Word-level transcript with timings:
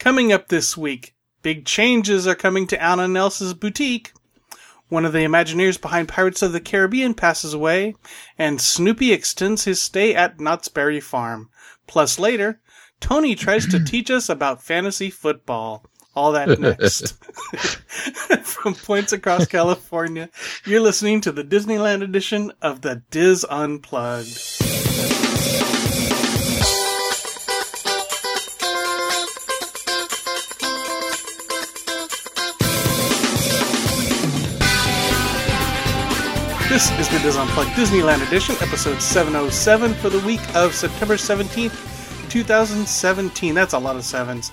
Coming 0.00 0.32
up 0.32 0.48
this 0.48 0.78
week, 0.78 1.14
big 1.42 1.66
changes 1.66 2.26
are 2.26 2.34
coming 2.34 2.66
to 2.68 2.82
Anna 2.82 3.02
and 3.02 3.14
Elsa's 3.18 3.52
boutique. 3.52 4.14
One 4.88 5.04
of 5.04 5.12
the 5.12 5.18
Imagineers 5.18 5.78
behind 5.78 6.08
Pirates 6.08 6.40
of 6.40 6.52
the 6.52 6.60
Caribbean 6.60 7.12
passes 7.12 7.52
away, 7.52 7.94
and 8.38 8.62
Snoopy 8.62 9.12
extends 9.12 9.64
his 9.64 9.82
stay 9.82 10.14
at 10.14 10.40
Knott's 10.40 10.68
Berry 10.68 11.00
Farm. 11.00 11.50
Plus, 11.86 12.18
later, 12.18 12.62
Tony 12.98 13.34
tries 13.34 13.66
to 13.66 13.78
teach 13.84 14.10
us 14.10 14.30
about 14.30 14.62
fantasy 14.62 15.10
football. 15.10 15.84
All 16.14 16.32
that 16.32 16.58
next. 16.58 17.22
From 18.42 18.74
points 18.74 19.12
across 19.12 19.44
California, 19.44 20.30
you're 20.64 20.80
listening 20.80 21.20
to 21.20 21.30
the 21.30 21.44
Disneyland 21.44 22.02
edition 22.02 22.52
of 22.62 22.80
the 22.80 23.02
Dis 23.10 23.44
Unplugged. 23.50 25.19
This 36.70 36.86
is 37.00 37.08
the 37.08 37.18
Dis 37.18 37.36
Unplugged 37.36 37.70
Disneyland 37.70 38.24
Edition, 38.24 38.54
episode 38.60 39.02
707 39.02 39.92
for 39.94 40.08
the 40.08 40.20
week 40.20 40.38
of 40.54 40.72
September 40.72 41.14
17th, 41.14 42.30
2017. 42.30 43.54
That's 43.56 43.72
a 43.72 43.78
lot 43.80 43.96
of 43.96 44.04
sevens. 44.04 44.52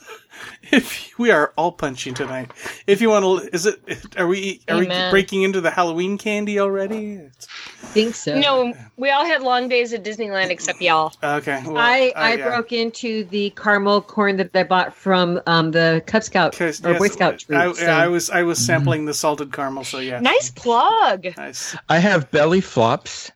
if 0.72 1.18
we 1.18 1.32
are 1.32 1.54
all 1.58 1.72
punching 1.72 2.14
tonight. 2.14 2.52
If 2.88 3.02
you 3.02 3.10
want 3.10 3.44
to, 3.44 3.56
is 3.56 3.66
it? 3.66 3.80
Are 4.18 4.28
we? 4.28 4.62
Are 4.68 4.78
we 4.78 4.88
breaking 5.10 5.44
into 5.44 5.62
the 5.62 5.72
Halloween 5.72 6.18
candy 6.18 6.60
already? 6.60 7.14
It's- 7.16 7.48
think 7.96 8.14
so. 8.16 8.38
No, 8.38 8.74
we 8.98 9.10
all 9.12 9.26
had 9.26 9.42
long 9.42 9.70
days 9.70 9.94
at 9.94 10.04
Disneyland 10.04 10.50
except 10.50 10.82
y'all. 10.82 11.14
okay. 11.24 11.62
Well, 11.66 11.78
I, 11.78 12.12
uh, 12.16 12.20
I 12.20 12.34
yeah. 12.36 12.50
broke 12.50 12.74
into 12.74 13.24
the 13.26 13.52
caramel 13.52 14.02
corn 14.02 14.36
that 14.38 14.50
I 14.54 14.64
bought 14.64 14.94
from 14.94 15.40
um, 15.48 15.72
the 15.72 16.04
Cub 16.06 16.24
Scout 16.24 16.52
'Cause, 16.58 16.84
or 16.84 16.92
yes, 16.92 17.00
Boy 17.00 17.08
Scout 17.08 17.40
troop. 17.40 17.58
I, 17.58 17.72
so- 17.72 17.86
I 17.86 18.08
was 18.08 18.30
I 18.30 18.44
was 18.44 18.60
sampling 18.60 19.06
the 19.06 19.14
salted 19.14 19.54
caramel, 19.54 19.86
so 19.86 20.00
yeah. 20.00 20.20
Nice 20.20 20.52
plug. 20.52 21.28
Nice. 21.38 21.76
I 21.88 22.00
have 22.00 22.30
belly 22.32 22.60
flops. 22.62 23.32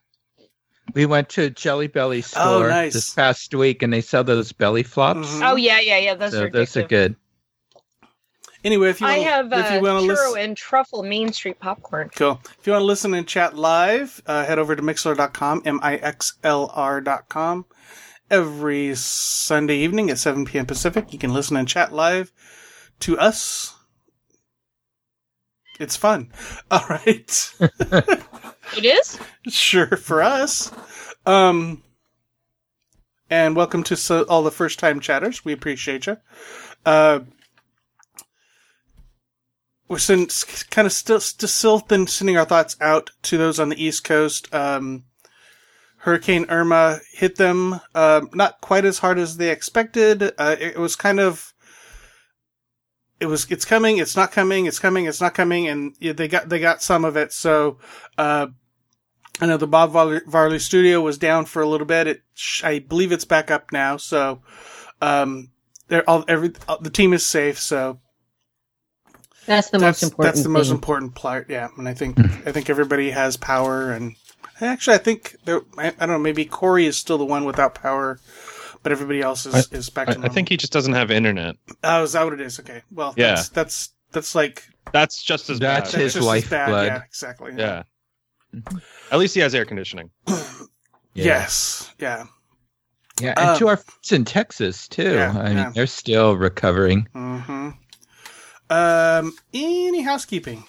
We 0.95 1.05
went 1.05 1.29
to 1.29 1.51
Jelly 1.51 1.85
Belly 1.87 2.21
store 2.23 2.67
nice. 2.69 2.93
this 2.93 3.11
past 3.11 3.53
week, 3.53 3.83
and 3.83 3.93
they 3.93 4.01
sell 4.01 4.23
those 4.23 4.51
belly 4.51 4.83
flops. 4.83 5.27
Mhm. 5.35 5.51
Oh 5.51 5.55
yeah, 5.55 5.79
yeah, 5.79 5.99
yeah. 5.99 6.15
Those 6.15 6.31
So 6.31 6.45
are 6.45 6.49
those 6.49 6.75
are 6.75 6.83
good. 6.83 7.15
Anyway, 8.63 8.89
if 8.89 8.99
you 8.99 9.07
I 9.07 9.17
want, 9.19 9.29
have 9.29 9.45
if 9.53 9.71
you 9.71 9.77
uh, 9.77 9.81
want 9.81 10.01
to 10.01 10.07
listen, 10.07 10.37
and 10.39 10.57
truffle 10.57 11.03
Main 11.03 11.31
Street 11.31 11.59
popcorn. 11.59 12.09
cool. 12.15 12.41
If 12.59 12.67
you 12.67 12.73
want 12.73 12.81
to 12.81 12.87
listen 12.87 13.13
and 13.13 13.25
chat 13.27 13.55
live, 13.55 14.21
uh, 14.27 14.45
head 14.45 14.59
over 14.59 14.75
to 14.75 14.81
mixlr.com, 14.81 15.61
m-i-x-l-r 15.65 17.01
dot 17.01 17.29
com. 17.29 17.65
Every 18.29 18.93
Sunday 18.95 19.77
evening 19.77 20.09
at 20.09 20.19
7 20.19 20.45
p.m. 20.45 20.65
Pacific, 20.65 21.11
you 21.13 21.17
can 21.19 21.33
listen 21.33 21.55
and 21.57 21.67
chat 21.67 21.93
live 21.93 22.31
to 22.99 23.17
us. 23.17 23.75
It's 25.79 25.95
fun. 25.95 26.31
All 26.71 26.85
right. 26.89 27.53
It 28.77 28.85
is. 28.85 29.19
sure 29.47 29.97
for 29.97 30.21
us. 30.21 30.71
Um, 31.25 31.81
and 33.31 33.55
welcome 33.55 33.81
to 33.85 33.95
so, 33.95 34.23
all 34.29 34.43
the 34.43 34.51
first 34.51 34.77
time 34.77 34.99
chatters. 34.99 35.43
We 35.43 35.53
appreciate 35.53 36.05
you. 36.05 36.17
Uh, 36.85 37.21
we're 39.89 39.97
since 39.97 40.63
kind 40.63 40.85
of 40.85 40.93
still, 40.93 41.19
still 41.19 41.83
sending 42.07 42.37
our 42.37 42.45
thoughts 42.45 42.77
out 42.79 43.09
to 43.23 43.37
those 43.37 43.59
on 43.59 43.69
the 43.69 43.83
East 43.83 44.03
Coast. 44.03 44.53
Um, 44.53 45.05
Hurricane 45.97 46.45
Irma 46.47 46.99
hit 47.11 47.35
them, 47.35 47.81
um, 47.93 48.29
not 48.33 48.61
quite 48.61 48.85
as 48.85 48.99
hard 48.99 49.19
as 49.19 49.35
they 49.35 49.49
expected. 49.49 50.23
Uh, 50.37 50.55
it, 50.57 50.75
it 50.75 50.77
was 50.77 50.95
kind 50.95 51.19
of, 51.19 51.53
it 53.19 53.25
was, 53.25 53.51
it's 53.51 53.65
coming, 53.65 53.97
it's 53.97 54.15
not 54.15 54.31
coming, 54.31 54.65
it's 54.65 54.79
coming, 54.79 55.05
it's 55.05 55.19
not 55.19 55.33
coming, 55.33 55.67
and 55.67 55.95
yeah, 55.99 56.13
they 56.13 56.29
got, 56.29 56.47
they 56.47 56.59
got 56.59 56.81
some 56.81 57.03
of 57.03 57.17
it. 57.17 57.33
So, 57.33 57.79
uh, 58.17 58.47
I 59.41 59.45
know 59.45 59.57
the 59.57 59.67
Bob 59.67 59.91
Varley, 59.91 60.59
studio 60.59 61.01
was 61.01 61.17
down 61.17 61.45
for 61.45 61.61
a 61.61 61.67
little 61.67 61.87
bit. 61.87 62.07
It, 62.07 62.21
I 62.63 62.79
believe 62.79 63.11
it's 63.11 63.25
back 63.25 63.49
up 63.51 63.71
now. 63.71 63.97
So, 63.97 64.41
um, 65.01 65.51
they're 65.87 66.07
all, 66.09 66.23
every, 66.27 66.53
uh, 66.67 66.77
the 66.77 66.89
team 66.89 67.11
is 67.11 67.25
safe. 67.25 67.59
So 67.59 67.99
that's 69.45 69.69
the 69.69 69.77
that's, 69.77 70.01
most 70.01 70.03
important. 70.11 70.33
that's 70.35 70.43
the 70.43 70.49
most 70.49 70.67
thing. 70.67 70.75
important 70.75 71.15
part. 71.15 71.49
Yeah. 71.49 71.69
And 71.77 71.87
I 71.87 71.93
think, 71.93 72.19
I 72.19 72.51
think 72.51 72.69
everybody 72.69 73.11
has 73.11 73.37
power 73.37 73.91
and 73.91 74.15
actually, 74.61 74.95
I 74.95 74.99
think 74.99 75.35
there, 75.45 75.61
I, 75.77 75.87
I 75.87 75.91
don't 75.91 76.09
know, 76.09 76.19
maybe 76.19 76.45
Corey 76.45 76.85
is 76.85 76.97
still 76.97 77.17
the 77.17 77.25
one 77.25 77.45
without 77.45 77.75
power, 77.75 78.19
but 78.83 78.91
everybody 78.91 79.21
else 79.21 79.45
is, 79.45 79.71
is 79.71 79.89
back 79.89 80.07
I, 80.09 80.11
to 80.13 80.17
normal. 80.19 80.31
I 80.31 80.33
think 80.33 80.49
he 80.49 80.57
just 80.57 80.73
doesn't 80.73 80.93
have 80.93 81.11
internet. 81.11 81.55
oh, 81.83 82.03
is 82.03 82.13
that 82.13 82.23
what 82.23 82.33
it 82.33 82.41
is? 82.41 82.59
Okay. 82.59 82.81
Well, 82.91 83.13
Yeah. 83.17 83.35
that's, 83.35 83.49
that's, 83.49 83.89
that's 84.11 84.35
like, 84.35 84.63
That's 84.91 85.21
just 85.23 85.49
as 85.49 85.59
That's 85.59 85.91
bad. 85.91 86.01
his 86.01 86.13
just 86.13 86.25
as 86.27 86.49
bad. 86.49 86.71
lifeblood. 86.71 86.87
Yeah, 86.87 87.01
exactly. 87.07 87.53
Yeah. 87.57 87.83
At 89.11 89.19
least 89.19 89.35
he 89.35 89.41
has 89.41 89.53
air 89.53 89.65
conditioning. 89.65 90.09
Yeah. 90.27 90.35
Yes. 91.13 91.93
Yeah. 91.99 92.25
Yeah, 93.21 93.33
and 93.37 93.49
Uh, 93.49 93.57
to 93.57 93.67
our 93.67 93.77
friends 93.77 94.11
in 94.11 94.25
Texas 94.25 94.87
too. 94.87 95.13
yeah, 95.15 95.37
I 95.37 95.49
mean, 95.49 95.57
yeah. 95.57 95.71
they're 95.75 95.87
still 95.87 96.37
recovering. 96.37 97.07
hmm 97.13 97.69
Um, 98.69 99.33
any 99.53 100.01
housekeeping? 100.01 100.63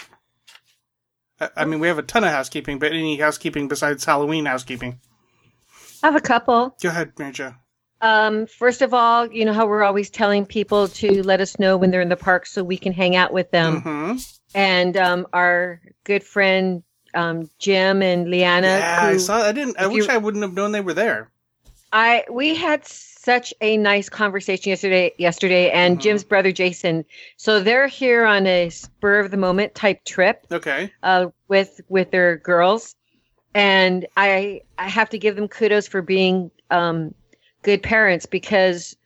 I, 1.41 1.49
I 1.57 1.65
mean, 1.65 1.81
we 1.81 1.89
have 1.89 1.99
a 1.99 2.03
ton 2.03 2.25
of 2.25 2.31
housekeeping, 2.31 2.79
but 2.79 2.93
any 2.93 3.17
housekeeping 3.17 3.69
besides 3.69 4.05
Halloween 4.05 4.47
housekeeping? 4.47 5.01
I 6.03 6.07
have 6.07 6.17
a 6.17 6.21
couple. 6.21 6.77
Go 6.83 6.89
ahead, 6.89 7.13
Mary 7.19 7.33
Jo. 7.33 7.55
Um, 8.03 8.47
first 8.47 8.81
of 8.81 8.95
all, 8.95 9.27
you 9.31 9.45
know 9.45 9.53
how 9.53 9.67
we're 9.67 9.83
always 9.83 10.09
telling 10.09 10.47
people 10.47 10.89
to 10.89 11.23
let 11.23 11.41
us 11.43 11.59
know 11.59 11.77
when 11.77 11.91
they're 11.91 12.01
in 12.01 12.09
the 12.09 12.17
park 12.17 12.47
so 12.47 12.65
we 12.65 12.79
can 12.79 12.95
hang 12.95 13.15
out 13.17 13.31
with 13.33 13.51
them. 13.51 13.83
hmm 13.83 14.17
And 14.55 14.97
um, 14.97 15.27
our 15.35 15.83
good 16.05 16.25
friend 16.25 16.83
um, 17.13 17.51
Jim 17.59 18.03
and 18.03 18.31
Leanna, 18.31 18.69
Yeah, 18.69 18.99
I 19.03 19.17
saw. 19.19 19.43
I 19.43 19.53
didn't. 19.53 19.79
I 19.79 19.89
wish 19.89 20.07
you- 20.07 20.11
I 20.13 20.17
wouldn't 20.17 20.43
have 20.43 20.55
known 20.55 20.73
they 20.73 20.81
were 20.81 20.95
there. 20.95 21.31
I 21.93 22.25
we 22.31 22.55
had 22.55 22.87
such 23.23 23.53
a 23.61 23.77
nice 23.77 24.09
conversation 24.09 24.71
yesterday 24.71 25.13
yesterday 25.19 25.71
and 25.71 25.99
Mhm. 25.99 26.01
Jim's 26.01 26.25
brother 26.25 26.53
Jason. 26.53 27.05
So 27.37 27.61
they're 27.61 27.87
here 27.87 28.25
on 28.25 28.47
a 28.47 28.71
spur 28.71 29.21
of 29.21 29.31
the 29.31 29.37
moment 29.37 29.75
type 29.75 30.05
trip 30.05 30.47
Okay. 30.51 30.91
uh 31.03 31.27
with 31.49 31.83
with 31.89 32.11
their 32.11 32.37
girls 32.39 32.97
and 33.55 34.07
I 34.17 34.63
I 34.79 34.89
have 34.89 35.11
to 35.11 35.19
give 35.19 35.37
them 35.37 35.49
kudos 35.49 35.87
for 35.87 36.01
being 36.01 36.51
um 36.71 37.15
good 37.63 37.83
parents 37.83 38.25
because 38.25 38.97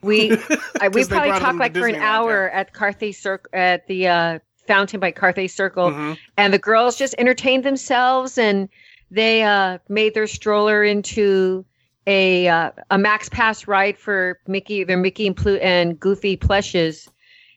we 0.00 0.38
I, 0.80 0.86
we 0.88 1.04
probably 1.04 1.30
talked 1.40 1.58
like 1.58 1.74
for 1.76 1.88
an 1.88 1.96
hour 1.96 2.48
at 2.50 2.72
Carthay 2.72 3.12
Circle 3.14 3.50
at 3.52 3.88
the 3.88 4.06
uh 4.06 4.38
fountain 4.68 5.00
by 5.00 5.10
Carthay 5.10 5.50
Circle 5.50 5.90
Mhm. 5.90 6.18
and 6.36 6.52
the 6.54 6.58
girls 6.58 6.96
just 6.96 7.16
entertained 7.18 7.64
themselves 7.64 8.38
and 8.38 8.68
they 9.10 9.42
uh, 9.44 9.78
made 9.88 10.14
their 10.14 10.26
stroller 10.26 10.82
into 10.84 11.64
a 12.06 12.48
uh, 12.48 12.70
a 12.90 12.98
max 12.98 13.28
pass 13.28 13.66
ride 13.66 13.98
for 13.98 14.38
Mickey 14.46 14.84
their 14.84 14.96
Mickey 14.96 15.26
and 15.26 15.36
Plu- 15.36 15.56
and 15.56 15.98
Goofy 15.98 16.36
plushes. 16.36 17.08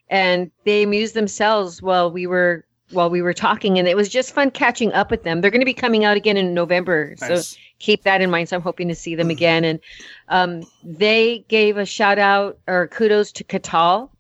And 0.10 0.50
they 0.66 0.82
amused 0.82 1.14
themselves 1.14 1.82
while 1.82 2.12
we 2.12 2.26
were 2.26 2.66
while 2.92 3.10
we 3.10 3.22
were 3.22 3.34
talking 3.34 3.78
and 3.78 3.88
it 3.88 3.96
was 3.96 4.10
just 4.10 4.34
fun 4.34 4.50
catching 4.50 4.92
up 4.94 5.12
with 5.12 5.24
them. 5.24 5.42
They're 5.42 5.52
going 5.52 5.62
to 5.62 5.66
be 5.66 5.74
coming 5.74 6.06
out 6.06 6.18
again 6.18 6.38
in 6.38 6.54
November 6.54 7.14
so 7.18 7.36
keep 7.80 8.04
that 8.04 8.22
in 8.22 8.32
mind. 8.32 8.50
So 8.50 8.56
I'm 8.56 8.62
hoping 8.62 8.88
to 8.88 8.96
see 8.96 9.16
them 9.16 9.30
again. 9.30 9.64
And 9.64 9.80
um, 10.28 10.64
they 10.84 11.46
gave 11.48 11.78
a 11.78 11.86
shout 11.86 12.18
out 12.18 12.58
or 12.68 12.88
kudos 12.88 13.32
to 13.34 13.44
Catal 13.44 14.12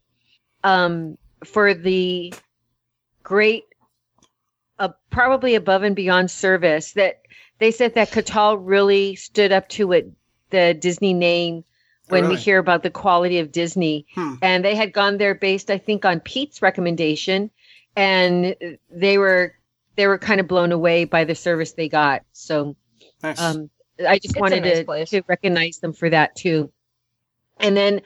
um, 0.63 1.17
for 1.43 1.73
the 1.73 2.33
great 3.23 3.65
a 4.77 4.93
probably 5.09 5.55
above 5.55 5.83
and 5.83 5.95
beyond 5.95 6.31
service 6.31 6.93
that 6.93 7.21
they 7.59 7.71
said 7.71 7.95
that 7.95 8.11
Catal 8.11 8.57
really 8.57 9.15
stood 9.15 9.51
up 9.51 9.67
to 9.69 9.91
it, 9.91 10.09
the 10.49 10.73
Disney 10.73 11.13
name 11.13 11.63
when 12.09 12.23
we 12.23 12.29
Really? 12.31 12.41
hear 12.41 12.57
about 12.57 12.83
the 12.83 12.89
quality 12.89 13.39
of 13.39 13.51
Disney. 13.51 14.05
Hmm. 14.15 14.35
And 14.41 14.65
they 14.65 14.75
had 14.75 14.93
gone 14.93 15.17
there 15.17 15.35
based, 15.35 15.69
I 15.69 15.77
think, 15.77 16.05
on 16.05 16.19
Pete's 16.21 16.61
recommendation, 16.61 17.51
and 17.95 18.55
they 18.89 19.17
were 19.17 19.53
they 19.95 20.07
were 20.07 20.17
kind 20.17 20.39
of 20.39 20.47
blown 20.47 20.71
away 20.71 21.03
by 21.05 21.23
the 21.25 21.35
service 21.35 21.73
they 21.73 21.89
got. 21.89 22.23
So 22.31 22.75
Nice. 23.21 23.41
um, 23.41 23.69
I 24.07 24.17
just 24.17 24.35
It's 24.35 24.39
wanted 24.39 24.63
nice 24.63 25.09
to, 25.09 25.21
to 25.21 25.25
recognize 25.27 25.79
them 25.79 25.91
for 25.91 26.09
that 26.09 26.35
too. 26.35 26.71
And 27.59 27.75
then 27.75 28.01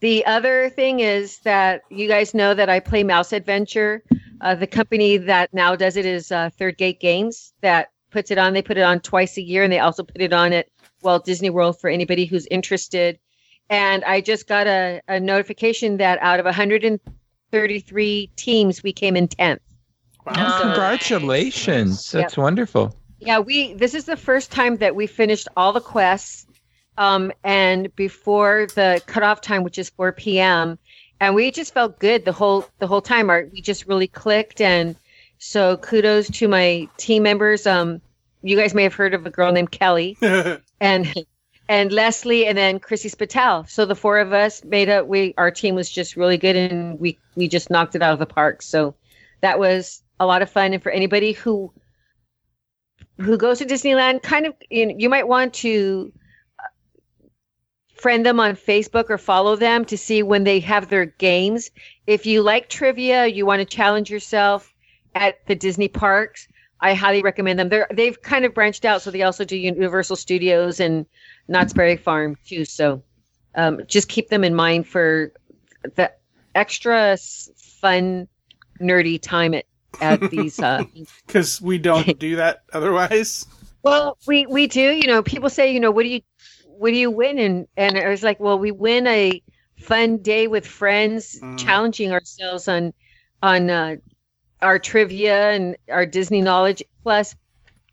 the 0.00 0.26
other 0.26 0.68
thing 0.70 0.98
is 1.00 1.38
that 1.40 1.82
you 1.88 2.08
guys 2.08 2.34
know 2.34 2.52
that 2.52 2.68
I 2.68 2.80
play 2.80 3.04
Mouse 3.04 3.32
Adventure. 3.32 4.02
Uh, 4.40 4.56
the 4.56 4.66
company 4.66 5.16
that 5.18 5.54
now 5.54 5.76
does 5.76 5.96
it 5.96 6.04
is 6.04 6.32
uh, 6.32 6.50
Third 6.58 6.76
Gate 6.76 6.98
Games 7.00 7.54
that 7.60 7.90
puts 8.10 8.30
it 8.32 8.38
on. 8.38 8.52
They 8.52 8.62
put 8.62 8.76
it 8.76 8.82
on 8.82 8.98
twice 9.00 9.36
a 9.38 9.42
year, 9.42 9.62
and 9.62 9.72
they 9.72 9.78
also 9.78 10.02
put 10.02 10.20
it 10.20 10.32
on 10.32 10.52
at 10.52 10.66
Walt 11.06 11.24
Disney 11.24 11.48
World 11.48 11.80
for 11.80 11.88
anybody 11.88 12.26
who's 12.26 12.46
interested. 12.50 13.18
And 13.70 14.04
I 14.04 14.20
just 14.20 14.46
got 14.46 14.66
a, 14.66 15.00
a 15.08 15.18
notification 15.18 15.96
that 15.96 16.18
out 16.20 16.38
of 16.38 16.44
133 16.44 18.30
teams, 18.36 18.82
we 18.82 18.92
came 18.92 19.16
in 19.16 19.28
10th. 19.28 19.60
wow. 20.26 20.32
No. 20.34 20.60
Congratulations. 20.60 22.10
That's 22.10 22.36
wonderful. 22.36 22.94
Yeah, 23.18 23.38
we 23.38 23.72
this 23.72 23.94
is 23.94 24.04
the 24.04 24.16
first 24.16 24.52
time 24.52 24.76
that 24.76 24.94
we 24.94 25.06
finished 25.06 25.48
all 25.56 25.72
the 25.72 25.80
quests 25.80 26.46
um 26.98 27.32
and 27.44 27.94
before 27.96 28.66
the 28.74 29.02
cutoff 29.06 29.40
time 29.40 29.62
which 29.62 29.78
is 29.78 29.90
4 29.90 30.12
p.m. 30.12 30.78
and 31.20 31.34
we 31.34 31.50
just 31.50 31.74
felt 31.74 31.98
good 31.98 32.24
the 32.24 32.32
whole 32.32 32.66
the 32.78 32.86
whole 32.86 33.02
time 33.02 33.30
our 33.30 33.48
we 33.52 33.60
just 33.60 33.86
really 33.86 34.06
clicked 34.06 34.60
and 34.60 34.96
so 35.38 35.76
kudos 35.78 36.30
to 36.30 36.48
my 36.48 36.88
team 36.96 37.22
members 37.22 37.66
um 37.66 38.00
you 38.46 38.56
guys 38.56 38.74
may 38.74 38.84
have 38.84 38.94
heard 38.94 39.14
of 39.14 39.26
a 39.26 39.30
girl 39.30 39.52
named 39.52 39.70
Kelly 39.70 40.16
and 40.80 41.14
and 41.68 41.90
Leslie 41.90 42.46
and 42.46 42.56
then 42.56 42.78
Chrissy 42.78 43.10
Spatel. 43.10 43.68
So 43.68 43.84
the 43.84 43.96
four 43.96 44.18
of 44.18 44.32
us 44.32 44.64
made 44.64 44.88
up 44.88 45.06
we 45.06 45.34
our 45.36 45.50
team 45.50 45.74
was 45.74 45.90
just 45.90 46.16
really 46.16 46.38
good 46.38 46.56
and 46.56 46.98
we 47.00 47.18
we 47.34 47.48
just 47.48 47.70
knocked 47.70 47.94
it 47.94 48.02
out 48.02 48.12
of 48.12 48.18
the 48.18 48.26
park. 48.26 48.62
So 48.62 48.94
that 49.40 49.58
was 49.58 50.02
a 50.20 50.26
lot 50.26 50.42
of 50.42 50.50
fun 50.50 50.72
and 50.72 50.82
for 50.82 50.90
anybody 50.90 51.32
who 51.32 51.72
who 53.18 53.36
goes 53.36 53.58
to 53.58 53.64
Disneyland 53.64 54.22
kind 54.22 54.46
of 54.46 54.54
you, 54.70 54.86
know, 54.86 54.94
you 54.96 55.08
might 55.08 55.26
want 55.26 55.54
to 55.54 56.12
uh, 56.58 57.28
friend 57.94 58.24
them 58.24 58.38
on 58.38 58.54
Facebook 58.54 59.10
or 59.10 59.18
follow 59.18 59.56
them 59.56 59.84
to 59.86 59.98
see 59.98 60.22
when 60.22 60.44
they 60.44 60.60
have 60.60 60.88
their 60.88 61.06
games. 61.06 61.70
If 62.06 62.26
you 62.26 62.42
like 62.42 62.68
trivia, 62.68 63.26
you 63.26 63.44
want 63.44 63.60
to 63.60 63.64
challenge 63.76 64.10
yourself 64.10 64.72
at 65.14 65.44
the 65.46 65.54
Disney 65.54 65.88
parks, 65.88 66.46
I 66.80 66.94
highly 66.94 67.22
recommend 67.22 67.58
them. 67.58 67.68
They're 67.68 67.86
they've 67.92 68.20
kind 68.20 68.44
of 68.44 68.52
branched 68.54 68.84
out, 68.84 69.02
so 69.02 69.10
they 69.10 69.22
also 69.22 69.44
do 69.44 69.56
Universal 69.56 70.16
Studios 70.16 70.78
and 70.80 71.06
Knott's 71.48 71.72
Berry 71.72 71.96
Farm 71.96 72.36
too. 72.46 72.64
So 72.64 73.02
um, 73.54 73.80
just 73.86 74.08
keep 74.08 74.28
them 74.28 74.44
in 74.44 74.54
mind 74.54 74.86
for 74.86 75.32
the 75.94 76.12
extra 76.54 77.16
fun, 77.56 78.28
nerdy 78.80 79.20
time 79.20 79.54
at 79.54 79.64
at 80.00 80.20
these. 80.30 80.58
Uh, 80.60 80.84
Because 81.26 81.60
we 81.62 81.78
don't 81.78 82.18
do 82.18 82.36
that 82.36 82.62
otherwise. 82.72 83.46
well, 83.82 84.18
we 84.26 84.46
we 84.46 84.66
do. 84.66 84.80
You 84.92 85.06
know, 85.06 85.22
people 85.22 85.48
say, 85.48 85.72
you 85.72 85.80
know, 85.80 85.90
what 85.90 86.02
do 86.02 86.08
you 86.10 86.20
what 86.66 86.90
do 86.90 86.96
you 86.96 87.10
win? 87.10 87.38
And 87.38 87.66
and 87.76 87.96
I 87.98 88.08
was 88.08 88.22
like, 88.22 88.38
well, 88.38 88.58
we 88.58 88.70
win 88.70 89.06
a 89.06 89.42
fun 89.78 90.18
day 90.18 90.46
with 90.46 90.66
friends, 90.66 91.38
Mm. 91.40 91.58
challenging 91.58 92.12
ourselves 92.12 92.68
on 92.68 92.92
on 93.42 93.70
uh, 93.70 93.96
our 94.62 94.78
trivia 94.78 95.50
and 95.50 95.76
our 95.90 96.06
Disney 96.06 96.40
knowledge, 96.42 96.82
plus 97.02 97.34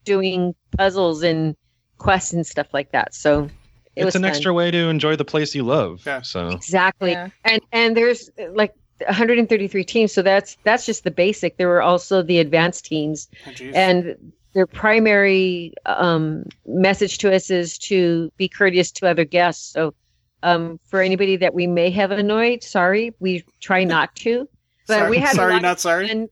doing 0.05 0.53
puzzles 0.77 1.23
and 1.23 1.55
quests 1.97 2.33
and 2.33 2.45
stuff 2.45 2.67
like 2.73 2.91
that. 2.91 3.13
So 3.13 3.43
it 3.43 3.51
it's 3.95 4.05
was 4.05 4.15
an 4.15 4.23
fun. 4.23 4.29
extra 4.29 4.53
way 4.53 4.71
to 4.71 4.89
enjoy 4.89 5.15
the 5.15 5.25
place 5.25 5.53
you 5.55 5.63
love. 5.63 6.01
Yeah. 6.05 6.21
So 6.21 6.49
exactly. 6.49 7.11
Yeah. 7.11 7.29
And 7.45 7.61
and 7.71 7.97
there's 7.97 8.29
like 8.53 8.73
133 8.99 9.83
teams, 9.83 10.11
so 10.13 10.21
that's 10.21 10.57
that's 10.63 10.85
just 10.85 11.03
the 11.03 11.11
basic. 11.11 11.57
There 11.57 11.67
were 11.67 11.81
also 11.81 12.21
the 12.21 12.39
advanced 12.39 12.85
teams 12.85 13.27
Oh, 13.47 13.51
and 13.73 14.15
their 14.53 14.67
primary 14.67 15.73
um, 15.87 16.43
message 16.65 17.17
to 17.19 17.33
us 17.33 17.49
is 17.49 17.77
to 17.79 18.31
be 18.37 18.47
courteous 18.47 18.91
to 18.91 19.07
other 19.09 19.25
guests. 19.25 19.73
So, 19.73 19.95
um, 20.43 20.79
for 20.85 21.01
anybody 21.01 21.37
that 21.37 21.53
we 21.55 21.65
may 21.65 21.89
have 21.89 22.11
annoyed, 22.11 22.63
sorry, 22.63 23.13
we 23.19 23.43
try 23.61 23.83
not 23.83 24.15
to. 24.17 24.47
But 24.87 24.99
sorry, 24.99 25.09
we 25.09 25.17
had 25.17 25.35
sorry 25.35 25.59
not 25.59 25.79
sorry. 25.79 26.07
fun- 26.07 26.27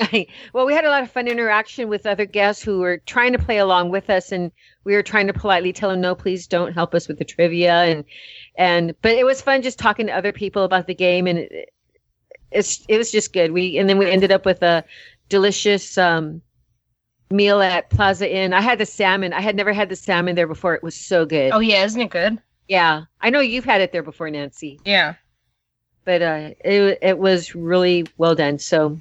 well, 0.52 0.66
we 0.66 0.72
had 0.74 0.84
a 0.84 0.90
lot 0.90 1.02
of 1.02 1.10
fun 1.10 1.28
interaction 1.28 1.88
with 1.88 2.06
other 2.06 2.26
guests 2.26 2.62
who 2.62 2.78
were 2.78 2.98
trying 2.98 3.32
to 3.32 3.38
play 3.38 3.58
along 3.58 3.90
with 3.90 4.10
us, 4.10 4.32
and 4.32 4.50
we 4.84 4.94
were 4.94 5.02
trying 5.02 5.26
to 5.26 5.32
politely 5.32 5.72
tell 5.72 5.90
them, 5.90 6.00
"No, 6.00 6.14
please 6.14 6.46
don't 6.46 6.72
help 6.72 6.94
us 6.94 7.08
with 7.08 7.18
the 7.18 7.24
trivia." 7.24 7.72
And 7.84 8.04
and 8.56 8.94
but 9.02 9.12
it 9.12 9.24
was 9.24 9.40
fun 9.42 9.62
just 9.62 9.78
talking 9.78 10.06
to 10.06 10.12
other 10.16 10.32
people 10.32 10.64
about 10.64 10.86
the 10.86 10.94
game, 10.94 11.26
and 11.26 11.38
it, 11.40 11.72
it's 12.50 12.84
it 12.88 12.98
was 12.98 13.10
just 13.10 13.32
good. 13.32 13.52
We 13.52 13.78
and 13.78 13.88
then 13.88 13.98
we 13.98 14.10
ended 14.10 14.32
up 14.32 14.44
with 14.44 14.62
a 14.62 14.84
delicious 15.28 15.98
um, 15.98 16.40
meal 17.30 17.60
at 17.60 17.90
Plaza 17.90 18.32
Inn. 18.32 18.52
I 18.52 18.60
had 18.60 18.78
the 18.78 18.86
salmon. 18.86 19.32
I 19.32 19.40
had 19.40 19.56
never 19.56 19.72
had 19.72 19.88
the 19.88 19.96
salmon 19.96 20.34
there 20.36 20.46
before. 20.46 20.74
It 20.74 20.82
was 20.82 20.94
so 20.94 21.26
good. 21.26 21.52
Oh 21.52 21.60
yeah, 21.60 21.84
isn't 21.84 22.00
it 22.00 22.10
good? 22.10 22.38
Yeah, 22.68 23.04
I 23.20 23.30
know 23.30 23.40
you've 23.40 23.64
had 23.64 23.80
it 23.80 23.92
there 23.92 24.02
before, 24.02 24.28
Nancy, 24.28 24.80
Yeah. 24.84 25.14
but 26.04 26.20
uh, 26.20 26.50
it 26.64 26.98
it 27.00 27.18
was 27.18 27.54
really 27.54 28.06
well 28.18 28.34
done. 28.34 28.58
So 28.58 28.98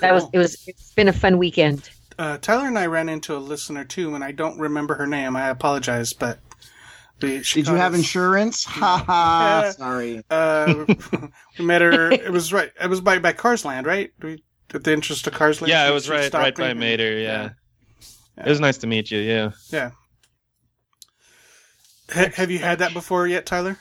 that 0.00 0.12
was 0.14 0.24
it 0.32 0.38
was 0.38 0.66
it's 0.68 0.92
been 0.92 1.08
a 1.08 1.12
fun 1.12 1.38
weekend. 1.38 1.88
uh, 2.18 2.38
Tyler 2.38 2.66
and 2.66 2.78
I 2.78 2.86
ran 2.86 3.08
into 3.08 3.36
a 3.36 3.38
listener 3.38 3.84
too, 3.84 4.14
and 4.14 4.22
I 4.24 4.32
don't 4.32 4.58
remember 4.58 4.94
her 4.96 5.06
name. 5.06 5.36
I 5.36 5.48
apologize, 5.48 6.12
but 6.12 6.38
we, 7.22 7.42
she 7.42 7.60
Did 7.60 7.68
you 7.68 7.74
caught 7.74 7.80
have 7.82 7.92
us. 7.92 7.98
insurance? 8.00 8.64
Ha 8.64 9.04
ha. 9.06 9.72
Sorry. 9.76 10.22
Uh, 10.30 10.84
we 11.58 11.64
met 11.64 11.82
her. 11.82 12.10
It 12.12 12.30
was 12.32 12.52
right. 12.52 12.70
It 12.82 12.88
was 12.88 13.00
by 13.00 13.18
by 13.18 13.32
Cars 13.32 13.64
Land, 13.64 13.86
right? 13.86 14.10
We, 14.22 14.42
at 14.72 14.84
the 14.84 14.92
interest 14.92 15.26
of 15.26 15.32
Cars 15.34 15.60
Land. 15.60 15.70
yeah, 15.70 15.88
it 15.88 15.92
was 15.92 16.08
right 16.08 16.24
stopped 16.24 16.42
right 16.42 16.56
by 16.56 16.74
Mater. 16.74 17.18
Yeah. 17.18 17.50
Yeah. 18.36 18.44
it 18.46 18.48
was 18.48 18.60
nice 18.60 18.78
to 18.78 18.86
meet 18.86 19.10
you. 19.10 19.18
Yeah, 19.18 19.50
Yeah. 19.70 19.90
Ha- 22.12 22.30
have 22.34 22.50
you 22.50 22.58
had 22.58 22.78
that 22.80 22.92
before 22.92 23.26
yet, 23.28 23.46
Tyler? 23.46 23.76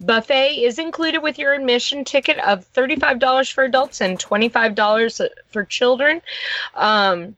Buffet 0.00 0.56
is 0.64 0.78
included 0.78 1.18
with 1.22 1.38
your 1.38 1.52
admission 1.52 2.04
ticket 2.04 2.38
of 2.38 2.64
$35 2.72 3.50
for 3.52 3.64
adults 3.64 4.00
and 4.00 4.18
$25 4.18 5.20
for 5.50 5.64
children. 5.64 6.22
Um, 6.74 7.36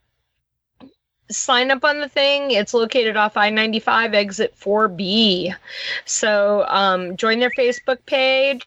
sign 1.28 1.70
up 1.72 1.84
on 1.84 2.00
the 2.00 2.08
thing. 2.08 2.52
It's 2.52 2.72
located 2.72 3.16
off 3.16 3.36
I 3.36 3.50
95 3.50 4.14
exit 4.14 4.54
4B. 4.58 5.52
So 6.04 6.64
um, 6.68 7.16
join 7.16 7.40
their 7.40 7.50
Facebook 7.50 7.98
page. 8.06 8.66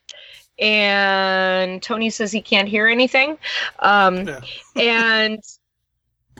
And 0.59 1.81
Tony 1.81 2.09
says 2.09 2.31
he 2.31 2.41
can't 2.41 2.67
hear 2.67 2.87
anything. 2.87 3.37
Um, 3.79 4.27
Yeah. 4.27 4.41
and 4.75 5.39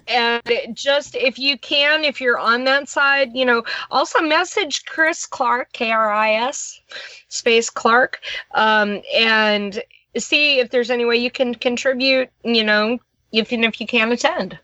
and 0.07 0.41
it 0.47 0.73
just 0.73 1.15
if 1.15 1.37
you 1.37 1.57
can 1.57 2.03
if 2.03 2.19
you're 2.19 2.39
on 2.39 2.63
that 2.63 2.89
side 2.89 3.29
you 3.33 3.45
know 3.45 3.63
also 3.91 4.19
message 4.21 4.83
kris 4.85 5.25
clark 5.25 5.71
k-r-i-s 5.71 6.81
space 7.27 7.69
clark. 7.69 8.19
Um, 8.55 9.01
and 9.15 9.81
see 10.17 10.59
if 10.59 10.71
there's 10.71 10.89
any 10.89 11.05
way 11.05 11.17
you 11.17 11.29
can 11.31 11.53
contribute 11.53 12.29
you 12.43 12.63
know 12.63 12.99
even 13.31 13.63
if 13.63 13.79
you 13.79 13.87
can't 13.87 14.11
attend. 14.11 14.57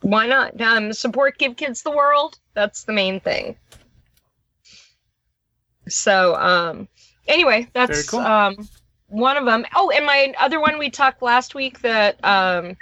Why 0.00 0.26
not? 0.26 0.58
Um, 0.60 0.92
support 0.92 1.38
give 1.38 1.56
kids 1.56 1.82
the 1.82 1.90
world. 1.90 2.38
That's 2.54 2.84
the 2.84 2.92
main 2.92 3.20
thing. 3.20 3.56
So 5.88 6.34
um 6.36 6.88
anyway 7.28 7.68
that's 7.72 8.08
cool. 8.10 8.20
um 8.20 8.68
one 9.10 9.38
of 9.38 9.46
them. 9.46 9.64
Oh, 9.74 9.90
and 9.90 10.04
my 10.04 10.34
other 10.38 10.60
one 10.60 10.78
we 10.78 10.90
talked 10.90 11.22
last 11.22 11.54
week 11.54 11.80
that 11.80 12.22
um 12.24 12.76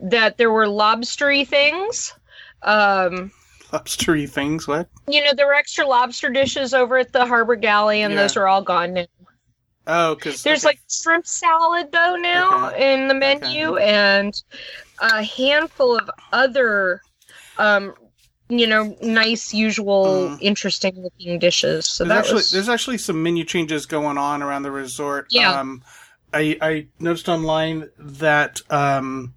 that 0.00 0.38
there 0.38 0.50
were 0.50 0.66
lobstery 0.66 1.46
things. 1.46 2.14
Um 2.62 3.30
Lobstery 3.72 4.28
things. 4.30 4.66
What? 4.66 4.88
you 5.08 5.22
know, 5.22 5.32
there 5.34 5.46
were 5.46 5.54
extra 5.54 5.86
lobster 5.86 6.30
dishes 6.30 6.72
over 6.74 6.98
at 6.98 7.12
the 7.12 7.26
Harbor 7.26 7.56
Galley, 7.56 8.02
and 8.02 8.14
Yeah. 8.14 8.22
those 8.22 8.36
are 8.36 8.46
all 8.48 8.62
gone 8.62 8.94
now. 8.94 9.06
Oh, 9.86 10.14
because 10.14 10.42
There's 10.42 10.64
like 10.64 10.80
shrimp 10.90 11.26
salad 11.26 11.92
though 11.92 12.16
now 12.16 12.70
Okay. 12.70 12.92
in 12.92 13.08
the 13.08 13.14
menu, 13.14 13.76
and 13.76 14.34
a 15.00 15.22
handful 15.22 15.96
of 15.96 16.10
other, 16.32 17.02
um, 17.58 17.94
you 18.48 18.66
know, 18.66 18.96
nice, 19.02 19.52
usual, 19.52 20.30
Mm. 20.30 20.38
interesting 20.40 21.02
looking 21.02 21.38
dishes. 21.38 21.86
So 21.86 22.04
there's 22.04 22.18
actually 22.18 22.34
was 22.36 22.50
there's 22.50 22.68
actually 22.68 22.98
some 22.98 23.22
menu 23.22 23.44
changes 23.44 23.86
going 23.86 24.18
on 24.18 24.42
around 24.42 24.62
the 24.62 24.70
resort. 24.70 25.26
Yeah. 25.30 25.58
Um, 25.58 25.82
I 26.32 26.56
I 26.60 26.86
noticed 26.98 27.28
online 27.28 27.90
that 27.98 28.60
um, 28.70 29.34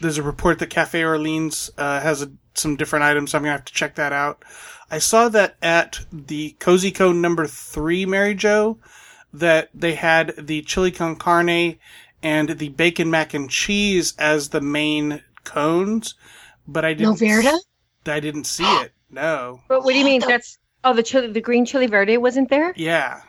there's 0.00 0.18
a 0.18 0.22
report 0.22 0.58
that 0.58 0.70
Cafe 0.70 1.02
Orleans 1.02 1.70
uh, 1.78 2.00
has 2.00 2.22
a, 2.22 2.30
some 2.54 2.76
different 2.76 3.04
items. 3.04 3.34
I'm 3.34 3.42
gonna 3.42 3.52
have 3.52 3.64
to 3.64 3.72
check 3.72 3.94
that 3.94 4.12
out. 4.12 4.44
I 4.90 4.98
saw 4.98 5.28
that 5.30 5.56
at 5.62 6.00
the 6.12 6.50
Cozy 6.60 6.90
Cone 6.92 7.20
number 7.20 7.46
three, 7.46 8.06
Mary 8.06 8.34
Jo, 8.34 8.78
that 9.32 9.70
they 9.74 9.94
had 9.94 10.34
the 10.38 10.62
chili 10.62 10.90
con 10.92 11.16
carne 11.16 11.78
and 12.22 12.50
the 12.50 12.68
bacon 12.70 13.10
mac 13.10 13.34
and 13.34 13.50
cheese 13.50 14.14
as 14.18 14.50
the 14.50 14.60
main 14.60 15.22
cones, 15.44 16.14
but 16.66 16.84
I 16.84 16.94
didn't. 16.94 17.16
Noverda? 17.18 17.58
I 18.08 18.20
didn't 18.20 18.44
see 18.44 18.64
it. 18.82 18.92
No. 19.10 19.60
But 19.68 19.84
what 19.84 19.92
do 19.92 19.98
you 19.98 20.04
mean? 20.04 20.20
That's 20.20 20.58
oh, 20.84 20.92
the 20.94 21.02
chili, 21.02 21.28
the 21.32 21.40
green 21.40 21.64
chili 21.64 21.86
verde 21.86 22.16
wasn't 22.18 22.48
there. 22.50 22.72
Yeah. 22.76 23.20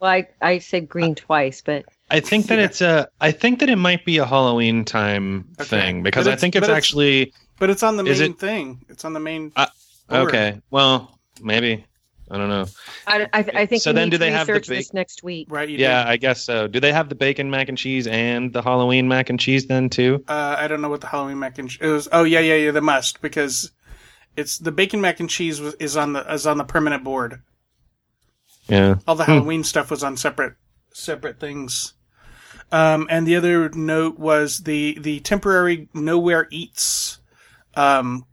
Well, 0.00 0.10
I, 0.10 0.28
I 0.40 0.58
said 0.58 0.88
green 0.88 1.14
twice, 1.14 1.60
but 1.60 1.84
I 2.10 2.20
think 2.20 2.46
that 2.46 2.58
Yeah. 2.58 2.64
it's 2.64 2.80
a. 2.80 3.08
I 3.20 3.32
think 3.32 3.60
that 3.60 3.68
it 3.68 3.76
might 3.76 4.04
be 4.04 4.18
a 4.18 4.24
Halloween 4.26 4.84
time 4.84 5.46
Okay. 5.60 5.68
thing 5.68 6.02
because 6.02 6.26
I 6.26 6.36
think 6.36 6.56
it's 6.56 6.64
it's- 6.64 6.76
actually 6.76 7.32
But 7.58 7.70
it's 7.70 7.82
on 7.82 7.96
the 7.96 8.04
main 8.04 8.20
it- 8.22 8.38
thing. 8.38 8.82
It's 8.88 9.04
on 9.04 9.12
the 9.12 9.20
main. 9.20 9.52
Uh, 9.56 9.66
okay. 10.10 10.60
Well, 10.70 11.18
maybe 11.42 11.84
I 12.30 12.38
don't 12.38 12.48
know. 12.48 12.66
I, 13.08 13.22
I, 13.32 13.38
I 13.54 13.66
think 13.66 13.82
So 13.82 13.90
we 13.90 13.96
then 13.96 14.06
need 14.06 14.10
do 14.12 14.16
to 14.18 14.18
they 14.20 14.30
have 14.30 14.46
the 14.46 14.52
research 14.54 14.68
this 14.68 14.94
next 14.94 15.22
week. 15.24 15.48
Right. 15.50 15.68
You 15.68 15.76
Yeah, 15.78 16.04
did. 16.04 16.10
I 16.10 16.16
guess 16.16 16.44
so. 16.44 16.66
Do 16.68 16.78
they 16.80 16.92
have 16.92 17.08
the 17.08 17.14
bacon 17.16 17.50
mac 17.50 17.68
and 17.68 17.76
cheese 17.76 18.06
and 18.06 18.52
the 18.52 18.62
Halloween 18.62 19.08
mac 19.08 19.28
and 19.30 19.38
cheese 19.38 19.66
then 19.66 19.90
too? 19.90 20.24
Uh, 20.28 20.54
I 20.56 20.68
don't 20.68 20.80
know 20.80 20.88
what 20.88 21.00
the 21.00 21.08
Halloween 21.08 21.40
mac 21.40 21.58
and 21.58 21.68
cheese. 21.68 21.80
It 21.82 21.88
was. 21.88 22.08
Oh 22.12 22.22
yeah, 22.24 22.40
yeah, 22.40 22.54
yeah. 22.54 22.70
They 22.70 22.80
must 22.80 23.20
because 23.20 23.70
it's 24.40 24.58
the 24.58 24.72
bacon 24.72 25.00
mac 25.00 25.20
and 25.20 25.30
cheese 25.30 25.60
was, 25.60 25.74
is 25.74 25.96
on 25.96 26.12
the 26.14 26.32
is 26.32 26.46
on 26.46 26.58
the 26.58 26.64
permanent 26.64 27.04
board. 27.04 27.42
Yeah. 28.68 28.96
All 29.06 29.14
the 29.14 29.24
Hmm. 29.24 29.32
Halloween 29.32 29.64
stuff 29.64 29.90
was 29.90 30.02
on 30.02 30.16
separate 30.16 30.54
separate 30.92 31.38
things. 31.38 31.94
Um, 32.72 33.06
and 33.10 33.26
the 33.26 33.36
other 33.36 33.68
note 33.70 34.18
was 34.18 34.58
the 34.60 34.98
the 35.00 35.20
temporary 35.20 35.88
Nowhere 35.92 36.46
Eats 36.50 37.18
um, 37.74 38.26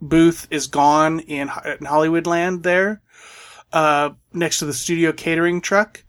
booth 0.00 0.46
is 0.50 0.66
gone 0.68 1.20
in, 1.20 1.48
Ho- 1.48 1.72
in 1.78 1.86
Hollywoodland 1.86 2.62
there, 2.62 3.02
uh, 3.72 4.10
next 4.32 4.58
to 4.60 4.66
the 4.66 4.72
studio 4.74 5.12
catering 5.12 5.60
truck. 5.60 6.04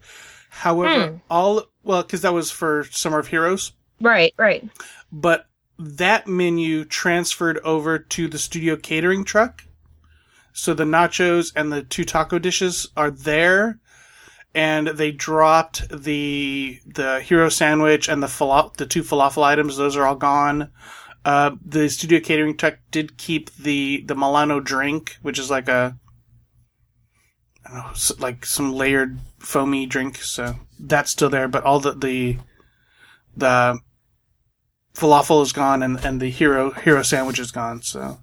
However, 0.49 1.07
Hmm. 1.11 1.15
all 1.29 1.63
well 1.83 2.01
because 2.03 2.21
that 2.21 2.33
was 2.33 2.51
for 2.51 2.83
Summer 2.91 3.19
of 3.19 3.27
Heroes. 3.27 3.73
right, 4.01 4.33
right. 4.37 4.67
but 5.11 5.45
that 5.77 6.27
menu 6.27 6.85
transferred 6.85 7.59
over 7.59 7.99
to 7.99 8.27
the 8.27 8.39
studio 8.39 8.75
catering 8.75 9.23
truck. 9.23 9.63
So 10.53 10.73
the 10.73 10.85
nachos 10.85 11.51
and 11.55 11.71
the 11.71 11.83
two 11.83 12.03
taco 12.03 12.39
dishes 12.39 12.87
are 12.97 13.11
there, 13.11 13.79
and 14.55 14.87
they 14.87 15.11
dropped 15.11 15.87
the 15.89 16.79
the 16.85 17.21
hero 17.21 17.49
sandwich 17.49 18.09
and 18.09 18.23
the 18.23 18.27
falafel, 18.27 18.75
the 18.75 18.87
two 18.87 19.03
falafel 19.03 19.43
items. 19.43 19.77
Those 19.77 19.95
are 19.95 20.05
all 20.05 20.15
gone. 20.15 20.71
Uh, 21.23 21.51
the 21.63 21.89
studio 21.89 22.19
catering 22.19 22.57
truck 22.57 22.79
did 22.89 23.17
keep 23.17 23.53
the 23.55 24.03
the 24.07 24.15
Milano 24.15 24.59
drink, 24.59 25.17
which 25.21 25.37
is 25.37 25.51
like 25.51 25.67
a 25.67 25.99
know, 27.73 27.91
like 28.19 28.45
some 28.45 28.73
layered 28.73 29.19
foamy 29.39 29.85
drink. 29.85 30.17
So 30.17 30.55
that's 30.79 31.11
still 31.11 31.29
there, 31.29 31.47
but 31.47 31.63
all 31.63 31.79
the 31.79 31.93
the 31.93 32.37
the 33.35 33.79
falafel 34.97 35.41
is 35.43 35.53
gone 35.53 35.83
and, 35.83 36.03
and 36.03 36.19
the 36.19 36.29
hero 36.29 36.71
hero 36.71 37.03
sandwich 37.03 37.39
is 37.39 37.51
gone. 37.51 37.81
So, 37.81 38.17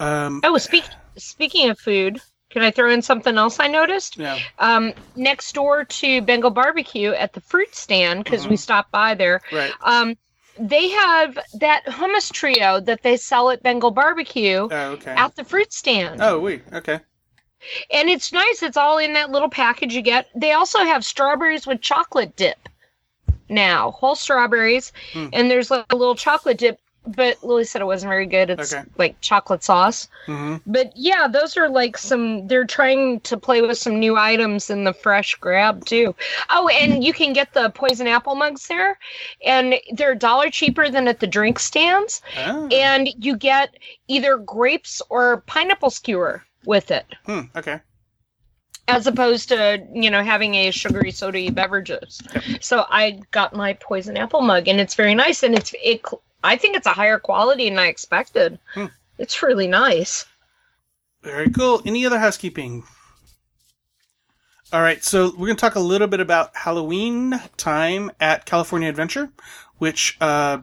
um, 0.00 0.40
Oh, 0.44 0.56
speak, 0.58 0.84
speaking 1.16 1.68
of 1.70 1.78
food, 1.78 2.20
can 2.50 2.62
I 2.62 2.70
throw 2.70 2.90
in 2.90 3.02
something 3.02 3.36
else 3.36 3.58
I 3.60 3.66
noticed? 3.66 4.16
yeah, 4.16 4.38
Um, 4.58 4.92
next 5.16 5.52
door 5.54 5.84
to 5.84 6.22
Bengal 6.22 6.50
Barbecue 6.50 7.10
at 7.12 7.32
the 7.32 7.40
fruit 7.40 7.74
stand, 7.74 8.24
because 8.24 8.46
we 8.48 8.56
stopped 8.56 8.90
by 8.92 9.14
there, 9.14 9.40
right. 9.52 9.72
um, 9.82 10.16
they 10.58 10.88
have 10.88 11.36
that 11.60 11.84
hummus 11.86 12.32
trio 12.32 12.78
that 12.80 13.02
they 13.02 13.16
sell 13.16 13.50
at 13.50 13.62
Bengal 13.62 13.90
Barbecue 13.90 14.68
Oh, 14.70 14.90
okay. 14.92 15.10
at 15.12 15.34
the 15.36 15.44
fruit 15.44 15.72
stand. 15.72 16.20
Oh, 16.22 16.38
we 16.38 16.60
Okay. 16.72 17.00
And 17.90 18.10
it's 18.10 18.30
nice. 18.30 18.62
It's 18.62 18.76
all 18.76 18.98
in 18.98 19.14
that 19.14 19.30
little 19.30 19.48
package 19.48 19.94
you 19.94 20.02
get. 20.02 20.26
They 20.36 20.52
also 20.52 20.80
have 20.80 21.02
strawberries 21.02 21.66
with 21.66 21.80
chocolate 21.80 22.36
dip 22.36 22.58
now, 23.48 23.90
whole 23.92 24.14
strawberries, 24.14 24.92
Hmm. 25.12 25.28
and 25.32 25.50
there's 25.50 25.70
like 25.70 25.86
a 25.92 25.96
little 25.96 26.14
chocolate 26.14 26.58
dip. 26.58 26.78
But 27.06 27.44
Lily 27.44 27.64
said 27.64 27.82
it 27.82 27.84
wasn't 27.84 28.08
very 28.08 28.24
good. 28.24 28.48
It's 28.48 28.72
Okay. 28.72 28.82
like 28.96 29.20
chocolate 29.20 29.62
sauce. 29.62 30.08
hmm 30.24 30.56
But 30.66 30.92
yeah, 30.96 31.28
those 31.28 31.54
are 31.58 31.68
like 31.68 31.98
some. 31.98 32.46
They're 32.46 32.64
trying 32.64 33.20
to 33.20 33.36
play 33.36 33.60
with 33.60 33.76
some 33.76 33.98
new 34.00 34.16
items 34.16 34.70
in 34.70 34.84
the 34.84 34.94
fresh 34.94 35.34
grab 35.34 35.84
too. 35.84 36.14
Oh, 36.48 36.68
and 36.68 37.04
you 37.04 37.12
can 37.12 37.34
get 37.34 37.52
the 37.52 37.68
poison 37.68 38.06
apple 38.06 38.36
mugs 38.36 38.68
there, 38.68 38.98
and 39.44 39.74
they're 39.92 40.12
a 40.12 40.18
dollar 40.18 40.48
cheaper 40.48 40.88
than 40.88 41.06
at 41.06 41.20
the 41.20 41.26
drink 41.26 41.58
stands. 41.58 42.22
Oh. 42.38 42.68
And 42.68 43.10
you 43.18 43.36
get 43.36 43.74
either 44.08 44.38
grapes 44.38 45.02
or 45.10 45.42
pineapple 45.46 45.90
skewer 45.90 46.42
with 46.64 46.90
it 46.90 47.04
Hmm, 47.26 47.40
okay. 47.54 47.80
As 48.88 49.06
opposed 49.06 49.48
to 49.48 49.86
you 49.92 50.10
know 50.10 50.22
having 50.22 50.54
a 50.54 50.70
sugary 50.70 51.10
soda 51.10 51.50
beverages. 51.50 52.20
So 52.60 52.84
I 52.88 53.20
got 53.30 53.54
my 53.54 53.74
poison 53.74 54.16
apple 54.16 54.40
mug, 54.40 54.68
and 54.68 54.80
it's 54.80 54.94
very 54.94 55.14
nice, 55.14 55.42
and 55.42 55.54
it's 55.54 55.74
it. 55.82 56.02
I 56.42 56.56
think 56.56 56.76
it's 56.76 56.86
a 56.86 56.90
higher 56.90 57.18
quality 57.18 57.68
than 57.68 57.78
I 57.78 57.86
expected. 57.86 58.58
Hmm. 58.74 58.86
It's 59.18 59.42
really 59.42 59.68
nice. 59.68 60.26
Very 61.22 61.50
cool. 61.50 61.80
Any 61.86 62.04
other 62.04 62.18
housekeeping? 62.18 62.84
All 64.72 64.82
right, 64.82 65.02
so 65.04 65.26
we're 65.30 65.46
going 65.46 65.56
to 65.56 65.60
talk 65.60 65.76
a 65.76 65.80
little 65.80 66.08
bit 66.08 66.20
about 66.20 66.56
Halloween 66.56 67.40
time 67.56 68.10
at 68.18 68.44
California 68.44 68.88
Adventure, 68.88 69.30
which 69.78 70.16
uh, 70.20 70.58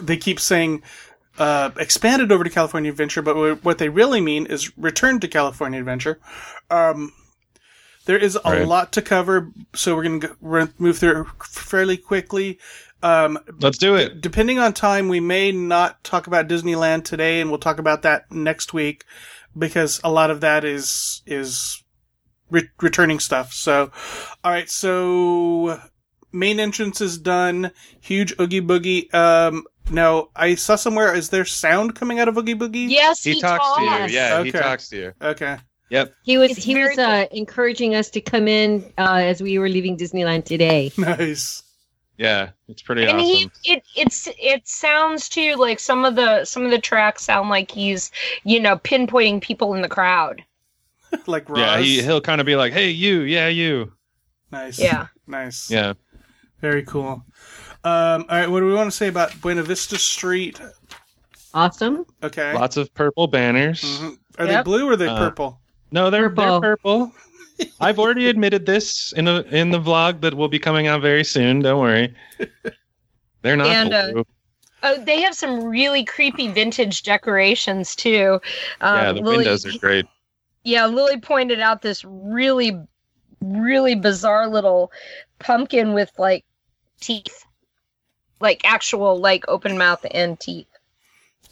they 0.00 0.16
keep 0.16 0.40
saying 0.40 0.82
uh, 1.38 1.70
expanded 1.78 2.32
over 2.32 2.44
to 2.44 2.50
California 2.50 2.90
Adventure, 2.90 3.22
but 3.22 3.34
wh- 3.34 3.64
what 3.64 3.78
they 3.78 3.88
really 3.88 4.20
mean 4.20 4.46
is 4.46 4.76
returned 4.78 5.20
to 5.22 5.28
California 5.28 5.78
Adventure. 5.78 6.18
Um, 6.70 7.12
there 8.06 8.18
is 8.18 8.36
a 8.36 8.50
Right. 8.50 8.66
lot 8.66 8.92
to 8.92 9.02
cover, 9.02 9.50
so 9.74 9.96
we're 9.96 10.04
going 10.04 10.20
to 10.20 10.70
move 10.78 10.98
through 10.98 11.26
fairly 11.44 11.96
quickly. 11.96 12.58
Um, 13.02 13.38
Let's 13.60 13.78
do 13.78 13.94
it. 13.96 14.20
depending 14.20 14.58
on 14.58 14.72
time, 14.72 15.08
we 15.08 15.20
may 15.20 15.52
not 15.52 16.02
talk 16.04 16.26
about 16.26 16.48
Disneyland 16.48 17.04
today, 17.04 17.40
and 17.40 17.50
we'll 17.50 17.58
talk 17.58 17.78
about 17.78 18.02
that 18.02 18.30
next 18.32 18.72
week 18.72 19.04
because 19.58 20.00
a 20.04 20.10
lot 20.10 20.30
of 20.30 20.40
that 20.40 20.64
is 20.64 21.22
is 21.26 21.82
re- 22.50 22.70
returning 22.80 23.18
stuff. 23.20 23.52
So, 23.52 23.90
all 24.44 24.52
right, 24.52 24.70
so 24.70 25.80
main 26.32 26.58
entrance 26.60 27.00
is 27.00 27.18
done. 27.18 27.70
Huge 28.00 28.32
Oogie 28.40 28.60
Boogie. 28.62 29.12
Um, 29.14 29.64
now 29.90 30.28
I 30.36 30.54
saw 30.54 30.76
somewhere 30.76 31.14
is 31.14 31.28
there 31.30 31.44
sound 31.44 31.94
coming 31.94 32.18
out 32.18 32.28
of 32.28 32.36
Oogie 32.36 32.54
Boogie? 32.54 32.88
Yes, 32.90 33.22
He, 33.22 33.40
talks 33.40 33.64
to 33.76 33.82
you. 33.82 33.88
talks. 33.88 34.12
Yeah, 34.12 34.42
he 34.42 34.52
talks 34.52 34.88
to 34.90 34.96
you. 34.96 35.12
Okay. 35.20 35.56
Yep. 35.90 36.14
He 36.24 36.36
was 36.38 36.50
It's 36.52 36.64
he 36.64 36.74
very 36.74 36.90
was 36.90 36.98
uh, 36.98 37.26
encouraging 37.30 37.94
us 37.94 38.10
to 38.10 38.20
come 38.20 38.48
in 38.48 38.92
uh, 38.98 39.20
as 39.22 39.40
we 39.40 39.58
were 39.58 39.68
leaving 39.68 39.96
Disneyland 39.96 40.44
today. 40.44 40.90
Nice. 40.98 41.62
Yeah, 42.18 42.50
it's 42.66 42.80
pretty 42.80 43.02
and 43.04 43.18
awesome. 43.20 43.50
he 43.62 43.72
it 43.74 43.82
it's 43.94 44.26
it 44.40 44.66
sounds 44.66 45.28
too 45.28 45.54
like 45.56 45.78
some 45.78 46.06
of 46.06 46.16
the 46.16 46.46
some 46.46 46.64
of 46.64 46.70
the 46.70 46.78
tracks 46.80 47.22
sound 47.24 47.50
like 47.50 47.70
he's 47.70 48.10
you 48.42 48.58
know 48.58 48.78
pinpointing 48.78 49.42
people 49.42 49.74
in 49.74 49.82
the 49.82 49.88
crowd. 49.88 50.42
like 51.26 51.46
Roz. 51.50 51.60
yeah, 51.60 51.78
he 51.78 52.02
he'll 52.02 52.22
kind 52.22 52.40
of 52.40 52.46
be 52.46 52.56
like, 52.56 52.72
"Hey, 52.72 52.88
you, 52.88 53.20
yeah, 53.20 53.48
you." 53.48 53.92
nice. 54.50 54.78
Yeah. 54.78 55.08
Nice. 55.26 55.70
Yeah. 55.70 55.92
Very 56.62 56.84
cool. 56.84 57.22
Um, 57.86 58.24
all 58.28 58.36
right, 58.38 58.50
what 58.50 58.60
do 58.60 58.66
we 58.66 58.74
want 58.74 58.90
to 58.90 58.96
say 58.96 59.06
about 59.06 59.40
Buena 59.40 59.62
Vista 59.62 59.96
Street? 59.96 60.60
Awesome. 61.54 62.04
Okay. 62.22 62.52
Lots 62.52 62.76
of 62.76 62.92
purple 62.94 63.28
banners. 63.28 63.80
Mhm. 63.82 64.18
Are 64.38 64.46
they 64.46 64.62
blue 64.62 64.88
or 64.88 64.92
are 64.92 64.96
they 64.96 65.06
Uh, 65.06 65.16
purple? 65.16 65.60
No, 65.92 66.10
they're 66.10 66.28
Purple. 66.28 66.60
they're 66.60 66.76
purple. 66.76 67.12
I've 67.80 67.98
already 68.00 68.28
admitted 68.28 68.66
this 68.66 69.12
in 69.12 69.28
a 69.28 69.42
in 69.52 69.70
the 69.70 69.78
vlog 69.80 70.20
that 70.22 70.34
will 70.34 70.48
be 70.48 70.58
coming 70.58 70.88
out 70.88 71.00
very 71.00 71.22
soon. 71.22 71.60
Don't 71.60 71.80
worry. 71.80 72.12
They're 73.42 73.56
not 73.56 73.68
And, 73.68 73.94
uh, 73.94 74.12
blue. 74.12 74.26
Oh, 74.82 74.98
they 75.04 75.20
have 75.22 75.34
some 75.36 75.62
really 75.64 76.04
creepy 76.04 76.48
vintage 76.48 77.04
decorations 77.04 77.94
too. 77.94 78.40
Um, 78.80 78.96
yeah, 78.96 79.12
the 79.12 79.20
Lily- 79.20 79.36
windows 79.38 79.64
are 79.64 79.78
great. 79.78 80.06
Yeah, 80.64 80.86
Lily 80.86 81.20
pointed 81.20 81.60
out 81.60 81.82
this 81.82 82.04
really, 82.04 82.76
really 83.40 83.94
bizarre 83.94 84.48
little 84.48 84.90
pumpkin 85.38 85.94
with 85.94 86.10
like 86.18 86.44
teeth, 87.00 87.45
like 88.40 88.62
actual 88.64 89.18
like 89.18 89.44
open 89.48 89.78
mouth 89.78 90.04
and 90.10 90.38
teeth. 90.38 90.66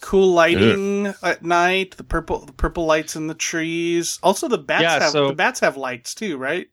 Cool 0.00 0.32
lighting 0.32 1.14
at 1.22 1.42
night. 1.42 1.96
The 1.96 2.04
purple, 2.04 2.40
the 2.40 2.52
purple 2.52 2.84
lights 2.84 3.16
in 3.16 3.26
the 3.26 3.34
trees. 3.34 4.18
Also, 4.22 4.48
the 4.48 4.58
bats 4.58 4.82
Yeah, 4.82 5.00
have 5.00 5.10
so- 5.12 5.28
the 5.28 5.34
bats 5.34 5.60
have 5.60 5.76
lights 5.76 6.14
too, 6.14 6.36
right? 6.36 6.68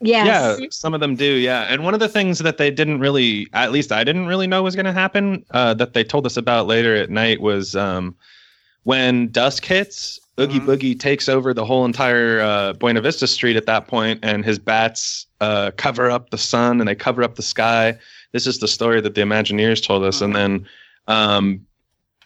Yes. 0.00 0.58
Yeah, 0.60 0.66
some 0.70 0.94
of 0.94 1.00
them 1.00 1.16
do. 1.16 1.24
Yeah, 1.24 1.62
and 1.62 1.82
one 1.82 1.92
of 1.92 1.98
the 2.00 2.08
things 2.08 2.38
that 2.38 2.56
they 2.56 2.70
didn't 2.70 3.00
really, 3.00 3.48
at 3.52 3.72
least 3.72 3.90
I 3.90 4.04
didn't 4.04 4.26
really 4.28 4.46
know 4.46 4.62
was 4.62 4.76
going 4.76 4.86
to 4.86 4.92
happen, 4.92 5.44
uh, 5.50 5.74
that 5.74 5.92
they 5.92 6.04
told 6.04 6.24
us 6.24 6.36
about 6.36 6.68
later 6.68 6.94
at 6.94 7.10
night 7.10 7.40
was 7.40 7.74
um, 7.74 8.14
when 8.84 9.28
dusk 9.28 9.64
hits. 9.64 10.20
Oogie 10.38 10.60
Mhm. 10.60 10.66
Boogie 10.66 10.98
takes 11.00 11.28
over 11.28 11.52
the 11.52 11.64
whole 11.64 11.84
entire 11.84 12.40
uh, 12.40 12.72
Buena 12.74 13.00
Vista 13.00 13.26
Street 13.26 13.56
at 13.56 13.66
that 13.66 13.88
point, 13.88 14.20
and 14.22 14.44
his 14.44 14.56
bats 14.60 15.26
uh, 15.40 15.72
cover 15.76 16.08
up 16.08 16.30
the 16.30 16.38
sun 16.38 16.80
and 16.80 16.88
they 16.88 16.94
cover 16.94 17.24
up 17.24 17.34
the 17.34 17.42
sky. 17.42 17.98
This 18.32 18.46
is 18.46 18.58
the 18.58 18.68
story 18.68 19.00
that 19.00 19.14
the 19.14 19.20
Imagineers 19.22 19.82
told 19.84 20.04
us, 20.04 20.20
and 20.20 20.34
then, 20.36 20.66
um, 21.06 21.66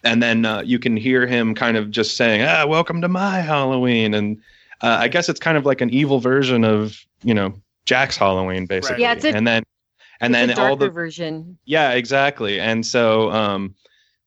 and 0.03 0.21
then 0.21 0.45
uh, 0.45 0.61
you 0.61 0.79
can 0.79 0.97
hear 0.97 1.25
him 1.25 1.55
kind 1.55 1.77
of 1.77 1.89
just 1.91 2.17
saying, 2.17 2.41
"Ah, 2.41 2.65
welcome 2.67 3.01
to 3.01 3.07
my 3.07 3.39
Halloween," 3.39 4.13
and 4.13 4.37
uh, 4.81 4.97
I 4.99 5.07
guess 5.07 5.29
it's 5.29 5.39
kind 5.39 5.57
of 5.57 5.65
like 5.65 5.79
an 5.81 5.89
evil 5.91 6.19
version 6.19 6.63
of 6.65 6.99
you 7.23 7.33
know 7.33 7.53
Jack's 7.85 8.17
Halloween, 8.17 8.65
basically. 8.65 9.01
Yeah, 9.03 9.13
it's 9.13 9.23
a- 9.25 9.33
and 9.33 9.47
then 9.47 9.63
and 10.19 10.35
It's 10.35 10.47
then 10.55 10.57
a 10.57 10.61
all 10.69 10.75
the 10.75 10.89
version. 10.89 11.57
yeah, 11.65 11.91
exactly. 11.91 12.59
And 12.59 12.85
so 12.85 13.31
um 13.31 13.73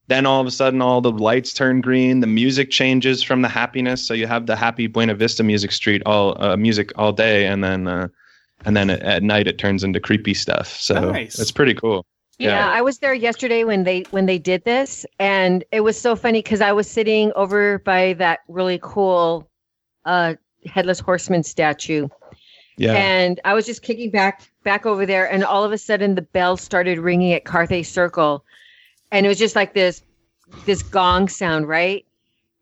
then 0.08 0.24
all 0.24 0.40
of 0.40 0.46
a 0.46 0.50
sudden 0.52 0.80
all 0.80 1.00
the 1.00 1.10
lights 1.10 1.52
turn 1.52 1.80
green, 1.80 2.20
the 2.20 2.26
music 2.28 2.70
changes 2.70 3.22
from 3.24 3.42
the 3.42 3.48
happiness. 3.48 4.06
So 4.06 4.14
you 4.14 4.26
have 4.28 4.46
the 4.46 4.54
happy 4.54 4.86
Buena 4.86 5.14
Vista 5.14 5.42
music 5.42 5.72
street 5.72 6.00
all 6.06 6.40
uh, 6.42 6.56
music 6.56 6.92
all 6.96 7.12
day 7.12 7.46
and 7.46 7.62
then 7.64 7.86
uh 7.88 8.08
and 8.66 8.76
then 8.76 8.90
at, 8.90 9.00
at 9.02 9.22
night 9.22 9.46
it 9.46 9.56
turns 9.58 9.82
into 9.84 10.00
creepy 10.00 10.34
stuff. 10.34 10.68
So 10.68 11.12
Nice. 11.12 11.38
it's 11.38 11.50
pretty 11.52 11.72
cool. 11.74 12.04
Yeah. 12.38 12.50
Yeah. 12.50 12.70
I 12.70 12.82
was 12.82 12.98
there 12.98 13.14
yesterday 13.14 13.64
when 13.64 13.84
they 13.84 14.02
when 14.10 14.26
they 14.26 14.38
did 14.38 14.64
this, 14.64 15.06
and 15.18 15.64
it 15.72 15.80
was 15.80 15.98
so 15.98 16.14
funny 16.14 16.40
because 16.42 16.60
I 16.60 16.72
was 16.72 16.90
sitting 16.90 17.32
over 17.34 17.78
by 17.78 18.12
that 18.14 18.40
really 18.48 18.78
cool 18.82 19.48
uh, 20.04 20.34
headless 20.66 21.00
horseman 21.00 21.42
statue, 21.44 22.08
Yeah. 22.76 22.92
and 22.94 23.40
I 23.46 23.54
was 23.54 23.64
just 23.64 23.80
kicking 23.82 24.10
back 24.10 24.42
back 24.64 24.84
over 24.84 25.06
there, 25.06 25.30
and 25.30 25.44
all 25.44 25.64
of 25.64 25.72
a 25.72 25.78
sudden 25.78 26.14
the 26.14 26.22
bell 26.22 26.56
started 26.58 26.98
ringing 26.98 27.32
at 27.32 27.44
Carthay 27.44 27.86
Circle, 27.86 28.44
and 29.12 29.24
it 29.24 29.28
was 29.30 29.38
just 29.38 29.56
like 29.56 29.72
this 29.72 30.02
this 30.66 30.82
gong 30.82 31.28
sound, 31.28 31.68
right? 31.68 32.04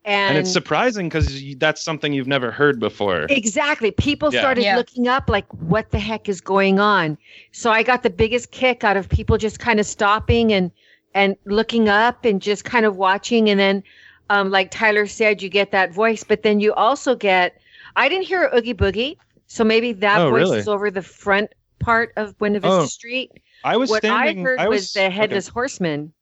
And 0.05 0.37
it's 0.37 0.51
surprising 0.51 1.09
because 1.09 1.43
that's 1.57 1.83
something 1.83 2.13
you've 2.13 2.27
never 2.27 2.51
heard 2.51 2.79
before. 2.79 3.25
Exactly. 3.29 3.91
People 3.91 4.31
Yeah. 4.33 4.39
started 4.39 4.63
Yeah. 4.63 4.77
looking 4.77 5.07
up 5.07 5.29
like 5.29 5.45
what 5.53 5.89
the 5.91 5.99
heck 5.99 6.29
is 6.29 6.41
going 6.41 6.79
on. 6.79 7.17
So 7.51 7.71
I 7.71 7.81
got 7.83 8.03
the 8.03 8.09
biggest 8.09 8.51
kick 8.51 8.83
out 8.83 8.97
of 8.97 9.09
people 9.09 9.37
just 9.37 9.59
kind 9.59 9.79
of 9.79 9.85
stopping 9.85 10.53
and 10.53 10.71
and 11.15 11.35
looking 11.45 11.89
up 11.89 12.23
and 12.25 12.41
just 12.41 12.65
kind 12.65 12.85
of 12.85 12.97
watching 12.97 13.49
and 13.49 13.59
then 13.59 13.83
um 14.29 14.51
like 14.51 14.69
Tyler 14.69 15.07
said 15.07 15.41
you 15.41 15.49
get 15.49 15.71
that 15.71 15.93
voice 15.93 16.23
but 16.23 16.43
then 16.43 16.59
you 16.59 16.73
also 16.73 17.15
get 17.15 17.59
I 17.95 18.09
didn't 18.09 18.25
hear 18.25 18.51
Oogie 18.53 18.73
Boogie. 18.73 19.17
So 19.47 19.63
maybe 19.63 19.93
that 19.93 20.21
Oh, 20.21 20.29
voice 20.29 20.39
really? 20.39 20.59
is 20.59 20.67
over 20.67 20.91
the 20.91 21.01
front 21.01 21.51
part 21.79 22.11
of 22.17 22.37
Buena 22.37 22.59
Vista 22.59 22.81
Oh, 22.81 22.85
Street. 22.85 23.31
I 23.63 23.77
was 23.77 23.89
What 23.89 24.03
standing. 24.03 24.39
I 24.39 24.43
heard 24.43 24.59
I 24.59 24.67
was, 24.67 24.91
the 24.93 25.05
okay. 25.05 25.09
headless 25.15 25.47
horseman. 25.47 26.13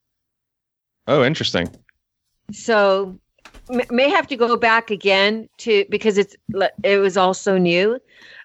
Oh, 1.08 1.24
interesting. 1.26 1.68
so 2.52 3.04
m- 3.08 3.20
may 3.70 4.10
have 4.10 4.28
to 4.28 4.36
go 4.36 4.58
back 4.58 4.92
again 4.92 5.48
to 5.58 5.86
because 5.90 6.18
it's 6.18 6.36
it 6.84 6.98
was 6.98 7.18
all 7.18 7.34
so 7.34 7.58
new. 7.58 8.00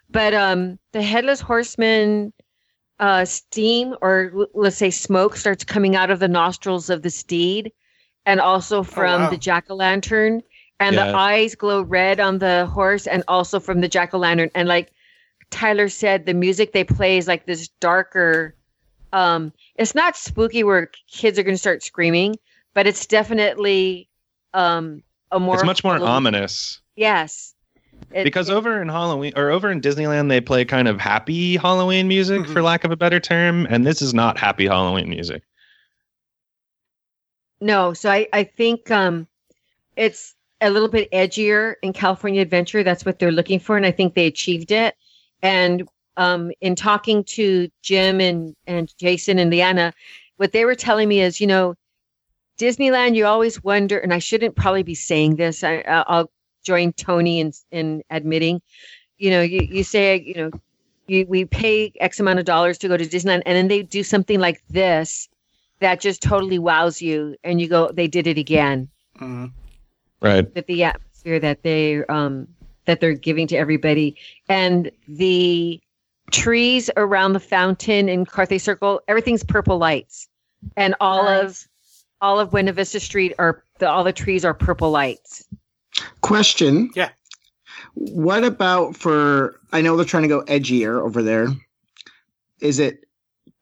But 0.09 0.33
um 0.33 0.79
the 0.91 1.01
headless 1.01 1.41
horseman 1.41 2.33
uh 2.99 3.25
steam 3.25 3.95
or 4.01 4.31
l- 4.35 4.47
let's 4.53 4.77
say 4.77 4.89
smoke 4.89 5.35
starts 5.35 5.63
coming 5.63 5.95
out 5.95 6.09
of 6.09 6.19
the 6.19 6.27
nostrils 6.27 6.89
of 6.89 7.01
the 7.01 7.09
steed 7.09 7.71
and 8.25 8.39
also 8.39 8.83
from 8.83 9.21
wow. 9.21 9.29
the 9.29 9.37
jack-o'-lantern. 9.37 10.41
And 10.81 10.97
the 10.97 11.13
eyes 11.13 11.55
glow 11.55 11.81
red 11.81 12.21
on 12.21 12.39
the 12.39 12.65
horse 12.67 13.05
and 13.05 13.21
also 13.27 13.59
from 13.59 13.81
the 13.81 13.89
jack-o'-lantern. 13.89 14.49
And 14.55 14.69
like 14.69 14.91
tyler 15.49 15.89
said 15.89 16.25
the 16.25 16.33
music 16.33 16.71
they 16.71 16.83
play 16.83 17.17
is 17.17 17.27
like 17.27 17.45
this 17.45 17.67
darker 17.79 18.55
um 19.13 19.51
it's 19.75 19.95
not 19.95 20.15
spooky 20.15 20.63
where 20.63 20.91
kids 21.11 21.39
are 21.39 21.43
going 21.43 21.55
to 21.55 21.59
start 21.59 21.81
screaming 21.81 22.35
but 22.75 22.85
it's 22.85 23.07
definitely 23.07 24.07
um 24.53 25.01
a 25.31 25.39
more 25.39 25.55
it's 25.55 25.63
much 25.63 25.83
more 25.83 25.93
Halloween- 25.93 26.15
ominous. 26.15 26.81
yes 26.95 27.53
It- 28.11 28.23
because 28.23 28.49
it- 28.49 28.53
over 28.53 28.81
in 28.81 28.87
Halloween 28.89 29.33
or 29.35 29.49
over 29.51 29.69
in 29.71 29.81
Disneyland, 29.81 30.29
they 30.29 30.41
play 30.41 30.65
kind 30.65 30.87
of 30.87 30.99
happy 30.99 31.57
Halloween 31.57 32.07
music, 32.07 32.41
Mhm. 32.41 32.53
for 32.53 32.61
lack 32.61 32.83
of 32.83 32.91
a 32.91 32.95
better 32.95 33.19
term, 33.19 33.67
and 33.69 33.85
this 33.85 34.01
is 34.01 34.13
not 34.13 34.37
happy 34.37 34.65
Halloween 34.67 35.09
music. 35.09 35.43
no 37.61 37.93
so 37.93 38.09
i 38.09 38.25
i 38.33 38.41
think 38.43 38.89
um 38.89 39.27
it's 39.97 40.33
a 40.61 40.69
little 40.69 40.87
bit 40.87 41.11
edgier 41.11 41.73
in 41.81 41.91
california 41.91 42.41
adventure 42.41 42.83
that's 42.83 43.05
what 43.05 43.19
they're 43.19 43.31
looking 43.33 43.59
for 43.59 43.75
and 43.75 43.85
i 43.85 43.91
think 43.91 44.13
they 44.13 44.27
achieved 44.27 44.71
it 44.71 44.95
and 45.41 45.83
um 46.17 46.51
in 46.61 46.73
talking 46.75 47.21
to 47.23 47.67
jim 47.81 48.21
and 48.21 48.55
and 48.65 48.93
jason 48.97 49.39
and 49.39 49.51
leanna 49.51 49.93
what 50.37 50.53
they 50.53 50.63
were 50.63 50.75
telling 50.75 51.09
me 51.09 51.19
is 51.19 51.41
you 51.41 51.47
know 51.47 51.75
disneyland 52.59 53.15
you 53.15 53.25
always 53.25 53.63
wonder 53.63 53.97
and 53.97 54.13
i 54.13 54.19
shouldn't 54.19 54.55
probably 54.55 54.83
be 54.83 54.93
saying 54.95 55.37
this 55.37 55.63
I, 55.63 55.77
I- 55.87 56.03
i'll 56.07 56.29
join 56.63 56.91
tony 56.93 57.39
in 57.39 57.53
in 57.71 58.03
admitting 58.11 58.61
you 59.17 59.31
know 59.31 59.41
you, 59.41 59.61
you 59.61 59.83
say 59.83 60.19
you 60.19 60.33
know 60.35 60.51
you, 61.07 61.25
we 61.27 61.45
pay 61.45 61.91
x 61.99 62.19
amount 62.19 62.37
of 62.39 62.45
dollars 62.45 62.77
to 62.79 62.87
go 62.87 62.97
to 62.97 63.05
disneyland 63.05 63.43
and 63.45 63.55
then 63.55 63.67
they 63.69 63.81
do 63.81 64.03
something 64.03 64.39
like 64.39 64.61
this 64.69 65.29
that 65.79 66.01
just 66.01 66.21
totally 66.21 66.59
wows 66.59 67.01
you 67.01 67.35
and 67.45 67.61
you 67.61 67.67
go 67.69 67.89
they 67.93 68.07
did 68.07 68.27
it 68.27 68.37
again 68.37 68.89
Mhm. 69.19 69.51
Right. 70.21 70.53
that 70.53 70.67
the 70.67 70.83
atmosphere 70.83 71.39
that 71.39 71.63
they 71.63 72.03
um 72.05 72.47
that 72.85 72.99
they're 72.99 73.13
giving 73.13 73.47
to 73.47 73.55
everybody 73.55 74.17
and 74.49 74.91
the 75.07 75.79
trees 76.31 76.89
around 76.97 77.33
the 77.33 77.39
fountain 77.39 78.09
in 78.09 78.25
Carthay 78.25 78.59
Circle 78.59 79.01
everything's 79.07 79.43
purple 79.45 79.77
lights 79.77 80.27
and 80.75 80.93
all 80.99 81.25
of 81.27 81.45
Nice. 81.47 81.67
All 82.21 82.39
of 82.39 82.51
Buena 82.51 82.73
Vista 82.73 82.99
Street 82.99 83.33
are 83.39 83.63
the, 83.79 83.89
all 83.89 84.03
the 84.03 84.13
trees 84.13 84.43
are 84.43 84.53
purple 84.53 84.91
lights 84.91 85.47
Question. 86.21 86.91
Yeah. 86.95 87.09
What 87.93 88.43
about 88.43 88.95
for? 88.95 89.59
I 89.71 89.81
know 89.81 89.95
they're 89.95 90.05
trying 90.05 90.23
to 90.23 90.29
go 90.29 90.43
edgier 90.43 91.01
over 91.01 91.23
there. 91.23 91.47
Is 92.59 92.79
it 92.79 93.05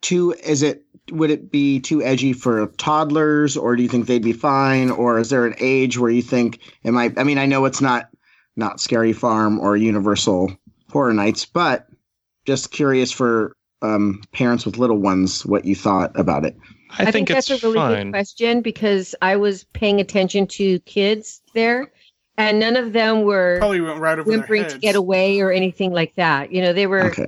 too? 0.02 0.34
Is 0.44 0.64
it? 0.64 0.84
Would 1.12 1.30
it 1.30 1.52
be 1.52 1.80
too 1.80 2.04
edgy 2.04 2.34
for 2.34 2.68
toddlers, 2.78 3.56
or 3.56 3.76
do 3.76 3.84
you 3.84 3.88
think 3.88 4.08
they'd 4.08 4.22
be 4.22 4.34
fine? 4.34 4.92
Or 4.92 5.20
is 5.20 5.30
there 5.30 5.46
an 5.46 5.56
age 5.60 5.98
where 5.98 6.12
you 6.12 6.22
think 6.22 6.60
it 6.84 6.92
might? 6.92 7.18
I 7.18 7.24
mean, 7.24 7.38
I 7.38 7.46
know 7.46 7.66
it's 7.66 7.82
not 7.82 8.10
not 8.56 8.82
Scary 8.82 9.14
Farm 9.14 9.60
or 9.60 9.78
Universal 9.78 10.52
Horror 10.92 11.14
Nights, 11.14 11.46
but 11.46 11.88
just 12.46 12.72
curious 12.72 13.12
for 13.12 13.56
um, 13.82 14.22
parents 14.34 14.66
with 14.66 14.78
little 14.78 14.98
ones, 14.98 15.46
what 15.46 15.66
you 15.66 15.76
thought 15.76 16.18
about 16.20 16.44
it. 16.44 16.58
I, 16.90 17.12
think, 17.12 17.30
that's 17.30 17.50
it's 17.50 17.64
a 17.64 17.68
really 17.68 17.96
good 17.96 18.12
question 18.12 18.62
because 18.62 19.14
I 19.22 19.36
was 19.36 19.66
paying 19.74 20.00
attention 20.00 20.48
to 20.48 20.80
kids 20.82 21.42
there 21.54 21.92
and 22.38 22.60
none 22.60 22.76
of 22.76 22.94
them 22.94 23.24
were 23.24 23.58
Probably 23.60 23.82
went 23.82 24.00
right 24.00 24.18
over 24.18 24.30
their 24.30 24.40
whimpering 24.40 24.68
to 24.68 24.78
get 24.80 24.96
away 24.96 25.40
or 25.40 25.52
anything 25.52 25.92
like 25.92 26.16
that 26.16 26.52
you 26.52 26.62
know 26.62 26.74
they 26.74 26.88
were 26.88 27.08
Okay. 27.08 27.28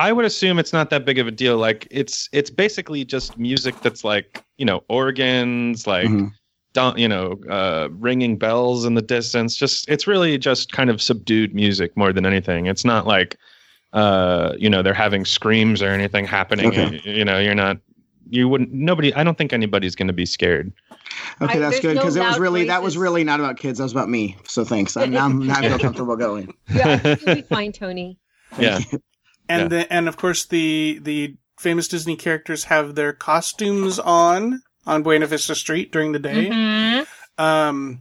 I 0.00 0.12
would 0.12 0.24
assume 0.24 0.58
it's 0.58 0.72
not 0.72 0.88
that 0.90 1.04
big 1.04 1.18
of 1.18 1.26
a 1.26 1.30
deal. 1.30 1.58
Like 1.58 1.86
it's 1.90 2.30
it's 2.32 2.48
basically 2.48 3.04
just 3.04 3.38
music 3.38 3.78
that's 3.82 4.02
like 4.02 4.42
you 4.56 4.64
know 4.64 4.82
organs, 4.88 5.86
like 5.86 6.08
Mhm. 6.08 6.32
don't 6.72 6.96
you 6.96 7.06
know 7.06 7.38
uh, 7.50 7.88
ringing 7.92 8.38
bells 8.38 8.86
in 8.86 8.94
the 8.94 9.02
distance. 9.02 9.56
Just 9.56 9.86
it's 9.90 10.06
really 10.06 10.38
just 10.38 10.72
kind 10.72 10.88
of 10.88 11.02
subdued 11.02 11.54
music 11.54 11.94
more 11.98 12.14
than 12.14 12.24
anything. 12.24 12.64
It's 12.64 12.84
not 12.84 13.06
like 13.06 13.36
uh, 13.92 14.54
you 14.58 14.70
know 14.70 14.80
they're 14.82 14.94
having 14.94 15.26
screams 15.26 15.82
or 15.82 15.88
anything 15.88 16.24
happening. 16.24 16.68
Okay. 16.68 17.02
You, 17.04 17.12
you 17.12 17.24
know 17.26 17.38
you're 17.38 17.54
not 17.54 17.76
you 18.30 18.48
wouldn't. 18.48 18.72
Nobody. 18.72 19.12
I 19.14 19.24
don't 19.24 19.36
think 19.36 19.52
anybody's 19.52 19.94
going 19.94 20.06
to 20.08 20.12
be 20.14 20.26
scared. 20.26 20.72
Okay, 21.40 21.58
that's 21.58 21.72
there's 21.72 21.80
good 21.80 21.94
no 21.96 22.00
because 22.02 22.16
it 22.16 22.20
was 22.20 22.32
loud 22.32 22.40
really 22.40 22.64
that 22.66 22.82
was 22.82 22.96
really 22.96 23.24
not 23.24 23.40
about 23.40 23.56
kids. 23.58 23.78
That 23.78 23.84
was 23.84 23.92
about 23.92 24.08
me. 24.08 24.36
So 24.44 24.64
thanks. 24.64 24.96
I'm 24.96 25.10
now 25.10 25.26
I'm 25.26 25.46
now 25.46 25.54
I 25.58 25.68
feel 25.68 25.78
comfortable 25.78 26.16
going. 26.16 26.54
Yeah, 26.68 27.16
you'll 27.26 27.34
be 27.36 27.42
fine, 27.48 27.72
Tony. 27.72 28.18
Yeah. 28.58 28.78
and 29.48 29.62
Yeah. 29.62 29.68
the, 29.68 29.92
and 29.92 30.08
of 30.08 30.16
course 30.16 30.44
the 30.46 30.98
the 31.02 31.36
famous 31.58 31.88
Disney 31.88 32.16
characters 32.16 32.64
have 32.64 32.94
their 32.94 33.12
costumes 33.12 33.98
on 33.98 34.62
on 34.86 35.02
Buena 35.02 35.26
Vista 35.26 35.54
Street 35.54 35.92
during 35.92 36.12
the 36.12 36.18
day. 36.18 36.46
Mhm. 36.48 37.06
Um, 37.38 38.00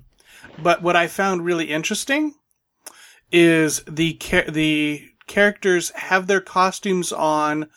but 0.62 0.82
what 0.82 0.96
I 0.96 1.08
found 1.08 1.44
really 1.46 1.66
interesting 1.72 2.36
is 3.32 3.84
the 3.88 4.18
the 4.50 5.06
characters 5.28 5.92
have 5.92 6.28
their 6.28 6.42
costumes 6.42 7.12
on 7.12 7.70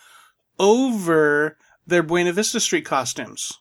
over 0.59 1.57
their 1.87 2.03
Buena 2.03 2.33
Vista 2.33 2.61
Street 2.61 2.85
costumes. 2.85 3.53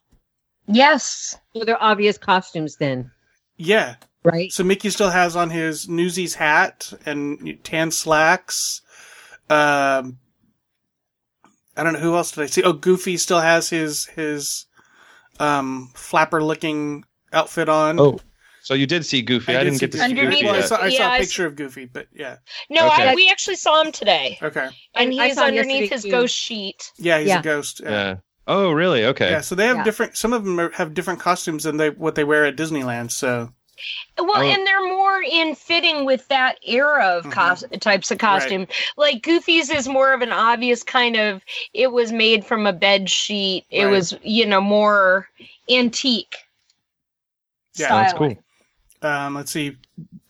Yes. 0.67 1.37
So 1.55 1.63
they're 1.65 1.81
obvious 1.81 2.17
costumes 2.17 2.77
then, 2.77 3.11
Yeah. 3.57 3.95
right? 4.23 4.51
So 4.51 4.63
Mickey 4.63 4.89
still 4.89 5.09
has 5.09 5.35
on 5.35 5.49
his 5.49 5.89
Newsies 5.89 6.35
hat 6.35 6.93
and 7.05 7.57
tan 7.63 7.91
slacks. 7.91 8.81
Um, 9.49 10.19
I 11.75 11.83
don't 11.83 11.93
know 11.93 11.99
who 11.99 12.15
else 12.15 12.31
did 12.31 12.43
I 12.43 12.47
see. 12.47 12.63
Oh, 12.63 12.73
Goofy 12.73 13.17
still 13.17 13.39
has 13.41 13.69
his 13.69 14.05
his 14.07 14.65
um 15.39 15.89
flapper 15.95 16.43
looking 16.43 17.03
outfit 17.33 17.69
on. 17.69 17.99
Oh, 17.99 18.19
So 18.63 18.73
you 18.75 18.85
did 18.85 19.05
see 19.05 19.21
Goofy. 19.21 19.55
I, 19.55 19.63
did 19.63 19.71
didn't 19.71 19.79
get 19.81 19.91
to 19.93 19.97
see 19.97 20.03
Underneath 20.03 20.31
Goofy 20.41 20.45
Well, 20.45 20.55
I 20.55 20.61
saw, 20.61 20.75
I 20.77 20.87
Yeah, 20.87 20.97
saw 20.99 21.03
I 21.09 21.15
a 21.17 21.19
s- 21.19 21.25
picture 21.27 21.45
of 21.47 21.55
Goofy, 21.55 21.85
but 21.85 22.07
yeah. 22.13 22.37
No, 22.69 22.87
Okay. 22.87 23.09
I, 23.09 23.15
we 23.15 23.29
actually 23.29 23.55
saw 23.55 23.81
him 23.81 23.91
today, 23.91 24.37
Okay. 24.41 24.69
and 24.95 25.11
he's 25.11 25.37
underneath 25.37 25.91
his 25.91 26.03
too. 26.03 26.11
ghost 26.11 26.35
sheet. 26.35 26.91
Yeah, 26.97 27.19
he's 27.19 27.29
Yeah. 27.29 27.39
a 27.39 27.43
ghost. 27.43 27.81
Yeah. 27.83 27.89
Yeah. 27.89 28.15
Oh, 28.47 28.71
really? 28.71 29.05
Okay. 29.05 29.31
Yeah, 29.31 29.41
so 29.41 29.55
they 29.55 29.65
have 29.67 29.77
Yeah. 29.77 29.83
different. 29.83 30.17
Some 30.17 30.33
of 30.33 30.43
them 30.43 30.59
are, 30.59 30.71
have 30.71 30.93
different 30.93 31.19
costumes 31.19 31.63
than 31.63 31.77
they 31.77 31.89
what 31.91 32.15
they 32.15 32.23
wear 32.23 32.45
at 32.45 32.55
Disneyland. 32.55 33.11
So 33.11 33.51
Well, 34.19 34.29
Oh. 34.37 34.41
and 34.41 34.67
they're 34.67 34.85
more 34.87 35.23
in 35.23 35.55
fitting 35.55 36.05
with 36.05 36.27
that 36.27 36.59
era 36.67 37.03
of 37.03 37.25
Mhm. 37.25 37.31
cos- 37.31 37.63
types 37.79 38.11
of 38.11 38.19
costume. 38.19 38.67
Like 38.97 39.23
Goofy's 39.23 39.71
is 39.71 39.87
more 39.87 40.13
of 40.13 40.21
an 40.21 40.31
obvious 40.31 40.83
kind 40.83 41.15
of. 41.15 41.41
It 41.73 41.91
was 41.91 42.11
made 42.11 42.45
from 42.45 42.67
a 42.67 42.73
bed 42.73 43.09
sheet. 43.09 43.65
It 43.71 43.85
Right. 43.85 43.91
was 43.91 44.13
you 44.23 44.45
know 44.45 44.61
more 44.61 45.29
antique. 45.69 46.35
Yeah. 47.75 47.89
That's 47.89 48.13
cool. 48.13 48.35
Um, 49.01 49.35
let's 49.35 49.51
see. 49.51 49.77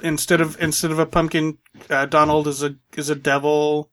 Instead 0.04 0.42
of 0.42 0.62
instead 0.62 0.92
of 0.92 1.00
a 1.00 1.06
pumpkin, 1.06 1.58
uh, 1.90 2.06
Donald 2.06 2.48
is 2.48 2.64
a 2.64 2.76
is 2.98 3.10
a 3.10 3.16
devil. 3.16 3.90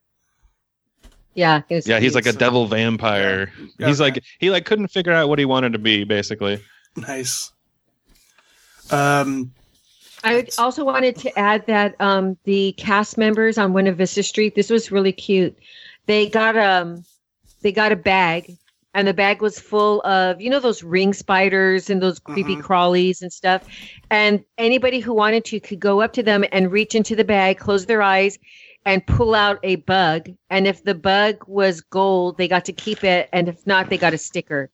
Yeah. 1.34 1.62
it 1.68 1.74
was 1.76 1.86
Yeah, 1.86 2.00
he's 2.00 2.14
like 2.16 2.26
a 2.26 2.32
devil 2.32 2.66
vampire. 2.66 3.52
Yeah. 3.78 3.86
He's 3.86 4.00
Okay. 4.00 4.10
like 4.14 4.24
he 4.40 4.50
like 4.50 4.64
couldn't 4.64 4.88
figure 4.88 5.12
out 5.12 5.28
what 5.28 5.38
he 5.38 5.44
wanted 5.44 5.72
to 5.74 5.78
be, 5.78 6.04
basically. 6.04 6.60
Nice. 6.96 7.52
Um. 8.90 9.52
I 10.24 10.46
also 10.58 10.84
wanted 10.84 11.14
to 11.16 11.38
add 11.38 11.64
that 11.68 11.94
um, 12.00 12.36
the 12.42 12.72
cast 12.72 13.16
members 13.16 13.56
on 13.56 13.70
Buena 13.72 13.92
Vista 13.92 14.24
Street. 14.24 14.56
This 14.56 14.68
was 14.68 14.90
really 14.90 15.12
cute. 15.12 15.56
They 16.06 16.28
got 16.28 16.56
um, 16.56 17.04
they 17.62 17.70
got 17.70 17.92
a 17.92 17.96
bag, 17.96 18.56
and 18.94 19.06
the 19.06 19.14
bag 19.14 19.42
was 19.42 19.58
full 19.60 20.00
of 20.02 20.40
you 20.40 20.50
know 20.50 20.60
those 20.60 20.82
ring 20.82 21.12
spiders 21.12 21.90
and 21.90 22.02
those 22.02 22.18
creepy 22.18 22.56
Mhm. 22.56 22.62
crawlies 22.62 23.22
and 23.22 23.32
stuff. 23.32 23.64
And 24.10 24.44
anybody 24.56 25.00
who 25.00 25.12
wanted 25.12 25.44
to 25.46 25.60
could 25.60 25.80
go 25.80 26.00
up 26.00 26.12
to 26.14 26.22
them 26.22 26.44
and 26.52 26.72
reach 26.72 26.94
into 26.94 27.14
the 27.14 27.24
bag, 27.24 27.58
close 27.58 27.86
their 27.86 28.02
eyes, 28.02 28.38
and 28.84 29.06
pull 29.06 29.34
out 29.34 29.58
a 29.62 29.76
bug. 29.76 30.30
And 30.50 30.66
if 30.66 30.82
the 30.84 30.94
bug 30.94 31.36
was 31.46 31.80
gold, 31.82 32.38
they 32.38 32.48
got 32.48 32.64
to 32.66 32.72
keep 32.72 33.04
it, 33.04 33.28
and 33.32 33.48
if 33.48 33.66
not, 33.66 33.90
they 33.90 33.98
got 33.98 34.14
a 34.14 34.18
sticker. 34.18 34.70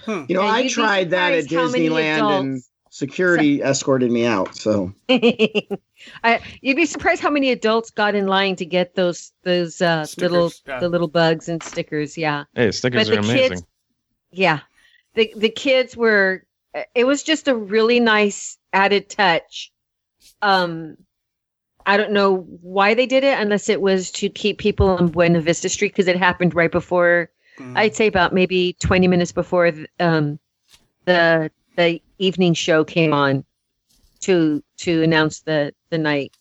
Hmm. 0.00 0.24
You 0.28 0.36
know, 0.36 0.42
And 0.42 0.50
I 0.50 0.68
tried 0.68 1.10
that 1.10 1.32
at 1.32 1.44
surprised 1.44 1.52
how 1.66 1.70
many 1.72 1.88
Disneyland 1.88 2.00
and 2.00 2.26
adults- 2.52 2.69
security 2.90 3.62
escorted 3.62 4.10
me 4.10 4.26
out. 4.26 4.54
So 4.56 4.92
I, 5.08 6.40
you'd 6.60 6.76
be 6.76 6.86
surprised 6.86 7.22
how 7.22 7.30
many 7.30 7.50
adults 7.50 7.90
got 7.90 8.14
in 8.14 8.26
line 8.26 8.56
to 8.56 8.66
get 8.66 8.94
those 8.94 9.32
those 9.42 9.80
uh, 9.80 10.04
Stickers, 10.04 10.30
little 10.30 10.52
yeah. 10.66 10.80
the 10.80 10.88
little 10.88 11.08
bugs 11.08 11.48
and 11.48 11.62
stickers. 11.62 12.18
Yeah, 12.18 12.44
Hey, 12.54 12.70
stickers 12.72 13.08
But 13.08 13.16
are 13.16 13.20
amazing. 13.20 13.48
kids- 13.50 13.62
yeah. 14.32 14.60
The 15.14 15.32
the 15.36 15.48
kids 15.48 15.96
were. 15.96 16.44
It 16.94 17.04
was 17.04 17.24
just 17.24 17.48
a 17.48 17.54
really 17.56 17.98
nice 17.98 18.56
added 18.72 19.08
touch. 19.08 19.72
Um, 20.40 20.96
I 21.84 21.96
don't 21.96 22.12
know 22.12 22.36
why 22.62 22.94
they 22.94 23.06
did 23.06 23.24
it 23.24 23.36
unless 23.40 23.68
it 23.68 23.80
was 23.80 24.12
to 24.12 24.28
keep 24.28 24.58
people 24.58 24.88
on 24.90 25.08
Buena 25.08 25.40
Vista 25.40 25.68
Street 25.68 25.88
because 25.92 26.06
it 26.06 26.16
happened 26.16 26.54
right 26.54 26.70
before. 26.70 27.28
mm, 27.58 27.76
I'd 27.76 27.96
say 27.96 28.06
about 28.06 28.32
maybe 28.32 28.74
twenty 28.74 29.08
minutes 29.08 29.32
before 29.32 29.72
th- 29.72 29.88
um, 29.98 30.38
the 31.06 31.50
the 31.76 32.00
evening 32.20 32.54
show 32.54 32.84
came 32.84 33.12
on 33.12 33.44
to 34.20 34.62
to 34.78 35.02
announce 35.02 35.40
the 35.40 35.72
the 35.90 35.98
night. 35.98 36.32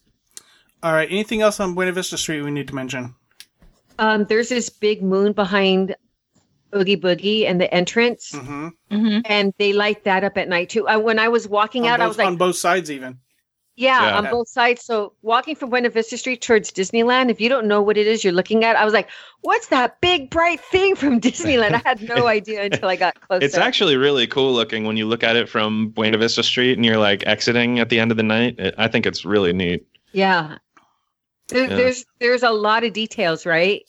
All 0.83 0.93
right. 0.93 1.09
Anything 1.09 1.41
else 1.41 1.59
on 1.59 1.73
Buena 1.75 1.91
Vista 1.91 2.17
Street 2.17 2.41
we 2.41 2.51
need 2.51 2.67
to 2.67 2.75
mention? 2.75 3.15
Um, 3.97 4.25
there's 4.25 4.49
this 4.49 4.69
big 4.69 5.01
moon 5.03 5.33
behind 5.33 5.95
Oogie 6.75 6.95
Boogie 6.97 7.45
and 7.45 7.59
the 7.59 7.73
entrance, 7.73 8.31
Mm-hmm. 8.31 8.67
Mhm. 8.91 9.21
and 9.25 9.53
they 9.57 9.73
light 9.73 10.03
that 10.05 10.23
up 10.23 10.37
at 10.37 10.47
night 10.47 10.69
too. 10.69 10.87
Uh, 10.87 10.99
when 10.99 11.19
I 11.19 11.27
was 11.27 11.47
walking 11.47 11.83
On 11.83 11.89
out, 11.89 11.97
both, 11.97 12.03
I 12.05 12.07
was 12.07 12.17
like, 12.17 12.27
on 12.27 12.37
both 12.37 12.55
sides, 12.55 12.91
even. 12.91 13.19
Yeah, 13.79 14.03
Yeah. 14.07 14.17
on 14.17 14.29
both 14.29 14.47
sides. 14.49 14.83
So 14.83 15.13
walking 15.21 15.55
from 15.55 15.69
Buena 15.69 15.89
Vista 15.89 16.17
Street 16.17 16.41
towards 16.41 16.71
Disneyland, 16.71 17.29
if 17.31 17.39
you 17.39 17.47
don't 17.49 17.67
know 17.67 17.81
what 17.81 17.97
it 17.97 18.05
is 18.07 18.23
you're 18.23 18.33
looking 18.33 18.63
at, 18.63 18.75
I 18.75 18.83
was 18.85 18.93
like, 18.93 19.09
what's 19.41 19.67
that 19.67 20.01
big 20.01 20.29
bright 20.29 20.59
thing 20.59 20.95
from 20.95 21.19
Disneyland? 21.27 21.73
I 21.73 21.81
had 21.89 22.01
no 22.01 22.27
idea 22.37 22.63
until 22.65 22.89
I 22.89 22.95
got 22.97 23.19
closer. 23.21 23.43
It's 23.45 23.57
actually 23.57 23.95
really 23.95 24.27
cool 24.27 24.53
looking 24.53 24.83
when 24.83 24.97
you 24.97 25.07
look 25.07 25.23
at 25.23 25.35
it 25.35 25.47
from 25.47 25.89
Buena 25.89 26.17
Vista 26.17 26.43
Street 26.43 26.73
and 26.77 26.85
you're 26.85 26.97
like 26.97 27.25
exiting 27.25 27.79
at 27.79 27.89
the 27.89 27.99
end 27.99 28.11
of 28.11 28.17
the 28.17 28.23
night. 28.23 28.59
It, 28.59 28.75
I 28.77 28.87
think 28.89 29.05
it's 29.05 29.23
really 29.25 29.53
neat. 29.53 29.87
yeah. 30.11 30.57
There, 31.47 31.67
Yeah. 31.67 31.75
There's 31.77 32.05
there's 32.19 32.43
a 32.43 32.51
lot 32.51 32.83
of 32.83 32.93
details, 32.93 33.45
right? 33.45 33.81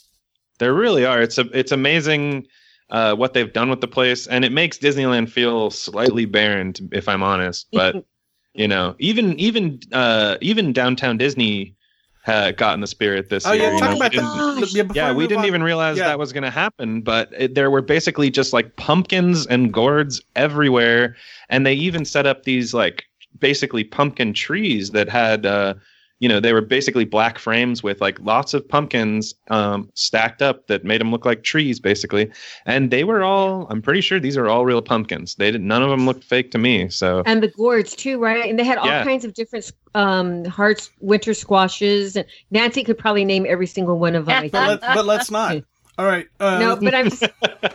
There 0.59 0.72
really 0.72 1.05
are. 1.05 1.20
It's 1.20 1.37
a 1.37 1.42
it's 1.59 1.72
amazing 1.72 2.46
uh, 2.90 3.14
what 3.14 3.35
they've 3.35 3.53
done 3.53 3.68
with 3.70 3.81
the 3.83 3.88
place, 3.88 4.26
and 4.26 4.44
it 4.44 4.50
makes 4.53 4.79
Disneyland 4.79 5.29
feel 5.31 5.70
slightly 5.70 6.24
barren, 6.24 6.72
if 6.92 7.07
I'm 7.09 7.22
honest. 7.22 7.66
But 7.72 7.96
you 8.54 8.68
know, 8.68 8.94
even 8.98 9.38
even 9.38 9.80
uh, 9.92 10.36
even 10.40 10.72
downtown 10.72 11.16
Disney 11.18 11.74
had 12.22 12.56
gotten 12.58 12.80
the 12.80 12.86
spirit 12.86 13.30
this 13.30 13.46
Oh 13.46 13.52
year. 13.52 13.62
yeah, 13.64 13.72
you 13.74 13.78
talk 13.80 13.88
know, 13.90 13.94
we 13.94 14.00
about 14.00 14.12
didn't- 14.12 14.60
that. 14.60 14.94
Yeah, 14.94 15.08
yeah, 15.08 15.12
we 15.14 15.26
didn't 15.26 15.40
on- 15.40 15.46
even 15.46 15.62
realize 15.62 15.96
yeah. 15.96 16.08
that 16.08 16.18
was 16.18 16.32
going 16.34 16.42
to 16.42 16.50
happen, 16.50 17.00
but 17.00 17.30
it, 17.36 17.54
there 17.54 17.70
were 17.70 17.80
basically 17.80 18.30
just 18.30 18.52
like 18.52 18.76
pumpkins 18.76 19.46
and 19.46 19.72
gourds 19.72 20.20
everywhere, 20.36 21.16
and 21.48 21.64
they 21.64 21.72
even 21.72 22.04
set 22.04 22.26
up 22.26 22.42
these 22.42 22.74
like 22.74 23.04
basically 23.38 23.84
pumpkin 23.84 24.34
trees 24.34 24.90
that 24.90 25.08
had, 25.08 25.46
uh, 25.46 25.74
you 26.20 26.28
know, 26.28 26.38
they 26.38 26.52
were 26.52 26.61
basically 26.61 27.04
black 27.06 27.38
frames 27.38 27.83
with 27.83 28.00
like 28.00 28.20
lots 28.20 28.52
of 28.54 28.68
pumpkins 28.68 29.35
um, 29.48 29.90
stacked 29.94 30.42
up 30.42 30.66
that 30.66 30.85
made 30.85 31.00
them 31.00 31.11
look 31.11 31.24
like 31.24 31.42
trees, 31.42 31.80
basically, 31.80 32.30
and 32.66 32.90
they 32.90 33.04
were 33.04 33.22
all. 33.22 33.66
I'm 33.70 33.80
pretty 33.83 34.02
sure 34.02 34.20
these 34.20 34.37
are 34.37 34.46
all 34.46 34.64
real 34.66 34.83
pumpkins. 34.83 35.35
They 35.37 35.50
did 35.50 35.62
none 35.62 35.83
of 35.83 35.88
them 35.90 36.06
looked 36.06 36.22
fake 36.22 36.50
to 36.52 36.59
me. 36.59 36.90
So 36.90 37.22
and 37.26 37.42
the 37.42 37.48
gourds 37.48 37.96
too, 37.96 38.18
right? 38.18 38.48
And 38.48 38.59
they 38.59 38.64
had 38.64 38.76
all 38.78 38.87
Yeah. 38.87 39.02
kinds 39.02 39.24
of 39.24 39.35
different 39.35 39.72
um 39.94 40.44
hard 40.44 40.80
winter 41.00 41.33
squashes. 41.35 42.16
And 42.16 42.26
Nancy 42.50 42.85
could 42.85 42.98
probably 42.98 43.24
name 43.24 43.46
every 43.48 43.66
single 43.66 43.98
one 43.98 44.14
of 44.14 44.26
them. 44.26 44.50
But, 44.50 44.68
think. 44.68 44.83
let, 44.83 44.94
but 44.94 45.06
let's 45.06 45.30
not. 45.30 45.56
All 45.98 46.06
right. 46.06 46.26
Uh, 46.38 46.59
no, 46.59 46.76
but 46.76 46.94
I'm. 46.94 47.11
Just, 47.11 47.24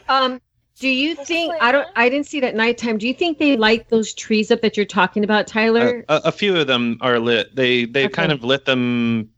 um, 0.08 0.40
do 0.80 0.90
you 0.90 1.16
think 1.16 1.54
I 1.62 1.72
don't? 1.72 1.88
I 1.96 2.10
didn't 2.10 2.26
see 2.28 2.38
it 2.40 2.44
at 2.44 2.56
nighttime. 2.56 2.98
Do 2.98 3.08
you 3.08 3.14
think 3.14 3.38
they 3.40 3.56
light 3.58 3.90
those 3.90 4.14
trees 4.14 4.52
up 4.52 4.62
that 4.62 4.76
you're 4.76 4.86
talking 4.86 5.24
about, 5.24 5.48
Tyler? 5.48 6.04
a, 6.10 6.22
a 6.26 6.32
few 6.32 6.56
of 6.58 6.68
them 6.68 6.98
are 7.02 7.20
lit. 7.20 7.56
They 7.56 7.86
they 7.86 8.06
Okay. 8.06 8.14
kind 8.14 8.32
of 8.32 8.44
lit 8.44 8.66
them 8.66 9.30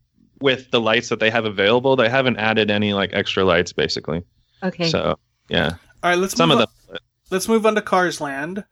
with 0.41 0.69
the 0.71 0.79
lights 0.81 1.09
that 1.09 1.19
they 1.19 1.29
have 1.29 1.45
available. 1.45 1.95
They 1.95 2.09
haven't 2.09 2.37
added 2.37 2.71
any 2.71 2.93
like 2.93 3.11
extra 3.13 3.43
lights, 3.43 3.71
basically. 3.73 4.23
okay. 4.63 4.89
So 4.89 5.17
yeah, 5.49 5.73
all 6.03 6.09
right. 6.11 6.17
Let's 6.17 6.35
some 6.35 6.49
move 6.49 6.59
of 6.59 6.67
on, 6.89 6.93
them. 6.93 6.97
Let's 7.29 7.47
move 7.47 7.65
on 7.65 7.75
to 7.75 7.81
Cars 7.81 8.19
Land. 8.21 8.63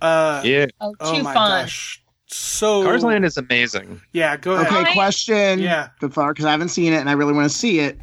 Uh, 0.00 0.42
Yeah, 0.44 0.66
Oh, 0.80 0.92
too 0.92 0.96
oh 1.00 1.22
my 1.22 1.34
fun. 1.34 1.62
gosh. 1.64 2.02
So 2.28 2.82
Cars 2.82 3.04
Land 3.04 3.24
is 3.24 3.36
amazing. 3.36 4.00
Yeah, 4.12 4.36
go 4.36 4.52
ahead. 4.52 4.66
okay, 4.68 4.90
I- 4.90 4.94
question. 4.94 5.58
Yeah. 5.58 5.88
Good 6.00 6.12
far. 6.14 6.32
Because 6.32 6.44
I 6.46 6.50
haven't 6.50 6.68
seen 6.68 6.92
it 6.92 6.96
and 6.96 7.08
I 7.10 7.12
really 7.12 7.32
want 7.32 7.50
to 7.50 7.56
see 7.56 7.80
it. 7.80 7.98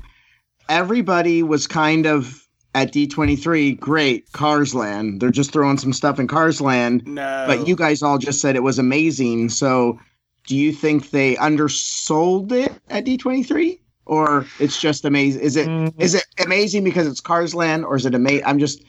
Everybody 0.69 1.43
was 1.43 1.67
kind 1.67 2.05
of 2.05 2.42
at 2.75 2.91
D23. 2.91 3.79
Great, 3.79 4.31
Cars 4.31 4.73
Land. 4.73 5.21
They're 5.21 5.29
just 5.31 5.51
throwing 5.51 5.77
some 5.77 5.93
stuff 5.93 6.19
in 6.19 6.27
Cars 6.27 6.59
Land. 6.61 7.07
No. 7.07 7.43
But 7.47 7.67
you 7.67 7.75
guys 7.75 8.01
all 8.01 8.17
just 8.17 8.41
said 8.41 8.55
it 8.55 8.63
was 8.63 8.79
amazing. 8.79 9.49
So, 9.49 9.99
do 10.47 10.55
you 10.57 10.71
think 10.73 11.11
they 11.11 11.37
undersold 11.37 12.51
it 12.51 12.73
at 12.89 13.05
D23, 13.05 13.79
or 14.05 14.45
it's 14.59 14.79
just 14.79 15.05
amazing? 15.05 15.41
Is 15.41 15.55
it 15.55 15.67
Mm, 15.69 15.93
is 15.99 16.15
it 16.15 16.25
amazing 16.43 16.83
because 16.83 17.07
it's 17.07 17.21
Cars 17.21 17.53
Land, 17.55 17.85
or 17.85 17.95
is 17.95 18.05
it 18.05 18.15
amazing? 18.15 18.45
I'm 18.45 18.59
just, 18.59 18.83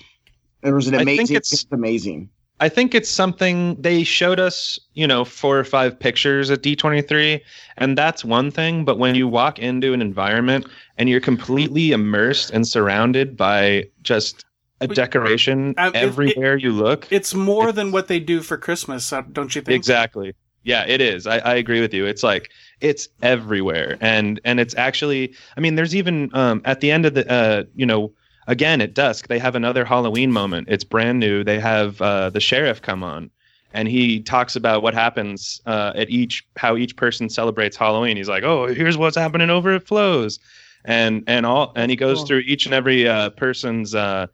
or 0.62 0.78
is 0.78 0.88
it 0.88 0.94
I 0.94 0.98
think 0.98 1.02
amazing? 1.02 1.36
it's- 1.36 1.50
because 1.50 1.62
it's 1.64 1.72
amazing. 1.72 2.30
I 2.60 2.68
think 2.68 2.94
it's 2.94 3.10
something 3.10 3.80
they 3.80 4.04
showed 4.04 4.38
us, 4.38 4.78
you 4.94 5.06
know, 5.06 5.24
four 5.24 5.58
or 5.58 5.64
five 5.64 5.98
pictures 5.98 6.50
at 6.50 6.62
D23, 6.62 7.40
and 7.76 7.98
that's 7.98 8.24
one 8.24 8.50
thing. 8.50 8.84
But 8.84 8.98
when 8.98 9.14
you 9.16 9.26
walk 9.26 9.58
into 9.58 9.92
an 9.92 10.00
environment 10.00 10.66
and 10.96 11.08
you're 11.08 11.20
completely 11.20 11.90
immersed 11.92 12.50
and 12.50 12.66
surrounded 12.66 13.36
by 13.36 13.88
just 14.02 14.44
a 14.80 14.86
decoration 14.86 15.74
Uh, 15.76 15.90
it- 15.94 15.96
everywhere 15.96 16.56
you 16.56 16.70
look. 16.72 17.08
It's 17.10 17.34
more 17.34 17.64
It's- 17.64 17.76
than 17.76 17.90
what 17.90 18.06
they 18.08 18.20
do 18.20 18.40
for 18.40 18.56
Christmas, 18.56 19.12
uh, 19.12 19.22
don't 19.32 19.54
you 19.54 19.62
think? 19.62 19.74
Exactly. 19.74 20.34
Yeah, 20.62 20.84
it 20.86 21.00
is. 21.00 21.26
I, 21.26 21.38
I 21.38 21.54
agree 21.56 21.80
with 21.80 21.92
you. 21.92 22.06
It's 22.06 22.22
like 22.22 22.50
it's 22.80 23.08
everywhere, 23.22 23.98
and 24.00 24.40
and 24.46 24.58
it's 24.58 24.74
actually. 24.76 25.34
I 25.58 25.60
mean, 25.60 25.74
there's 25.74 25.94
even 25.94 26.30
um, 26.32 26.62
at 26.64 26.80
the 26.80 26.90
end 26.90 27.04
of 27.04 27.12
the 27.12 27.30
uh, 27.30 27.64
you 27.74 27.84
know, 27.84 28.12
again 28.46 28.80
at 28.80 28.94
dusk 28.94 29.28
they 29.28 29.38
have 29.38 29.54
another 29.54 29.84
Halloween 29.84 30.32
moment. 30.32 30.68
It's 30.70 30.84
brand 30.84 31.18
new. 31.20 31.44
They 31.44 31.58
have 31.60 32.00
uh, 32.02 32.30
the 32.30 32.40
sheriff 32.40 32.82
come 32.82 33.02
on, 33.02 33.30
and 33.72 33.88
he 33.88 34.20
talks 34.20 34.56
about 34.56 34.82
what 34.82 34.94
happens 34.94 35.60
uh, 35.66 35.92
at 35.94 36.10
each 36.10 36.46
how 36.56 36.76
each 36.76 36.96
person 36.96 37.28
celebrates 37.28 37.76
Halloween. 37.76 38.16
He's 38.16 38.28
like, 38.28 38.44
oh, 38.44 38.66
here's 38.66 38.96
what's 38.98 39.16
happening 39.16 39.50
over 39.50 39.72
at 39.74 39.86
Flo's, 39.86 40.38
and 40.84 41.22
and 41.26 41.46
all 41.46 41.72
and 41.76 41.90
he 41.90 41.96
goes 41.96 42.18
Cool. 42.18 42.26
through 42.26 42.38
each 42.40 42.66
and 42.66 42.74
every 42.74 43.08
uh, 43.08 43.30
person's 43.30 43.94
uh, 43.94 44.26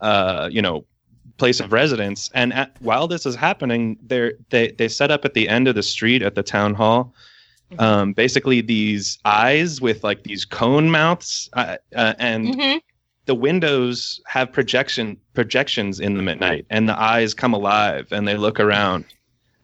uh, 0.00 0.48
you 0.52 0.62
know 0.62 0.84
place 1.36 1.58
of 1.58 1.72
residence. 1.72 2.30
And 2.32 2.52
at, 2.52 2.76
while 2.80 3.08
this 3.08 3.26
is 3.26 3.34
happening, 3.34 3.98
they're, 4.02 4.34
they 4.50 4.70
they 4.72 4.86
set 4.88 5.10
up 5.10 5.24
at 5.24 5.34
the 5.34 5.48
end 5.48 5.66
of 5.66 5.74
the 5.74 5.82
street 5.82 6.22
at 6.22 6.36
the 6.36 6.44
town 6.44 6.74
hall, 6.74 7.12
um, 7.80 8.12
basically 8.12 8.60
these 8.60 9.18
eyes 9.24 9.80
with 9.80 10.04
like 10.04 10.22
these 10.22 10.44
cone 10.44 10.90
mouths, 10.90 11.48
uh, 11.54 11.76
uh, 11.96 12.14
and 12.18 12.54
Mhm. 12.54 12.80
The 13.26 13.34
windows 13.34 14.20
have 14.26 14.52
projection 14.52 15.16
projections 15.34 16.00
in 16.00 16.14
them 16.14 16.28
at 16.28 16.38
night, 16.40 16.66
and 16.70 16.88
the 16.88 16.98
eyes 17.00 17.34
come 17.34 17.54
alive 17.54 18.08
and 18.12 18.28
they 18.28 18.36
look 18.36 18.60
around. 18.60 19.04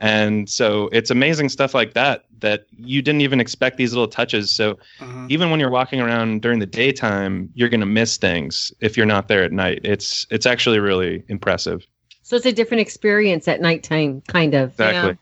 And 0.02 0.48
so 0.48 0.88
it's 0.92 1.10
amazing 1.10 1.50
stuff 1.50 1.74
like 1.74 1.92
that 1.92 2.24
that 2.40 2.64
you 2.78 3.02
didn't 3.02 3.20
even 3.20 3.38
expect 3.38 3.76
these 3.76 3.92
little 3.92 4.08
touches. 4.08 4.50
So 4.50 4.78
Mhm. 4.98 5.30
even 5.30 5.50
when 5.50 5.60
you're 5.60 5.70
walking 5.70 6.00
around 6.00 6.40
during 6.40 6.58
the 6.58 6.64
daytime, 6.66 7.50
you're 7.54 7.68
going 7.68 7.80
to 7.80 7.86
miss 7.86 8.16
things 8.16 8.72
if 8.80 8.96
you're 8.96 9.04
not 9.04 9.28
there 9.28 9.44
at 9.44 9.52
night. 9.52 9.80
It's 9.84 10.26
it's 10.30 10.46
actually 10.46 10.78
really 10.78 11.22
impressive. 11.28 11.84
So 12.22 12.36
it's 12.36 12.46
a 12.46 12.52
different 12.52 12.80
experience 12.80 13.46
at 13.46 13.60
nighttime, 13.60 14.22
kind 14.28 14.54
of. 14.54 14.70
Exactly. 14.70 15.18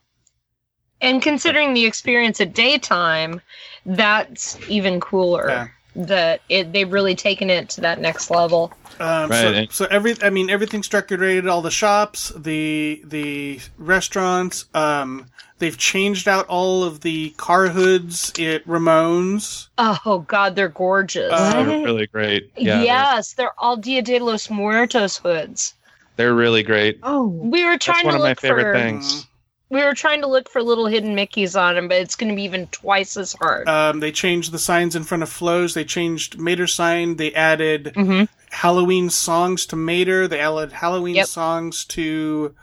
And 1.01 1.21
considering 1.21 1.73
the 1.73 1.85
experience 1.85 2.39
at 2.39 2.53
daytime, 2.53 3.41
that's 3.85 4.57
even 4.69 4.99
cooler. 4.99 5.49
Yeah. 5.49 5.67
That 5.95 6.41
it 6.49 6.71
they've 6.71 6.91
really 6.91 7.15
taken 7.15 7.49
it 7.49 7.69
to 7.69 7.81
that 7.81 7.99
next 7.99 8.29
level. 8.29 8.71
Um, 8.99 9.29
Right, 9.29 9.71
so, 9.71 9.85
so 9.85 9.91
every, 9.91 10.15
I 10.21 10.29
mean, 10.29 10.49
everything's 10.49 10.87
decorated. 10.89 11.47
All 11.47 11.61
the 11.61 11.71
shops, 11.71 12.31
the 12.35 13.01
the 13.05 13.59
restaurants. 13.77 14.65
Um, 14.73 15.25
they've 15.57 15.77
changed 15.77 16.27
out 16.27 16.45
all 16.47 16.83
of 16.83 17.01
the 17.01 17.31
car 17.31 17.67
hoods 17.69 18.29
at 18.39 18.63
Ramones. 18.65 19.67
Oh 19.77 20.23
God, 20.27 20.55
they're 20.55 20.69
gorgeous. 20.69 21.31
Uh, 21.33 21.63
They're 21.63 21.83
really 21.83 22.07
great. 22.07 22.51
Yeah, 22.57 22.75
they're- 22.77 22.85
yes, 22.85 23.33
they're 23.33 23.53
all 23.57 23.77
Dia 23.77 24.01
de 24.01 24.19
los 24.19 24.49
Muertos 24.49 25.17
hoods. 25.17 25.73
they're, 26.17 26.33
really 26.35 26.63
great. 26.63 26.99
Oh, 27.03 27.27
We 27.27 27.63
were 27.63 27.77
trying 27.77 27.77
That's 27.77 27.85
trying 27.85 28.05
one 28.05 28.13
to 28.15 28.19
of 28.19 28.23
my 28.23 28.33
favorite 28.35 28.63
for 28.63 28.73
things. 28.73 29.25
We 29.69 29.83
were 29.83 29.93
trying 29.93 30.21
to 30.21 30.27
look 30.27 30.49
for 30.49 30.61
little 30.63 30.87
hidden 30.87 31.15
Mickeys 31.15 31.59
on 31.59 31.75
them, 31.75 31.87
but 31.87 31.97
it's 31.97 32.15
going 32.15 32.29
to 32.29 32.35
be 32.35 32.43
even 32.43 32.67
twice 32.67 33.17
as 33.17 33.33
hard. 33.33 33.67
Um, 33.67 33.99
they 33.99 34.11
changed 34.11 34.51
the 34.51 34.59
signs 34.59 34.95
in 34.95 35.03
front 35.03 35.23
of 35.23 35.29
Flo's. 35.29 35.73
They 35.73 35.83
changed 35.85 36.39
Mater's 36.39 36.73
sign. 36.73 37.15
They 37.17 37.33
added 37.33 37.91
hmm 37.95 38.23
Halloween 38.51 39.11
songs 39.11 39.67
to 39.67 39.75
Mater. 39.75 40.27
They 40.27 40.39
added 40.39 40.71
Halloween 40.71 41.15
Yep. 41.15 41.27
songs 41.27 41.85
to 41.85 42.55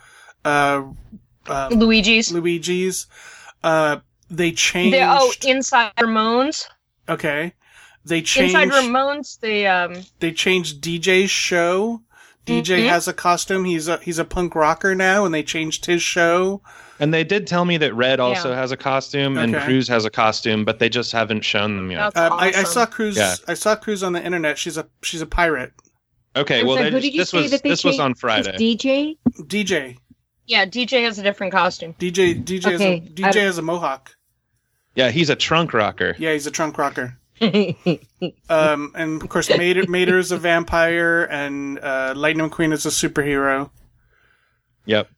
uh, 0.44 0.82
uh, 1.46 1.68
Luigi's. 1.72 2.32
Luigi's. 2.32 3.06
Uh, 3.62 3.98
they 4.28 4.50
changed. 4.50 4.96
The, 4.96 5.02
oh, 5.08 5.32
inside 5.46 5.92
Ramones. 5.98 6.66
okay. 7.08 7.52
They 8.04 8.22
changed. 8.22 8.54
Inside 8.54 8.68
Ramones, 8.70 9.38
they 9.40 9.66
um. 9.66 9.94
they 10.20 10.32
changed 10.32 10.82
DJ's 10.82 11.30
show. 11.30 12.02
DJ 12.46 12.78
Mhm. 12.84 12.88
has 12.88 13.08
a 13.08 13.12
costume. 13.12 13.64
He's 13.64 13.88
a 13.88 13.98
he's 13.98 14.18
a 14.20 14.24
punk 14.24 14.54
rocker 14.54 14.94
now, 14.94 15.24
and 15.24 15.34
they 15.34 15.42
changed 15.42 15.86
his 15.86 16.02
show. 16.02 16.62
And 16.98 17.12
they 17.12 17.24
did 17.24 17.46
tell 17.46 17.64
me 17.64 17.76
that 17.78 17.94
Red 17.94 18.20
also 18.20 18.50
Yeah. 18.50 18.56
has 18.56 18.72
a 18.72 18.76
costume 18.76 19.36
and 19.36 19.54
Okay. 19.54 19.64
Cruz 19.64 19.86
has 19.88 20.04
a 20.04 20.10
costume, 20.10 20.64
but 20.64 20.78
they 20.78 20.88
just 20.88 21.12
haven't 21.12 21.42
shown 21.44 21.76
them 21.76 21.90
yet. 21.90 22.14
That's 22.14 22.32
Um, 22.32 22.38
I, 22.38 22.46
I 22.48 22.62
saw 22.64 22.86
Cruz. 22.86 23.16
Yeah. 23.16 23.34
I 23.46 23.54
saw 23.54 23.76
Cruz 23.76 24.02
on 24.02 24.12
the 24.12 24.24
internet. 24.24 24.56
She's 24.58 24.76
a 24.78 24.86
she's 25.02 25.20
a 25.20 25.26
pirate. 25.26 25.72
Okay, 26.34 26.60
I'm 26.60 26.66
well, 26.66 26.76
sorry, 26.76 26.90
they 26.90 26.90
who 26.90 26.96
just- 27.00 27.04
did 27.04 27.14
you 27.14 27.20
this 27.20 27.30
say 27.30 27.42
was 27.42 27.50
that 27.50 27.62
they 27.62 27.68
this 27.70 27.84
was 27.84 27.98
on 28.00 28.10
It's 28.12 28.20
Friday. 28.20 28.56
DJ. 28.58 29.16
DJ 29.46 29.98
Yeah, 30.46 30.64
DJ 30.66 31.02
has 31.04 31.18
a 31.18 31.22
different 31.22 31.52
costume. 31.52 31.94
DJ 31.98 32.34
DJ 32.42 32.74
Okay, 32.74 33.00
has 33.00 33.08
a, 33.08 33.12
DJ 33.12 33.36
I- 33.40 33.44
has 33.44 33.58
a 33.58 33.62
mohawk. 33.62 34.14
Yeah, 34.94 35.10
he's 35.10 35.28
a 35.28 35.36
trunk 35.36 35.74
rocker. 35.74 36.14
Yeah, 36.18 36.32
he's 36.32 36.46
a 36.46 36.50
trunk 36.50 36.78
rocker. 36.78 37.18
Um, 38.48 38.92
and 38.94 39.20
of 39.22 39.28
course, 39.28 39.50
Mater, 39.50 39.84
Mater 39.88 40.18
is 40.18 40.32
a 40.32 40.38
vampire, 40.38 41.24
and 41.24 41.78
uh, 41.80 42.14
Lightning 42.16 42.48
McQueen 42.48 42.72
is 42.72 42.86
a 42.86 42.88
superhero. 42.88 43.68
Yep. 44.86 45.10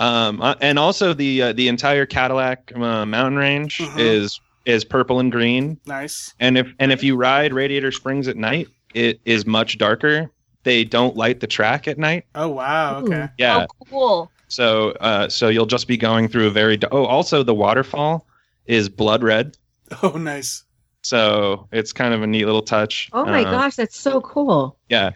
Um, 0.00 0.40
uh, 0.40 0.54
and 0.60 0.78
also 0.78 1.12
the 1.14 1.42
uh, 1.42 1.52
the 1.52 1.68
entire 1.68 2.06
Cadillac 2.06 2.72
uh, 2.74 3.04
mountain 3.06 3.36
range 3.36 3.78
Mhm. 3.78 3.98
is 3.98 4.40
is 4.64 4.84
purple 4.84 5.20
and 5.20 5.30
green. 5.30 5.78
Nice. 5.86 6.34
And 6.40 6.58
if 6.58 6.66
and 6.78 6.90
if 6.90 7.04
you 7.04 7.16
ride 7.16 7.52
Radiator 7.52 7.92
Springs 7.92 8.26
at 8.26 8.36
night, 8.36 8.68
it 8.94 9.20
is 9.24 9.46
much 9.46 9.78
darker. 9.78 10.30
They 10.64 10.84
don't 10.84 11.16
light 11.16 11.40
the 11.40 11.46
track 11.46 11.86
at 11.86 11.98
night. 11.98 12.24
Oh 12.34 12.48
wow. 12.48 12.98
Okay. 13.00 13.28
Yeah. 13.38 13.66
Oh, 13.68 13.84
cool. 13.90 14.30
So 14.48 14.90
uh, 15.00 15.28
so 15.28 15.48
you'll 15.48 15.66
just 15.66 15.86
be 15.86 15.96
going 15.96 16.28
through 16.28 16.46
a 16.48 16.50
very. 16.50 16.78
Oh, 16.90 17.04
also 17.04 17.42
the 17.42 17.54
waterfall 17.54 18.26
is 18.66 18.88
blood 18.88 19.22
red. 19.22 19.56
Oh, 20.02 20.10
nice. 20.16 20.64
So 21.02 21.66
it's 21.72 21.92
kind 21.92 22.14
of 22.14 22.22
a 22.22 22.26
neat 22.26 22.44
little 22.44 22.62
touch. 22.62 23.08
oh 23.12 23.24
my 23.24 23.42
Uh, 23.42 23.50
gosh, 23.50 23.74
that's 23.76 23.98
so 23.98 24.20
cool. 24.20 24.78
Yeah. 24.88 25.10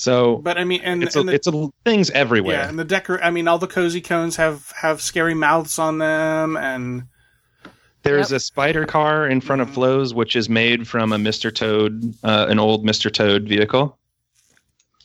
So 0.00 0.36
But 0.38 0.56
I 0.56 0.64
mean, 0.64 0.80
and, 0.82 1.02
it's 1.02 1.14
a, 1.14 1.22
the, 1.22 1.32
it's 1.32 1.46
a, 1.46 1.68
things 1.84 2.08
everywhere. 2.12 2.56
yeah, 2.56 2.68
and 2.70 2.78
the 2.78 2.86
decor. 2.86 3.22
I 3.22 3.30
mean, 3.30 3.46
all 3.46 3.58
the 3.58 3.66
cozy 3.66 4.00
cones 4.00 4.36
have 4.36 4.72
have 4.80 5.02
scary 5.02 5.34
mouths 5.34 5.78
on 5.78 5.98
them, 5.98 6.56
and 6.56 7.02
There's 8.02 8.32
a 8.32 8.40
spider 8.40 8.86
car 8.86 9.26
in 9.26 9.42
front 9.42 9.60
of. 9.60 9.68
Flo's, 9.68 10.14
which 10.14 10.36
is 10.36 10.48
made 10.48 10.88
from 10.88 11.12
a 11.12 11.18
Mr. 11.18 11.54
Toad, 11.54 12.14
uh, 12.24 12.46
an 12.48 12.58
old 12.58 12.82
Mr. 12.82 13.12
Toad 13.12 13.46
vehicle, 13.46 13.98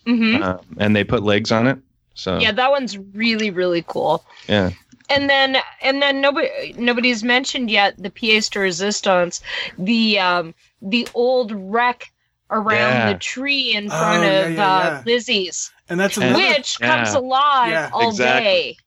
hmm 0.06 0.38
uh, 0.42 0.60
and 0.78 0.96
they 0.96 1.04
put 1.04 1.24
legs 1.24 1.52
on 1.52 1.68
it. 1.68 1.78
So 2.14 2.40
Yeah, 2.40 2.54
that 2.54 2.72
one's 2.72 2.98
really 2.98 3.52
really 3.52 3.84
cool. 3.86 4.24
yeah. 4.48 4.70
And 5.10 5.30
then 5.30 5.58
and 5.82 6.02
then 6.02 6.22
nobody 6.22 6.74
nobody's 6.78 7.22
mentioned 7.22 7.70
yet 7.70 8.02
the 8.02 8.10
pièce 8.10 8.50
de 8.50 8.60
resistance, 8.62 9.42
the 9.78 10.20
um 10.20 10.56
the 10.82 11.06
old 11.14 11.52
wreck 11.52 12.14
around 12.52 12.94
Yeah. 12.94 13.14
the 13.14 13.20
tree 13.20 13.74
in 13.74 13.86
Oh, 13.88 13.90
front 13.90 14.24
yeah, 14.24 14.30
of 14.30 14.54
yeah, 14.54 14.76
uh, 14.78 14.84
yeah. 14.84 15.04
Lizzie's, 15.06 15.72
and 15.90 16.00
that's 16.00 16.18
And- 16.18 16.26
another. 16.36 16.44
which 16.58 16.80
comes 16.80 17.14
alive 17.14 17.72
Yeah, 17.72 17.90
all 17.94 18.10
exactly. 18.10 18.44
day. 18.44 18.78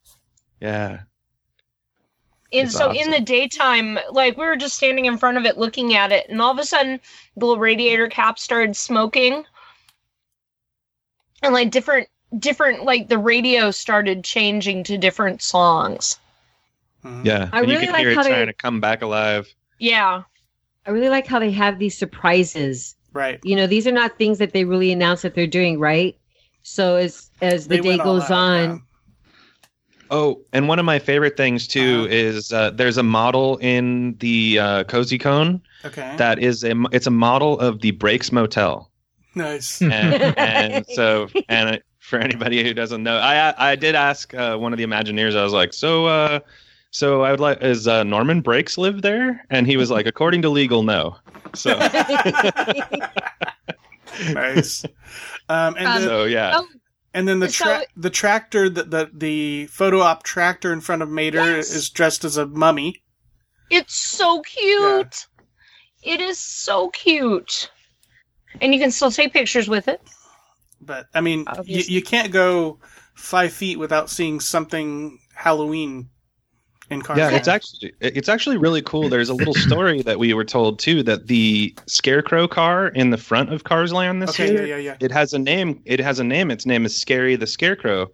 Yeah. 0.61 0.89
And 2.51 2.67
It's 2.67 2.73
so 2.75 2.91
in 2.93 3.11
the 3.11 3.21
daytime, 3.21 3.99
like 4.11 4.37
we 4.39 4.47
were 4.47 4.57
just 4.57 4.77
standing 4.77 5.05
in 5.05 5.19
front 5.19 5.37
of 5.37 5.45
it 5.45 5.59
looking 5.59 5.95
at 5.95 6.13
it, 6.13 6.29
and 6.31 6.41
all 6.41 6.51
of 6.51 6.59
a 6.59 6.65
sudden 6.65 6.99
the 7.37 7.45
little 7.47 7.59
radiator 7.61 8.09
cap 8.09 8.39
started 8.39 8.75
smoking. 8.77 9.45
And 11.43 11.53
like 11.55 11.71
different 11.71 12.09
different 12.39 12.85
like 12.85 13.09
the 13.09 13.19
radio 13.19 13.71
started 13.71 14.25
changing 14.25 14.85
to 14.85 14.99
different 14.99 15.41
songs. 15.43 16.19
Mhm. 17.05 17.25
Yeah. 17.25 17.49
I 17.53 17.61
and 17.61 17.69
you 17.69 17.75
really 17.75 17.87
can 17.87 17.93
like 17.93 18.01
hear 18.01 18.11
it 18.11 18.17
how 18.17 18.23
they- 18.23 18.29
trying 18.31 18.47
to 18.49 18.53
come 18.53 18.81
back 18.81 19.03
alive. 19.03 19.53
Yeah. 19.79 20.23
I 20.87 20.91
really 20.91 21.09
like 21.11 21.27
how 21.27 21.39
they 21.39 21.53
have 21.53 21.79
these 21.79 21.97
surprises. 21.97 22.97
Right. 23.13 23.41
You 23.43 23.57
know, 23.57 23.67
these 23.67 23.87
are 23.87 23.93
not 23.93 24.19
things 24.19 24.39
that 24.39 24.53
they 24.53 24.65
really 24.65 24.93
announce 24.93 25.23
that 25.23 25.35
they're 25.35 25.47
doing, 25.47 25.79
right? 25.79 26.17
So 26.63 26.97
as 26.97 27.31
as 27.41 27.69
the 27.69 27.77
They 27.77 27.83
day 27.83 27.99
goes 27.99 28.25
out, 28.25 28.31
on, 28.33 28.83
Oh, 30.11 30.41
and 30.55 30.69
one 30.69 30.79
of 30.79 30.85
my 30.87 30.99
favorite 30.99 31.37
things 31.37 31.67
too 31.69 32.05
Uh-huh. 32.05 32.07
is 32.11 32.53
uh, 32.53 32.71
there's 32.71 32.97
a 32.97 33.03
model 33.03 33.59
in 33.59 34.17
the 34.21 34.59
uh, 34.59 34.85
cozy 34.85 35.19
cone. 35.19 35.61
Okay. 35.85 36.15
that 36.17 36.39
is 36.41 36.65
a 36.65 36.75
it's 36.93 37.07
a 37.07 37.11
model 37.11 37.59
of 37.61 37.81
the 37.81 37.93
Breaks 37.93 38.33
Motel. 38.33 38.91
nice. 39.35 39.81
and, 39.81 39.93
and 40.39 40.87
so 40.87 41.29
and 41.49 41.77
it- 41.77 41.85
for 42.01 42.19
anybody 42.19 42.63
who 42.65 42.73
doesn't 42.73 43.03
know 43.03 43.19
i 43.19 43.73
i 43.73 43.77
did 43.77 43.95
ask 43.95 44.33
uh, 44.33 44.57
one 44.57 44.73
of 44.73 44.79
the 44.79 44.85
imagineers 44.87 45.37
i 45.37 45.45
was 45.45 45.53
like 45.53 45.75
so 45.75 46.07
uh 46.07 46.41
so 46.91 47.23
i 47.23 47.31
would 47.31 47.41
like 47.41 47.61
is 47.63 47.87
uh, 47.89 48.03
norman 48.05 48.41
breaks 48.41 48.79
live 48.79 49.03
there 49.03 49.45
and 49.51 49.67
he 49.67 49.77
was 49.77 49.91
like 49.91 50.07
according 50.07 50.43
to 50.43 50.49
legal 50.49 50.83
no 50.83 51.17
so 51.55 51.77
nice. 54.33 54.85
Um, 55.49 55.75
and 55.77 55.87
Um, 55.87 56.01
then, 56.01 56.03
so 56.03 56.25
yeah 56.25 56.53
oh, 56.57 56.67
and 57.15 57.27
then 57.29 57.41
the 57.41 57.49
so- 57.49 57.65
tra- 57.65 57.85
the 57.97 58.11
tractor, 58.11 58.69
the, 58.69 58.85
the 58.85 59.11
the 59.13 59.67
photo 59.67 60.01
op 60.01 60.23
tractor 60.25 60.73
in 60.73 60.81
front 60.81 61.03
of 61.03 61.09
Mater 61.09 61.57
Yes. 61.57 61.71
is 61.71 61.91
dressed 61.91 62.25
as 62.25 62.37
a 62.37 62.47
mummy. 62.47 63.03
It's 63.71 63.95
so 63.95 64.41
cute. 64.43 65.27
It 66.03 66.21
is 66.21 66.39
so 66.39 66.91
cute. 66.91 67.71
And 68.61 68.75
you 68.75 68.81
can 68.81 68.91
still 68.91 69.11
take 69.11 69.33
pictures 69.33 69.69
with 69.69 69.89
it. 69.89 70.01
But 70.81 71.07
I 71.15 71.21
mean, 71.21 71.45
you, 71.65 71.83
you 71.87 72.03
can't 72.03 72.33
go 72.33 72.79
five 73.15 73.53
feet 73.53 73.79
without 73.79 74.11
seeing 74.11 74.41
something 74.41 75.19
Halloween 75.35 75.91
in 75.93 75.99
Cars. 75.99 76.09
Yeah, 76.91 77.31
it's 77.31 77.49
actually 77.49 77.93
it's 78.01 78.29
actually 78.29 78.57
really 78.57 78.83
cool. 78.83 79.09
There's 79.09 79.29
a 79.29 79.35
little 79.35 79.55
story 79.69 80.03
that 80.03 80.19
we 80.19 80.33
were 80.33 80.45
told 80.45 80.79
too 80.79 81.03
that 81.03 81.27
the 81.27 81.75
Scarecrow 81.87 82.49
car 82.49 82.89
in 82.89 83.11
the 83.11 83.19
front 83.19 83.53
of 83.53 83.65
Cars 83.65 83.93
Land 83.93 84.23
this 84.23 84.31
okay. 84.31 84.51
year 84.51 84.67
Yeah, 84.67 84.77
yeah, 84.77 84.83
yeah. 84.83 84.97
it 85.01 85.11
has 85.11 85.35
a 85.35 85.39
name. 85.39 85.83
It 85.85 86.01
has 86.01 86.19
a 86.19 86.25
name. 86.25 86.51
Its 86.51 86.65
name 86.65 86.87
is 86.87 86.99
Scary 86.99 87.37
the 87.37 87.47
Scarecrow, 87.47 88.11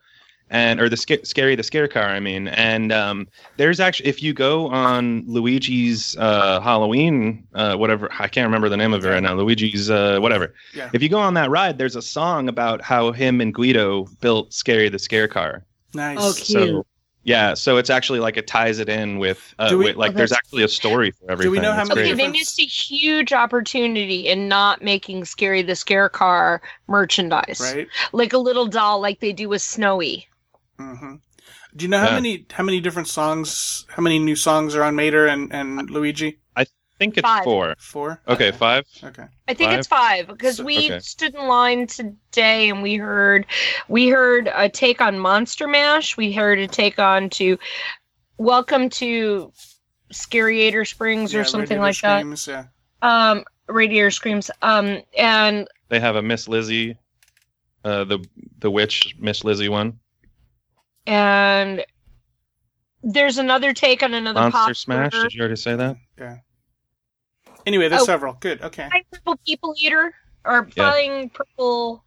and 0.51 0.81
or 0.81 0.89
the 0.89 0.97
Sca- 0.97 1.25
Scary 1.25 1.55
the 1.55 1.63
Scare 1.63 1.87
Car. 1.87 2.09
I 2.09 2.19
mean, 2.19 2.49
and 2.49 2.91
um, 2.93 3.29
there's 3.59 3.79
actually 3.79 4.09
if 4.09 4.23
you 4.23 4.33
go 4.33 4.69
on 4.69 5.25
Luigi's 5.27 6.17
uh, 6.17 6.61
Halloween, 6.61 7.47
uh, 7.55 7.77
whatever 7.77 8.09
I 8.19 8.27
can't 8.27 8.47
remember 8.47 8.69
the 8.69 8.77
name 8.77 8.93
of 8.93 9.05
it 9.05 9.09
right 9.09 9.23
now. 9.23 9.35
Luigi's 9.35 9.89
uh, 9.89 10.19
whatever. 10.21 10.53
Yeah. 10.75 10.91
If 10.93 11.03
you 11.03 11.09
go 11.09 11.21
on 11.21 11.35
that 11.35 11.49
ride, 11.49 11.79
there's 11.79 11.97
a 11.97 12.03
song 12.03 12.49
about 12.49 12.83
how 12.83 13.13
him 13.13 13.41
and 13.41 13.55
Guido 13.55 14.07
built 14.21 14.53
Scary 14.53 14.89
the 14.89 14.99
Scare 14.99 15.29
Car. 15.29 15.65
Nice. 15.95 16.19
Oh, 16.21 16.33
cute. 16.35 16.47
So 16.47 16.87
yeah, 17.25 17.55
so 17.55 17.77
it's 17.79 17.91
actually 17.91 18.21
like 18.21 18.37
it 18.37 18.47
ties 18.47 18.79
it 18.79 18.89
in 18.89 19.19
with, 19.19 19.55
uh, 19.59 19.75
we- 19.79 19.87
with 19.87 19.97
like 19.97 20.11
okay. 20.13 20.19
there's 20.19 20.33
actually 20.33 20.63
a 20.65 20.69
story 20.69 21.11
for 21.11 21.31
everything. 21.31 21.49
Do 21.49 21.51
we 21.53 21.59
know 21.61 21.73
how 21.73 21.81
It's 21.83 21.95
many 21.95 22.01
Okay, 22.01 22.13
they 22.15 22.29
missed 22.29 22.59
a 22.61 22.65
huge 22.67 23.33
opportunity 23.33 24.27
in 24.29 24.49
not 24.49 24.83
making 24.83 25.25
Scary 25.25 25.63
the 25.63 25.77
Scare 25.77 26.09
Car 26.09 26.61
merchandise. 26.89 27.61
Right. 27.61 27.89
Like 28.13 28.33
a 28.33 28.39
little 28.39 28.67
doll 28.67 29.01
like 29.01 29.21
they 29.21 29.33
do 29.33 29.49
with 29.49 29.63
Snowy. 29.63 30.29
hmm 30.79 31.15
Do 31.77 31.85
you 31.85 31.89
know 31.91 32.01
how 32.01 32.11
Yeah. 32.11 32.15
many 32.15 32.47
how 32.53 32.65
many 32.65 32.81
different 32.81 33.09
songs, 33.09 33.87
how 33.91 34.03
many 34.03 34.19
new 34.19 34.37
songs 34.37 34.75
are 34.77 34.85
on 34.85 34.97
Mater 34.97 35.27
and, 35.27 35.53
and 35.55 35.91
Luigi? 35.91 36.41
I 36.95 36.99
think 36.99 37.19
it's 37.19 37.27
Five. 37.27 37.43
four. 37.45 37.75
Four. 37.79 38.21
Okay, 38.29 38.53
five. 38.53 38.85
Okay. 39.03 39.25
I 39.49 39.55
think 39.55 39.73
it's 39.73 39.89
five 39.89 40.29
because 40.29 40.59
So- 40.59 40.65
we 40.65 40.87
okay. 40.87 41.01
stood 41.01 41.35
in 41.35 41.49
line 41.49 41.89
today 41.89 42.71
and 42.71 42.83
we 42.83 42.95
heard 42.95 43.47
we 43.89 44.09
heard 44.09 44.49
a 44.55 44.69
take 44.69 45.01
on 45.01 45.19
Monster 45.19 45.67
Mash. 45.67 46.17
We 46.17 46.33
heard 46.33 46.61
a 46.61 46.69
take 46.69 46.99
on 47.01 47.31
to 47.31 47.59
Welcome 48.39 48.91
to 48.91 49.53
Scariator 50.13 50.87
Springs 50.87 51.33
Yeah, 51.33 51.41
or 51.41 51.45
something 51.45 51.81
Radiator 51.81 52.07
like 52.09 52.47
that. 52.47 52.49
Yeah. 53.03 53.31
Um, 53.31 53.45
Radiator 53.69 54.11
Screams. 54.13 54.51
Um, 54.63 55.03
and 55.19 55.67
They 55.89 55.99
have 56.01 56.15
a 56.17 56.23
Miss 56.23 56.47
Lizzie, 56.49 56.97
uh, 57.85 58.05
the 58.05 58.25
the 58.59 58.71
witch 58.71 59.17
Miss 59.19 59.43
Lizzie 59.43 59.69
one. 59.69 59.99
and 61.07 61.85
there's 63.03 63.39
another 63.39 63.73
take 63.73 64.03
on 64.05 64.15
another 64.15 64.41
Monster 64.41 64.59
pop 64.59 64.77
Smash. 64.77 65.13
singer. 65.13 65.23
Did 65.25 65.35
you 65.35 65.41
already 65.41 65.57
say 65.57 65.75
that? 65.77 65.97
Anyway, 67.67 67.89
there's 67.89 68.03
Oh. 68.03 68.07
several. 68.07 68.35
Good. 68.35 68.63
Okay. 68.63 68.89
Flying 68.89 69.05
Purple 69.13 69.37
People 69.47 69.75
Eater 69.79 70.15
or 70.45 70.69
Yeah. 70.77 71.25
Purple. 71.33 72.05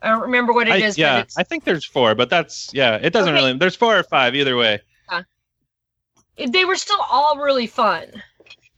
I 0.00 0.08
don't 0.08 0.22
remember 0.22 0.52
what 0.52 0.66
it 0.68 0.72
I, 0.74 0.76
is, 0.78 0.98
yeah, 0.98 1.18
but 1.18 1.26
it's 1.26 1.38
I 1.38 1.44
think 1.44 1.64
there's 1.64 1.84
four, 1.84 2.14
but 2.14 2.28
that's 2.28 2.70
yeah. 2.74 2.96
It 2.96 3.12
doesn't 3.12 3.34
Okay. 3.34 3.40
really. 3.46 3.58
There's 3.58 3.76
four 3.76 3.96
or 3.96 4.02
five 4.02 4.34
either 4.34 4.56
way. 4.56 4.80
Yeah. 5.10 5.22
they 6.48 6.64
were 6.64 6.76
still 6.76 6.98
all 7.10 7.36
really 7.38 7.66
fun. 7.68 8.06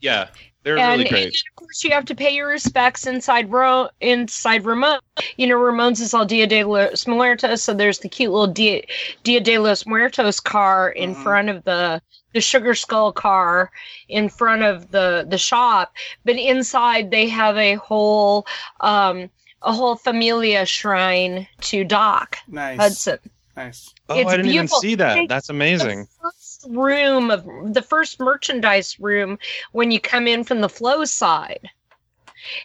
Yeah, 0.01 0.29
they're 0.65 0.77
and, 0.77 0.99
really 0.99 1.09
great. 1.09 1.25
And 1.27 1.35
of 1.35 1.57
course, 1.57 1.83
you 1.85 1.91
have 1.93 2.05
to 2.07 2.15
pay 2.15 2.35
your 2.35 2.49
respects 2.49 3.07
inside 3.07 3.51
Ro- 3.51 3.89
inside 4.03 4.67
Ramon. 4.67 5.01
You 5.37 5.47
know, 5.47 5.57
Ramon's 5.57 6.01
is 6.01 6.13
all 6.13 6.27
Dia 6.27 6.47
de 6.47 6.65
los 6.65 7.07
Muertos, 7.07 7.63
so 7.63 7.73
there's 7.73 8.01
the 8.01 8.09
cute 8.09 8.31
little 8.33 8.49
Dia, 8.49 8.83
Dia 9.23 9.41
de 9.41 9.57
los 9.59 9.87
Muertos 9.87 10.41
car 10.41 10.91
in 10.91 11.15
Mhm. 11.15 11.23
front 11.23 11.49
of 11.49 11.65
the 11.65 12.03
the 12.35 12.41
Sugar 12.41 12.75
Skull 12.75 13.13
car 13.13 13.71
in 14.09 14.29
front 14.29 14.63
of 14.63 14.91
the 14.91 15.25
the 15.29 15.39
shop, 15.39 15.95
but 16.25 16.37
inside 16.37 17.11
they 17.11 17.29
have 17.29 17.57
a 17.57 17.75
whole 17.77 18.47
um 18.81 19.31
a 19.63 19.73
whole 19.73 19.97
familia 19.97 20.67
shrine 20.67 21.47
to 21.63 21.85
Doc 21.85 22.37
Nice. 22.49 22.79
Hudson. 22.79 23.19
Nice. 23.57 23.95
Oh, 24.09 24.19
it's 24.19 24.29
I 24.29 24.37
didn't 24.37 24.51
beautiful. 24.51 24.79
even 24.79 24.81
see 24.83 24.95
that. 24.97 25.29
That's 25.29 25.49
amazing. 25.49 26.01
The 26.01 26.09
first 26.23 26.67
room 26.69 27.31
of 27.31 27.73
the 27.73 27.81
first 27.83 28.19
merchandise 28.21 28.99
room 29.01 29.39
when 29.73 29.91
you 29.93 30.01
come 30.01 30.27
in 30.27 30.45
from 30.45 30.61
the 30.61 30.69
flow 30.69 31.05
side. 31.05 31.71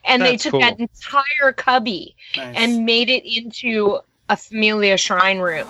And 0.03 0.21
they 0.23 0.35
took 0.35 0.51
cool. 0.51 0.59
that 0.59 0.77
entire 0.77 1.53
cubby 1.53 2.15
Nice. 2.35 2.53
and 2.57 2.85
made 2.85 3.09
it 3.09 3.23
into 3.23 3.99
a 4.27 4.35
Familia 4.35 4.97
shrine 4.97 5.39
room. 5.39 5.67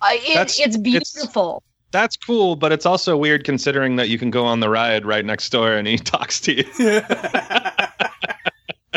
Uh, 0.00 0.08
it, 0.12 0.34
That's- 0.34 0.58
it's 0.58 0.76
it's- 0.76 0.78
beautiful. 0.78 1.62
That's 1.92 2.16
cool, 2.16 2.56
but 2.56 2.72
it's 2.72 2.84
also 2.86 3.16
weird 3.16 3.44
considering 3.44 3.96
that 3.96 4.08
you 4.08 4.18
can 4.18 4.30
go 4.30 4.44
on 4.44 4.60
the 4.60 4.68
ride 4.68 5.06
right 5.06 5.24
next 5.24 5.50
door 5.50 5.72
and 5.72 5.86
he 5.86 5.96
talks 5.98 6.40
to 6.42 6.52
you. 6.54 6.64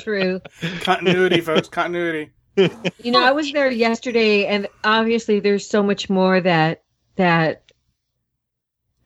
True. 0.01 0.41
continuity, 0.81 1.41
folks. 1.41 1.67
Continuity. 1.67 2.31
You 2.55 3.11
know, 3.11 3.23
I 3.23 3.31
was 3.31 3.51
there 3.53 3.69
yesterday, 3.71 4.45
and 4.45 4.67
obviously, 4.83 5.39
there's 5.39 5.67
so 5.67 5.81
much 5.83 6.09
more 6.09 6.41
that 6.41 6.83
that 7.15 7.63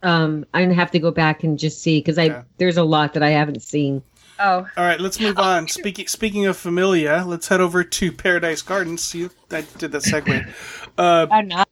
um 0.02 0.46
I'm 0.54 0.64
gonna 0.66 0.74
have 0.76 0.92
to 0.92 1.00
go 1.00 1.12
back 1.12 1.44
and 1.44 1.58
just 1.60 1.82
see 1.82 2.00
because 2.00 2.18
I 2.18 2.26
Yeah. 2.26 2.44
there's 2.58 2.78
a 2.78 2.84
lot 2.84 3.14
that 3.14 3.24
I 3.24 3.30
haven't 3.30 3.62
seen. 3.62 4.02
Oh, 4.40 4.68
All 4.78 4.84
right, 4.84 5.00
let's 5.00 5.20
move 5.20 5.38
on. 5.38 5.68
Speaking 5.68 6.08
speaking 6.08 6.46
of 6.48 6.58
familia, 6.58 7.24
let's 7.26 7.48
head 7.48 7.62
over 7.62 7.84
to 7.84 8.12
Paradise 8.12 8.62
Gardens. 8.64 9.04
See, 9.04 9.30
I 9.52 9.62
did 9.78 9.92
that 9.92 10.02
segue. 10.04 10.52
Uh, 10.98 11.28
I'm 11.32 11.48
not. 11.48 11.70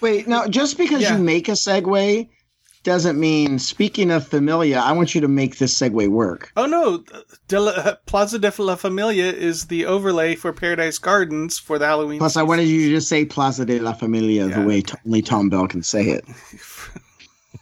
Wait, 0.00 0.26
now 0.28 0.46
just 0.46 0.78
because 0.78 1.02
Yeah. 1.02 1.16
you 1.16 1.22
make 1.22 1.48
a 1.48 1.52
segue 1.52 2.28
doesn't 2.82 3.20
mean. 3.20 3.58
Speaking 3.58 4.10
of 4.10 4.26
familia, 4.26 4.78
I 4.78 4.92
want 4.92 5.14
you 5.14 5.20
to 5.20 5.28
make 5.28 5.58
this 5.58 5.78
segue 5.78 6.08
work. 6.08 6.50
oh 6.56 6.64
no, 6.66 7.04
De 7.48 7.60
La, 7.60 7.94
Plaza 8.06 8.38
de 8.38 8.50
la 8.58 8.74
Familia 8.76 9.24
is 9.32 9.66
the 9.66 9.84
overlay 9.86 10.34
for 10.34 10.52
Paradise 10.52 10.98
Gardens 10.98 11.58
for 11.58 11.78
the 11.78 11.86
Halloween. 11.86 12.18
Plus, 12.18 12.36
I 12.38 12.42
wanted 12.42 12.68
you 12.68 12.88
to 12.88 12.94
just 12.94 13.08
say 13.08 13.24
Plaza 13.26 13.66
de 13.66 13.78
la 13.80 13.92
Familia 13.92 14.46
Yeah. 14.48 14.60
the 14.60 14.66
way 14.66 14.80
t- 14.82 14.94
only 15.04 15.20
Tom 15.22 15.50
Bell 15.50 15.68
can 15.68 15.82
say 15.82 16.04
it. 16.08 16.24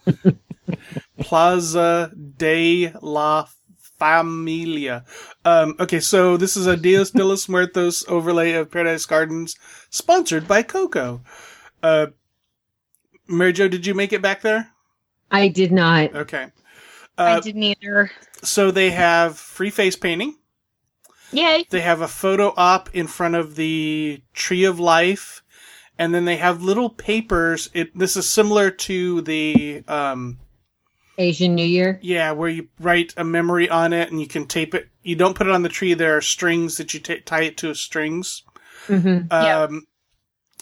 Plaza 1.21 2.13
de 2.37 2.93
la 3.03 3.47
Familia. 3.99 5.05
Um, 5.45 5.75
okay, 5.81 6.01
so 6.01 6.37
this 6.37 6.57
is 6.57 6.67
a 6.67 6.77
Dios 6.77 7.11
de 7.11 7.25
los 7.25 7.49
Muertos 7.49 8.05
overlay 8.09 8.53
of 8.53 8.71
Paradise 8.71 9.07
Gardens, 9.07 9.57
sponsored 9.91 10.47
by 10.47 10.63
Coco. 10.63 11.23
Uh, 11.83 12.09
Mary 13.27 13.53
Jo, 13.53 13.69
did 13.69 13.87
you 13.87 13.95
make 13.95 14.13
it 14.13 14.23
back 14.23 14.41
there? 14.43 14.71
I 15.31 15.49
did 15.49 15.73
not. 15.73 16.15
Okay. 16.15 16.47
I 17.19 17.33
Uh, 17.37 17.41
didn't 17.41 17.63
either. 17.63 18.11
so 18.43 18.71
they 18.71 18.91
have 18.91 19.37
free 19.39 19.71
face 19.71 19.97
painting. 19.97 20.37
Yay. 21.33 21.67
They 21.69 21.81
have 21.83 22.01
a 22.01 22.09
photo 22.09 22.55
op 22.57 22.89
in 22.95 23.07
front 23.07 23.35
of 23.35 23.57
the 23.57 24.23
Tree 24.33 24.65
of 24.65 24.81
Life, 24.81 25.43
and 25.99 26.15
then 26.15 26.25
they 26.25 26.37
have 26.37 26.63
little 26.63 26.89
papers. 26.89 27.69
It 27.75 27.99
this 27.99 28.17
is 28.17 28.27
similar 28.31 28.71
to 28.71 29.21
the 29.21 29.83
um, 29.89 30.39
Asian 31.19 31.55
New 31.55 31.65
Year. 31.67 31.99
Yeah, 32.03 32.33
where 32.33 32.49
you 32.49 32.69
write 32.81 33.13
a 33.17 33.25
memory 33.25 33.69
on 33.69 33.93
it 33.93 34.11
and 34.11 34.21
you 34.21 34.27
can 34.27 34.47
tape 34.47 34.75
it. 34.75 34.89
You 35.03 35.17
don't 35.17 35.35
put 35.37 35.47
it 35.47 35.53
on 35.53 35.63
the 35.63 35.69
tree. 35.69 35.95
There 35.95 36.17
are 36.17 36.21
strings 36.21 36.77
that 36.79 36.95
you 36.95 37.01
ta 37.01 37.15
tie 37.25 37.43
it 37.43 37.57
to 37.59 37.75
strings. 37.75 38.43
hmm 38.87 39.19
Yeah. 39.31 39.63
Um, 39.65 39.87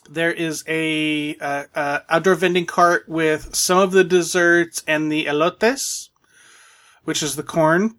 there 0.09 0.33
is 0.33 0.62
a 0.69 1.37
uh, 1.37 1.64
uh, 1.75 1.99
outdoor 2.09 2.37
vending 2.37 2.64
cart 2.66 3.09
with 3.09 3.55
some 3.57 3.79
of 3.79 3.90
the 3.90 4.05
desserts 4.05 4.83
and 4.87 5.11
the 5.11 5.25
elotes, 5.27 6.11
which 7.05 7.23
is 7.23 7.35
the 7.37 7.42
corn. 7.42 7.97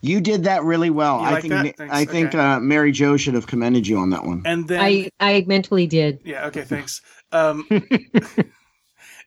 You 0.00 0.20
did 0.20 0.44
that 0.44 0.62
really 0.62 0.88
well. 0.90 1.20
You 1.20 1.26
I 1.26 1.32
like 1.32 1.42
think 1.42 1.52
that? 1.52 1.64
Ma- 1.64 1.72
Thanks. 1.76 1.94
I 1.94 2.04
think 2.06 2.28
Okay. 2.28 2.38
uh, 2.38 2.60
Mary 2.60 2.92
Jo 2.92 3.16
should 3.16 3.34
have 3.34 3.46
commended 3.46 3.86
you 3.86 3.98
on 3.98 4.10
that 4.10 4.24
one. 4.24 4.42
And 4.46 4.66
then, 4.68 4.80
I 4.80 5.10
I 5.20 5.44
mentally 5.46 5.86
did. 5.86 6.20
yeah, 6.24 6.46
okay, 6.46 6.62
thanks. 6.62 7.02
Um, 7.32 7.66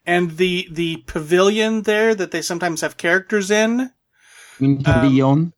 and 0.06 0.38
the 0.38 0.68
the 0.72 0.98
pavilion 1.08 1.84
there 1.84 2.16
that 2.16 2.32
they 2.32 2.42
sometimes 2.42 2.82
have 2.82 2.98
characters 2.98 3.52
in. 3.52 3.92
In 4.60 4.80
Pavillon, 4.84 5.54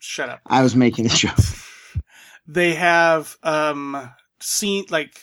Shut 0.00 0.28
up. 0.28 0.40
I 0.46 0.62
was 0.62 0.76
making 0.76 1.06
a 1.06 1.10
joke. 1.10 1.36
they 2.46 2.74
have 2.74 3.36
um 3.42 4.10
seen 4.40 4.84
like 4.90 5.20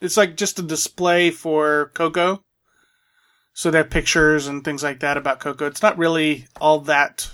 it's 0.00 0.16
like 0.16 0.36
just 0.36 0.58
a 0.58 0.62
display 0.62 1.30
for 1.30 1.90
Coco. 1.94 2.42
So 3.52 3.70
they 3.70 3.78
have 3.78 3.90
pictures 3.90 4.46
and 4.46 4.62
things 4.64 4.82
like 4.84 5.00
that 5.00 5.16
about 5.16 5.40
Coco. 5.40 5.66
It's 5.66 5.82
not 5.82 5.98
really 5.98 6.46
all 6.60 6.80
that 6.82 7.28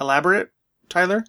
elaborate, 0.00 0.50
Tyler, 0.88 1.24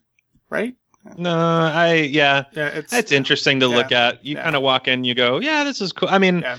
right? 0.50 0.76
No, 1.18 1.36
I 1.36 1.94
yeah. 1.96 2.46
Yeah, 2.52 2.68
it's 2.68 2.94
It's 2.94 3.12
interesting 3.12 3.60
to 3.62 3.68
Yeah. 3.68 3.76
look 3.76 3.92
at. 3.92 4.24
You 4.24 4.36
Yeah. 4.36 4.44
kind 4.44 4.56
of 4.56 4.62
walk 4.62 4.88
in, 4.88 5.04
you 5.04 5.16
go, 5.16 5.40
"Yeah, 5.40 5.64
this 5.64 5.82
is 5.82 5.92
cool." 5.92 6.10
I 6.10 6.18
mean, 6.20 6.42
Yeah. 6.42 6.58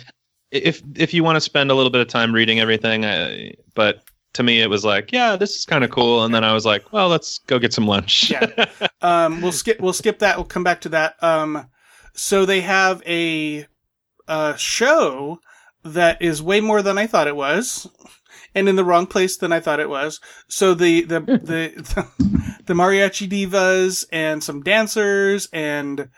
If 0.55 0.83
if 0.97 1.13
you 1.13 1.25
want 1.25 1.37
to 1.37 1.41
spend 1.41 1.71
a 1.71 1.75
little 1.75 1.91
bit 1.91 2.01
of 2.01 2.09
time 2.09 2.33
reading 2.33 2.61
everything, 2.61 3.05
I, 3.05 3.55
but 3.75 4.05
to 4.35 4.43
me, 4.43 4.61
it 4.61 4.71
was 4.71 4.85
like, 4.85 5.13
"Yeah, 5.13 5.37
this 5.37 5.57
is 5.57 5.65
kind 5.65 5.85
of 5.85 5.91
cool." 5.91 6.25
And 6.25 6.35
then 6.35 6.45
I 6.45 6.53
was 6.53 6.65
like, 6.65 6.93
"Well, 6.93 7.09
let's 7.09 7.39
go 7.39 7.59
get 7.59 7.73
some 7.73 7.87
lunch." 7.87 8.31
Yeah. 8.31 8.67
um 9.03 9.41
we'll 9.43 9.53
skip 9.53 9.81
we'll 9.81 9.93
skip 9.93 10.21
that. 10.21 10.37
We'll 10.37 10.45
come 10.45 10.65
back 10.65 10.83
to 10.83 10.89
that. 10.91 11.15
Um 11.23 11.69
so 12.15 12.47
they 12.47 12.61
have 12.61 13.03
a 13.07 13.67
a 14.29 14.55
show 14.57 15.41
that 15.85 16.23
is 16.23 16.43
way 16.43 16.61
more 16.61 16.83
than 16.83 16.99
I 16.99 17.07
thought 17.07 17.29
it 17.29 17.37
was. 17.37 17.87
And 18.55 18.69
in 18.69 18.77
the 18.77 18.85
wrong 18.85 19.07
place 19.07 19.37
than 19.37 19.53
I 19.53 19.61
thought 19.61 19.81
it 19.81 19.89
was. 19.89 20.21
So 20.49 20.75
the 20.75 21.03
the 21.03 21.21
the 21.21 22.07
the, 22.67 22.75
mariachi 22.75 23.29
divas 23.29 24.07
and 24.13 24.43
some 24.43 24.63
dancers 24.63 25.49
and 25.53 26.09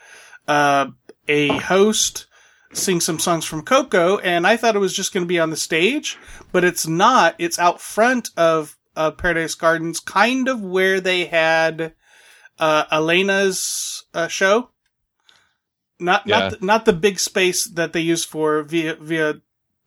uh, 0.47 0.87
a 1.27 1.49
host 1.57 2.27
sing 2.73 2.99
some 2.99 3.19
songs 3.19 3.45
from 3.45 3.63
Coco, 3.63 4.17
and 4.19 4.45
I 4.45 4.57
thought 4.57 4.75
it 4.75 4.79
was 4.79 4.93
just 4.93 5.13
going 5.13 5.23
to 5.25 5.27
be 5.27 5.39
on 5.39 5.49
the 5.49 5.57
stage, 5.57 6.17
but 6.51 6.63
it's 6.63 6.85
not. 6.87 7.35
It's 7.39 7.57
out 7.59 7.79
front 7.81 8.29
of 8.37 8.77
uh, 8.95 9.11
Paradise 9.11 9.55
Gardens, 9.55 9.99
kind 9.99 10.47
of 10.47 10.61
where 10.61 10.99
they 10.99 11.25
had 11.25 11.93
uh, 12.59 12.85
Elena's 12.91 14.05
uh, 14.13 14.27
show. 14.27 14.69
Not 15.99 16.23
Yeah. 16.27 16.39
not 16.39 16.51
the, 16.59 16.65
not 16.65 16.85
the 16.85 16.93
big 16.93 17.19
space 17.19 17.65
that 17.65 17.93
they 17.93 18.01
use 18.01 18.23
for 18.23 18.63
Via 18.63 18.95
Via 18.95 19.35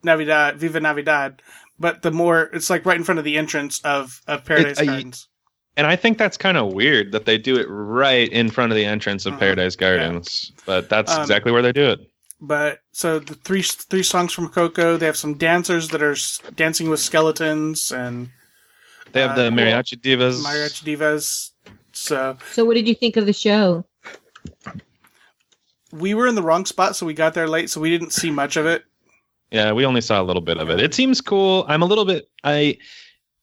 Navidad 0.03 0.57
Viva 0.59 0.81
Navidad, 0.81 1.43
but 1.79 2.03
the 2.03 2.11
more 2.11 2.51
it's 2.53 2.71
like 2.71 2.85
right 2.87 2.97
in 2.97 3.05
front 3.05 3.19
of 3.19 3.25
the 3.25 3.37
entrance 3.39 3.81
of 3.85 4.21
of 4.27 4.45
Paradise 4.45 4.79
uh, 4.79 4.83
y- 4.83 4.87
Gardens. 4.87 5.29
And 5.77 5.87
I 5.87 5.95
think 5.95 6.19
that's 6.19 6.37
kind 6.37 6.57
of 6.57 6.73
weird 6.73 7.13
that 7.13 7.27
they 7.27 7.39
do 7.39 7.57
it 7.57 7.67
right 7.71 8.29
in 8.31 8.51
front 8.51 8.73
of 8.73 8.77
the 8.77 8.85
entrance 8.85 9.25
of 9.25 9.35
Mhm. 9.35 9.39
Paradise 9.39 9.77
Gardens. 9.77 10.51
But 10.67 10.89
that's 10.89 11.13
Um, 11.13 11.21
exactly 11.23 11.53
where 11.53 11.63
they 11.63 11.73
do 11.73 11.91
it. 11.91 12.01
But 12.41 12.81
so 12.93 13.19
the 13.19 13.35
three 13.35 13.63
three 13.63 14.03
songs 14.03 14.33
from 14.33 14.49
Coco, 14.49 14.97
they 14.97 15.07
have 15.07 15.17
some 15.17 15.35
dancers 15.35 15.89
that 15.89 16.03
are 16.03 16.17
dancing 16.57 16.89
with 16.89 17.01
skeletons 17.01 17.93
and 17.93 18.31
They 19.13 19.21
have 19.21 19.37
the 19.37 19.49
uh, 19.49 19.51
mariachi 19.51 20.01
divas. 20.01 20.43
mariachi 20.43 20.85
divas. 20.97 21.51
So 21.93 22.39
So, 22.51 22.65
what 22.65 22.75
did 22.75 22.89
you 22.89 22.95
think 22.95 23.17
of 23.17 23.27
the 23.27 23.33
show? 23.33 23.85
we 25.93 26.15
were 26.15 26.27
in 26.29 26.35
the 26.37 26.43
wrong 26.43 26.65
spot, 26.67 26.95
so 26.97 27.05
we 27.05 27.15
got 27.15 27.35
there 27.35 27.49
late, 27.49 27.69
so 27.69 27.81
we 27.81 27.91
didn't 27.91 28.13
see 28.13 28.31
much 28.31 28.57
of 28.57 28.65
it. 28.65 28.85
Yeah, 29.51 29.73
we 29.73 29.85
only 29.85 30.01
saw 30.01 30.23
a 30.23 30.25
little 30.25 30.41
bit 30.43 30.59
of 30.59 30.71
it. 30.71 30.81
It 30.81 30.95
seems 30.95 31.21
cool. 31.21 31.65
I'm 31.69 31.83
a 31.83 31.87
little 31.87 32.05
bit 32.05 32.29
I 32.45 32.79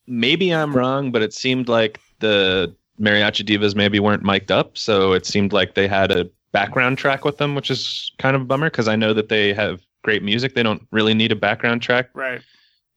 maybe 0.07 0.53
I'm 0.53 0.73
wrong, 0.75 1.11
but 1.11 1.21
it 1.21 1.33
seemed 1.33 1.67
like 1.67 1.99
the 2.19 2.73
mariachi 2.99 3.45
divas 3.45 3.75
maybe 3.75 3.99
weren't 3.99 4.23
mic'd 4.23 4.51
up, 4.51 4.77
so 4.77 5.11
it 5.13 5.25
seemed 5.25 5.51
like 5.53 5.75
they 5.75 5.87
had 5.87 6.11
a 6.11 6.29
background 6.51 6.97
track 6.97 7.25
with 7.25 7.37
them, 7.37 7.55
which 7.55 7.69
is 7.69 8.11
kind 8.19 8.35
of 8.35 8.41
a 8.41 8.45
bummer 8.45 8.69
because 8.69 8.87
I 8.87 8.95
know 8.95 9.13
that 9.13 9.29
they 9.29 9.53
have 9.53 9.81
great 10.03 10.23
music. 10.23 10.55
They 10.55 10.63
don't 10.63 10.87
really 10.91 11.13
need 11.13 11.31
a 11.31 11.35
background 11.35 11.81
track, 11.81 12.09
Right. 12.13 12.41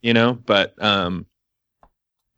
you 0.03 0.14
know, 0.14 0.34
but 0.34 0.80
um 0.82 1.26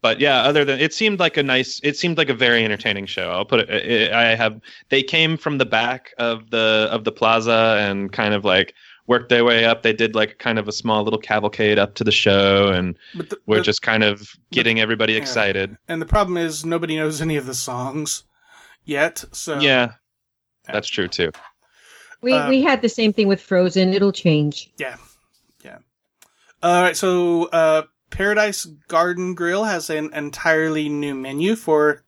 but 0.02 0.18
yeah, 0.18 0.42
other 0.42 0.64
than 0.64 0.80
it 0.80 0.92
seemed 0.92 1.20
like 1.20 1.36
a 1.36 1.42
nice 1.42 1.80
it 1.84 1.96
seemed 1.96 2.18
like 2.18 2.28
a 2.28 2.34
very 2.34 2.64
entertaining 2.64 3.06
show. 3.06 3.30
I'll 3.30 3.44
put 3.44 3.60
it 3.68 4.12
I 4.12 4.34
have 4.34 4.60
they 4.88 5.02
came 5.02 5.36
from 5.36 5.58
the 5.58 5.66
back 5.66 6.12
of 6.18 6.50
the 6.50 6.88
of 6.90 7.04
the 7.04 7.12
plaza 7.12 7.76
and 7.80 8.10
kind 8.12 8.34
of 8.34 8.44
like 8.44 8.74
worked 9.06 9.28
their 9.28 9.44
way 9.44 9.64
up. 9.64 9.82
They 9.82 9.92
did 9.92 10.14
like 10.14 10.38
kind 10.38 10.58
of 10.58 10.66
a 10.68 10.72
small 10.72 11.04
little 11.04 11.18
cavalcade 11.20 11.78
up 11.78 11.94
to 11.96 12.04
the 12.04 12.12
show, 12.12 12.68
and 12.68 12.96
the, 13.14 13.36
we're 13.46 13.56
the- 13.56 13.62
just 13.62 13.82
kind 13.82 14.02
of 14.04 14.32
getting 14.52 14.80
everybody 14.80 15.12
yeah. 15.14 15.18
excited. 15.20 15.76
and 15.88 16.00
the 16.00 16.06
problem 16.06 16.36
is 16.36 16.64
nobody 16.64 16.96
knows 16.96 17.20
any 17.20 17.36
of 17.36 17.46
the 17.46 17.54
songs 17.54 18.24
yet. 18.84 19.24
So 19.32 19.58
Yeah, 19.60 19.92
that's 20.66 20.88
true 20.88 21.08
too. 21.08 21.32
We 22.20 22.34
Um, 22.34 22.48
we 22.48 22.62
had 22.62 22.82
the 22.82 22.88
same 22.88 23.12
thing 23.12 23.28
with 23.28 23.40
Frozen. 23.40 23.94
It'll 23.94 24.12
change. 24.12 24.70
Yeah, 24.78 24.96
yeah. 25.64 25.78
All 26.62 26.82
right, 26.82 26.96
so 26.96 27.46
uh, 27.46 27.82
Paradise 28.10 28.66
Garden 28.86 29.34
Grill 29.34 29.64
has 29.64 29.90
an 29.90 30.10
entirely 30.14 30.88
new 30.88 31.14
menu 31.14 31.56
for 31.56 32.04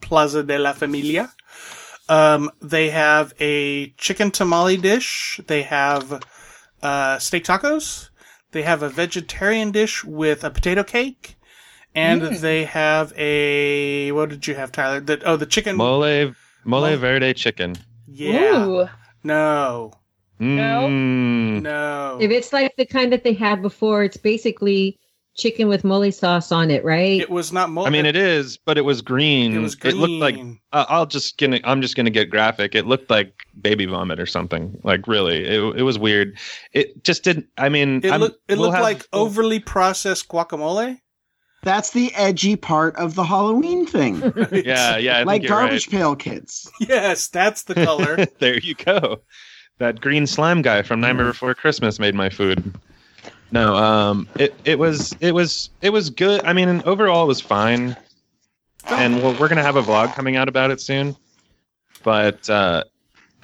Plaza 0.00 0.42
de 0.42 0.58
la 0.58 0.72
Familia. 0.72 1.32
Um, 2.08 2.50
they 2.60 2.90
have 2.90 3.32
a 3.40 3.90
chicken 3.96 4.30
tamale 4.30 4.76
dish. 4.76 5.40
They 5.46 5.62
have 5.62 6.22
uh, 6.82 7.18
steak 7.18 7.44
tacos. 7.44 8.10
They 8.52 8.62
have 8.62 8.82
a 8.82 8.88
vegetarian 8.90 9.70
dish 9.70 10.04
with 10.04 10.44
a 10.44 10.50
potato 10.50 10.84
cake, 10.84 11.36
and 11.94 12.20
they 12.20 12.64
have 12.66 13.12
a 13.16 14.12
what 14.12 14.28
did 14.28 14.46
you 14.46 14.54
have, 14.54 14.72
Tyler? 14.72 15.00
The, 15.00 15.22
oh, 15.24 15.36
the 15.36 15.46
chicken. 15.46 15.76
Mole 15.76 16.34
mole 16.64 16.82
Mole- 16.82 16.96
verde 16.96 17.34
chicken. 17.34 17.76
yeah. 18.06 18.66
Ooh. 18.66 18.88
No. 19.24 19.92
No? 20.38 20.88
Mm. 20.88 21.62
No. 21.62 22.18
If 22.20 22.30
it's 22.30 22.52
like 22.52 22.74
the 22.76 22.86
kind 22.86 23.12
that 23.12 23.22
they 23.22 23.32
had 23.34 23.62
before, 23.62 24.02
it's 24.02 24.16
basically 24.16 24.98
chicken 25.34 25.68
with 25.68 25.84
mole 25.84 26.10
sauce 26.10 26.50
on 26.52 26.70
it, 26.70 26.84
right? 26.84 27.20
it 27.20 27.30
was 27.30 27.52
not. 27.52 27.70
mole. 27.70 27.86
I 27.86 27.90
mean, 27.90 28.04
it 28.06 28.16
is, 28.16 28.56
but 28.58 28.76
it 28.76 28.80
was 28.80 29.00
green. 29.02 29.54
It 29.54 29.60
was 29.60 29.76
green. 29.76 29.94
looked 29.96 30.12
like 30.14 30.36
uh, 30.72 30.84
I'll 30.88 31.06
just 31.06 31.38
gonna. 31.38 31.60
I'm 31.62 31.80
just 31.80 31.94
gonna 31.94 32.10
get 32.10 32.28
graphic. 32.30 32.74
It 32.74 32.86
looked 32.86 33.08
like 33.08 33.32
baby 33.60 33.86
vomit 33.86 34.18
or 34.18 34.26
something. 34.26 34.80
Like 34.82 35.06
really, 35.06 35.44
it 35.44 35.60
it 35.78 35.82
was 35.84 35.98
weird. 35.98 36.36
It 36.72 37.04
just 37.04 37.22
didn't. 37.22 37.46
I 37.56 37.68
mean, 37.68 37.98
It 38.02 38.10
I'm- 38.10 38.20
looked. 38.20 38.40
It 38.48 38.54
we'll 38.58 38.62
looked 38.70 38.74
have- 38.74 38.82
like 38.82 39.06
overly 39.12 39.60
processed 39.60 40.26
guacamole. 40.28 40.98
That's 41.62 41.90
the 41.90 42.12
edgy 42.14 42.56
part 42.56 42.96
of 42.96 43.14
the 43.14 43.24
Halloween 43.24 43.86
thing. 43.86 44.16
Yeah, 44.52 44.96
yeah. 44.96 45.18
I 45.18 45.22
like 45.22 45.42
think 45.42 45.48
you're 45.48 45.56
right. 45.58 45.62
Garbage 45.66 45.88
Pail 45.90 46.16
Kids. 46.16 46.70
Yes, 46.80 47.28
that's 47.28 47.62
the 47.64 47.74
color. 47.74 48.26
there 48.40 48.58
you 48.58 48.74
go. 48.74 49.20
That 49.78 50.00
green 50.00 50.26
slime 50.26 50.62
guy 50.62 50.82
from 50.82 50.98
Mm. 50.98 51.02
Nightmare 51.02 51.26
Before 51.26 51.54
Christmas 51.54 51.98
made 51.98 52.14
my 52.14 52.28
food. 52.30 52.74
No, 53.52 53.76
um, 53.76 54.28
it 54.36 54.54
it 54.64 54.78
was 54.78 55.14
it 55.20 55.32
was 55.32 55.70
it 55.82 55.90
was 55.90 56.10
good. 56.10 56.42
I 56.44 56.52
mean, 56.52 56.82
overall, 56.84 57.24
it 57.24 57.28
was 57.28 57.40
fine. 57.40 57.96
And 58.86 59.22
we're, 59.22 59.38
we're 59.38 59.48
gonna 59.48 59.62
have 59.62 59.76
a 59.76 59.82
vlog 59.82 60.14
coming 60.14 60.36
out 60.36 60.48
about 60.48 60.70
it 60.72 60.80
soon, 60.80 61.14
but 62.02 62.48
uh, 62.50 62.84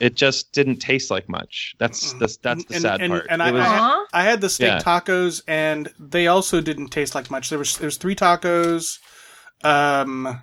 it 0.00 0.14
just 0.14 0.52
didn't 0.52 0.76
taste 0.78 1.10
like 1.10 1.28
much. 1.28 1.74
That's 1.78 2.12
that's 2.14 2.36
that's 2.38 2.64
the 2.66 2.74
And- 2.74 2.82
sad 2.82 3.00
and- 3.00 3.12
part. 3.12 3.26
and 3.30 3.42
I- 3.42 3.50
was- 3.50 3.62
Aw. 3.66 4.06
I 4.12 4.22
had 4.24 4.40
the 4.40 4.48
steak 4.50 4.68
Yeah. 4.68 4.78
tacos, 4.80 5.42
and 5.48 5.92
they 5.98 6.26
also 6.26 6.60
didn't 6.60 6.88
taste 6.88 7.14
like 7.14 7.30
much. 7.30 7.50
There 7.50 7.58
was 7.58 7.76
there 7.78 7.86
was 7.86 7.96
three 7.96 8.14
tacos, 8.14 8.98
um, 9.64 10.42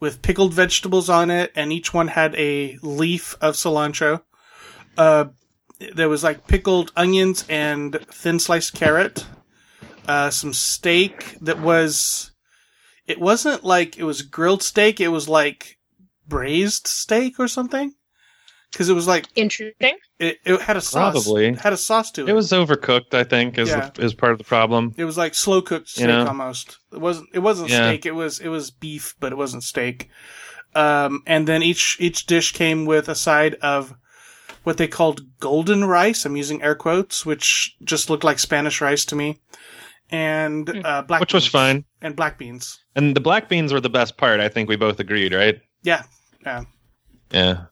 with 0.00 0.22
pickled 0.22 0.54
vegetables 0.54 1.08
on 1.10 1.30
it, 1.30 1.52
and 1.54 1.72
each 1.72 1.92
one 1.92 2.08
had 2.08 2.34
a 2.36 2.78
leaf 2.82 3.36
of 3.40 3.54
cilantro. 3.54 4.22
Uh, 4.96 5.26
there 5.94 6.08
was 6.08 6.22
like 6.24 6.46
pickled 6.46 6.92
onions 6.96 7.44
and 7.48 7.98
thin 8.10 8.38
sliced 8.38 8.74
carrot. 8.74 9.26
Uh, 10.08 10.30
some 10.30 10.52
steak 10.52 11.36
that 11.40 11.60
was. 11.60 12.32
It 13.06 13.18
wasn't 13.20 13.64
like 13.64 13.98
it 13.98 14.04
was 14.04 14.22
grilled 14.22 14.62
steak. 14.62 15.00
It 15.00 15.08
was 15.08 15.28
like 15.28 15.78
braised 16.26 16.86
steak 16.86 17.38
or 17.40 17.48
something. 17.48 17.92
Because 18.72 18.88
it 18.88 18.94
was 18.94 19.08
like 19.08 19.26
Interesting. 19.34 19.96
it, 20.20 20.38
it 20.44 20.60
had 20.60 20.76
a 20.76 20.80
sauce. 20.80 21.24
Probably. 21.24 21.54
Had 21.54 21.72
a 21.72 21.76
sauce 21.76 22.10
to 22.12 22.22
it. 22.22 22.28
it 22.28 22.32
was 22.34 22.50
overcooked. 22.52 23.14
I 23.14 23.24
think 23.24 23.58
is 23.58 23.68
Yeah. 23.68 23.90
the, 23.92 24.02
is 24.04 24.14
part 24.14 24.32
of 24.32 24.38
the 24.38 24.44
problem. 24.44 24.94
It 24.96 25.04
was 25.04 25.18
like 25.18 25.34
slow 25.34 25.60
cooked 25.60 25.88
steak 25.88 26.02
You 26.02 26.06
know? 26.08 26.26
almost. 26.26 26.78
It 26.92 27.00
wasn't. 27.00 27.28
It 27.34 27.40
wasn't 27.40 27.70
Yeah. 27.70 27.88
steak. 27.88 28.06
It 28.06 28.12
was. 28.14 28.38
It 28.38 28.48
was 28.48 28.70
beef, 28.70 29.14
but 29.18 29.32
it 29.32 29.36
wasn't 29.36 29.64
steak. 29.64 30.08
Um, 30.74 31.22
and 31.26 31.48
then 31.48 31.62
each 31.64 31.96
each 31.98 32.26
dish 32.26 32.52
came 32.52 32.84
with 32.86 33.08
a 33.08 33.14
side 33.16 33.56
of 33.56 33.92
what 34.62 34.76
they 34.76 34.86
called 34.86 35.22
golden 35.40 35.84
rice. 35.84 36.24
I'm 36.24 36.36
using 36.36 36.62
air 36.62 36.76
quotes, 36.76 37.26
which 37.26 37.74
just 37.82 38.08
looked 38.08 38.22
like 38.24 38.38
Spanish 38.38 38.80
rice 38.80 39.04
to 39.06 39.16
me, 39.16 39.40
and 40.10 40.68
uh, 40.84 41.02
black, 41.02 41.18
Hmm. 41.18 41.22
Which 41.22 41.34
was 41.34 41.44
beans. 41.44 41.50
fine. 41.52 41.84
and 42.02 42.14
black 42.14 42.38
beans. 42.38 42.78
And 42.94 43.16
the 43.16 43.20
black 43.20 43.48
beans 43.48 43.72
were 43.72 43.80
the 43.80 43.90
best 43.90 44.16
part. 44.16 44.38
I 44.38 44.48
think 44.48 44.68
we 44.68 44.76
both 44.76 45.00
agreed, 45.00 45.34
right? 45.34 45.58
Yeah, 45.82 46.04
yeah. 46.46 46.62
Yeah. 47.32 47.64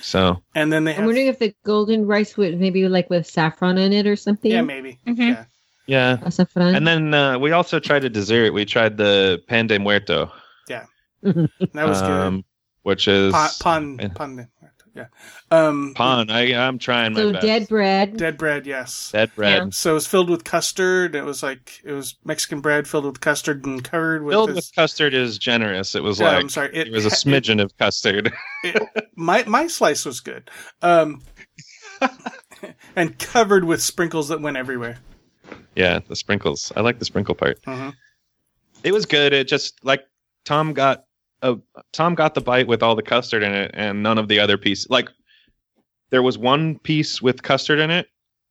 So 0.00 0.42
And 0.54 0.72
then 0.72 0.84
they 0.84 0.96
I'm 0.96 1.04
wondering 1.06 1.26
if 1.26 1.38
the 1.38 1.54
golden 1.64 2.06
rice 2.06 2.36
would 2.36 2.58
maybe 2.58 2.88
like 2.88 3.10
with 3.10 3.26
saffron 3.26 3.78
in 3.78 3.92
it 3.92 4.06
or 4.06 4.16
something. 4.16 4.50
Yeah, 4.50 4.62
maybe. 4.62 4.98
Mhm. 5.06 5.18
Yeah. 5.18 5.44
yeah. 5.86 6.18
A 6.22 6.30
saffron. 6.30 6.74
And 6.74 6.86
then 6.86 7.14
uh, 7.14 7.38
we 7.38 7.52
also 7.52 7.78
tried 7.78 8.04
a 8.04 8.08
dessert. 8.10 8.52
We 8.52 8.64
tried 8.64 8.96
the 8.96 9.42
pan 9.46 9.66
de 9.66 9.78
muerto, 9.78 10.32
Yeah. 10.68 10.86
That 11.22 11.86
was 11.86 12.00
good. 12.00 12.10
um, 12.10 12.44
which 12.82 13.08
is 13.08 13.34
Pan, 13.60 13.98
pan, 14.14 14.48
yeah. 14.62 14.68
Pan, 14.94 15.06
yeah. 15.50 15.66
Um, 15.66 15.92
pan. 15.96 16.30
I, 16.30 16.54
I'm 16.54 16.78
trying 16.78 17.12
my 17.14 17.20
so 17.20 17.32
best. 17.32 17.46
dead 17.46 17.68
bread. 17.68 18.16
dead 18.16 18.36
bread. 18.38 18.66
Yes. 18.66 19.10
Dead 19.12 19.30
bread. 19.34 19.74
So 19.74 19.92
it 19.92 19.94
was 19.94 20.06
filled 20.06 20.30
with 20.30 20.44
custard. 20.44 21.14
It 21.14 21.24
was 21.24 21.42
like 21.42 21.80
it 21.84 21.92
was 21.92 22.16
Mexican 22.24 22.60
bread 22.60 22.86
filled 22.88 23.04
with 23.06 23.20
custard 23.20 23.64
and 23.64 23.82
covered 23.82 24.22
with. 24.24 24.32
Filled 24.32 24.50
this, 24.50 24.56
with 24.56 24.74
custard 24.74 25.14
is 25.14 25.38
generous. 25.38 25.94
It 25.94 26.02
was 26.02 26.20
Yeah, 26.20 26.28
like 26.28 26.36
I'm 26.40 26.48
sorry. 26.48 26.74
it, 26.76 26.90
was 26.92 27.06
a 27.06 27.10
smidgen 27.10 27.62
of 27.62 27.76
custard. 27.78 28.32
my 29.16 29.44
my 29.44 29.66
slice 29.66 30.04
was 30.04 30.20
good, 30.20 30.50
um, 30.82 31.22
and 32.96 33.18
covered 33.18 33.64
with 33.64 33.82
sprinkles 33.82 34.28
that 34.28 34.40
went 34.40 34.56
everywhere. 34.56 34.98
yeah, 35.76 36.00
the 36.08 36.16
sprinkles. 36.16 36.72
I 36.76 36.80
like 36.80 36.98
the 36.98 37.04
sprinkle 37.04 37.34
part. 37.34 37.60
Mhm. 37.62 37.94
It 38.82 38.92
was 38.92 39.06
good. 39.06 39.32
It 39.32 39.46
just 39.48 39.84
like 39.84 40.02
Tom 40.44 40.72
got 40.72 41.04
a 41.42 41.56
Tom 41.92 42.14
got 42.14 42.34
the 42.34 42.40
bite 42.40 42.66
with 42.66 42.82
all 42.82 42.94
the 42.94 43.02
custard 43.02 43.42
in 43.42 43.52
it, 43.52 43.70
and 43.74 44.02
none 44.02 44.18
of 44.18 44.28
the 44.28 44.38
other 44.40 44.56
piece. 44.58 44.88
Like 44.90 45.08
there 46.10 46.22
was 46.22 46.36
one 46.38 46.78
piece 46.78 47.22
with 47.22 47.42
custard 47.42 47.78
in 47.78 47.90
it, 47.90 48.08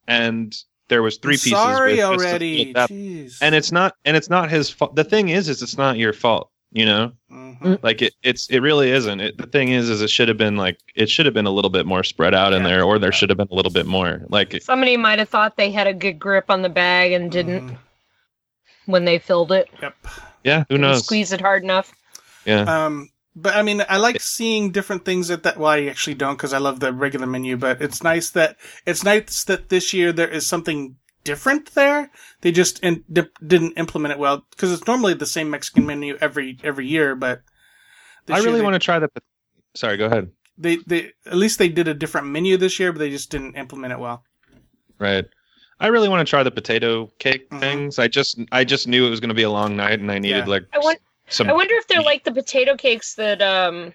and 0.07 0.55
there 0.87 1.01
was 1.03 1.17
three 1.17 1.33
pieces. 1.35 1.51
Sorry 1.51 1.95
with 1.97 2.03
already. 2.03 2.73
Jeez. 2.73 3.37
and 3.41 3.53
it's 3.55 3.71
not 3.71 3.95
and 4.05 4.17
it's 4.17 4.29
not 4.29 4.49
his 4.49 4.69
fault 4.69 4.95
the 4.95 5.03
thing 5.03 5.29
is 5.29 5.47
is 5.49 5.61
it's 5.61 5.77
not 5.77 5.97
your 5.97 6.13
fault 6.13 6.49
you 6.71 6.85
know 6.85 7.11
Mhm. 7.31 7.81
like 7.83 8.01
it 8.01 8.13
it's 8.23 8.47
it 8.49 8.59
really 8.59 8.89
isn't 8.91 9.19
it, 9.19 9.37
the 9.37 9.45
thing 9.47 9.69
is 9.69 9.89
is 9.89 10.01
it 10.01 10.09
should 10.09 10.27
have 10.27 10.37
been 10.37 10.55
like 10.55 10.79
it 10.95 11.09
should 11.09 11.25
have 11.25 11.33
been 11.33 11.45
a 11.47 11.51
little 11.51 11.69
bit 11.69 11.85
more 11.85 12.03
spread 12.03 12.33
out 12.33 12.53
in 12.53 12.63
there 12.63 12.83
or 12.83 12.97
there 12.99 13.11
should 13.11 13.29
have 13.29 13.37
been 13.37 13.47
a 13.51 13.53
little 13.55 13.71
bit 13.71 13.85
more 13.85 14.23
like 14.29 14.59
Somebody 14.61 14.95
might 14.97 15.19
have 15.19 15.29
thought 15.29 15.57
they 15.57 15.69
had 15.71 15.85
a 15.87 15.93
good 15.93 16.17
grip 16.19 16.45
on 16.49 16.61
the 16.63 16.69
bag 16.69 17.11
and 17.11 17.31
didn't 17.31 17.69
Mhm. 17.69 17.77
when 18.85 19.05
they 19.05 19.19
filled 19.19 19.51
it. 19.51 19.67
Yep. 19.81 19.95
yeah 20.43 20.63
who 20.69 20.77
knows 20.77 21.03
Squeeze 21.05 21.31
it 21.31 21.41
hard 21.41 21.63
enough. 21.63 21.91
Yeah 22.45 22.63
Um, 22.85 23.09
But 23.35 23.55
I 23.55 23.61
mean, 23.61 23.83
I 23.87 23.97
like 23.97 24.19
seeing 24.21 24.71
different 24.71 25.05
things 25.05 25.29
at 25.31 25.43
that. 25.43 25.57
Well, 25.57 25.69
I 25.71 25.85
actually 25.85 26.15
don't 26.15 26.35
because 26.35 26.51
I 26.53 26.57
love 26.57 26.79
the 26.79 26.91
regular 26.91 27.27
menu. 27.27 27.55
But 27.57 27.81
it's 27.81 28.03
nice 28.03 28.31
that 28.31 28.57
it's 28.85 29.03
nice 29.03 29.43
that 29.45 29.69
this 29.69 29.93
year 29.93 30.11
there 30.11 30.27
is 30.27 30.45
something 30.47 30.95
different 31.23 31.73
there. 31.75 32.09
They 32.41 32.51
just 32.51 32.79
in, 32.83 33.03
di- 33.11 33.29
didn't 33.45 33.77
implement 33.77 34.13
it 34.13 34.19
well 34.19 34.45
because 34.49 34.71
it's 34.73 34.87
normally 34.87 35.13
the 35.13 35.25
same 35.27 35.49
Mexican 35.49 35.85
menu 35.85 36.17
every 36.19 36.57
every 36.63 36.87
year. 36.87 37.15
But 37.15 37.41
this 38.25 38.35
I 38.35 38.43
really 38.43 38.59
they- 38.59 38.65
want 38.65 38.73
to 38.75 38.79
try 38.85 38.99
the. 38.99 39.09
Sorry, 39.75 39.95
go 39.95 40.07
ahead. 40.07 40.31
They 40.57 40.77
they 40.87 41.11
at 41.25 41.37
least 41.37 41.59
they 41.59 41.69
did 41.69 41.87
a 41.87 41.93
different 41.93 42.27
menu 42.27 42.57
this 42.57 42.79
year, 42.79 42.91
but 42.91 42.99
they 42.99 43.11
just 43.11 43.29
didn't 43.31 43.55
implement 43.55 43.93
it 43.93 43.99
well. 43.99 44.23
Right. 44.97 45.25
I 45.79 45.87
really 45.87 46.09
want 46.09 46.27
to 46.27 46.29
try 46.29 46.43
the 46.43 46.51
potato 46.51 47.07
cake 47.19 47.49
Mhm. 47.49 47.59
things. 47.61 47.99
I 47.99 48.07
just 48.09 48.37
I 48.51 48.65
just 48.65 48.85
knew 48.87 49.05
it 49.07 49.09
was 49.09 49.21
going 49.21 49.29
to 49.35 49.41
be 49.43 49.43
a 49.47 49.51
long 49.51 49.77
night, 49.77 49.99
and 50.01 50.11
I 50.11 50.19
needed 50.19 50.45
Yeah. 50.45 50.53
like 50.55 50.65
I 50.73 50.79
want. 50.79 50.99
Some. 51.29 51.49
I 51.49 51.53
wonder 51.53 51.75
if 51.75 51.87
they're 51.87 52.01
like 52.01 52.23
the 52.23 52.31
potato 52.31 52.75
cakes 52.75 53.15
that 53.15 53.41
um 53.41 53.93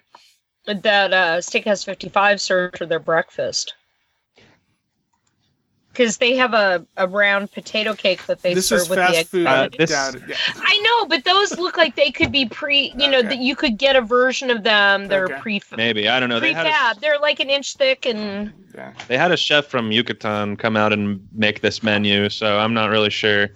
that 0.65 1.13
uh 1.13 1.37
Steakhouse 1.37 1.85
55 1.85 2.41
served 2.41 2.77
for 2.77 2.85
their 2.85 2.99
breakfast. 2.99 3.73
Because 5.91 6.17
they 6.17 6.35
have 6.35 6.53
a, 6.53 6.85
a 6.97 7.07
round 7.07 7.53
potato 7.53 7.93
cake 7.93 8.25
that 8.25 8.41
they 8.41 8.53
this 8.53 8.67
serve 8.67 8.81
is 8.81 8.89
with 8.89 8.97
the 8.97 9.17
egg. 9.17 9.27
food. 9.27 9.47
Uh, 9.47 9.69
this- 9.77 9.91
Doubt. 9.91 10.15
Yeah. 10.27 10.35
I 10.57 10.77
know, 10.79 11.07
but 11.07 11.23
those 11.23 11.57
look 11.57 11.77
like 11.77 11.95
they 11.95 12.11
could 12.11 12.33
be 12.33 12.45
pre. 12.45 12.93
You 12.97 13.09
know 13.09 13.21
that 13.21 13.37
you 13.37 13.55
could 13.55 13.77
get 13.77 13.95
a 13.95 14.01
version 14.01 14.51
of 14.51 14.63
them. 14.63 15.07
They're 15.07 15.23
Okay. 15.23 15.39
pre 15.39 15.61
maybe 15.77 16.09
I 16.09 16.19
don't 16.19 16.27
know. 16.27 16.41
They 16.41 16.51
had 16.51 16.67
a... 16.67 16.99
They're 16.99 17.19
like 17.19 17.39
an 17.39 17.49
inch 17.49 17.75
thick 17.77 18.05
and 18.05 18.51
yeah. 18.73 18.91
they 19.07 19.17
had 19.17 19.31
a 19.31 19.37
chef 19.37 19.67
from 19.67 19.93
Yucatan 19.93 20.57
come 20.57 20.75
out 20.75 20.91
and 20.91 21.25
make 21.31 21.61
this 21.61 21.81
menu, 21.81 22.27
so 22.27 22.59
I'm 22.59 22.73
not 22.73 22.89
really 22.89 23.09
sure 23.09 23.49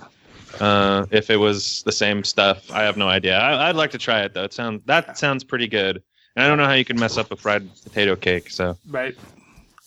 uh, 0.59 1.05
if 1.11 1.29
it 1.29 1.37
was 1.37 1.83
the 1.83 1.91
same 1.91 2.23
stuff. 2.23 2.69
I 2.71 2.83
have 2.83 2.97
no 2.97 3.07
idea. 3.07 3.37
I, 3.37 3.69
I'd 3.69 3.75
like 3.75 3.91
to 3.91 3.97
try 3.97 4.21
it 4.21 4.33
though. 4.33 4.43
It 4.43 4.53
sounds 4.53 4.81
that 4.85 5.17
sounds 5.17 5.43
pretty 5.43 5.67
good. 5.67 6.01
And 6.35 6.45
I 6.45 6.47
don't 6.47 6.57
know 6.57 6.65
how 6.65 6.73
you 6.73 6.85
can 6.85 6.99
mess 6.99 7.17
up 7.17 7.31
a 7.31 7.35
fried 7.35 7.67
potato 7.83 8.15
cake. 8.15 8.49
So, 8.49 8.77
Right. 8.87 9.15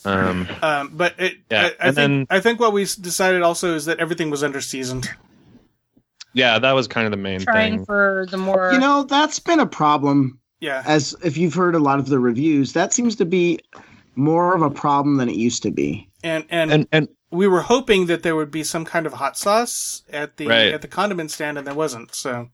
um, 0.04 0.46
Um, 0.62 0.90
but 0.92 1.14
it, 1.18 1.34
Yeah, 1.50 1.62
I, 1.62 1.64
I 1.66 1.68
and 1.68 1.76
think 1.80 1.94
then- 1.96 2.26
I 2.30 2.40
think 2.40 2.60
what 2.60 2.72
we 2.72 2.82
decided 2.82 3.42
also 3.42 3.74
is 3.74 3.84
that 3.86 3.98
everything 4.00 4.28
was 4.30 4.42
under 4.42 4.60
seasoned. 4.60 5.08
yeah, 6.34 6.58
that 6.58 6.72
was 6.72 6.88
kind 6.88 7.06
of 7.06 7.10
the 7.10 7.16
main 7.16 7.40
trying 7.40 7.76
thing. 7.78 7.84
for 7.86 8.26
the 8.30 8.36
more. 8.38 8.72
You 8.72 8.78
know, 8.80 9.02
that's 9.04 9.38
been 9.38 9.60
a 9.60 9.66
problem. 9.66 10.38
Yeah. 10.60 10.82
As 10.86 11.14
if 11.24 11.36
you've 11.36 11.54
heard 11.54 11.74
a 11.74 11.78
lot 11.80 11.98
of 11.98 12.06
the 12.08 12.18
reviews, 12.18 12.72
that 12.74 12.92
seems 12.92 13.16
to 13.16 13.24
be 13.24 13.58
more 14.14 14.54
of 14.54 14.62
a 14.62 14.70
problem 14.70 15.16
than 15.16 15.28
it 15.28 15.34
used 15.36 15.62
to 15.64 15.70
be. 15.70 16.08
And, 16.22 16.44
and 16.50 16.70
And 16.72 16.86
and 16.92 17.08
we 17.33 17.49
were 17.49 17.62
hoping 17.62 18.07
that 18.07 18.22
there 18.22 18.37
would 18.37 18.51
be 18.51 18.62
some 18.62 18.85
kind 18.85 19.07
of 19.07 19.14
hot 19.14 19.37
sauce 19.37 20.03
at 20.12 20.37
the 20.37 20.47
Right. 20.47 20.72
at 20.74 20.83
the 20.83 20.89
condiment 20.89 21.30
stand, 21.30 21.59
and 21.59 21.66
there 21.66 21.74
wasn't. 21.74 22.14
So 22.14 22.51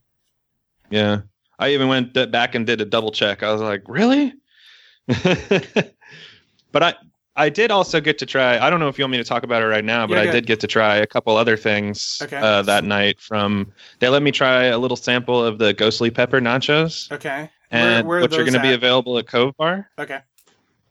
Yeah. 0.90 1.22
I 1.58 1.70
even 1.70 1.88
went 1.88 2.14
back 2.30 2.54
and 2.54 2.64
did 2.66 2.80
a 2.80 2.84
double 2.84 3.10
check. 3.10 3.42
I 3.42 3.52
was 3.52 3.60
like, 3.60 3.82
really? 3.88 4.32
but 6.72 6.82
I 6.82 6.94
I 7.36 7.48
did 7.50 7.70
also 7.70 8.00
get 8.00 8.18
to 8.18 8.26
try. 8.26 8.58
I 8.58 8.68
don't 8.68 8.80
know 8.80 8.88
if 8.88 8.98
you 8.98 9.04
want 9.04 9.12
me 9.12 9.18
to 9.18 9.24
talk 9.24 9.42
about 9.44 9.62
it 9.62 9.66
right 9.66 9.84
now, 9.84 10.06
but 10.06 10.14
Yeah, 10.14 10.30
I 10.30 10.32
did 10.32 10.46
get 10.46 10.58
to 10.60 10.66
try 10.66 10.96
a 10.96 11.06
couple 11.06 11.36
other 11.36 11.56
things 11.56 12.20
Okay. 12.22 12.36
uh, 12.36 12.62
that 12.62 12.84
night. 12.84 13.20
From 13.20 13.72
they 14.00 14.08
let 14.08 14.22
me 14.22 14.30
try 14.32 14.64
a 14.64 14.78
little 14.78 14.96
sample 14.96 15.42
of 15.44 15.58
the 15.58 15.72
ghostly 15.72 16.10
pepper 16.10 16.40
nachos, 16.40 17.10
okay, 17.12 17.50
and 17.70 18.06
where 18.08 18.18
are 18.18 18.22
which 18.22 18.32
are 18.34 18.38
those 18.44 18.50
going 18.50 18.60
to 18.62 18.68
be 18.68 18.74
available 18.74 19.18
at 19.18 19.26
Cove 19.28 19.56
Bar. 19.56 19.88
okay, 19.98 20.20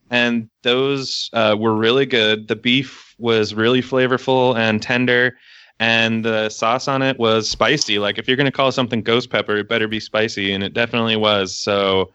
and 0.10 0.50
those 0.64 1.30
uh, 1.34 1.56
were 1.58 1.76
really 1.76 2.06
good. 2.06 2.48
The 2.48 2.56
beef 2.56 3.16
was 3.18 3.54
really 3.54 3.82
flavorful 3.82 4.58
and 4.58 4.82
tender, 4.82 5.38
and 5.80 6.24
the 6.24 6.50
sauce 6.50 6.88
on 6.88 7.02
it 7.02 7.20
was 7.20 7.50
spicy. 7.50 8.00
Like 8.00 8.18
if 8.18 8.28
you're 8.28 8.38
gonna 8.38 8.52
call 8.52 8.72
something 8.72 9.02
ghost 9.02 9.30
pepper, 9.30 9.58
it 9.58 9.70
better 9.70 9.88
be 9.88 10.00
spicy, 10.00 10.52
and 10.54 10.64
it 10.64 10.74
definitely 10.74 11.16
was. 11.16 11.58
So 11.58 12.14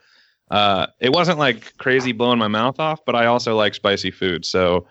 uh, 0.51 0.87
it 0.99 1.11
wasn't 1.11 1.39
like 1.39 1.75
crazy 1.77 2.11
blowing 2.11 2.39
my 2.39 2.47
mouth 2.47 2.79
off, 2.79 2.99
but 3.05 3.15
I 3.15 3.25
also 3.25 3.55
like 3.55 3.73
spicy 3.73 4.11
food, 4.11 4.45
so 4.45 4.85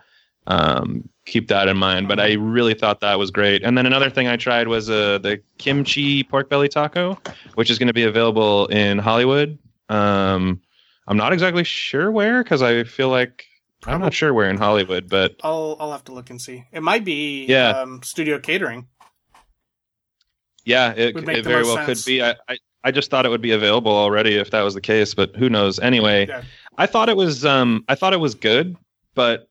um, 0.46 1.08
keep 1.24 1.48
that 1.48 1.68
in 1.68 1.76
mind. 1.76 2.08
But 2.08 2.20
I 2.20 2.32
really 2.32 2.74
thought 2.74 3.00
that 3.00 3.18
was 3.18 3.30
great. 3.30 3.62
And 3.62 3.76
then 3.78 3.86
another 3.86 4.10
thing 4.10 4.28
I 4.28 4.36
tried 4.36 4.68
was 4.68 4.90
uh, 4.90 5.18
the 5.18 5.40
kimchi 5.58 6.24
pork 6.24 6.48
belly 6.48 6.68
taco, 6.68 7.18
which 7.54 7.70
is 7.70 7.78
going 7.78 7.88
to 7.88 7.94
be 7.94 8.04
available 8.04 8.66
in 8.66 8.98
Hollywood. 8.98 9.58
Um, 9.88 10.60
I'm 11.06 11.16
not 11.16 11.32
exactly 11.32 11.64
sure 11.64 12.10
where 12.10 12.42
because 12.42 12.62
I 12.62 12.84
feel 12.84 13.08
like 13.08 13.44
I'm 13.86 14.00
not 14.00 14.14
sure 14.14 14.32
where 14.32 14.48
in 14.48 14.56
Hollywood, 14.56 15.08
but 15.08 15.36
I'll 15.42 15.76
I'll 15.80 15.92
have 15.92 16.04
to 16.04 16.12
look 16.12 16.30
and 16.30 16.40
see. 16.40 16.64
It 16.72 16.82
might 16.82 17.04
be 17.04 17.46
Yeah. 17.46 17.70
um, 17.70 18.02
studio 18.02 18.38
catering. 18.38 18.86
yeah, 20.64 20.92
it, 20.92 21.16
it 21.16 21.44
very 21.44 21.64
well 21.64 21.76
sense. 21.76 22.04
could 22.04 22.06
be. 22.06 22.22
I, 22.22 22.36
I 22.48 22.56
I 22.84 22.90
just 22.90 23.10
thought 23.10 23.26
it 23.26 23.28
would 23.28 23.42
be 23.42 23.52
available 23.52 23.92
already 23.92 24.36
if 24.36 24.50
that 24.50 24.62
was 24.62 24.74
the 24.74 24.80
case, 24.80 25.14
but 25.14 25.34
who 25.36 25.48
knows? 25.48 25.78
Anyway, 25.78 26.26
Yeah. 26.28 26.42
I 26.78 26.86
thought 26.86 27.08
it 27.08 27.16
was 27.16 27.44
um 27.44 27.84
I 27.88 27.94
thought 27.94 28.12
it 28.12 28.20
was 28.20 28.34
good, 28.34 28.76
but 29.14 29.48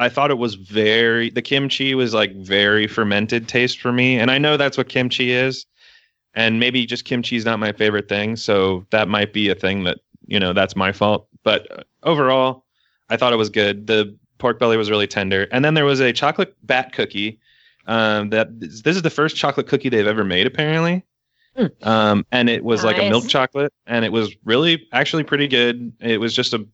I 0.00 0.08
thought 0.08 0.30
it 0.30 0.38
was 0.38 0.54
very 0.54 1.30
the 1.30 1.42
kimchi 1.42 1.94
was 1.94 2.14
like 2.14 2.34
very 2.36 2.86
fermented 2.86 3.48
taste 3.48 3.80
for 3.80 3.92
me, 3.92 4.18
and 4.18 4.30
I 4.30 4.38
know 4.38 4.56
that's 4.56 4.76
what 4.76 4.88
kimchi 4.88 5.30
is, 5.32 5.64
and 6.34 6.58
maybe 6.60 6.86
just 6.86 7.04
kimchi 7.04 7.36
is 7.36 7.44
not 7.44 7.58
my 7.60 7.72
favorite 7.72 8.08
thing, 8.08 8.34
so 8.36 8.84
that 8.90 9.08
might 9.08 9.32
be 9.32 9.48
a 9.48 9.54
thing 9.54 9.84
that 9.84 9.98
you 10.28 10.38
know 10.38 10.52
that's 10.52 10.76
my 10.76 10.92
fault. 10.92 11.26
But 11.42 11.86
overall, 12.04 12.64
I 13.08 13.16
thought 13.16 13.32
it 13.32 13.36
was 13.36 13.50
good. 13.50 13.88
The 13.88 14.16
pork 14.38 14.60
belly 14.60 14.76
was 14.76 14.90
really 14.90 15.08
tender, 15.08 15.48
and 15.50 15.64
then 15.64 15.74
there 15.74 15.84
was 15.84 15.98
a 15.98 16.12
chocolate 16.12 16.54
bat 16.62 16.92
cookie. 16.92 17.40
Um, 17.86 18.28
that 18.30 18.60
this 18.60 18.94
is 18.96 19.02
the 19.02 19.10
first 19.10 19.34
chocolate 19.34 19.66
cookie 19.66 19.88
they've 19.88 20.06
ever 20.06 20.22
made, 20.22 20.46
apparently. 20.46 21.04
Um, 21.82 22.24
and 22.30 22.48
it 22.48 22.62
was 22.62 22.84
like 22.84 22.98
a 22.98 23.08
milk 23.08 23.26
chocolate, 23.28 23.72
and 23.86 24.04
it 24.04 24.12
was 24.12 24.36
really 24.44 24.86
actually 24.92 25.24
pretty 25.24 25.48
good. 25.48 25.92
It 26.00 26.20
was 26.20 26.34
just 26.34 26.54
a, 26.54 26.64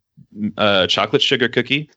a 0.58 0.86
chocolate 0.88 1.22
sugar 1.22 1.48
cookie, 1.48 1.88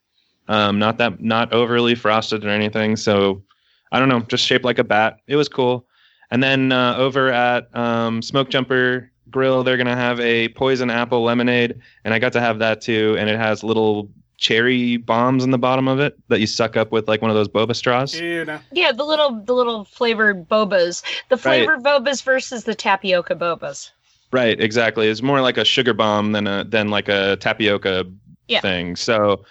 um, 0.48 0.80
not 0.80 0.98
that 1.00 1.22
not 1.22 1.52
overly 1.52 1.96
frosted 1.96 2.46
or 2.46 2.50
anything. 2.50 2.96
So 2.96 3.44
I 3.92 4.00
don't 4.00 4.10
know, 4.10 4.22
just 4.22 4.46
shaped 4.46 4.66
like 4.66 4.80
a 4.80 4.84
bat. 4.84 5.20
It 5.28 5.36
was 5.36 5.50
cool. 5.50 5.86
And 6.32 6.44
then 6.44 6.72
uh, 6.72 6.96
over 6.98 7.32
at 7.32 7.76
um, 7.76 8.22
Smoke 8.22 8.50
Jumper 8.50 9.12
Grill, 9.30 9.64
they're 9.64 9.78
gonna 9.78 9.96
have 9.96 10.20
a 10.20 10.50
poison 10.50 10.90
apple 10.90 11.24
lemonade, 11.24 11.80
and 12.04 12.14
I 12.14 12.20
got 12.20 12.34
to 12.34 12.42
have 12.42 12.60
that 12.60 12.82
too. 12.82 13.16
And 13.20 13.30
it 13.30 13.38
has 13.38 13.64
little 13.64 14.10
cherry 14.38 14.98
bombs 14.98 15.44
in 15.44 15.50
the 15.52 15.58
bottom 15.58 15.88
of 15.88 16.00
it 16.00 16.16
that 16.28 16.40
you 16.40 16.46
suck 16.48 16.78
up 16.78 16.92
with 16.92 17.08
like 17.08 17.22
one 17.22 17.32
of 17.32 17.36
those 17.36 17.48
boba 17.48 17.76
straws. 17.76 18.20
Yeah, 18.20 18.92
the 18.92 19.04
little 19.04 19.42
the 19.44 19.54
little 19.54 19.86
flavored 19.86 20.48
bobas. 20.48 21.04
The 21.30 21.38
flavored 21.38 21.84
bobas 21.84 22.24
versus 22.24 22.64
the 22.64 22.76
tapioca 22.76 23.36
bobas. 23.36 23.90
Right, 24.32 24.60
exactly. 24.60 25.08
It's 25.08 25.22
more 25.22 25.42
like 25.42 25.58
a 25.58 25.66
sugar 25.66 25.94
bomb 25.94 26.34
than 26.34 26.48
a 26.48 26.64
than 26.64 26.90
like 26.90 27.08
a 27.08 27.38
tapioca 27.38 28.06
Yeah. 28.48 28.62
thing. 28.62 28.96
So, 28.96 29.46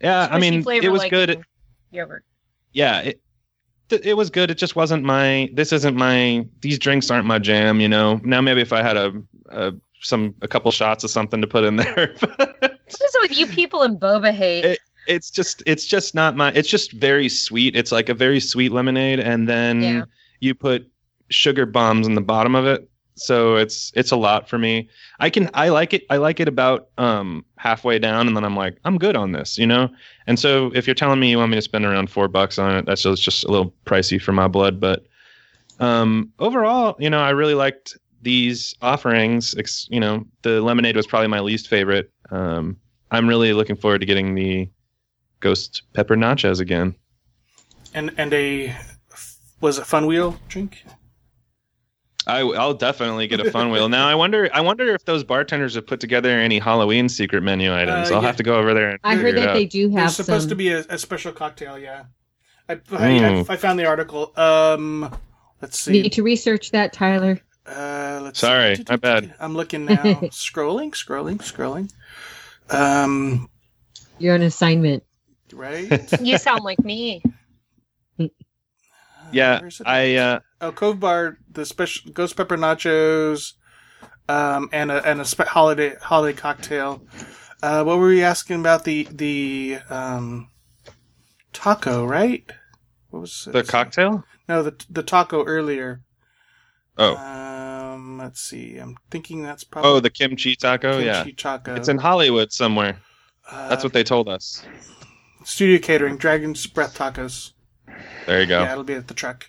yeah, 0.00 0.28
I 0.30 0.38
mean, 0.38 0.62
flavor 0.62 0.86
it 0.86 0.90
was 0.90 1.00
like 1.00 1.10
good. 1.10 1.44
Yogurt. 1.90 2.24
Yeah, 2.72 3.00
it 3.00 3.20
th- 3.88 4.02
it 4.04 4.14
was 4.14 4.30
good. 4.30 4.50
It 4.50 4.58
just 4.58 4.76
wasn't 4.76 5.04
my. 5.04 5.50
This 5.52 5.72
isn't 5.72 5.96
my. 5.96 6.46
These 6.60 6.78
drinks 6.78 7.10
aren't 7.10 7.26
my 7.26 7.38
jam. 7.38 7.80
You 7.80 7.88
know. 7.88 8.20
Now 8.24 8.40
maybe 8.40 8.60
if 8.60 8.72
I 8.72 8.82
had 8.82 8.96
a, 8.96 9.12
a 9.50 9.72
some 10.00 10.34
a 10.42 10.48
couple 10.48 10.70
shots 10.70 11.02
of 11.04 11.10
something 11.10 11.40
to 11.40 11.46
put 11.46 11.64
in 11.64 11.76
there. 11.76 12.14
What 12.88 13.00
is 13.02 13.14
it 13.16 13.22
with 13.30 13.36
you 13.38 13.46
people 13.48 13.82
and 13.82 13.98
boba 13.98 14.32
hate? 14.32 14.64
It- 14.64 14.78
it's 15.08 15.30
just 15.30 15.62
it's 15.66 15.86
just 15.86 16.14
not 16.14 16.36
my. 16.36 16.50
It's 16.52 16.68
just 16.68 16.92
very 16.92 17.28
sweet. 17.28 17.76
It's 17.76 17.92
like 17.92 18.08
a 18.08 18.14
very 18.14 18.40
sweet 18.40 18.72
lemonade, 18.72 19.20
and 19.20 19.48
then 19.48 19.80
Yeah. 19.82 20.04
you 20.40 20.52
put 20.54 20.88
sugar 21.30 21.64
bombs 21.66 22.06
in 22.08 22.14
the 22.14 22.20
bottom 22.20 22.54
of 22.56 22.66
it. 22.66 22.88
So 23.16 23.56
it's 23.56 23.92
it's 23.94 24.10
a 24.10 24.16
lot 24.16 24.48
for 24.48 24.58
me. 24.58 24.88
I 25.20 25.30
can 25.30 25.50
I 25.54 25.70
like 25.70 25.94
it. 25.94 26.04
I 26.10 26.18
like 26.18 26.38
it 26.38 26.48
about 26.48 26.88
um 26.98 27.44
halfway 27.56 27.98
down, 27.98 28.26
and 28.28 28.36
then 28.36 28.44
I'm 28.44 28.56
like 28.56 28.78
I'm 28.84 28.98
good 28.98 29.16
on 29.16 29.32
this, 29.32 29.58
you 29.58 29.66
know. 29.66 29.88
And 30.26 30.38
so 30.38 30.70
if 30.74 30.86
you're 30.86 30.94
telling 30.94 31.18
me 31.18 31.30
you 31.30 31.38
want 31.38 31.50
me 31.50 31.56
to 31.56 31.62
spend 31.62 31.84
around 31.84 32.10
four 32.10 32.28
bucks 32.28 32.58
on 32.58 32.76
it, 32.76 32.86
that's 32.86 33.02
just, 33.02 33.22
just 33.22 33.44
a 33.44 33.50
little 33.50 33.74
pricey 33.86 34.20
for 34.20 34.32
my 34.32 34.48
blood. 34.48 34.78
But 34.80 35.06
um 35.80 36.32
overall, 36.38 36.96
you 36.98 37.10
know, 37.10 37.20
I 37.20 37.30
really 37.30 37.54
liked 37.54 37.96
these 38.22 38.74
offerings. 38.82 39.54
Ex- 39.56 39.88
you 39.90 40.00
know, 40.00 40.24
the 40.42 40.60
lemonade 40.60 40.96
was 40.96 41.06
probably 41.06 41.28
my 41.28 41.40
least 41.40 41.68
favorite. 41.68 42.10
Um, 42.30 42.76
I'm 43.10 43.28
really 43.28 43.52
looking 43.52 43.76
forward 43.76 44.00
to 44.00 44.06
getting 44.06 44.34
the 44.34 44.68
ghost 45.40 45.82
pepper 45.94 46.16
nachos 46.16 46.60
again. 46.60 46.94
and 47.94 48.12
and 48.18 48.34
a 48.34 48.74
was 49.60 49.78
it 49.78 49.86
fun 49.86 50.06
wheel 50.06 50.38
drink? 50.48 50.84
I, 52.26 52.40
I'll 52.40 52.74
definitely 52.74 53.28
get 53.28 53.38
a 53.40 53.50
fun 53.50 53.70
wheel. 53.70 53.88
Now 53.88 54.08
I 54.08 54.14
wonder, 54.14 54.48
I 54.52 54.60
wonder 54.60 54.92
if 54.94 55.04
those 55.04 55.22
bartenders 55.22 55.74
have 55.76 55.86
put 55.86 56.00
together 56.00 56.30
any 56.30 56.58
Halloween 56.58 57.08
secret 57.08 57.42
menu 57.42 57.72
items. 57.72 58.10
Uh, 58.10 58.16
I'll 58.16 58.22
yeah. 58.22 58.26
have 58.26 58.36
to 58.36 58.42
go 58.42 58.56
over 58.58 58.74
there. 58.74 58.90
And 58.90 59.00
I 59.04 59.14
heard 59.14 59.36
it 59.36 59.40
that 59.40 59.48
out. 59.50 59.54
they 59.54 59.64
do 59.66 59.88
have 59.90 59.96
There's 59.98 60.16
supposed 60.16 60.48
to 60.48 60.56
be 60.56 60.70
a, 60.72 60.80
a 60.88 60.98
special 60.98 61.32
cocktail. 61.32 61.78
Yeah, 61.78 62.04
I, 62.68 62.72
I, 62.72 62.76
Mm. 62.76 63.48
I, 63.48 63.52
I 63.52 63.56
found 63.56 63.78
the 63.78 63.86
article. 63.86 64.32
Um, 64.36 65.14
let's 65.62 65.78
see. 65.78 65.92
Need 66.02 66.12
to 66.14 66.22
research 66.24 66.72
that, 66.72 66.92
Tyler. 66.92 67.40
Uh, 67.64 68.20
let's 68.22 68.38
Sorry, 68.40 68.74
see. 68.76 68.84
my 68.88 68.96
bad. 68.96 69.34
I'm 69.40 69.54
looking 69.54 69.84
now. 69.86 69.94
scrolling, 69.96 70.92
scrolling, 70.92 71.38
scrolling. 71.38 71.92
Um, 72.70 73.48
You're 74.18 74.34
on 74.34 74.42
assignment. 74.42 75.04
right. 75.52 76.20
you 76.20 76.38
sound 76.38 76.64
like 76.64 76.80
me. 76.80 77.22
Yeah, 79.32 79.60
I 79.84 80.14
at? 80.14 80.36
uh, 80.36 80.40
oh 80.62 80.72
Cove 80.72 81.00
Bar 81.00 81.38
the 81.50 81.64
special 81.66 82.12
ghost 82.12 82.36
pepper 82.36 82.56
nachos. 82.56 83.52
um, 84.28 84.68
and 84.72 84.90
a 84.90 85.04
and 85.08 85.20
a 85.20 85.24
spe- 85.24 85.42
holiday 85.48 85.94
holiday 86.00 86.36
cocktail. 86.36 87.02
Uh, 87.62 87.82
what 87.84 87.98
were 87.98 88.08
we 88.08 88.22
asking 88.22 88.60
about 88.60 88.84
the 88.84 89.08
the 89.10 89.78
um, 89.90 90.48
taco? 91.52 92.04
Right? 92.04 92.44
What 93.10 93.20
was 93.20 93.46
it? 93.48 93.52
The 93.52 93.64
cocktail? 93.64 94.24
No, 94.48 94.62
the 94.62 94.74
the 94.90 95.02
taco 95.02 95.44
earlier. 95.44 96.02
Oh. 96.98 97.16
Um, 97.16 98.18
let's 98.18 98.40
see. 98.40 98.78
I'm 98.78 98.96
thinking 99.10 99.42
that's 99.42 99.64
probably 99.64 99.90
Oh, 99.90 100.00
the 100.00 100.10
kimchi 100.10 100.56
taco. 100.56 100.98
yeah, 100.98 101.22
kimchi 101.22 101.32
taco. 101.34 101.74
it's 101.74 101.88
in 101.88 101.98
Hollywood 101.98 102.52
somewhere. 102.52 102.98
Uh, 103.50 103.68
That's 103.68 103.84
what 103.84 103.92
they 103.92 104.02
told 104.02 104.28
us. 104.28 104.64
Studio 105.44 105.78
catering, 105.78 106.16
Dragon's 106.16 106.66
Breath 106.66 106.98
tacos. 106.98 107.52
There 108.26 108.40
you 108.40 108.46
go. 108.46 108.60
Yeah, 108.62 108.72
it'll 108.72 108.84
be 108.84 108.94
at 108.94 109.08
the 109.08 109.14
truck. 109.14 109.48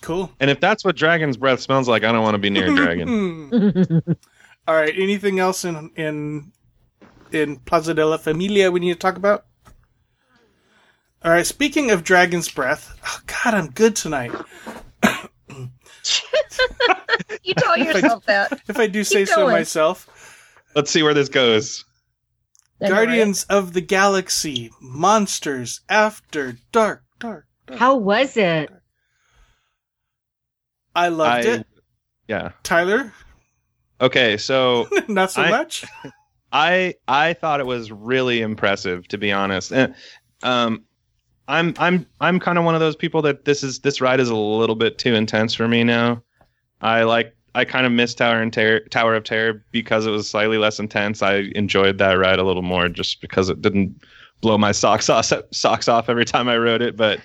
Cool. 0.00 0.30
And 0.40 0.50
if 0.50 0.60
that's 0.60 0.84
what 0.84 0.96
dragon's 0.96 1.36
breath 1.36 1.60
smells 1.60 1.88
like, 1.88 2.04
I 2.04 2.12
don't 2.12 2.22
want 2.22 2.34
to 2.34 2.38
be 2.38 2.50
near 2.50 2.70
a 2.72 2.74
dragon. 2.74 4.02
All 4.68 4.74
right. 4.74 4.92
Anything 4.96 5.38
else 5.38 5.64
in 5.64 5.90
in 5.96 6.52
in 7.32 7.56
Plaza 7.56 7.94
de 7.94 8.04
la 8.04 8.16
Familia 8.16 8.70
we 8.70 8.80
need 8.80 8.92
to 8.92 8.98
talk 8.98 9.16
about? 9.16 9.46
All 11.22 11.30
right. 11.30 11.46
Speaking 11.46 11.90
of 11.90 12.04
Dragon's 12.04 12.50
Breath, 12.50 12.98
oh 13.06 13.20
God, 13.26 13.54
I'm 13.54 13.70
good 13.70 13.96
tonight. 13.96 14.32
You 17.42 17.54
tell 17.54 17.76
yourself 17.76 18.24
that. 18.26 18.60
If 18.68 18.78
I 18.78 18.86
do 18.86 19.04
say 19.04 19.20
Keep 19.20 19.28
so 19.28 19.36
going. 19.36 19.52
myself. 19.52 20.08
Let's 20.74 20.90
see 20.90 21.02
where 21.02 21.14
this 21.14 21.28
goes. 21.28 21.84
I 22.84 22.88
right? 22.90 23.06
Guardians 23.06 23.44
of 23.44 23.72
the 23.72 23.80
Galaxy, 23.80 24.70
Monsters 24.80 25.80
After 25.88 26.56
Dark, 26.72 27.02
Dark. 27.18 27.46
dark. 27.66 27.78
How 27.78 27.96
was 27.96 28.36
it? 28.36 28.70
I 30.94 31.08
loved 31.08 31.46
I- 31.46 31.50
it. 31.50 31.66
Yeah. 32.28 32.52
Tyler, 32.62 33.12
Okay, 34.00 34.36
so 34.36 34.88
not 35.08 35.30
so 35.30 35.42
I- 35.42 35.50
much. 35.50 35.84
I 36.52 36.94
I 37.08 37.32
thought 37.32 37.58
it 37.60 37.66
was 37.66 37.90
really 37.90 38.40
impressive 38.40 39.08
to 39.08 39.18
be 39.18 39.32
honest. 39.32 39.72
And, 39.72 39.94
um, 40.42 40.84
I'm 41.48 41.74
I'm 41.78 42.06
I'm 42.20 42.38
kind 42.40 42.58
of 42.58 42.64
one 42.64 42.74
of 42.74 42.80
those 42.80 42.96
people 42.96 43.22
that 43.22 43.44
this 43.44 43.62
is 43.64 43.80
this 43.80 44.00
ride 44.00 44.20
is 44.20 44.28
a 44.30 44.36
little 44.36 44.76
bit 44.76 44.96
too 44.98 45.14
intense 45.14 45.52
for 45.54 45.66
me 45.68 45.82
now. 45.84 46.22
I 46.80 47.02
like 47.02 47.34
I 47.54 47.64
kind 47.64 47.86
of 47.86 47.92
missed 47.92 48.18
Tower 48.18 48.42
and 48.42 48.52
Terror, 48.52 48.80
Tower 48.90 49.14
of 49.14 49.24
Terror 49.24 49.64
because 49.70 50.06
it 50.06 50.10
was 50.10 50.28
slightly 50.28 50.58
less 50.58 50.78
intense. 50.80 51.22
I 51.22 51.50
enjoyed 51.54 51.98
that 51.98 52.12
ride 52.14 52.38
a 52.38 52.44
little 52.44 52.62
more 52.62 52.88
just 52.88 53.20
because 53.20 53.48
it 53.48 53.62
didn't 53.62 54.02
blow 54.40 54.58
my 54.58 54.72
socks 54.72 55.08
off 55.10 55.32
socks 55.52 55.88
off 55.88 56.08
every 56.08 56.24
time 56.24 56.48
I 56.48 56.56
rode 56.58 56.82
it. 56.82 56.96
But 56.96 57.20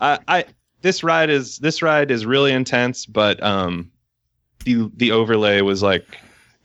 I, 0.00 0.18
I 0.28 0.44
this 0.82 1.02
ride 1.02 1.30
is 1.30 1.58
this 1.58 1.82
ride 1.82 2.10
is 2.10 2.24
really 2.24 2.52
intense, 2.52 3.06
but 3.06 3.42
um, 3.42 3.90
the 4.64 4.90
the 4.94 5.12
overlay 5.12 5.60
was 5.62 5.82
like 5.82 6.06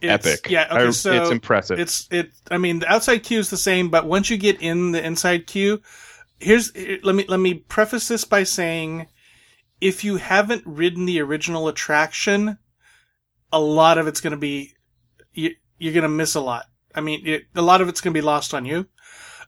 It's- 0.02 0.26
epic. 0.26 0.48
Yeah. 0.50 0.68
Okay. 0.72 0.88
I- 0.88 0.90
so 0.92 1.12
it's 1.14 1.32
impressive. 1.32 1.80
It's 1.80 2.08
it. 2.12 2.32
I 2.52 2.58
mean, 2.58 2.80
the 2.80 2.88
outside 2.92 3.20
queue 3.24 3.40
is 3.40 3.50
the 3.50 3.58
same, 3.58 3.90
but 3.90 4.06
once 4.06 4.30
you 4.30 4.38
get 4.38 4.62
in 4.62 4.92
the 4.92 5.04
inside 5.04 5.48
queue, 5.48 5.82
here's 6.40 6.72
let 7.04 7.16
me 7.16 7.26
let 7.28 7.40
me 7.40 7.56
preface 7.56 8.08
this 8.08 8.26
by 8.26 8.44
saying, 8.44 9.08
if 9.80 10.04
you 10.04 10.18
haven't 10.18 10.64
ridden 10.68 11.06
the 11.06 11.20
original 11.22 11.68
attraction, 11.68 12.58
a 13.52 13.60
lot 13.60 13.98
of 13.98 14.08
it's 14.08 14.22
going 14.22 14.32
to 14.32 14.38
be 14.38 14.74
you, 15.34 15.56
you're 15.78 15.94
going 15.94 16.04
to 16.04 16.10
miss 16.10 16.36
a 16.36 16.42
lot. 16.42 16.66
I 16.94 17.02
mean, 17.02 17.26
it, 17.26 17.46
a 17.56 17.62
lot 17.62 17.82
of 17.82 17.90
it's 17.90 18.02
going 18.02 18.14
to 18.14 18.18
be 18.18 18.26
lost 18.26 18.54
on 18.54 18.66
you. 18.66 18.86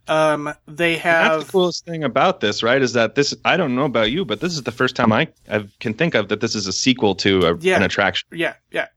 Um, 0.07 0.53
they 0.67 0.93
That's 0.93 1.03
have 1.03 1.45
the 1.45 1.51
coolest 1.51 1.85
thing 1.85 2.03
about 2.03 2.41
this, 2.41 2.61
right? 2.61 2.81
Is 2.81 2.93
that 2.93 3.15
this? 3.15 3.33
I 3.45 3.55
don't 3.55 3.75
know 3.75 3.85
about 3.85 4.11
you, 4.11 4.25
but 4.25 4.41
this 4.41 4.53
is 4.53 4.63
the 4.63 4.71
first 4.71 4.95
time 4.95 5.13
I, 5.13 5.29
I 5.49 5.65
can 5.79 5.93
think 5.93 6.13
of 6.13 6.27
that 6.29 6.41
this 6.41 6.55
is 6.55 6.67
a 6.67 6.73
sequel 6.73 7.15
to 7.15 7.39
a, 7.47 7.57
Yeah. 7.57 7.77
an 7.77 7.83
attraction. 7.83 8.27
Yeah, 8.31 8.55
yeah. 8.71 8.87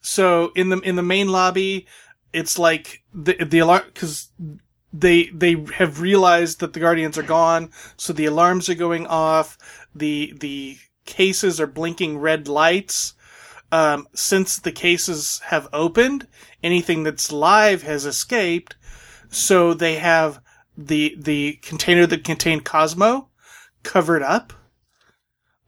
So 0.00 0.52
in 0.54 0.68
the 0.68 0.78
in 0.80 0.96
the 0.96 1.02
main 1.02 1.28
lobby, 1.28 1.86
it's 2.32 2.58
like 2.58 3.02
the 3.12 3.34
the 3.44 3.58
alarm 3.58 3.82
because 3.92 4.30
they 4.92 5.24
they 5.34 5.64
have 5.74 6.00
realized 6.00 6.60
that 6.60 6.74
the 6.74 6.80
guardians 6.80 7.18
are 7.18 7.22
gone, 7.24 7.70
so 7.96 8.12
the 8.12 8.26
alarms 8.26 8.68
are 8.68 8.74
going 8.74 9.06
off. 9.08 9.58
The 9.94 10.32
the 10.38 10.76
cases 11.06 11.60
are 11.60 11.66
blinking 11.66 12.18
red 12.18 12.46
lights. 12.46 13.14
Um, 13.72 14.06
since 14.14 14.58
the 14.58 14.70
cases 14.70 15.40
have 15.46 15.66
opened, 15.72 16.28
anything 16.62 17.02
that's 17.02 17.32
live 17.32 17.82
has 17.82 18.04
escaped. 18.06 18.76
So 19.30 19.72
they 19.74 19.94
have 19.96 20.40
the 20.76 21.16
the 21.18 21.54
container 21.62 22.06
that 22.06 22.22
contained 22.22 22.64
Cosmo 22.66 23.28
covered 23.82 24.22
up 24.22 24.52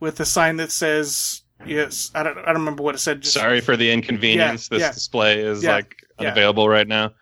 with 0.00 0.20
a 0.20 0.26
sign 0.26 0.58
that 0.58 0.70
says 0.70 1.42
yes. 1.66 2.10
I 2.14 2.22
don't 2.22 2.36
I 2.38 2.46
don't 2.46 2.56
remember 2.56 2.82
what 2.82 2.94
it 2.94 2.98
said. 2.98 3.22
Just, 3.22 3.34
Sorry 3.34 3.60
for 3.62 3.74
the 3.76 3.90
inconvenience. 3.90 4.68
Yeah, 4.70 4.76
this 4.76 4.86
yeah. 4.86 4.92
display 4.92 5.40
is 5.40 5.62
Yeah, 5.62 5.72
like 5.72 5.96
yeah. 6.20 6.26
unavailable 6.28 6.68
right 6.68 6.86
now. 6.86 7.12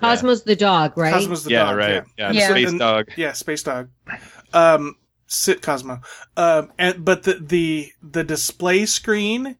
Cosmo's 0.00 0.42
the 0.42 0.56
dog, 0.56 0.96
right? 0.96 1.12
Cosmo's 1.12 1.44
the 1.44 1.50
yeah, 1.52 1.64
dog. 1.66 1.76
right. 1.76 1.90
Yeah. 1.90 2.02
Yeah, 2.18 2.32
Yeah. 2.32 2.48
space 2.48 2.68
And- 2.70 2.78
dog. 2.78 3.08
Yeah, 3.16 3.32
space 3.32 3.62
dog. 3.62 3.90
Um, 4.54 4.96
sit 5.26 5.60
Cosmo. 5.62 6.00
Um, 6.36 6.72
and 6.78 7.04
but 7.04 7.24
the 7.24 7.34
the 7.34 7.92
the 8.02 8.24
display 8.24 8.86
screen 8.86 9.56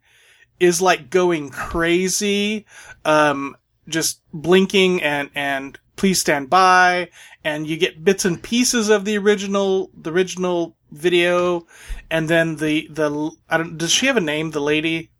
is 0.60 0.80
like 0.82 1.10
going 1.10 1.50
crazy. 1.50 2.66
Um, 3.04 3.56
just 3.88 4.20
blinking 4.32 5.02
and 5.02 5.30
and 5.34 5.78
please 5.96 6.20
stand 6.20 6.48
by, 6.50 7.10
and 7.44 7.66
you 7.66 7.76
get 7.76 8.02
bits 8.04 8.24
and 8.24 8.42
pieces 8.42 8.88
of 8.88 9.04
the 9.04 9.18
original 9.18 9.90
the 9.94 10.10
original 10.10 10.76
video, 10.90 11.66
and 12.10 12.28
then 12.28 12.56
the 12.56 12.88
the 12.90 13.30
I 13.50 13.58
don't 13.58 13.76
does 13.76 13.92
she 13.92 14.06
have 14.06 14.16
a 14.16 14.20
name? 14.22 14.50
The 14.52 14.60
lady. 14.60 15.10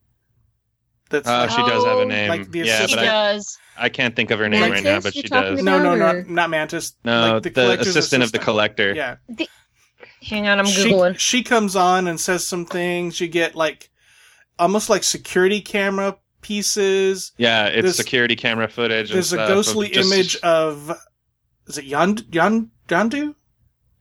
That's 1.11 1.29
Uh, 1.29 1.47
she 1.49 1.59
does 1.63 1.85
have 1.85 1.99
a 1.99 2.07
name. 2.07 2.29
like 2.31 2.51
the 2.51 2.61
yeah, 2.61 2.65
She 2.65 2.85
assistant- 2.85 3.01
but 3.03 3.09
I, 3.09 3.33
does. 3.33 3.59
I 3.77 3.89
can't 3.89 4.17
think 4.17 4.31
of 4.31 4.39
her 4.39 4.49
name 4.49 4.71
right 4.73 4.83
now. 4.83 5.01
But 5.01 5.15
she 5.15 5.23
does. 5.23 5.61
about? 5.61 5.65
no, 5.65 5.83
no, 5.83 5.95
not 5.95 6.29
not 6.29 6.49
Mantis. 6.51 6.95
No, 7.05 7.35
like 7.35 7.43
the, 7.43 7.51
collector's 7.51 7.89
assistant 7.89 8.23
of 8.23 8.33
the 8.33 8.39
collector. 8.39 8.95
Yeah, 8.95 9.17
Hang 10.23 10.49
on, 10.49 10.59
I'm 10.59 10.65
she, 10.67 10.91
googling. 10.91 11.19
she 11.19 11.43
comes 11.43 11.77
on 11.77 12.09
and 12.09 12.19
says 12.19 12.47
some 12.47 12.65
things. 12.65 13.21
You 13.21 13.29
get 13.29 13.55
like 13.55 13.91
almost 14.59 14.89
like 14.91 15.03
security 15.05 15.61
camera 15.61 16.17
pieces. 16.43 17.33
Yeah, 17.39 17.67
it's 17.67 17.83
There's- 17.83 17.97
security 17.97 18.37
camera 18.37 18.69
footage. 18.69 19.11
and 19.11 19.17
There's 19.17 19.33
a 19.33 19.37
stuff 19.37 19.49
of 19.51 19.55
ghostly 19.57 19.89
just- 19.89 20.13
image 20.13 20.37
of 20.43 20.97
is 21.67 21.79
it 21.79 21.87
Yand 21.87 22.23
Yand 22.31 22.69
Yondu? 22.89 23.35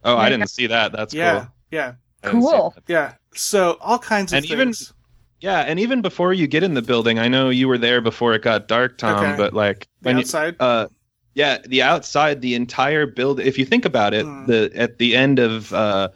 Oh, 0.03 0.17
I 0.17 0.29
didn't 0.29 0.49
see 0.49 0.67
that. 0.67 0.91
That's 0.91 1.13
yeah, 1.13 1.39
cool. 1.39 1.47
yeah, 1.71 1.93
I 2.23 2.27
didn't 2.27 2.41
see 2.43 2.49
Cool. 2.49 2.75
yeah. 2.87 3.13
So 3.35 3.77
all 3.79 3.97
kinds 3.99 4.33
of 4.33 4.37
And 4.37 4.45
even- 4.45 4.57
things. 4.73 4.93
Yeah, 5.39 5.59
and 5.59 5.77
even 5.79 6.01
before 6.01 6.31
you 6.33 6.47
get 6.47 6.63
in 6.63 6.73
the 6.73 6.81
building, 6.81 7.19
I 7.19 7.27
know 7.27 7.49
you 7.49 7.67
were 7.67 7.77
there 7.77 7.99
before 7.99 8.33
it 8.33 8.41
got 8.43 8.69
dark, 8.69 8.97
Tom. 8.97 9.21
Okay. 9.23 9.35
But 9.35 9.53
like 9.53 9.87
the 10.01 10.07
when 10.09 10.15
you, 10.17 10.21
outside. 10.21 10.55
uh, 10.59 10.87
yeah, 11.33 11.57
the 11.65 11.81
outside, 11.81 12.41
the 12.41 12.55
entire 12.55 13.05
building. 13.05 13.45
If 13.45 13.57
you 13.57 13.65
think 13.65 13.83
about 13.83 14.13
it, 14.13 14.25
Hmm. 14.25 14.45
the 14.45 14.71
at 14.73 14.99
the 14.99 15.15
end 15.17 15.39
of 15.39 15.73
uh, 15.73 16.09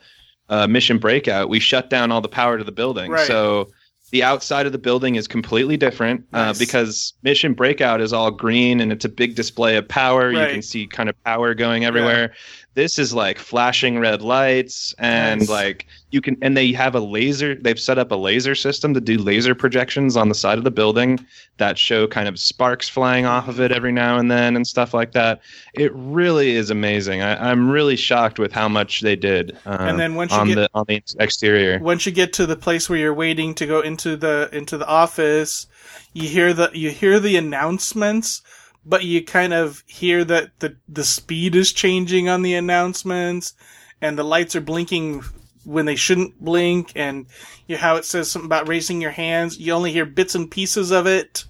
uh, 0.48 0.66
Mission 0.66 0.96
Breakout, 0.98 1.50
we 1.50 1.60
shut 1.60 1.90
down 1.90 2.10
all 2.10 2.22
the 2.22 2.28
power 2.28 2.56
to 2.56 2.64
the 2.64 2.72
building. 2.72 3.10
Right. 3.10 3.26
So 3.26 3.68
the 4.10 4.22
outside 4.22 4.66
of 4.66 4.72
the 4.72 4.78
building 4.78 5.16
is 5.16 5.28
completely 5.28 5.76
different 5.76 6.24
uh, 6.32 6.54
because 6.58 7.12
Mission 7.22 7.52
Breakout 7.52 8.00
is 8.00 8.12
all 8.12 8.30
green 8.30 8.80
and 8.80 8.90
it's 8.90 9.04
a 9.04 9.08
big 9.08 9.34
display 9.34 9.76
of 9.76 9.86
power. 9.86 10.30
You 10.30 10.38
can 10.52 10.62
see 10.62 10.86
kind 10.86 11.08
of 11.08 11.24
power 11.24 11.54
going 11.54 11.84
everywhere. 11.84 12.32
This 12.78 12.96
is 12.96 13.12
like 13.12 13.38
flashing 13.40 13.98
red 13.98 14.22
lights 14.22 14.94
and 15.00 15.40
Nice. 15.40 15.48
like 15.48 15.86
you 16.12 16.20
can 16.20 16.36
and 16.40 16.56
they 16.56 16.70
have 16.72 16.94
a 16.94 17.00
laser 17.00 17.56
they've 17.56 17.78
set 17.88 17.98
up 17.98 18.12
a 18.12 18.14
laser 18.14 18.54
system 18.54 18.94
to 18.94 19.00
do 19.00 19.18
laser 19.18 19.52
projections 19.52 20.16
on 20.16 20.28
the 20.28 20.34
side 20.36 20.58
of 20.58 20.62
the 20.64 20.70
building 20.70 21.18
that 21.56 21.76
show 21.76 22.06
kind 22.06 22.28
of 22.28 22.38
sparks 22.38 22.88
flying 22.88 23.26
off 23.26 23.48
of 23.48 23.58
it 23.58 23.72
every 23.72 23.90
now 23.90 24.16
and 24.16 24.30
then 24.30 24.54
and 24.54 24.64
stuff 24.64 24.94
like 24.94 25.10
that. 25.12 25.40
It 25.74 25.90
really 25.92 26.50
is 26.54 26.70
amazing. 26.70 27.20
I, 27.20 27.50
i'm 27.50 27.68
really 27.68 27.96
shocked 27.96 28.38
with 28.38 28.52
how 28.52 28.68
much 28.68 29.00
they 29.00 29.16
did 29.16 29.58
uh, 29.66 29.76
And 29.80 29.98
then 29.98 30.14
once 30.14 30.30
you 30.32 30.38
on 30.38 30.46
get- 30.46 30.54
the 30.54 30.70
on 30.74 30.84
the 30.86 31.02
exterior. 31.18 31.80
once 31.80 32.06
you 32.06 32.12
get 32.12 32.32
to 32.34 32.46
the 32.46 32.56
place 32.56 32.88
where 32.88 33.00
you're 33.00 33.12
waiting 33.26 33.54
to 33.56 33.66
go 33.66 33.80
into 33.80 34.16
the 34.16 34.48
into 34.52 34.78
the 34.78 34.86
office, 34.86 35.66
you 36.12 36.28
hear 36.28 36.54
the 36.54 36.70
you 36.74 36.90
hear 36.90 37.18
the 37.18 37.36
announcements, 37.36 38.40
but 38.88 39.04
you 39.04 39.22
kind 39.22 39.52
of 39.52 39.84
hear 39.86 40.24
that 40.24 40.58
the 40.60 40.76
the 40.88 41.04
speed 41.04 41.54
is 41.54 41.72
changing 41.72 42.28
on 42.28 42.42
the 42.42 42.54
announcements, 42.54 43.54
and 44.00 44.18
the 44.18 44.24
lights 44.24 44.56
are 44.56 44.62
blinking 44.62 45.22
when 45.64 45.84
they 45.84 45.96
shouldn't 45.96 46.40
blink, 46.40 46.92
and 46.96 47.26
you 47.66 47.76
how 47.76 47.96
it 47.96 48.06
says 48.06 48.30
something 48.30 48.46
about 48.46 48.66
raising 48.66 49.02
your 49.02 49.10
hands. 49.10 49.58
You 49.58 49.74
only 49.74 49.92
hear 49.92 50.06
bits 50.06 50.34
and 50.34 50.50
pieces 50.50 50.90
of 50.90 51.06
it. 51.06 51.44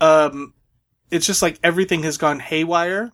Um, 0.00 0.54
it's 1.10 1.26
just 1.26 1.42
like 1.42 1.60
everything 1.62 2.02
has 2.04 2.16
gone 2.16 2.40
haywire. 2.40 3.12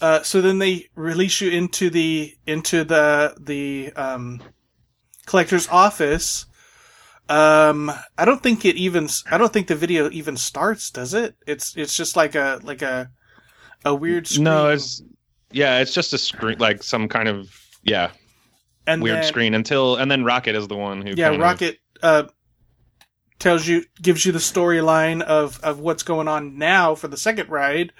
Uh, 0.00 0.22
so 0.22 0.42
then 0.42 0.58
they 0.58 0.88
release 0.94 1.40
you 1.40 1.50
into 1.50 1.88
the 1.88 2.34
into 2.46 2.84
the 2.84 3.34
the 3.40 3.92
um, 3.96 4.42
collector's 5.24 5.68
office. 5.68 6.44
Um, 7.28 7.90
I 8.16 8.24
don't 8.24 8.42
think 8.42 8.64
it 8.64 8.76
even. 8.76 9.08
I 9.30 9.38
don't 9.38 9.52
think 9.52 9.66
the 9.66 9.74
video 9.74 10.08
even 10.10 10.36
starts. 10.36 10.90
Does 10.90 11.12
it? 11.14 11.34
It's 11.46 11.76
it's 11.76 11.96
just 11.96 12.16
like 12.16 12.34
a 12.34 12.60
like 12.62 12.82
a 12.82 13.10
a 13.84 13.94
weird 13.94 14.26
screen. 14.26 14.44
no 14.44 14.68
it's 14.70 15.02
yeah 15.52 15.78
it's 15.78 15.94
just 15.94 16.12
a 16.12 16.18
screen 16.18 16.58
like 16.58 16.82
some 16.82 17.08
kind 17.08 17.28
of 17.28 17.48
yeah 17.84 18.10
and 18.86 19.00
weird 19.02 19.18
then- 19.18 19.24
screen 19.24 19.54
until 19.54 19.96
and 19.96 20.10
then 20.10 20.24
rocket 20.24 20.56
is 20.56 20.66
the 20.68 20.76
one 20.76 21.02
who 21.02 21.10
Yeah, 21.16 21.26
kind 21.30 21.34
of- 21.36 21.40
Rocket. 21.40 21.78
Uh, 22.02 22.24
tells 23.38 23.66
you 23.66 23.84
gives 24.00 24.24
you 24.24 24.32
the 24.32 24.38
storyline 24.38 25.22
of 25.22 25.60
of 25.62 25.78
what's 25.80 26.02
going 26.02 26.26
on 26.28 26.58
now 26.58 26.94
for 26.94 27.08
the 27.08 27.16
second 27.16 27.48
ride. 27.50 27.92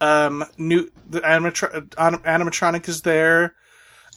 Um, 0.00 0.44
new 0.58 0.90
the 1.08 1.20
animatro- 1.20 1.88
animatronic 1.90 2.88
is 2.88 3.02
there. 3.02 3.54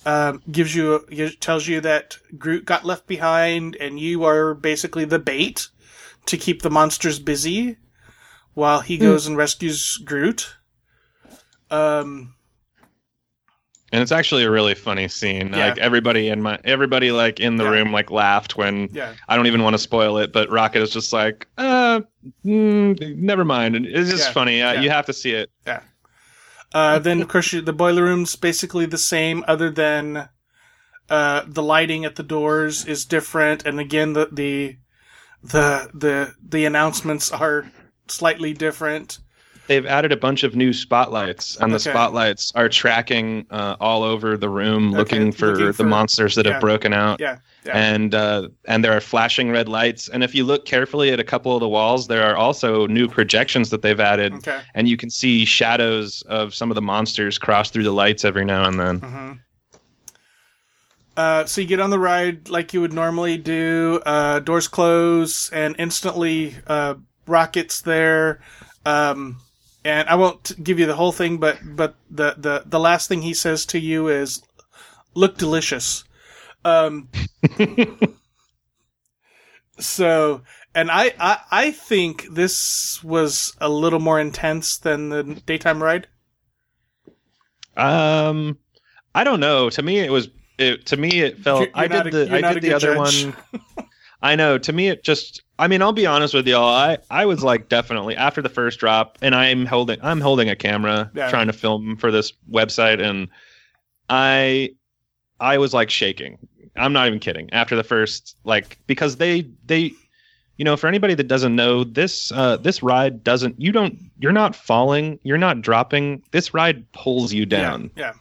Um, 0.06 0.42
gives 0.52 0.76
you 0.76 1.06
gives- 1.10 1.36
tells 1.38 1.68
you 1.68 1.80
that 1.82 2.18
Groot 2.38 2.66
got 2.66 2.86
left 2.86 3.08
behind, 3.08 3.76
and 3.78 4.00
you 4.00 4.24
are 4.26 4.54
basically 4.54 5.06
the 5.06 5.20
bait 5.20 5.70
to 6.26 6.38
keep 6.38 6.62
the 6.62 6.70
monsters 6.70 7.20
busy 7.20 7.78
while 8.54 8.82
he 8.82 8.98
goes 8.98 9.26
and 9.28 9.38
rescues 9.38 9.98
Groot. 10.06 10.56
Um, 11.72 12.36
And 13.92 14.02
it's 14.02 14.12
actually 14.12 14.44
a 14.44 14.50
really 14.52 14.74
funny 14.76 15.08
scene. 15.08 15.54
Yeah. 15.54 15.68
Like 15.68 15.78
everybody 15.78 16.30
in 16.30 16.42
my 16.42 16.60
everybody 16.66 17.12
like 17.12 17.40
in 17.40 17.58
the 17.58 17.64
Yeah. 17.64 17.70
room 17.70 17.92
like 17.92 18.10
laughed 18.12 18.58
when 18.58 18.90
yeah, 18.92 19.14
I 19.30 19.36
don't 19.36 19.48
even 19.48 19.64
want 19.64 19.76
to 19.76 19.78
spoil 19.80 20.18
it, 20.18 20.34
but 20.34 20.50
Rocket 20.50 20.82
is 20.82 20.90
just 20.90 21.14
like, 21.14 21.48
uh, 21.58 22.02
mm, 22.46 23.16
never 23.18 23.46
mind. 23.46 23.76
And 23.76 23.86
it's 23.86 24.10
just 24.10 24.28
Yeah. 24.28 24.34
funny. 24.34 24.62
Uh, 24.62 24.74
Yeah. 24.74 24.82
You 24.82 24.90
have 24.90 25.06
to 25.06 25.14
see 25.14 25.32
it. 25.32 25.50
Uh, 26.74 27.00
then 27.00 27.22
of 27.22 27.28
course 27.28 27.54
you, 27.54 27.62
the 27.62 27.74
boiler 27.74 28.04
room's 28.04 28.36
basically 28.36 28.86
the 28.86 28.98
same, 28.98 29.44
other 29.48 29.70
than 29.70 30.30
uh, 31.10 31.44
the 31.48 31.62
lighting 31.62 32.06
at 32.06 32.16
the 32.16 32.24
doors 32.24 32.86
is 32.86 33.06
different, 33.06 33.66
and 33.66 33.80
again 33.80 34.14
the 34.14 34.30
the 34.32 34.78
the 35.44 35.90
the, 35.94 36.34
the 36.42 36.66
announcements 36.66 37.32
are 37.32 37.72
slightly 38.08 38.54
different. 38.54 39.20
They've 39.68 39.86
added 39.86 40.12
a 40.12 40.18
bunch 40.18 40.44
of 40.44 40.56
new 40.58 40.74
spotlights, 40.74 41.56
and 41.58 41.72
the 41.72 41.78
Okay. 41.78 41.90
spotlights 41.90 42.52
are 42.54 42.68
tracking 42.68 43.46
uh, 43.50 43.78
all 43.80 44.04
over 44.04 44.36
the 44.36 44.50
room, 44.50 44.90
Okay, 44.90 44.98
looking, 44.98 45.32
for 45.32 45.56
looking 45.56 45.72
the 45.72 45.84
monsters 45.86 46.36
that 46.36 46.46
yeah. 46.46 46.54
have 46.54 46.62
broken 46.62 46.92
out. 46.92 47.22
Yeah, 47.22 47.38
yeah. 47.66 47.72
And 47.78 48.14
uh, 48.14 48.50
and 48.66 48.84
there 48.84 48.92
are 48.92 49.00
flashing 49.00 49.52
red 49.52 49.70
lights. 49.70 50.10
And 50.10 50.22
if 50.22 50.36
you 50.36 50.44
look 50.44 50.66
carefully 50.66 51.12
at 51.12 51.20
a 51.22 51.24
couple 51.24 51.56
of 51.56 51.62
the 51.62 51.70
walls, 51.70 52.08
there 52.08 52.24
are 52.24 52.36
also 52.36 52.88
new 52.88 53.08
projections 53.08 53.70
that 53.70 53.82
they've 53.84 54.00
added, 54.02 54.34
Okay. 54.34 54.60
and 54.74 54.90
you 54.90 54.98
can 54.98 55.10
see 55.10 55.46
shadows 55.46 56.24
of 56.24 56.54
some 56.54 56.70
of 56.70 56.76
the 56.76 56.82
monsters 56.82 57.38
cross 57.38 57.70
through 57.72 57.84
the 57.84 57.94
lights 57.94 58.26
every 58.26 58.44
now 58.44 58.68
and 58.68 58.80
then. 58.80 59.00
hmm 59.00 59.32
Uh, 61.16 61.46
so 61.46 61.62
you 61.62 61.68
get 61.68 61.80
on 61.80 61.90
the 61.92 62.00
ride 62.00 62.50
like 62.50 62.74
you 62.74 62.82
would 62.82 62.92
normally 62.94 63.38
do. 63.38 64.02
Uh, 64.06 64.40
doors 64.40 64.68
close, 64.68 65.50
and 65.52 65.76
instantly, 65.78 66.56
uh, 66.68 66.96
rockets 67.28 67.82
there. 67.82 68.42
Um, 68.86 69.38
and 69.86 70.08
I 70.10 70.16
won't 70.16 70.64
give 70.64 70.80
you 70.80 70.86
the 70.86 70.96
whole 70.96 71.12
thing, 71.12 71.38
but 71.38 71.58
but 71.64 71.96
the, 72.10 72.36
the 72.38 72.64
the 72.66 72.80
last 72.80 73.08
thing 73.10 73.22
he 73.22 73.34
says 73.34 73.66
to 73.68 73.80
you 73.80 74.08
is, 74.08 74.42
"Look 75.14 75.38
delicious." 75.38 76.04
Um, 76.66 77.10
so, 79.80 80.42
and 80.76 80.90
I, 80.92 81.14
I 81.20 81.38
I 81.52 81.72
think 81.72 82.26
this 82.32 83.04
was 83.04 83.54
a 83.60 83.70
little 83.70 84.00
more 84.00 84.20
intense 84.20 84.78
than 84.78 85.10
the 85.10 85.24
daytime 85.46 85.82
ride. 85.84 86.08
Um, 87.76 88.58
I 89.16 89.24
don't 89.24 89.40
know. 89.40 89.70
To 89.70 89.82
me, 89.82 90.00
it 90.00 90.12
was. 90.12 90.30
It, 90.60 90.86
to 90.88 90.98
me, 90.98 91.22
it 91.22 91.40
felt. 91.40 91.62
You're- 91.62 91.72
I 91.74 91.82
you're 91.84 91.90
not 91.90 92.04
did 92.06 92.14
a- 92.14 92.26
the. 92.26 92.36
I 92.48 92.54
did 92.54 92.64
the 92.64 92.74
other 92.74 92.96
judge. 92.96 93.26
one. 93.26 93.36
I 94.22 94.36
know. 94.36 94.58
To 94.58 94.72
me, 94.74 94.88
it 94.90 95.04
just. 95.04 95.42
I 95.64 95.68
mean, 95.68 95.82
I'll 95.82 95.94
be 95.94 96.06
honest 96.06 96.34
with 96.34 96.46
y'all. 96.48 96.68
I 96.68 96.98
I 97.10 97.26
was 97.26 97.42
like 97.42 97.70
definitely 97.70 98.16
after 98.18 98.42
the 98.42 98.50
first 98.50 98.80
drop, 98.80 99.18
and 99.22 99.34
I'm 99.34 99.66
holding. 99.66 99.98
I'm 100.04 100.20
holding 100.20 100.50
a 100.50 100.56
camera, 100.58 101.10
Yeah. 101.16 101.30
trying 101.30 101.48
to 101.48 101.54
film 101.54 101.96
for 101.96 102.12
this 102.12 102.34
website, 102.52 103.02
and 103.02 103.30
I, 104.10 104.72
I 105.40 105.58
was 105.58 105.74
like 105.74 105.90
shaking. 105.90 106.38
I'm 106.76 106.92
not 106.92 107.08
even 107.08 107.20
kidding. 107.20 107.52
After 107.54 107.76
the 107.76 107.84
first, 107.84 108.36
like, 108.44 108.78
because 108.88 109.18
they 109.18 109.48
they. 109.66 109.92
You 110.58 110.66
know, 110.66 110.78
for 110.78 110.86
anybody 110.88 111.16
that 111.16 111.28
doesn't 111.28 111.56
know, 111.56 111.84
this 111.84 112.32
uh, 112.32 112.58
this 112.58 112.84
ride 112.84 113.24
doesn't. 113.24 113.60
You 113.60 113.72
don't. 113.72 113.98
You're 114.20 114.32
not 114.32 114.56
falling. 114.56 115.18
You're 115.24 115.40
not 115.40 115.62
dropping. 115.62 116.22
This 116.32 116.54
ride 116.54 116.90
pulls 116.92 117.34
you 117.34 117.46
down 117.48 117.90
Yeah. 117.96 118.14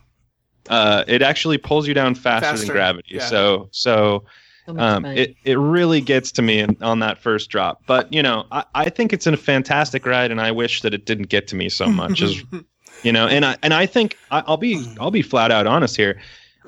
uh, 0.71 1.05
it 1.07 1.21
actually 1.21 1.59
pulls 1.59 1.87
you 1.87 1.93
down 1.93 2.15
faster, 2.15 2.47
Faster, 2.51 2.67
than 2.69 2.75
gravity. 2.75 3.17
yeah. 3.17 3.27
So 3.27 3.69
so 3.73 4.25
So 4.67 4.79
um, 4.79 5.05
it 5.05 5.37
it 5.45 5.59
really 5.59 6.01
gets 6.01 6.31
to 6.33 6.43
me 6.43 6.61
in, 6.61 6.77
on 6.83 7.01
that 7.01 7.19
first 7.19 7.51
drop. 7.51 7.83
But 7.87 8.13
you 8.13 8.23
know, 8.23 8.47
I, 8.53 8.65
I 8.75 8.91
think 8.91 9.13
it's 9.13 9.27
a 9.27 9.37
fantastic 9.37 10.07
ride, 10.07 10.31
and 10.31 10.41
I 10.41 10.53
wish 10.53 10.83
that 10.83 10.95
it 10.95 11.05
didn't 11.05 11.29
get 11.29 11.49
to 11.49 11.57
me 11.57 11.69
so 11.69 11.87
much. 11.87 12.23
as 12.23 12.43
you 13.03 13.13
know, 13.13 13.27
and 13.27 13.45
I 13.45 13.57
and 13.63 13.75
I 13.75 13.87
think 13.87 14.17
I, 14.31 14.43
I'll 14.47 14.57
be 14.57 14.87
I'll 15.01 15.11
be 15.11 15.23
flat 15.23 15.51
out 15.51 15.67
honest 15.67 15.97
here. 15.97 16.21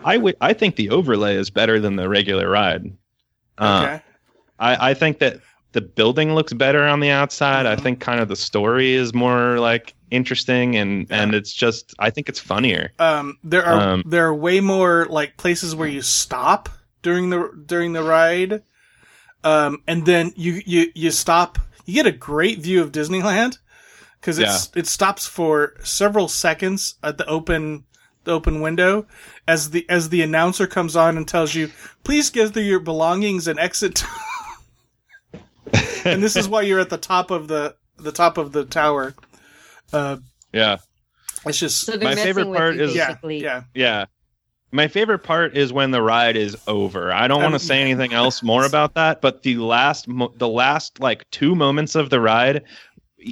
I 0.04 0.16
would 0.16 0.36
I 0.40 0.52
think 0.52 0.76
the 0.76 0.90
overlay 0.90 1.36
is 1.36 1.50
better 1.50 1.78
than 1.78 1.96
the 1.96 2.08
regular 2.08 2.48
ride. 2.50 2.92
Uh, 3.58 3.82
okay. 3.84 4.02
I 4.58 4.90
I 4.90 4.94
think 4.94 5.20
that 5.20 5.40
the 5.72 5.80
building 5.80 6.34
looks 6.34 6.52
better 6.52 6.84
on 6.84 7.00
the 7.00 7.10
outside. 7.10 7.66
I 7.66 7.76
Mhm. 7.76 7.80
think 7.82 8.00
kind 8.00 8.20
of 8.20 8.28
the 8.28 8.36
story 8.36 8.92
is 8.94 9.14
more 9.14 9.58
like 9.60 9.94
interesting, 10.10 10.76
and 10.76 11.06
Yeah. 11.08 11.22
and 11.22 11.34
it's 11.34 11.52
just 11.52 11.94
I 12.00 12.10
think 12.10 12.28
it's 12.28 12.40
funnier. 12.40 12.92
um, 12.98 13.38
there 13.44 13.64
are 13.64 13.80
Um, 13.80 14.02
there 14.06 14.26
are 14.26 14.34
way 14.34 14.58
more 14.60 15.06
like 15.08 15.36
places 15.36 15.74
where 15.76 15.88
you 15.88 16.02
stop 16.02 16.68
during 17.04 17.30
the 17.30 17.50
during 17.66 17.92
the 17.92 18.02
ride, 18.02 18.62
um, 19.44 19.78
and 19.86 20.04
then 20.06 20.32
you 20.34 20.60
you 20.66 20.90
you 20.96 21.10
stop. 21.12 21.58
You 21.86 21.94
get 21.94 22.06
a 22.06 22.12
great 22.12 22.58
view 22.60 22.82
of 22.82 22.90
Disneyland 22.90 23.58
because 24.20 24.38
it's 24.40 24.70
it 24.74 24.86
stops 24.88 25.26
for 25.26 25.74
several 25.84 26.26
seconds 26.26 26.96
at 27.02 27.18
the 27.18 27.26
open 27.26 27.84
the 28.24 28.32
open 28.32 28.60
window 28.62 29.06
as 29.46 29.70
the 29.70 29.84
as 29.88 30.08
the 30.08 30.22
announcer 30.22 30.66
comes 30.66 30.96
on 30.96 31.16
and 31.16 31.28
tells 31.28 31.54
you, 31.54 31.70
"Please 32.02 32.30
gather 32.30 32.62
your 32.62 32.80
belongings 32.80 33.46
and 33.46 33.58
exit." 33.60 34.02
and 36.04 36.22
this 36.22 36.36
is 36.36 36.48
why 36.48 36.62
you're 36.62 36.80
at 36.80 36.90
the 36.90 36.98
top 36.98 37.30
of 37.30 37.48
the 37.48 37.76
the 37.98 38.12
top 38.12 38.38
of 38.38 38.52
the 38.52 38.64
tower. 38.64 39.14
Uh, 39.92 40.16
Yeah. 40.52 40.78
it's 41.46 41.58
just 41.58 41.84
so 41.84 41.92
they're 41.96 42.08
my 42.08 42.14
favorite 42.14 42.46
part 42.52 42.76
you, 42.76 42.84
is- 42.84 42.94
yeah 42.96 43.16
yeah 43.24 43.62
Yeah. 43.74 44.04
My 44.74 44.88
favorite 44.88 45.20
part 45.20 45.56
is 45.56 45.72
when 45.72 45.92
the 45.92 46.02
ride 46.02 46.36
is 46.36 46.56
over. 46.66 47.12
I 47.12 47.28
don't 47.28 47.40
want 47.40 47.54
to 47.54 47.60
say 47.60 47.80
anything 47.80 48.12
else 48.12 48.42
more 48.42 48.66
about 48.66 48.94
that, 48.94 49.20
but 49.20 49.44
the 49.44 49.58
last 49.58 50.08
mo- 50.08 50.32
the 50.36 50.48
last 50.48 50.98
like 50.98 51.30
2 51.30 51.54
moments 51.54 51.94
of 51.94 52.10
the 52.10 52.20
ride 52.20 52.64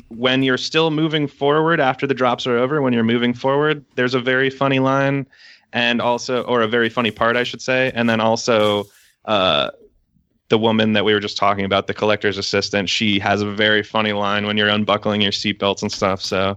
when 0.07 0.45
you're 0.45 0.57
still 0.57 0.93
moving 0.93 1.26
forward 1.26 1.80
after 1.80 2.07
the 2.07 2.14
drops 2.14 2.47
are 2.47 2.57
over, 2.57 2.80
when 2.80 2.93
you're 2.93 3.03
moving 3.03 3.34
forward, 3.34 3.84
there's 3.97 4.14
a 4.14 4.20
very 4.20 4.51
funny 4.51 4.78
line 4.78 5.26
and 5.72 6.01
also 6.01 6.43
or 6.45 6.62
a 6.62 6.68
very 6.68 6.88
funny 6.88 7.11
part 7.11 7.36
I 7.36 7.43
should 7.43 7.61
say, 7.61 7.90
and 7.93 8.09
then 8.09 8.20
also 8.20 8.84
uh 9.24 9.70
the 10.49 10.59
woman 10.59 10.93
that 10.93 11.05
we 11.05 11.12
were 11.12 11.20
just 11.20 11.36
talking 11.36 11.64
about, 11.64 11.88
the 11.88 11.95
collector's 11.95 12.38
assistant, 12.38 12.88
she 12.88 13.18
has 13.18 13.43
a 13.43 13.51
very 13.51 13.82
funny 13.82 14.12
line 14.12 14.47
when 14.47 14.57
you're 14.57 14.68
unbuckling 14.68 15.22
your 15.22 15.32
seatbelts 15.32 15.82
and 15.82 15.90
stuff. 15.90 16.22
So 16.22 16.57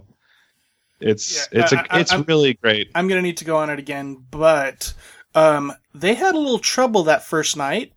it's 1.00 1.48
Yeah, 1.52 1.62
it's 1.62 1.72
a, 1.72 1.78
I- 1.78 1.86
I- 1.90 2.00
it's 2.00 2.12
I'm- 2.12 2.24
really 2.26 2.54
great. 2.54 2.90
I'm 2.94 3.08
gonna 3.08 3.22
need 3.22 3.36
to 3.38 3.44
go 3.44 3.56
on 3.56 3.70
it 3.70 3.78
again, 3.78 4.24
but 4.30 4.94
um, 5.34 5.72
they 5.94 6.14
had 6.14 6.34
a 6.34 6.38
little 6.38 6.58
trouble 6.58 7.02
that 7.04 7.24
first 7.24 7.56
night 7.56 7.92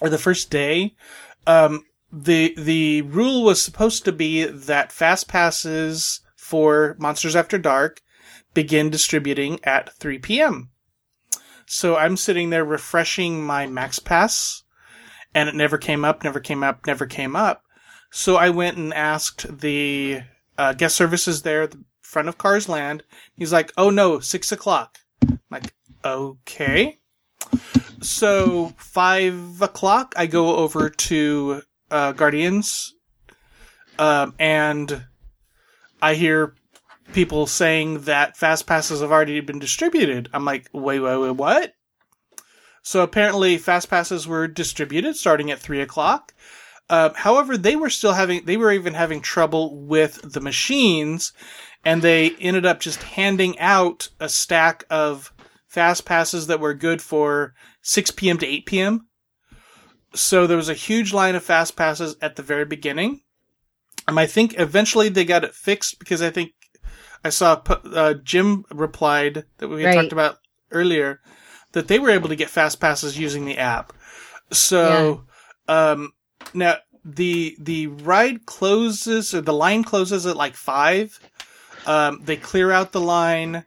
or 0.00 0.08
the 0.08 0.18
first 0.18 0.50
day. 0.50 0.94
Um, 1.46 1.84
the 2.12 2.54
the 2.56 3.02
rule 3.02 3.42
was 3.44 3.60
supposed 3.60 4.04
to 4.04 4.12
be 4.12 4.44
that 4.44 4.92
fast 4.92 5.28
passes 5.28 6.20
for 6.36 6.96
Monsters 6.98 7.36
After 7.36 7.58
Dark 7.58 8.00
begin 8.54 8.88
distributing 8.88 9.58
at 9.64 9.92
3 9.94 10.18
p.m. 10.20 10.70
So 11.66 11.96
I'm 11.96 12.16
sitting 12.16 12.50
there 12.50 12.64
refreshing 12.64 13.44
my 13.44 13.66
Max 13.66 13.98
Pass, 13.98 14.62
and 15.34 15.48
it 15.48 15.54
never 15.54 15.76
came 15.78 16.04
up, 16.04 16.22
never 16.22 16.38
came 16.40 16.62
up, 16.62 16.86
never 16.86 17.06
came 17.06 17.34
up. 17.34 17.62
So 18.12 18.36
I 18.36 18.50
went 18.50 18.76
and 18.76 18.94
asked 18.94 19.58
the 19.60 20.20
uh, 20.56 20.72
guest 20.74 20.94
services 20.94 21.42
there 21.42 21.66
the 21.66 21.82
front 22.14 22.28
of 22.28 22.38
Cars 22.38 22.68
Land. 22.68 23.02
He's 23.36 23.52
like, 23.52 23.72
"Oh 23.76 23.90
no, 23.90 24.20
six 24.20 24.52
o'clock." 24.52 24.98
I'm 25.28 25.40
like, 25.50 25.74
okay. 26.04 26.98
So 28.00 28.72
five 28.76 29.60
o'clock, 29.60 30.14
I 30.16 30.26
go 30.26 30.56
over 30.56 30.88
to 30.88 31.62
uh, 31.90 32.12
Guardians, 32.12 32.94
um, 33.98 34.34
and 34.38 35.06
I 36.00 36.14
hear 36.14 36.54
people 37.12 37.46
saying 37.46 38.02
that 38.02 38.36
fast 38.36 38.66
passes 38.66 39.00
have 39.00 39.12
already 39.12 39.40
been 39.40 39.58
distributed. 39.58 40.28
I'm 40.32 40.44
like, 40.44 40.68
wait, 40.72 41.00
wait, 41.00 41.16
wait, 41.16 41.30
what? 41.30 41.74
So 42.82 43.02
apparently, 43.02 43.58
fast 43.58 43.88
passes 43.88 44.28
were 44.28 44.46
distributed 44.46 45.16
starting 45.16 45.50
at 45.50 45.58
three 45.58 45.80
o'clock. 45.80 46.34
Uh, 46.90 47.10
however, 47.14 47.56
they 47.56 47.76
were 47.76 47.88
still 47.88 48.12
having, 48.12 48.44
they 48.44 48.58
were 48.58 48.70
even 48.70 48.92
having 48.92 49.22
trouble 49.22 49.74
with 49.74 50.20
the 50.22 50.40
machines, 50.40 51.32
and 51.84 52.02
they 52.02 52.30
ended 52.40 52.66
up 52.66 52.80
just 52.80 53.02
handing 53.02 53.58
out 53.58 54.08
a 54.20 54.28
stack 54.28 54.84
of 54.90 55.32
fast 55.66 56.04
passes 56.04 56.46
that 56.46 56.60
were 56.60 56.74
good 56.74 57.02
for 57.02 57.54
6 57.82 58.12
p.m. 58.12 58.38
to 58.38 58.46
8 58.46 58.66
p.m. 58.66 59.08
So 60.14 60.46
there 60.46 60.56
was 60.56 60.68
a 60.68 60.74
huge 60.74 61.12
line 61.12 61.34
of 61.34 61.42
fast 61.42 61.76
passes 61.76 62.16
at 62.22 62.36
the 62.36 62.42
very 62.42 62.64
beginning. 62.64 63.22
Um, 64.06 64.18
I 64.18 64.26
think 64.26 64.58
eventually 64.58 65.08
they 65.08 65.24
got 65.24 65.44
it 65.44 65.54
fixed 65.54 65.98
because 65.98 66.22
I 66.22 66.30
think 66.30 66.52
I 67.24 67.30
saw 67.30 67.60
uh, 67.66 68.14
Jim 68.22 68.64
replied 68.70 69.44
that 69.58 69.68
we 69.68 69.84
Right. 69.84 69.94
talked 69.94 70.12
about 70.12 70.38
earlier 70.70 71.20
that 71.72 71.88
they 71.88 71.98
were 71.98 72.10
able 72.10 72.28
to 72.28 72.36
get 72.36 72.50
fast 72.50 72.80
passes 72.80 73.18
using 73.18 73.44
the 73.44 73.58
app. 73.58 73.92
So, 74.52 75.24
um, 75.66 76.12
now 76.52 76.76
the 77.04 77.56
the 77.58 77.88
ride 77.88 78.46
closes 78.46 79.34
or 79.34 79.40
the 79.40 79.52
line 79.52 79.82
closes 79.84 80.26
at 80.26 80.36
like 80.36 80.54
five. 80.54 81.18
Um, 81.86 82.20
they 82.24 82.36
clear 82.36 82.70
out 82.70 82.92
the 82.92 83.00
line, 83.00 83.64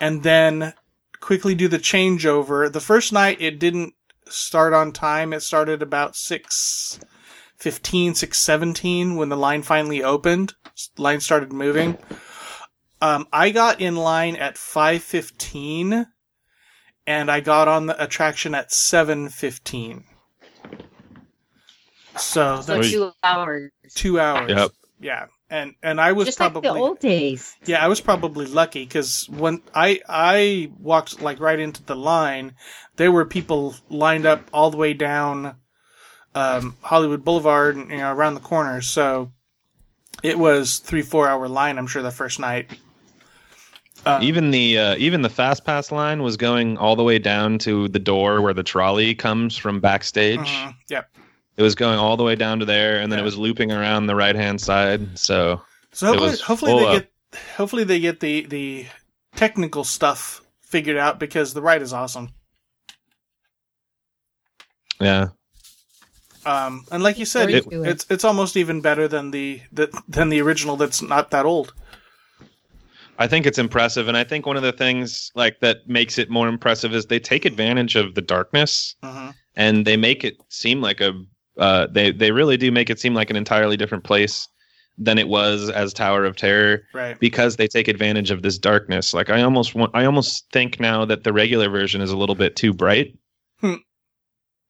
and 0.00 0.22
then 0.22 0.74
quickly 1.20 1.54
do 1.54 1.68
the 1.68 1.78
changeover. 1.78 2.70
The 2.72 2.80
first 2.80 3.12
night 3.12 3.40
it 3.40 3.58
didn't 3.58 3.94
start 4.28 4.72
on 4.72 4.92
time. 4.92 5.32
It 5.32 5.40
started 5.40 5.82
about 5.82 6.16
six 6.16 6.98
fifteen, 7.56 8.14
six 8.14 8.38
seventeen 8.38 9.16
when 9.16 9.28
the 9.28 9.36
line 9.36 9.62
finally 9.62 10.02
opened. 10.02 10.54
Line 10.98 11.20
started 11.20 11.52
moving. 11.52 11.96
Um, 13.00 13.28
I 13.32 13.50
got 13.50 13.80
in 13.80 13.96
line 13.96 14.36
at 14.36 14.58
five 14.58 15.02
fifteen, 15.02 16.06
and 17.06 17.30
I 17.30 17.40
got 17.40 17.68
on 17.68 17.86
the 17.86 18.02
attraction 18.02 18.54
at 18.54 18.72
seven 18.72 19.28
fifteen. 19.28 20.04
So 22.16 22.60
So 22.60 22.82
two 22.82 23.12
hours. 23.22 23.70
two 23.94 24.20
hours. 24.20 24.50
Yep. 24.50 24.70
Yeah, 25.00 25.26
and 25.54 25.74
and 25.82 26.00
I 26.00 26.12
was 26.12 26.26
Just 26.26 26.38
probably 26.38 26.68
like 26.68 26.78
the 26.78 26.82
old 26.82 26.98
days. 26.98 27.54
yeah, 27.64 27.82
I 27.84 27.86
was 27.88 28.00
probably 28.00 28.46
lucky 28.46 28.84
because 28.84 29.28
when 29.30 29.62
I 29.74 30.00
I 30.08 30.70
walked 30.80 31.22
like 31.22 31.38
right 31.38 31.58
into 31.60 31.82
the 31.84 31.94
line, 31.94 32.54
there 32.96 33.12
were 33.12 33.24
people 33.24 33.74
lined 33.88 34.26
up 34.26 34.48
all 34.52 34.70
the 34.70 34.76
way 34.76 34.94
down 34.94 35.56
um, 36.34 36.76
Hollywood 36.82 37.24
Boulevard, 37.24 37.76
you 37.76 37.96
know, 37.96 38.12
around 38.12 38.34
the 38.34 38.40
corner. 38.40 38.80
So 38.80 39.30
it 40.24 40.38
was 40.38 40.78
three 40.78 41.02
four 41.02 41.28
hour 41.28 41.46
line. 41.48 41.78
I'm 41.78 41.86
sure 41.86 42.02
the 42.02 42.10
first 42.10 42.40
night. 42.40 42.70
Um, 44.06 44.22
Even 44.22 44.50
the 44.50 44.78
uh, 44.78 44.96
even 44.96 45.22
the 45.22 45.30
fast 45.30 45.64
pass 45.64 45.90
line 45.92 46.22
was 46.22 46.36
going 46.36 46.76
all 46.78 46.96
the 46.96 47.04
way 47.04 47.18
down 47.18 47.58
to 47.60 47.88
the 47.88 47.98
door 48.00 48.42
where 48.42 48.52
the 48.52 48.62
trolley 48.64 49.14
comes 49.14 49.56
from 49.56 49.80
backstage. 49.80 50.40
mhm, 50.40 50.74
yep. 50.90 51.08
It 51.56 51.62
was 51.62 51.74
going 51.74 51.98
all 51.98 52.16
the 52.16 52.24
way 52.24 52.34
down 52.34 52.58
to 52.60 52.64
there, 52.64 53.00
and 53.00 53.10
then 53.12 53.18
Yeah. 53.18 53.22
it 53.22 53.24
was 53.24 53.38
looping 53.38 53.70
around 53.72 54.06
the 54.06 54.16
right 54.16 54.34
hand 54.34 54.60
side. 54.60 55.18
So 55.18 55.62
So 55.92 56.06
hopefully, 56.08 56.36
hopefully 56.38 56.72
they 56.74 56.84
up. 56.86 56.90
get 56.90 57.10
hopefully 57.56 57.84
they 57.84 58.00
get 58.00 58.20
the 58.20 58.46
the 58.46 58.86
technical 59.36 59.84
stuff 59.84 60.42
figured 60.62 60.96
out 60.96 61.18
because 61.18 61.54
the 61.54 61.62
ride 61.62 61.82
is 61.82 61.92
awesome. 61.92 62.30
yeah, 65.00 65.28
Um, 66.46 66.84
and 66.90 67.02
like 67.02 67.18
you 67.18 67.24
said, 67.24 67.50
it, 67.50 67.66
it's 67.70 68.06
it's 68.10 68.24
almost 68.24 68.56
even 68.56 68.80
better 68.82 69.08
than 69.08 69.30
the, 69.30 69.62
the 69.72 69.88
than 70.08 70.28
the 70.28 70.40
original. 70.42 70.76
That's 70.76 71.00
not 71.00 71.30
that 71.30 71.46
old. 71.46 71.72
I 73.18 73.26
think 73.28 73.46
it's 73.46 73.58
impressive, 73.58 74.08
and 74.08 74.16
I 74.16 74.24
think 74.24 74.44
one 74.44 74.56
of 74.56 74.62
the 74.62 74.72
things 74.72 75.30
like 75.34 75.60
that 75.60 75.88
makes 75.88 76.18
it 76.18 76.30
more 76.30 76.48
impressive 76.48 76.94
is 76.94 77.06
they 77.06 77.20
take 77.20 77.44
advantage 77.44 77.96
of 77.96 78.14
the 78.14 78.22
darkness 78.22 78.96
hmm 79.02 79.30
and 79.56 79.86
they 79.86 79.96
make 79.96 80.24
it 80.24 80.36
seem 80.48 80.80
like 80.80 81.00
a 81.00 81.12
uh, 81.58 81.86
they 81.90 82.10
they 82.12 82.30
really 82.32 82.56
do 82.56 82.70
make 82.72 82.90
it 82.90 82.98
seem 83.00 83.14
like 83.14 83.30
an 83.30 83.36
entirely 83.36 83.76
different 83.76 84.04
place 84.04 84.48
than 84.96 85.18
it 85.18 85.26
was 85.28 85.70
as 85.70 85.92
Tower 85.92 86.24
of 86.24 86.36
Terror 86.36 86.82
Right. 86.94 87.18
because 87.18 87.56
they 87.56 87.66
take 87.66 87.88
advantage 87.88 88.30
of 88.30 88.42
this 88.42 88.58
darkness. 88.58 89.12
Like 89.12 89.28
I 89.28 89.42
almost 89.42 89.74
want, 89.74 89.90
I 89.92 90.04
almost 90.04 90.46
think 90.52 90.78
now 90.78 91.04
that 91.04 91.24
the 91.24 91.32
regular 91.32 91.68
version 91.68 92.00
is 92.00 92.10
a 92.12 92.16
little 92.16 92.36
bit 92.36 92.54
too 92.54 92.72
bright. 92.72 93.16
Hmm. 93.60 93.74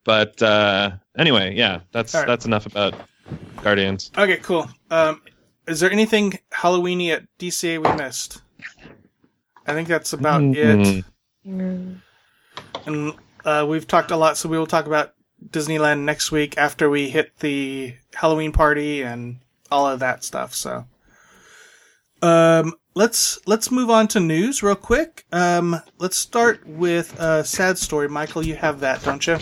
But 0.05 0.43
uh, 0.43 0.93
anyway, 1.19 1.55
yeah, 1.55 1.81
that's 1.93 2.15
All 2.15 2.23
right. 2.23 2.27
that's 2.27 2.47
enough 2.47 2.65
about 2.67 2.95
Guardians. 3.63 4.11
Okay. 4.17 4.37
Cool. 4.39 4.69
Um, 4.91 5.21
is 5.67 5.81
there 5.81 5.91
anything 5.91 6.39
Halloweeny 6.53 7.11
at 7.11 7.25
DCA 7.39 7.83
we 7.87 7.97
missed? 8.03 8.43
I 9.67 9.73
think 9.73 9.89
that's 9.89 10.13
about 10.13 10.43
it. 10.43 11.05
Mm. 11.47 12.01
And 12.87 13.13
uh, 13.47 13.65
we've 13.69 13.87
talked 13.87 14.11
a 14.11 14.17
lot, 14.17 14.37
so 14.37 14.49
we 14.49 14.59
will 14.59 14.67
talk 14.67 14.87
about 14.87 15.14
Disneyland 15.51 16.01
next 16.01 16.31
week 16.33 16.57
after 16.59 16.89
we 16.89 17.11
hit 17.11 17.39
the 17.41 17.95
Halloween 18.15 18.53
party 18.53 19.03
and 19.03 19.39
all 19.71 19.87
of 19.87 20.01
that 20.01 20.25
stuff. 20.25 20.55
So, 20.55 20.87
um, 22.23 22.75
let's 22.95 23.39
let's 23.47 23.71
move 23.71 23.91
on 23.91 24.09
to 24.09 24.21
news 24.21 24.63
real 24.63 24.77
quick. 24.77 25.25
Um, 25.33 25.81
let's 25.99 26.19
start 26.19 26.67
with 26.67 27.19
a 27.21 27.45
sad 27.45 27.79
story. 27.79 28.09
Michael, 28.09 28.45
you 28.45 28.57
have 28.57 28.81
that, 28.81 29.03
don't 29.03 29.27
you? 29.27 29.39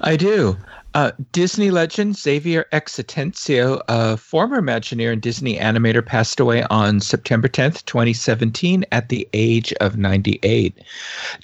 I 0.00 0.16
do. 0.16 0.56
Uh, 0.92 1.12
Disney 1.30 1.70
legend 1.70 2.16
Xavier 2.16 2.66
X 2.72 2.98
Atencio, 2.98 3.80
a 3.86 4.16
former 4.16 4.60
Imagineer 4.60 5.12
and 5.12 5.22
Disney 5.22 5.56
animator, 5.56 6.04
passed 6.04 6.40
away 6.40 6.64
on 6.64 6.98
September 6.98 7.46
10th, 7.46 7.84
2017, 7.84 8.84
at 8.90 9.08
the 9.08 9.28
age 9.32 9.72
of 9.74 9.96
98. 9.96 10.80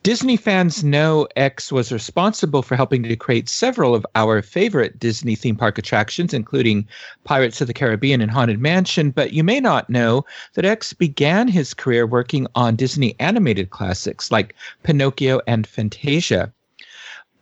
Disney 0.02 0.36
fans 0.36 0.82
know 0.82 1.28
X 1.36 1.70
was 1.70 1.92
responsible 1.92 2.60
for 2.60 2.74
helping 2.74 3.04
to 3.04 3.14
create 3.14 3.48
several 3.48 3.94
of 3.94 4.04
our 4.16 4.42
favorite 4.42 4.98
Disney 4.98 5.36
theme 5.36 5.54
park 5.54 5.78
attractions, 5.78 6.34
including 6.34 6.84
Pirates 7.22 7.60
of 7.60 7.68
the 7.68 7.74
Caribbean 7.74 8.20
and 8.20 8.32
Haunted 8.32 8.58
Mansion, 8.58 9.12
but 9.12 9.32
you 9.32 9.44
may 9.44 9.60
not 9.60 9.88
know 9.88 10.24
that 10.54 10.64
X 10.64 10.92
began 10.92 11.46
his 11.46 11.72
career 11.72 12.04
working 12.04 12.48
on 12.56 12.74
Disney 12.74 13.14
animated 13.20 13.70
classics 13.70 14.32
like 14.32 14.56
Pinocchio 14.82 15.40
and 15.46 15.68
Fantasia. 15.68 16.52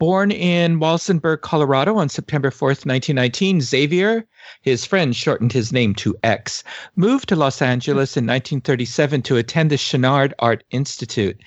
Born 0.04 0.30
in 0.30 0.80
Walsenburg, 0.80 1.40
Colorado 1.40 1.96
on 1.96 2.10
September 2.10 2.50
4th, 2.50 2.84
1919, 2.84 3.62
Xavier, 3.62 4.26
his 4.60 4.84
friends 4.84 5.16
shortened 5.16 5.54
his 5.54 5.72
name 5.72 5.94
to 5.94 6.14
X, 6.22 6.62
moved 6.94 7.30
to 7.30 7.36
Los 7.36 7.62
Angeles 7.62 8.14
in 8.14 8.26
1937 8.26 9.22
to 9.22 9.38
attend 9.38 9.70
the 9.70 9.78
Chouinard 9.78 10.34
Art 10.40 10.62
Institute. 10.70 11.38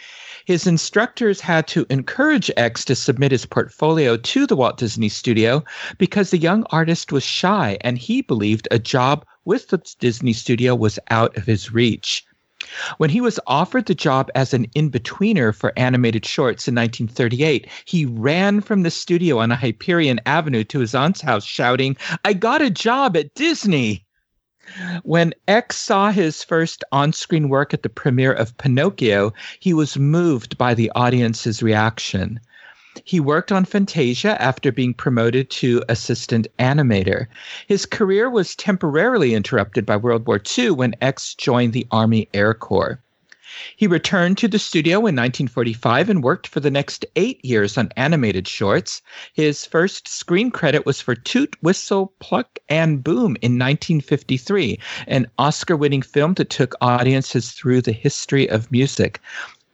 His 0.45 0.66
instructors 0.66 1.39
had 1.39 1.68
to 1.68 1.86
encourage 1.91 2.49
X 2.58 2.84
to 2.86 2.95
submit 2.95 3.32
his 3.32 3.45
portfolio 3.45 4.18
to 4.18 4.47
the 4.47 4.55
Walt 4.55 4.78
Disney 4.80 5.10
Studio 5.10 5.64
because 5.99 6.32
the 6.32 6.39
young 6.39 6.66
artist 6.72 7.12
was 7.12 7.22
shy 7.22 7.78
and 7.82 7.99
he 7.99 8.24
believed 8.24 8.68
a 8.72 8.80
job 8.80 9.24
with 9.45 9.68
the 9.68 9.78
Disney 9.99 10.34
Studio 10.34 10.74
was 10.74 10.97
out 11.12 11.38
of 11.38 11.45
his 11.45 11.72
reach. 11.72 12.26
When 12.97 13.09
he 13.09 13.22
was 13.22 13.39
offered 13.47 13.86
the 13.86 13.95
job 13.95 14.30
as 14.36 14.53
an 14.53 14.65
in 14.76 14.91
betweener 14.91 15.55
for 15.55 15.72
animated 15.78 16.26
shorts 16.26 16.68
in 16.68 16.76
1938, 16.76 17.65
he 17.86 18.05
ran 18.05 18.59
from 18.59 18.84
the 18.84 18.91
studio 18.91 19.39
on 19.39 19.51
Hyperion 19.51 20.20
Avenue 20.26 20.65
to 20.65 20.80
his 20.80 20.93
aunt's 20.93 21.22
house 21.22 21.45
shouting, 21.45 21.95
I 22.26 22.34
got 22.34 22.61
a 22.61 22.70
job 22.70 23.15
at 23.15 23.34
Disney! 23.36 24.05
When 25.03 25.34
X 25.47 25.78
saw 25.78 26.11
his 26.11 26.43
first 26.43 26.84
on 26.91 27.13
screen 27.13 27.47
work 27.47 27.74
at 27.74 27.84
the 27.84 27.89
premiere 27.89 28.34
of 28.34 28.57
Pinocchio, 28.57 29.32
he 29.61 29.74
was 29.74 29.97
moved 29.97 30.57
by 30.57 30.74
the 30.74 30.91
audience's 30.93 31.63
reaction. 31.63 32.38
He 33.04 33.20
worked 33.20 33.52
on 33.52 33.66
Fantasia 33.66 34.41
after 34.41 34.72
being 34.72 34.93
promoted 34.93 35.50
to 35.52 35.84
assistant 35.88 36.48
animator. 36.58 37.28
His 37.68 37.86
career 37.86 38.30
was 38.30 38.56
temporarily 38.56 39.34
interrupted 39.34 39.86
by 39.86 39.98
World 39.98 40.26
War 40.26 40.41
II 40.58 40.72
when 40.72 40.95
X 41.02 41.36
joined 41.36 41.74
the 41.74 41.86
Army 41.91 42.28
Air 42.34 42.54
Corps. 42.54 43.02
He 43.76 43.88
returned 43.88 44.38
to 44.38 44.48
the 44.48 44.60
studio 44.60 44.98
in 44.98 45.16
1945 45.16 46.10
and 46.10 46.24
worked 46.24 46.48
for 46.48 46.60
the 46.60 46.70
next 46.70 47.06
eight 47.16 47.43
years 47.43 47.78
on 47.78 47.89
animated 47.98 48.48
shorts. 48.48 49.02
His 49.34 49.66
first 49.66 50.08
screen 50.08 50.52
credit 50.52 50.86
was 50.86 51.02
for 51.02 51.16
Toot, 51.16 51.56
Whistle, 51.62 52.14
Plunk, 52.20 52.60
and 52.70 53.04
Boom 53.04 53.36
in 53.41 53.58
1953, 53.58 54.80
an 55.08 55.28
Oscar 55.39 55.76
winning 55.76 56.02
film 56.02 56.36
that 56.36 56.50
took 56.50 56.76
audiences 56.82 57.52
through 57.52 57.82
the 57.82 57.93
history 57.93 58.48
of 58.50 58.72
music. 58.72 59.20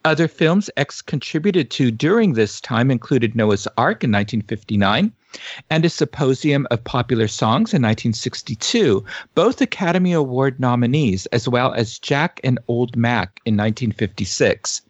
Other 0.06 0.28
films 0.28 0.70
X 0.76 1.01
contributed 1.01 1.72
to 1.72 1.89
during 1.89 2.34
this 2.34 2.60
time 2.60 2.91
included 2.91 3.36
Noah's 3.36 3.68
Ark 3.78 4.04
in 4.04 4.12
1959 4.12 5.14
and 5.70 5.86
A 5.86 5.89
Symposium 5.89 6.68
of 6.72 6.84
Popular 6.84 7.30
Songs 7.30 7.74
in 7.74 7.82
1962, 7.82 9.06
both 9.34 9.62
Academy 9.62 10.12
Award 10.12 10.60
nominees, 10.60 11.26
as 11.28 11.47
well 11.47 11.74
as 11.74 11.99
Jack 11.99 12.41
and 12.43 12.60
Old 12.68 12.97
Mac 12.97 13.39
in 13.45 13.56
1956. 13.56 14.82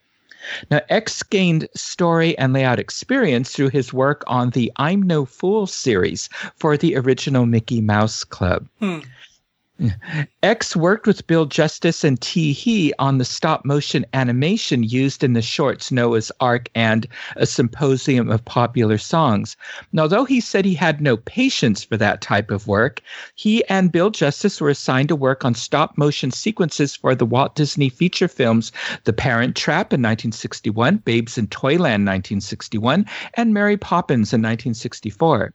Now, 0.72 0.82
X 0.90 1.22
gained 1.22 1.70
story 1.76 2.38
and 2.40 2.52
layout 2.52 2.80
experience 2.80 3.52
through 3.52 3.70
his 3.70 3.94
work 3.94 4.24
on 4.26 4.50
the 4.50 4.72
I'm 4.78 5.04
No 5.04 5.26
Fool 5.26 5.68
series 5.68 6.28
for 6.56 6.76
the 6.76 6.96
original 6.98 7.46
Mickey 7.46 7.82
Mouse 7.82 8.24
Club. 8.24 8.68
Hmm. 8.80 9.00
X 10.44 10.76
worked 10.76 11.08
with 11.08 11.26
Bill 11.26 11.48
Justice 11.48 12.04
and 12.04 12.22
T. 12.22 12.54
Hee 12.54 12.94
on 13.00 13.18
the 13.18 13.26
stop 13.26 13.66
motion 13.66 14.06
animation 14.14 14.84
used 14.84 15.24
in 15.24 15.34
the 15.34 15.42
shorts 15.42 15.92
Noah's 15.92 16.32
Ark 16.40 16.70
and 16.76 17.08
a 17.38 17.48
symposium 17.48 18.30
of 18.30 18.46
popular 18.46 19.00
songs. 19.00 19.58
And 19.90 20.00
although 20.00 20.26
he 20.26 20.40
said 20.40 20.64
he 20.64 20.76
had 20.76 21.02
no 21.02 21.18
patience 21.18 21.84
for 21.84 21.98
that 21.98 22.22
type 22.22 22.52
of 22.52 22.68
work, 22.68 23.02
he 23.34 23.66
and 23.66 23.92
Bill 23.92 24.12
Justice 24.12 24.62
were 24.62 24.70
assigned 24.70 25.10
to 25.10 25.16
work 25.16 25.44
on 25.44 25.56
stop 25.56 25.98
motion 25.98 26.30
sequences 26.30 26.96
for 26.96 27.16
the 27.16 27.26
Walt 27.26 27.56
Disney 27.56 27.90
feature 27.90 28.28
films 28.28 28.72
The 29.06 29.14
Parent 29.14 29.56
Trap 29.56 29.92
in 29.92 30.02
1961, 30.02 30.98
Babes 30.98 31.36
in 31.38 31.48
Toyland 31.48 32.06
1961, 32.06 33.08
and 33.34 33.54
Mary 33.56 33.78
Poppins 33.78 34.34
in 34.34 34.42
1964. 34.42 35.52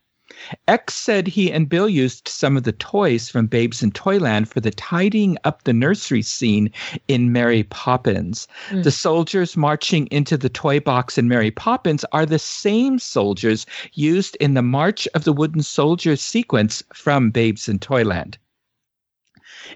X 0.67 0.95
said 0.95 1.27
he 1.27 1.51
and 1.51 1.69
Bill 1.69 1.89
used 1.89 2.29
some 2.29 2.57
of 2.57 2.65
the 2.65 2.73
toys 2.73 3.31
from 3.31 3.47
Babes 3.47 3.83
in 3.83 3.93
Toyland 3.93 4.49
for 4.49 4.61
the 4.61 4.71
tidying 4.71 5.39
up 5.45 5.65
the 5.65 5.73
nursery 5.73 6.21
scene 6.21 6.71
in 7.09 7.33
Mary 7.33 7.63
Poppins. 7.63 8.47
Mm. 8.69 8.85
The 8.85 8.91
soldiers 8.91 9.57
marching 9.57 10.07
into 10.09 10.37
the 10.37 10.51
toy 10.51 10.81
box 10.81 11.17
in 11.17 11.29
Mary 11.29 11.51
Poppins 11.51 12.05
are 12.13 12.27
the 12.27 12.39
same 12.39 12.99
soldiers 12.99 13.65
used 13.95 14.37
in 14.37 14.55
the 14.55 14.63
March 14.63 15.09
of 15.15 15.25
the 15.25 15.33
Wooden 15.33 15.63
Soldiers 15.63 16.21
sequence 16.21 16.83
from 16.93 17.31
Babes 17.31 17.69
in 17.69 17.79
Toyland. 17.79 18.37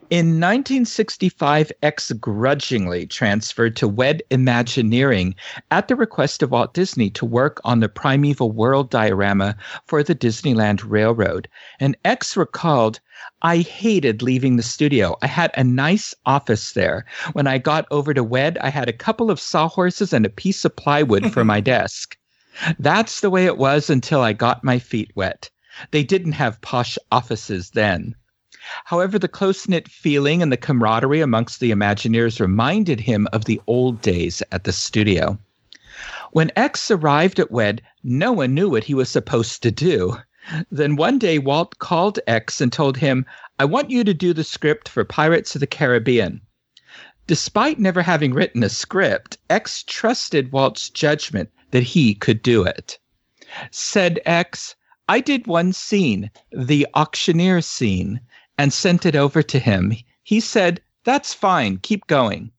In 0.08 0.40
1965, 0.40 1.70
X 1.82 2.12
grudgingly 2.12 3.06
transferred 3.06 3.76
to 3.76 3.86
WED 3.86 4.22
Imagineering 4.30 5.34
at 5.70 5.88
the 5.88 5.96
request 5.96 6.42
of 6.42 6.50
Walt 6.50 6.72
Disney 6.72 7.10
to 7.10 7.26
work 7.26 7.60
on 7.62 7.80
the 7.80 7.90
Primeval 7.90 8.52
World 8.52 8.90
diorama 8.90 9.54
for 9.86 10.02
the 10.02 10.14
Disneyland 10.14 10.82
Railroad. 10.82 11.46
And 11.78 11.94
X 12.06 12.38
recalled, 12.38 13.00
I 13.42 13.58
hated 13.58 14.22
leaving 14.22 14.56
the 14.56 14.62
studio. 14.62 15.16
I 15.20 15.26
had 15.26 15.50
a 15.58 15.64
nice 15.64 16.14
office 16.24 16.72
there. 16.72 17.04
When 17.34 17.46
I 17.46 17.58
got 17.58 17.86
over 17.90 18.14
to 18.14 18.24
WED, 18.24 18.56
I 18.58 18.70
had 18.70 18.88
a 18.88 18.94
couple 18.94 19.30
of 19.30 19.40
sawhorses 19.40 20.14
and 20.14 20.24
a 20.24 20.30
piece 20.30 20.64
of 20.64 20.74
plywood 20.74 21.32
for 21.32 21.44
my 21.44 21.60
desk. 21.74 22.16
That's 22.78 23.20
the 23.20 23.30
way 23.30 23.44
it 23.44 23.58
was 23.58 23.90
until 23.90 24.22
I 24.22 24.32
got 24.32 24.64
my 24.64 24.78
feet 24.78 25.10
wet. 25.14 25.50
They 25.90 26.02
didn't 26.02 26.32
have 26.32 26.60
posh 26.62 26.96
offices 27.10 27.70
then. 27.70 28.14
However, 28.84 29.18
the 29.18 29.26
close 29.26 29.66
knit 29.66 29.88
feeling 29.88 30.40
and 30.40 30.52
the 30.52 30.56
camaraderie 30.56 31.20
amongst 31.20 31.58
the 31.58 31.72
Imagineers 31.72 32.38
reminded 32.38 33.00
him 33.00 33.26
of 33.32 33.44
the 33.44 33.60
old 33.66 34.00
days 34.00 34.40
at 34.52 34.62
the 34.62 34.72
studio. 34.72 35.36
When 36.30 36.52
X 36.54 36.88
arrived 36.88 37.40
at 37.40 37.50
WED, 37.50 37.82
no 38.04 38.30
one 38.32 38.54
knew 38.54 38.68
what 38.70 38.84
he 38.84 38.94
was 38.94 39.08
supposed 39.08 39.64
to 39.64 39.72
do. 39.72 40.16
Then 40.70 40.94
one 40.94 41.18
day, 41.18 41.40
Walt 41.40 41.80
called 41.80 42.20
X 42.28 42.60
and 42.60 42.72
told 42.72 42.96
him, 42.96 43.26
I 43.58 43.64
want 43.64 43.90
you 43.90 44.04
to 44.04 44.14
do 44.14 44.32
the 44.32 44.44
script 44.44 44.88
for 44.88 45.04
Pirates 45.04 45.56
of 45.56 45.60
the 45.60 45.66
Caribbean. 45.66 46.40
Despite 47.26 47.80
never 47.80 48.02
having 48.02 48.32
written 48.32 48.62
a 48.62 48.68
script, 48.68 49.38
X 49.50 49.82
trusted 49.82 50.52
Walt's 50.52 50.88
judgment 50.88 51.50
that 51.72 51.82
he 51.82 52.14
could 52.14 52.42
do 52.42 52.62
it. 52.62 52.98
Said 53.72 54.20
X, 54.24 54.76
I 55.08 55.18
did 55.18 55.48
one 55.48 55.72
scene, 55.72 56.30
the 56.52 56.86
auctioneer 56.94 57.60
scene 57.60 58.20
and 58.62 58.72
sent 58.72 59.04
it 59.04 59.16
over 59.16 59.42
to 59.42 59.58
him. 59.58 59.92
He 60.22 60.38
said, 60.38 60.80
That's 61.02 61.34
fine, 61.34 61.78
keep 61.78 62.06
going. 62.06 62.52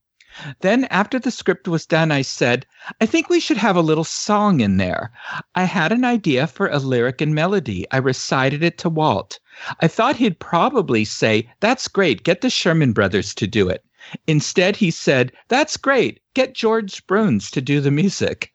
Then, 0.59 0.83
after 0.91 1.17
the 1.17 1.31
script 1.31 1.65
was 1.65 1.85
done, 1.85 2.11
I 2.11 2.23
said, 2.23 2.65
I 2.99 3.05
think 3.05 3.29
we 3.29 3.39
should 3.39 3.55
have 3.55 3.77
a 3.77 3.81
little 3.81 4.03
song 4.03 4.59
in 4.59 4.75
there. 4.75 5.13
I 5.55 5.63
had 5.63 5.93
an 5.93 6.03
idea 6.03 6.45
for 6.47 6.67
a 6.67 6.77
lyric 6.77 7.21
and 7.21 7.33
melody. 7.33 7.85
I 7.91 7.99
recited 7.99 8.63
it 8.63 8.77
to 8.79 8.89
Walt. 8.89 9.39
I 9.79 9.87
thought 9.87 10.17
he'd 10.17 10.39
probably 10.39 11.05
say, 11.05 11.49
That's 11.61 11.87
great, 11.87 12.23
get 12.23 12.41
the 12.41 12.49
Sherman 12.49 12.91
Brothers 12.91 13.33
to 13.35 13.47
do 13.47 13.69
it. 13.69 13.85
Instead, 14.27 14.75
he 14.75 14.91
said, 14.91 15.31
That's 15.47 15.77
great, 15.77 16.19
get 16.33 16.53
George 16.53 17.07
Bruns 17.07 17.49
to 17.51 17.61
do 17.61 17.79
the 17.79 17.91
music. 17.91 18.51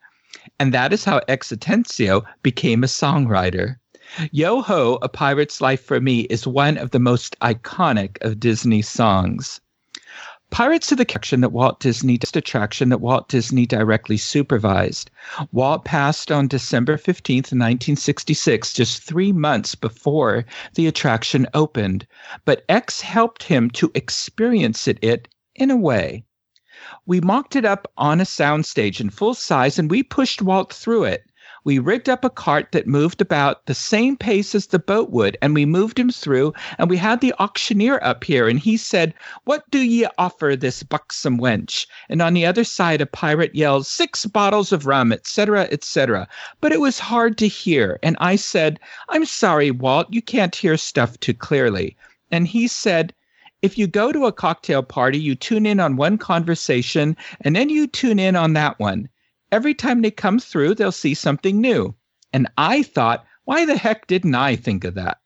And 0.58 0.74
that 0.74 0.92
is 0.92 1.06
how 1.06 1.22
X 1.28 1.50
became 2.42 2.84
a 2.84 2.88
songwriter. 2.88 3.76
Yo 4.32 4.62
Ho, 4.62 4.98
A 5.02 5.08
Pirate's 5.08 5.60
Life 5.60 5.84
for 5.84 6.00
Me 6.00 6.20
is 6.30 6.46
one 6.46 6.78
of 6.78 6.92
the 6.92 6.98
most 6.98 7.38
iconic 7.40 8.16
of 8.22 8.40
Disney's 8.40 8.88
songs. 8.88 9.60
Pirates 10.50 10.90
of 10.90 10.96
the 10.96 11.02
Attraction 11.02 11.42
that 11.42 11.52
Walt 11.52 11.78
Disney 11.78 12.18
attraction 12.34 12.88
that 12.88 13.02
Walt 13.02 13.28
Disney 13.28 13.66
directly 13.66 14.16
supervised. 14.16 15.10
Walt 15.52 15.84
passed 15.84 16.32
on 16.32 16.48
December 16.48 16.96
15th, 16.96 17.52
1966, 17.52 18.72
just 18.72 19.02
three 19.02 19.30
months 19.30 19.74
before 19.74 20.46
the 20.74 20.86
attraction 20.86 21.46
opened, 21.52 22.06
but 22.46 22.64
X 22.66 23.02
helped 23.02 23.42
him 23.42 23.68
to 23.72 23.92
experience 23.94 24.88
it, 24.88 24.98
it 25.02 25.28
in 25.54 25.70
a 25.70 25.76
way. 25.76 26.24
We 27.04 27.20
mocked 27.20 27.56
it 27.56 27.66
up 27.66 27.92
on 27.98 28.18
a 28.18 28.24
soundstage 28.24 29.02
in 29.02 29.10
full 29.10 29.34
size 29.34 29.78
and 29.78 29.90
we 29.90 30.02
pushed 30.02 30.40
Walt 30.40 30.72
through 30.72 31.04
it. 31.04 31.27
We 31.68 31.78
rigged 31.78 32.08
up 32.08 32.24
a 32.24 32.30
cart 32.30 32.72
that 32.72 32.86
moved 32.86 33.20
about 33.20 33.66
the 33.66 33.74
same 33.74 34.16
pace 34.16 34.54
as 34.54 34.68
the 34.68 34.78
boat 34.78 35.10
would, 35.10 35.36
and 35.42 35.54
we 35.54 35.66
moved 35.66 35.98
him 35.98 36.08
through, 36.08 36.54
and 36.78 36.88
we 36.88 36.96
had 36.96 37.20
the 37.20 37.34
auctioneer 37.38 38.00
up 38.02 38.24
here, 38.24 38.48
and 38.48 38.58
he 38.58 38.78
said, 38.78 39.12
What 39.44 39.70
do 39.70 39.80
ye 39.80 40.06
offer 40.16 40.56
this 40.56 40.82
buxom 40.82 41.38
wench? 41.38 41.86
And 42.08 42.22
on 42.22 42.32
the 42.32 42.46
other 42.46 42.64
side, 42.64 43.02
a 43.02 43.06
pirate 43.06 43.54
yelled, 43.54 43.86
Six 43.86 44.24
bottles 44.24 44.72
of 44.72 44.86
rum, 44.86 45.12
etc., 45.12 45.68
etc. 45.70 46.26
But 46.62 46.72
it 46.72 46.80
was 46.80 46.98
hard 46.98 47.36
to 47.36 47.46
hear, 47.46 47.98
and 48.02 48.16
I 48.18 48.36
said, 48.36 48.80
I'm 49.10 49.26
sorry, 49.26 49.70
Walt, 49.70 50.06
you 50.10 50.22
can't 50.22 50.56
hear 50.56 50.78
stuff 50.78 51.20
too 51.20 51.34
clearly. 51.34 51.98
And 52.30 52.48
he 52.48 52.66
said, 52.66 53.12
if 53.60 53.76
you 53.76 53.86
go 53.86 54.10
to 54.10 54.24
a 54.24 54.32
cocktail 54.32 54.82
party, 54.82 55.18
you 55.18 55.34
tune 55.34 55.66
in 55.66 55.80
on 55.80 55.96
one 55.96 56.16
conversation 56.16 57.14
and 57.42 57.54
then 57.54 57.68
you 57.68 57.86
tune 57.86 58.18
in 58.18 58.36
on 58.36 58.54
that 58.54 58.78
one. 58.78 59.10
Every 59.50 59.74
time 59.74 60.02
they 60.02 60.10
come 60.10 60.38
through, 60.38 60.74
they'll 60.74 60.92
see 60.92 61.14
something 61.14 61.60
new. 61.60 61.94
And 62.32 62.48
I 62.58 62.82
thought, 62.82 63.24
why 63.44 63.64
the 63.64 63.76
heck 63.76 64.06
didn't 64.06 64.34
I 64.34 64.56
think 64.56 64.84
of 64.84 64.94
that? 64.94 65.18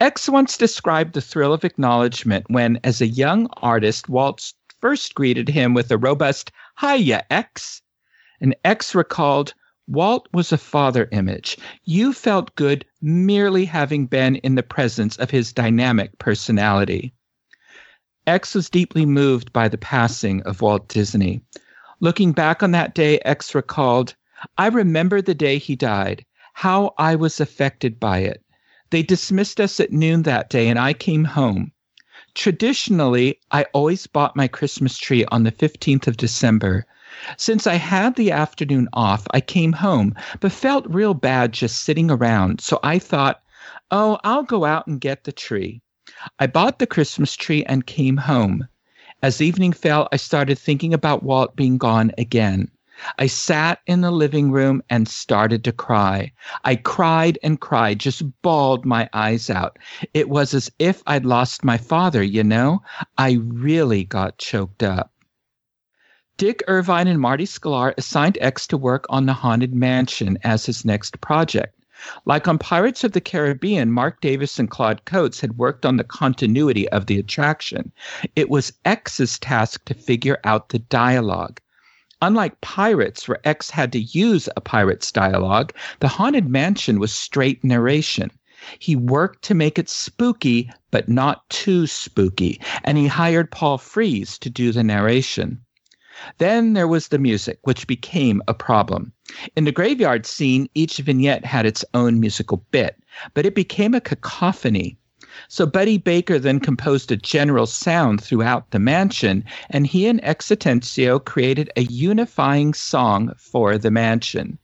X 0.00 0.28
once 0.28 0.58
described 0.58 1.14
the 1.14 1.22
thrill 1.22 1.54
of 1.54 1.64
acknowledgement 1.64 2.44
when, 2.50 2.78
as 2.84 3.00
a 3.00 3.06
young 3.06 3.46
artist, 3.62 4.10
Walt 4.10 4.52
first 4.80 5.14
greeted 5.14 5.48
him 5.48 5.72
with 5.72 5.90
a 5.90 5.96
robust, 5.96 6.52
Hiya, 6.78 7.24
X. 7.30 7.80
And 8.42 8.54
X 8.64 8.94
recalled, 8.94 9.54
Walt 9.88 10.28
was 10.34 10.52
a 10.52 10.58
father 10.58 11.08
image. 11.12 11.56
You 11.84 12.12
felt 12.12 12.54
good 12.56 12.84
merely 13.00 13.64
having 13.64 14.06
been 14.06 14.36
in 14.36 14.56
the 14.56 14.62
presence 14.62 15.16
of 15.16 15.30
his 15.30 15.52
dynamic 15.52 16.18
personality. 16.18 17.14
X 18.26 18.54
was 18.54 18.68
deeply 18.68 19.06
moved 19.06 19.52
by 19.52 19.68
the 19.68 19.78
passing 19.78 20.42
of 20.42 20.60
Walt 20.60 20.88
Disney. 20.88 21.40
Looking 22.00 22.32
back 22.32 22.62
on 22.62 22.72
that 22.72 22.94
day, 22.94 23.18
X 23.20 23.54
recalled, 23.54 24.14
I 24.58 24.66
remember 24.66 25.22
the 25.22 25.34
day 25.34 25.56
he 25.56 25.76
died, 25.76 26.26
how 26.52 26.92
I 26.98 27.14
was 27.14 27.40
affected 27.40 27.98
by 27.98 28.18
it. 28.18 28.44
They 28.90 29.02
dismissed 29.02 29.60
us 29.60 29.80
at 29.80 29.92
noon 29.92 30.22
that 30.24 30.50
day, 30.50 30.68
and 30.68 30.78
I 30.78 30.92
came 30.92 31.24
home. 31.24 31.72
Traditionally, 32.34 33.40
I 33.50 33.64
always 33.72 34.06
bought 34.06 34.36
my 34.36 34.46
Christmas 34.46 34.98
tree 34.98 35.24
on 35.32 35.44
the 35.44 35.52
15th 35.52 36.06
of 36.06 36.18
December. 36.18 36.84
Since 37.38 37.66
I 37.66 37.76
had 37.76 38.14
the 38.14 38.30
afternoon 38.30 38.88
off, 38.92 39.26
I 39.30 39.40
came 39.40 39.72
home, 39.72 40.14
but 40.40 40.52
felt 40.52 40.86
real 40.86 41.14
bad 41.14 41.52
just 41.52 41.82
sitting 41.82 42.10
around, 42.10 42.60
so 42.60 42.78
I 42.82 42.98
thought, 42.98 43.40
oh, 43.90 44.18
I'll 44.22 44.42
go 44.42 44.66
out 44.66 44.86
and 44.86 45.00
get 45.00 45.24
the 45.24 45.32
tree. 45.32 45.80
I 46.38 46.46
bought 46.46 46.78
the 46.78 46.86
Christmas 46.86 47.34
tree 47.36 47.64
and 47.64 47.86
came 47.86 48.18
home. 48.18 48.68
As 49.22 49.40
evening 49.40 49.72
fell, 49.72 50.08
I 50.12 50.16
started 50.16 50.58
thinking 50.58 50.92
about 50.92 51.22
Walt 51.22 51.56
being 51.56 51.78
gone 51.78 52.12
again. 52.18 52.70
I 53.18 53.26
sat 53.26 53.80
in 53.86 54.00
the 54.00 54.10
living 54.10 54.50
room 54.50 54.82
and 54.88 55.08
started 55.08 55.64
to 55.64 55.72
cry. 55.72 56.32
I 56.64 56.76
cried 56.76 57.38
and 57.42 57.60
cried, 57.60 57.98
just 57.98 58.22
bawled 58.42 58.86
my 58.86 59.08
eyes 59.12 59.50
out. 59.50 59.78
It 60.14 60.28
was 60.28 60.54
as 60.54 60.70
if 60.78 61.02
I'd 61.06 61.26
lost 61.26 61.64
my 61.64 61.76
father, 61.76 62.22
you 62.22 62.42
know? 62.44 62.82
I 63.18 63.38
really 63.42 64.04
got 64.04 64.38
choked 64.38 64.82
up. 64.82 65.12
Dick 66.36 66.62
Irvine 66.68 67.06
and 67.06 67.20
Marty 67.20 67.46
Sklar 67.46 67.94
assigned 67.96 68.36
X 68.40 68.66
to 68.66 68.76
work 68.76 69.06
on 69.08 69.24
the 69.26 69.32
Haunted 69.32 69.74
Mansion 69.74 70.38
as 70.42 70.66
his 70.66 70.84
next 70.84 71.20
project. 71.20 71.74
Like 72.24 72.46
on 72.46 72.58
Pirates 72.58 73.04
of 73.04 73.12
the 73.12 73.20
Caribbean, 73.20 73.90
Marc 73.90 74.20
Davis 74.20 74.58
and 74.58 74.70
Claude 74.70 75.04
Coats 75.04 75.40
had 75.40 75.58
worked 75.58 75.86
on 75.86 75.96
the 75.96 76.04
continuity 76.04 76.88
of 76.90 77.06
the 77.06 77.18
attraction. 77.18 77.92
It 78.34 78.50
was 78.50 78.72
X's 78.84 79.38
task 79.38 79.84
to 79.86 79.94
figure 79.94 80.38
out 80.44 80.68
the 80.68 80.78
dialogue. 80.78 81.60
Unlike 82.22 82.60
Pirates, 82.60 83.28
where 83.28 83.46
X 83.46 83.70
had 83.70 83.92
to 83.92 84.00
use 84.00 84.48
a 84.56 84.60
pirate's 84.60 85.12
dialogue, 85.12 85.72
the 86.00 86.08
Haunted 86.08 86.48
Mansion 86.48 86.98
was 86.98 87.12
straight 87.12 87.62
narration. 87.62 88.30
He 88.78 88.96
worked 88.96 89.42
to 89.44 89.54
make 89.54 89.78
it 89.78 89.88
spooky, 89.88 90.70
but 90.90 91.08
not 91.08 91.48
too 91.50 91.86
spooky, 91.86 92.60
and 92.84 92.96
he 92.96 93.06
hired 93.06 93.50
Paul 93.50 93.78
Frees 93.78 94.38
to 94.38 94.50
do 94.50 94.72
the 94.72 94.82
narration. 94.82 95.60
Then 96.38 96.72
there 96.72 96.88
was 96.88 97.08
the 97.08 97.18
music, 97.18 97.58
which 97.64 97.86
became 97.86 98.42
a 98.48 98.54
problem. 98.54 99.12
In 99.56 99.64
the 99.64 99.72
graveyard 99.72 100.24
scene, 100.24 100.68
each 100.74 100.98
vignette 100.98 101.44
had 101.44 101.66
its 101.66 101.84
own 101.94 102.20
musical 102.20 102.64
bit, 102.70 102.96
but 103.34 103.44
it 103.44 103.54
became 103.54 103.92
a 103.92 104.00
cacophony. 104.00 104.96
So 105.48 105.66
Buddy 105.66 105.98
Baker 105.98 106.38
then 106.38 106.60
composed 106.60 107.10
a 107.10 107.16
general 107.16 107.66
sound 107.66 108.22
throughout 108.22 108.70
the 108.70 108.78
mansion, 108.78 109.44
and 109.68 109.86
he 109.86 110.06
and 110.06 110.20
X 110.22 110.50
Atencio 110.50 111.18
created 111.18 111.70
a 111.76 111.82
unifying 111.82 112.72
song 112.72 113.32
for 113.36 113.76
the 113.78 113.90
mansion. 113.90 114.58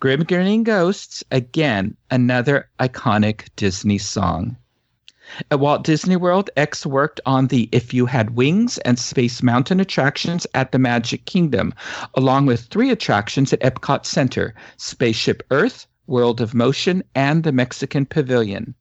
Grim 0.00 0.24
Grinning 0.24 0.64
Ghosts, 0.64 1.22
again, 1.30 1.96
another 2.10 2.68
iconic 2.80 3.44
Disney 3.54 3.98
song. 3.98 4.56
At 5.50 5.60
Walt 5.60 5.84
Disney 5.84 6.16
World, 6.16 6.50
X 6.56 6.84
worked 6.84 7.20
on 7.24 7.46
the 7.46 7.68
If 7.70 7.94
You 7.94 8.06
Had 8.06 8.36
Wings 8.36 8.78
and 8.78 8.98
Space 8.98 9.42
Mountain 9.42 9.78
attractions 9.78 10.46
at 10.54 10.72
the 10.72 10.78
Magic 10.78 11.24
Kingdom, 11.24 11.72
along 12.14 12.46
with 12.46 12.62
three 12.62 12.90
attractions 12.90 13.52
at 13.52 13.60
Epcot 13.60 14.04
Center 14.04 14.54
Spaceship 14.76 15.44
Earth, 15.52 15.86
World 16.08 16.40
of 16.40 16.52
Motion, 16.52 17.04
and 17.14 17.44
the 17.44 17.52
Mexican 17.52 18.06
Pavilion. 18.06 18.74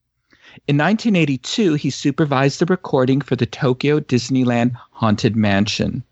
In 0.68 0.78
1982, 0.78 1.76
he 1.76 1.92
supervised 1.92 2.60
the 2.60 2.66
recording 2.66 3.22
for 3.22 3.36
the 3.36 3.46
Tokyo 3.46 4.00
Disneyland 4.00 4.72
Haunted 4.94 5.36
Mansion. 5.36 6.04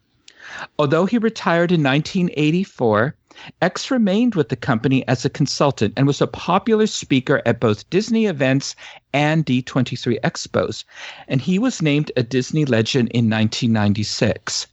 Although 0.79 1.05
he 1.07 1.17
retired 1.17 1.71
in 1.71 1.81
1984, 1.81 3.15
X 3.61 3.91
remained 3.91 4.33
with 4.33 4.49
the 4.49 4.55
company 4.55 5.07
as 5.07 5.23
a 5.23 5.29
consultant 5.29 5.93
and 5.95 6.07
was 6.07 6.21
a 6.21 6.27
popular 6.27 6.87
speaker 6.87 7.41
at 7.45 7.59
both 7.59 7.89
Disney 7.91 8.25
events 8.25 8.75
and 9.13 9.45
D23 9.45 10.19
expos, 10.21 10.83
and 11.27 11.39
he 11.39 11.59
was 11.59 11.81
named 11.81 12.11
a 12.15 12.23
Disney 12.23 12.65
legend 12.65 13.09
in 13.09 13.29
1996. 13.29 14.65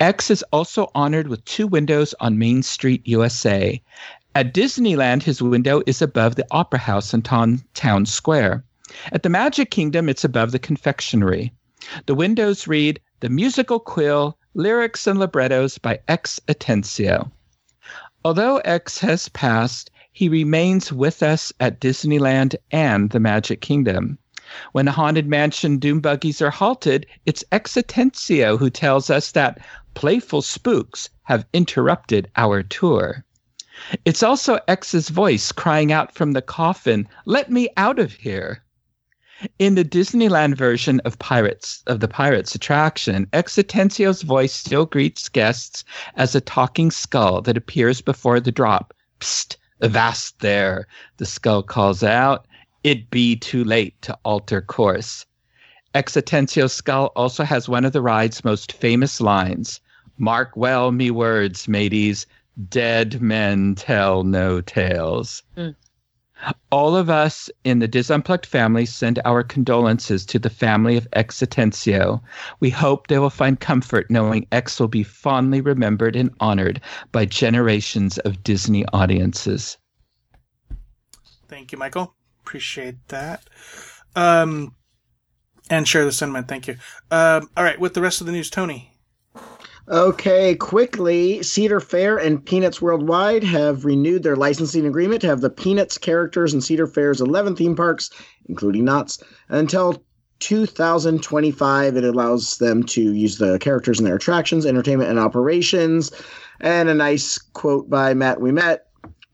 X 0.00 0.30
is 0.30 0.42
also 0.52 0.90
honored 0.94 1.28
with 1.28 1.44
two 1.44 1.66
windows 1.66 2.14
on 2.20 2.38
Main 2.38 2.62
Street, 2.62 3.00
USA. 3.06 3.82
At 4.34 4.52
Disneyland, 4.52 5.22
his 5.22 5.40
window 5.40 5.82
is 5.86 6.02
above 6.02 6.36
the 6.36 6.46
Opera 6.50 6.78
House 6.78 7.14
in 7.14 7.22
Town, 7.22 7.62
Town 7.74 8.04
Square. 8.04 8.64
At 9.12 9.22
the 9.22 9.28
Magic 9.28 9.70
Kingdom, 9.70 10.08
it's 10.08 10.24
above 10.24 10.52
the 10.52 10.58
confectionery. 10.58 11.52
The 12.06 12.14
windows 12.14 12.66
read 12.66 13.00
The 13.20 13.30
Musical 13.30 13.80
Quill, 13.80 14.36
Lyrics 14.54 15.06
and 15.06 15.18
Librettos 15.18 15.78
by 15.78 16.00
X 16.06 16.38
Atencio. 16.48 17.30
Although 18.24 18.58
X 18.58 18.98
has 18.98 19.28
passed, 19.28 19.90
he 20.10 20.28
remains 20.28 20.92
with 20.92 21.22
us 21.22 21.52
at 21.60 21.80
Disneyland 21.80 22.56
and 22.72 23.10
the 23.10 23.20
Magic 23.20 23.60
Kingdom. 23.60 24.18
When 24.72 24.86
the 24.86 24.92
Haunted 24.92 25.28
Mansion 25.28 25.78
doom 25.78 26.00
buggies 26.00 26.42
are 26.42 26.50
halted, 26.50 27.06
it's 27.26 27.44
X 27.52 27.74
who 28.56 28.70
tells 28.70 29.08
us 29.08 29.30
that 29.32 29.60
playful 29.94 30.42
spooks 30.42 31.08
have 31.22 31.46
interrupted 31.52 32.28
our 32.34 32.64
tour. 32.64 33.24
It's 34.04 34.24
also 34.24 34.58
X's 34.66 35.10
voice 35.10 35.52
crying 35.52 35.92
out 35.92 36.12
from 36.12 36.32
the 36.32 36.42
coffin, 36.42 37.06
Let 37.24 37.52
me 37.52 37.68
out 37.76 38.00
of 38.00 38.14
here. 38.14 38.64
In 39.60 39.76
the 39.76 39.84
Disneyland 39.84 40.56
version 40.56 40.98
of 41.04 41.18
Pirates 41.20 41.84
of 41.86 42.00
the 42.00 42.08
Pirates 42.08 42.56
attraction, 42.56 43.28
X 43.32 43.56
voice 44.22 44.52
still 44.52 44.84
greets 44.84 45.28
guests 45.28 45.84
as 46.16 46.34
a 46.34 46.40
talking 46.40 46.90
skull 46.90 47.40
that 47.42 47.56
appears 47.56 48.00
before 48.00 48.40
the 48.40 48.50
drop. 48.50 48.92
Psst, 49.20 49.56
avast 49.80 50.40
there, 50.40 50.88
the 51.18 51.24
skull 51.24 51.62
calls 51.62 52.02
out. 52.02 52.46
It 52.82 53.10
be 53.10 53.36
too 53.36 53.62
late 53.62 54.00
to 54.02 54.18
alter 54.24 54.60
course. 54.60 55.24
X 55.94 56.16
skull 56.68 57.12
also 57.14 57.44
has 57.44 57.68
one 57.68 57.84
of 57.84 57.92
the 57.92 58.02
ride's 58.02 58.44
most 58.44 58.72
famous 58.72 59.20
lines. 59.20 59.80
Mark 60.16 60.56
well 60.56 60.90
me 60.90 61.12
words, 61.12 61.68
mateys. 61.68 62.26
Dead 62.68 63.22
men 63.22 63.76
tell 63.76 64.24
no 64.24 64.60
tales. 64.60 65.44
Mm. 65.56 65.76
All 66.70 66.96
of 66.96 67.10
us 67.10 67.50
in 67.64 67.78
the 67.80 67.88
Dis 67.88 68.10
Unplugged 68.10 68.46
family 68.46 68.86
send 68.86 69.18
our 69.24 69.42
condolences 69.42 70.24
to 70.26 70.38
the 70.38 70.50
family 70.50 70.96
of 70.96 71.08
X 71.12 71.40
Atencio. 71.40 72.20
We 72.60 72.70
hope 72.70 73.06
they 73.06 73.18
will 73.18 73.30
find 73.30 73.58
comfort 73.58 74.10
knowing 74.10 74.46
X 74.52 74.78
will 74.78 74.88
be 74.88 75.02
fondly 75.02 75.60
remembered 75.60 76.14
and 76.14 76.30
honored 76.40 76.80
by 77.12 77.24
generations 77.24 78.18
of 78.18 78.42
Disney 78.44 78.84
audiences. 78.92 79.78
Thank 81.48 81.72
you, 81.72 81.78
Michael. 81.78 82.14
Appreciate 82.42 83.08
that. 83.08 83.48
Um, 84.14 84.74
and 85.70 85.88
share 85.88 86.04
the 86.04 86.12
sentiment. 86.12 86.48
Thank 86.48 86.68
you. 86.68 86.76
Um, 87.10 87.50
all 87.56 87.64
right, 87.64 87.80
with 87.80 87.94
the 87.94 88.02
rest 88.02 88.20
of 88.20 88.26
the 88.26 88.32
news, 88.32 88.50
Tony. 88.50 88.97
Okay, 89.90 90.54
quickly, 90.54 91.42
Cedar 91.42 91.80
Fair 91.80 92.18
and 92.18 92.44
Peanuts 92.44 92.82
Worldwide 92.82 93.42
have 93.42 93.86
renewed 93.86 94.22
their 94.22 94.36
licensing 94.36 94.84
agreement 94.84 95.22
to 95.22 95.28
have 95.28 95.40
the 95.40 95.48
Peanuts 95.48 95.96
characters 95.96 96.52
in 96.52 96.60
Cedar 96.60 96.86
Fair's 96.86 97.22
11 97.22 97.56
theme 97.56 97.74
parks, 97.74 98.10
including 98.50 98.84
Knott's, 98.84 99.18
until 99.48 100.04
2025. 100.40 101.96
It 101.96 102.04
allows 102.04 102.58
them 102.58 102.82
to 102.82 103.14
use 103.14 103.38
the 103.38 103.58
characters 103.60 103.98
in 103.98 104.04
their 104.04 104.16
attractions, 104.16 104.66
entertainment, 104.66 105.08
and 105.08 105.18
operations. 105.18 106.12
And 106.60 106.90
a 106.90 106.94
nice 106.94 107.38
quote 107.38 107.88
by 107.88 108.12
Matt 108.12 108.40
Ouimet. 108.40 108.80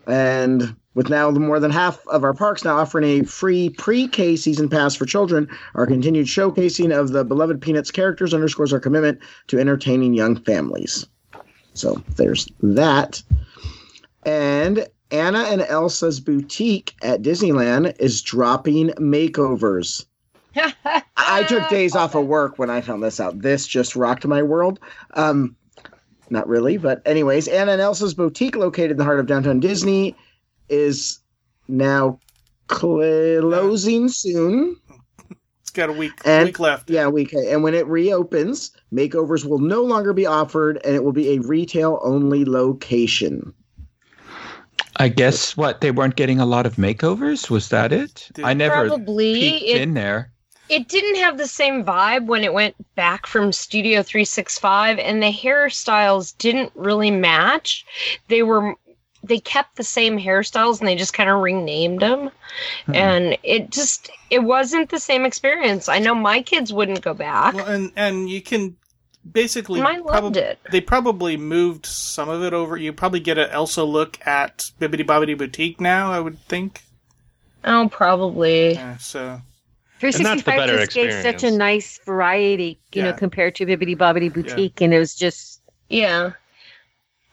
And 0.07 0.77
with 0.95 1.11
now 1.11 1.31
more 1.31 1.61
than 1.61 1.71
half 1.71 2.07
of 2.09 2.25
our 2.25 2.35
parks 2.35 2.65
now 2.65 2.77
offering 2.77 3.21
a 3.21 3.25
free 3.25 3.71
pre-K 3.71 4.37
season 4.37 4.69
pass 4.69 4.95
for 4.95 5.07
children, 5.07 5.49
our 5.75 5.87
continued 5.87 6.27
showcasing 6.27 6.97
of 6.97 7.11
the 7.11 7.25
beloved 7.25 7.61
Peanuts 7.61 7.91
characters 7.91 8.33
underscores 8.33 8.73
our 8.73 8.81
commitment 8.81 9.19
to 9.49 9.59
entertaining 9.59 10.15
young 10.15 10.37
families. 10.37 11.07
So 11.75 12.03
there's 12.17 12.49
that. 12.61 13.23
And 14.25 14.87
Anna 15.11 15.41
and 15.41 15.63
Elsa's 15.63 16.21
boutique 16.21 16.95
at 17.03 17.23
Disneyland 17.23 17.95
is 18.01 18.23
dropping 18.23 18.89
makeovers. 18.91 20.07
I 21.17 21.43
took 21.45 21.69
days 21.69 21.97
off 21.97 22.15
of 22.15 22.27
work 22.27 22.59
when 22.59 22.71
I 22.71 22.81
found 22.81 23.03
this 23.03 23.21
out. 23.21 23.41
This 23.41 23.67
just 23.67 23.97
rocked 23.97 24.27
my 24.27 24.43
world. 24.43 24.79
Um, 25.15 25.57
not 26.31 26.49
really, 26.49 26.79
but 26.79 27.03
anyways, 27.05 27.49
Anna 27.49 27.73
and 27.73 27.81
Elsa's 27.81 28.15
boutique, 28.15 28.57
located 28.57 28.93
in 28.93 28.97
the 28.97 29.05
heart 29.05 29.21
of 29.21 29.27
downtown 29.27 29.61
Disney, 29.61 30.17
is 30.69 31.19
now 31.69 32.19
closing 32.67 34.09
soon. 34.09 34.77
It's 35.61 35.71
got 35.71 35.89
a 35.89 35.93
week 35.93 36.13
And- 36.25 36.47
week 36.47 36.61
left. 36.61 36.91
Yeah, 36.91 37.09
we 37.09 37.25
can. 37.25 37.45
And 37.49 37.63
when 37.63 37.75
it 37.75 37.87
reopens, 37.87 38.71
makeovers 38.93 39.45
will 39.45 39.59
no 39.59 39.83
longer 39.83 40.13
be 40.13 40.27
offered, 40.27 40.81
and 40.85 40.95
it 40.95 41.03
will 41.05 41.13
be 41.13 41.31
a 41.37 41.39
retail 41.41 42.01
only 42.05 42.45
location. 42.45 43.53
I 44.97 45.09
guess 45.09 45.57
what 45.57 45.81
they 45.81 45.91
weren't 45.91 46.17
getting 46.17 46.39
a 46.39 46.47
lot 46.47 46.67
of 46.67 46.77
makeovers. 46.77 47.51
Was 47.51 47.69
that 47.71 47.93
it? 47.93 48.29
Did- 48.35 48.45
I 48.45 48.55
never 48.55 48.87
Probably. 48.89 49.71
It, 49.71 49.81
in 49.83 49.95
there. 49.95 50.31
it 50.69 50.87
didn't 50.89 51.17
have 51.17 51.37
the 51.37 51.49
same 51.49 51.83
vibe 51.85 52.27
when 52.27 52.45
it 52.45 52.53
went 52.55 52.77
back 52.95 53.27
from 53.27 53.51
Studio 53.53 54.03
365 54.05 54.99
and 55.01 55.21
the 55.23 55.33
hairstyles 55.33 56.37
didn't 56.39 56.71
really 56.77 57.11
match. 57.11 57.85
They 58.29 58.43
were 58.45 58.77
they 59.27 59.39
kept 59.39 59.77
the 59.77 59.85
same 59.85 60.19
hairstyles 60.19 60.79
and 60.79 60.89
they 60.89 60.95
just 60.97 61.15
kind 61.15 61.31
of 61.31 61.41
renamed 61.41 62.01
them. 62.01 62.31
Hmm. 62.87 62.95
And 62.95 63.39
it 63.43 63.71
just 63.71 64.11
it 64.31 64.41
wasn't 64.41 64.91
the 64.91 65.01
same 65.01 65.25
experience. 65.25 65.89
I 65.89 65.99
know 65.99 66.15
my 66.15 66.43
kids 66.43 66.73
wouldn't 66.73 67.03
go 67.03 67.15
back. 67.15 67.55
Well, 67.55 67.67
and 67.67 67.93
and 67.97 68.29
you 68.29 68.41
can 68.43 68.77
basically 69.31 69.81
Mine 69.81 70.03
loved 70.05 70.37
probab- 70.37 70.43
it. 70.43 70.59
They 70.71 70.81
probably 70.81 71.37
moved 71.37 71.87
some 71.87 72.29
of 72.29 72.43
it 72.43 72.53
over. 72.53 72.77
You 72.77 72.93
probably 72.93 73.21
get 73.21 73.39
an 73.39 73.51
Elsa 73.51 73.83
look 73.85 74.19
at 74.27 74.71
Bibbidi 74.81 75.05
Bobbidi 75.05 75.37
Boutique 75.37 75.81
now. 75.81 76.13
I 76.13 76.21
would 76.21 76.39
think. 76.41 76.83
Oh, 77.65 77.89
probably. 77.91 78.75
Yeah, 78.75 78.99
so 78.99 79.41
that's 80.01 80.19
the 80.19 80.23
365 80.43 80.57
better 80.59 80.77
just 80.85 80.93
gave 80.93 81.13
such 81.23 81.45
a 81.45 81.51
nice 81.51 81.99
variety, 82.05 82.79
you 82.93 83.03
know, 83.03 83.15
compared 83.15 83.55
to 83.55 83.65
Bibbidi 83.65 83.97
Bobbidi 83.97 84.33
Boutique, 84.33 84.83
and 84.83 84.93
it 84.93 84.99
was 84.99 85.15
just 85.15 85.63
Yeah. 85.89 86.33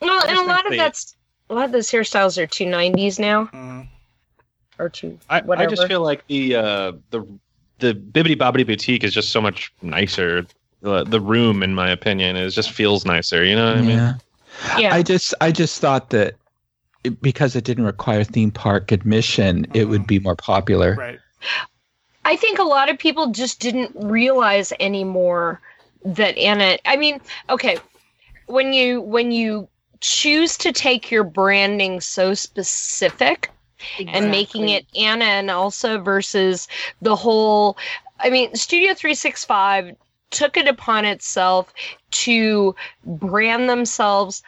Well, 0.00 0.26
and 0.26 0.38
a 0.38 0.42
lot 0.42 0.64
of 0.64 0.70
they- 0.70 0.78
that's 0.78 1.14
a 1.50 1.54
lot 1.54 1.64
of 1.64 1.72
those 1.72 1.90
hairstyles 1.90 2.38
are 2.38 2.46
two 2.46 2.66
nineties 2.66 3.18
now 3.18 3.46
mm, 3.46 3.86
or 4.78 4.88
two. 4.88 5.18
I, 5.28 5.42
I 5.48 5.66
just 5.66 5.86
feel 5.86 6.02
like 6.02 6.26
the 6.26 6.56
uh, 6.56 6.92
the 7.10 7.26
the 7.78 7.94
Bibbidi 7.94 8.36
Bobbidi 8.36 8.66
Boutique 8.66 9.04
is 9.04 9.12
just 9.12 9.30
so 9.30 9.40
much 9.40 9.72
nicer. 9.82 10.46
The, 10.80 11.04
the 11.04 11.20
room, 11.20 11.62
in 11.62 11.74
my 11.74 11.90
opinion, 11.90 12.36
is 12.36 12.54
just 12.54 12.72
feels 12.72 13.04
nicer. 13.04 13.44
You 13.44 13.54
know 13.54 13.66
what 13.66 13.78
I 13.78 13.82
mean? 13.82 13.98
yeah. 13.98 14.14
yeah. 14.78 14.94
I 14.94 15.02
just 15.02 15.34
I 15.40 15.52
just 15.52 15.80
thought 15.80 16.10
that 16.10 16.34
it, 17.04 17.20
because 17.20 17.54
it 17.54 17.64
didn't 17.64 17.84
require 17.84 18.24
theme 18.24 18.50
park 18.50 18.90
admission, 18.90 19.66
it 19.74 19.86
would 19.86 20.06
be 20.06 20.18
more 20.18 20.36
popular. 20.36 20.94
right. 20.96 21.18
I 22.24 22.36
think 22.36 22.58
a 22.58 22.64
lot 22.64 22.88
of 22.88 22.98
people 22.98 23.28
just 23.28 23.60
didn't 23.60 23.90
realize 23.96 24.72
anymore 24.78 25.60
that 26.04 26.36
Anna. 26.38 26.78
I 26.84 26.96
mean, 26.96 27.20
okay, 27.50 27.78
when 28.46 28.72
you 28.72 29.00
when 29.00 29.32
you 29.32 29.68
choose 30.02 30.58
to 30.58 30.72
take 30.72 31.10
your 31.10 31.24
branding 31.24 32.00
so 32.00 32.34
specific 32.34 33.50
and 34.06 34.30
making 34.30 34.68
it 34.68 34.84
Anna 34.96 35.24
and 35.24 35.48
Elsa 35.48 35.98
versus 35.98 36.68
the 37.00 37.16
whole. 37.16 37.78
I 38.20 38.28
mean, 38.30 38.54
Studio 38.54 38.94
Three 38.94 39.14
Six 39.14 39.44
Five 39.44 39.96
took 40.30 40.56
it 40.56 40.66
upon 40.66 41.04
itself 41.04 41.72
to 42.10 42.74
brand 43.04 43.70
themselves 43.70 44.42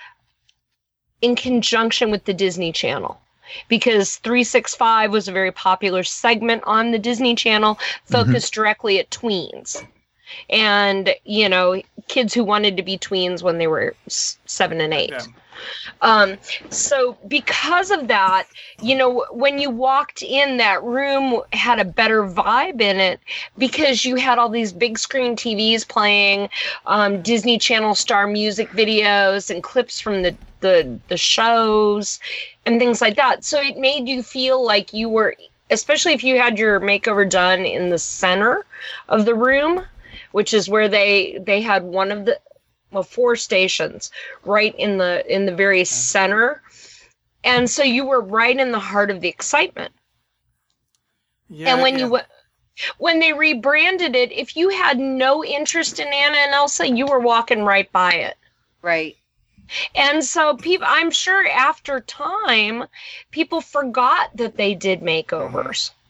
in 1.23 1.37
conjunction 1.37 2.11
with 2.11 2.25
the 2.25 2.35
Disney 2.35 2.73
Channel. 2.73 3.21
Because 3.69 4.17
365 4.17 5.13
was 5.13 5.29
a 5.29 5.33
very 5.33 5.53
popular 5.53 6.03
segment 6.03 6.63
on 6.67 6.91
the 6.91 6.99
Disney 6.99 7.35
Channel 7.35 7.75
mm-hmm. 7.75 8.13
focused 8.13 8.55
directly 8.55 8.99
at 8.99 9.11
tweens. 9.11 9.85
And, 10.49 11.15
you 11.25 11.49
know, 11.49 11.81
kids 12.09 12.35
who 12.35 12.43
wanted 12.43 12.77
to 12.79 12.83
be 12.83 12.99
tweens 12.99 13.43
when 13.43 13.59
they 13.59 13.67
were 13.67 13.95
s- 14.07 14.39
seven 14.47 14.81
and 14.81 14.95
eight. 14.95 15.11
Yeah. 15.11 15.25
Um, 16.01 16.39
so 16.71 17.17
because 17.29 17.91
of 17.91 18.09
that, 18.09 18.45
you 18.81 18.95
know, 18.95 19.25
when 19.31 19.59
you 19.59 19.71
walked 19.71 20.23
in, 20.23 20.57
that 20.59 20.83
room 20.83 21.41
had 21.53 21.81
a 21.81 21.85
better 21.85 22.23
vibe 22.25 22.81
in 22.81 22.99
it 23.01 23.21
because 23.59 24.05
you 24.05 24.17
had 24.17 24.39
all 24.39 24.49
these 24.49 24.73
big 24.73 24.99
screen 24.99 25.37
TVs 25.37 25.87
playing, 25.89 26.49
um, 26.87 27.23
Disney 27.23 27.59
Channel 27.59 27.95
star 27.95 28.27
music 28.27 28.71
videos 28.71 29.51
and 29.51 29.63
clips 29.63 30.01
from 30.01 30.23
the 30.23 30.37
the 30.61 30.99
the 31.09 31.17
shows 31.17 32.19
and 32.67 32.81
things 32.81 33.01
like 33.01 33.17
that. 33.17 33.45
So 33.45 33.61
it 33.61 33.77
made 33.77 34.09
you 34.09 34.23
feel 34.23 34.65
like 34.65 34.93
you 34.93 35.09
were, 35.09 35.37
especially 35.71 36.13
if 36.15 36.25
you 36.25 36.39
had 36.39 36.59
your 36.59 36.81
makeover 36.81 37.29
done 37.29 37.61
in 37.65 37.91
the 37.91 37.99
center 37.99 38.65
of 39.09 39.27
the 39.27 39.35
room, 39.35 39.85
which 40.33 40.55
is 40.55 40.69
where 40.69 40.89
they 40.89 41.39
they 41.43 41.61
had 41.61 41.83
one 41.85 42.11
of 42.11 42.25
the 42.25 42.39
well 42.95 43.03
four 43.03 43.37
stations 43.37 44.11
right 44.45 44.75
in 44.79 44.99
the 44.99 45.25
in 45.33 45.47
the 45.47 45.55
very 45.55 45.83
mm-hmm. 45.83 45.95
center. 45.95 46.63
And 47.43 47.69
so 47.69 47.83
you 47.83 48.07
were 48.07 48.23
right 48.23 48.59
in 48.59 48.73
the 48.73 48.79
heart 48.79 49.11
of 49.11 49.21
the 49.21 49.29
excitement. 49.29 49.93
Yeah, 51.51 51.73
and 51.73 51.83
when 51.83 51.95
yeah. 51.95 51.99
you 51.99 52.05
w- 52.07 52.25
when 52.99 53.21
they 53.21 53.33
rebranded 53.33 54.17
it 54.17 54.33
if 54.33 54.57
you 54.57 54.69
had 54.71 54.99
no 54.99 55.45
interest 55.45 56.01
in 56.01 56.09
anna 56.09 56.37
and 56.37 56.53
elsa 56.53 56.89
you 56.89 57.07
were 57.07 57.21
walking 57.21 57.63
right 57.63 57.91
by 57.93 58.13
it. 58.13 58.37
Right. 58.83 59.17
and 59.95 60.25
so 60.25 60.57
people 60.57 60.87
i'm 60.89 61.11
sure 61.11 61.47
after 61.49 62.01
time 62.01 62.85
people 63.31 63.61
forgot 63.61 64.37
that 64.37 64.57
they 64.57 64.75
did 64.75 65.01
makeovers. 65.01 65.91
Mm-hmm. 65.91 66.01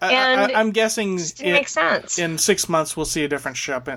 I, 0.00 0.12
and 0.12 0.52
I, 0.52 0.60
am 0.60 0.72
guessing 0.72 1.16
it 1.18 1.34
didn't 1.36 1.56
in, 1.56 1.66
sense. 1.66 2.18
in 2.18 2.38
six 2.38 2.68
months 2.68 2.96
we'll 2.96 3.06
see 3.06 3.24
a 3.24 3.28
different 3.28 3.56
shop 3.56 3.88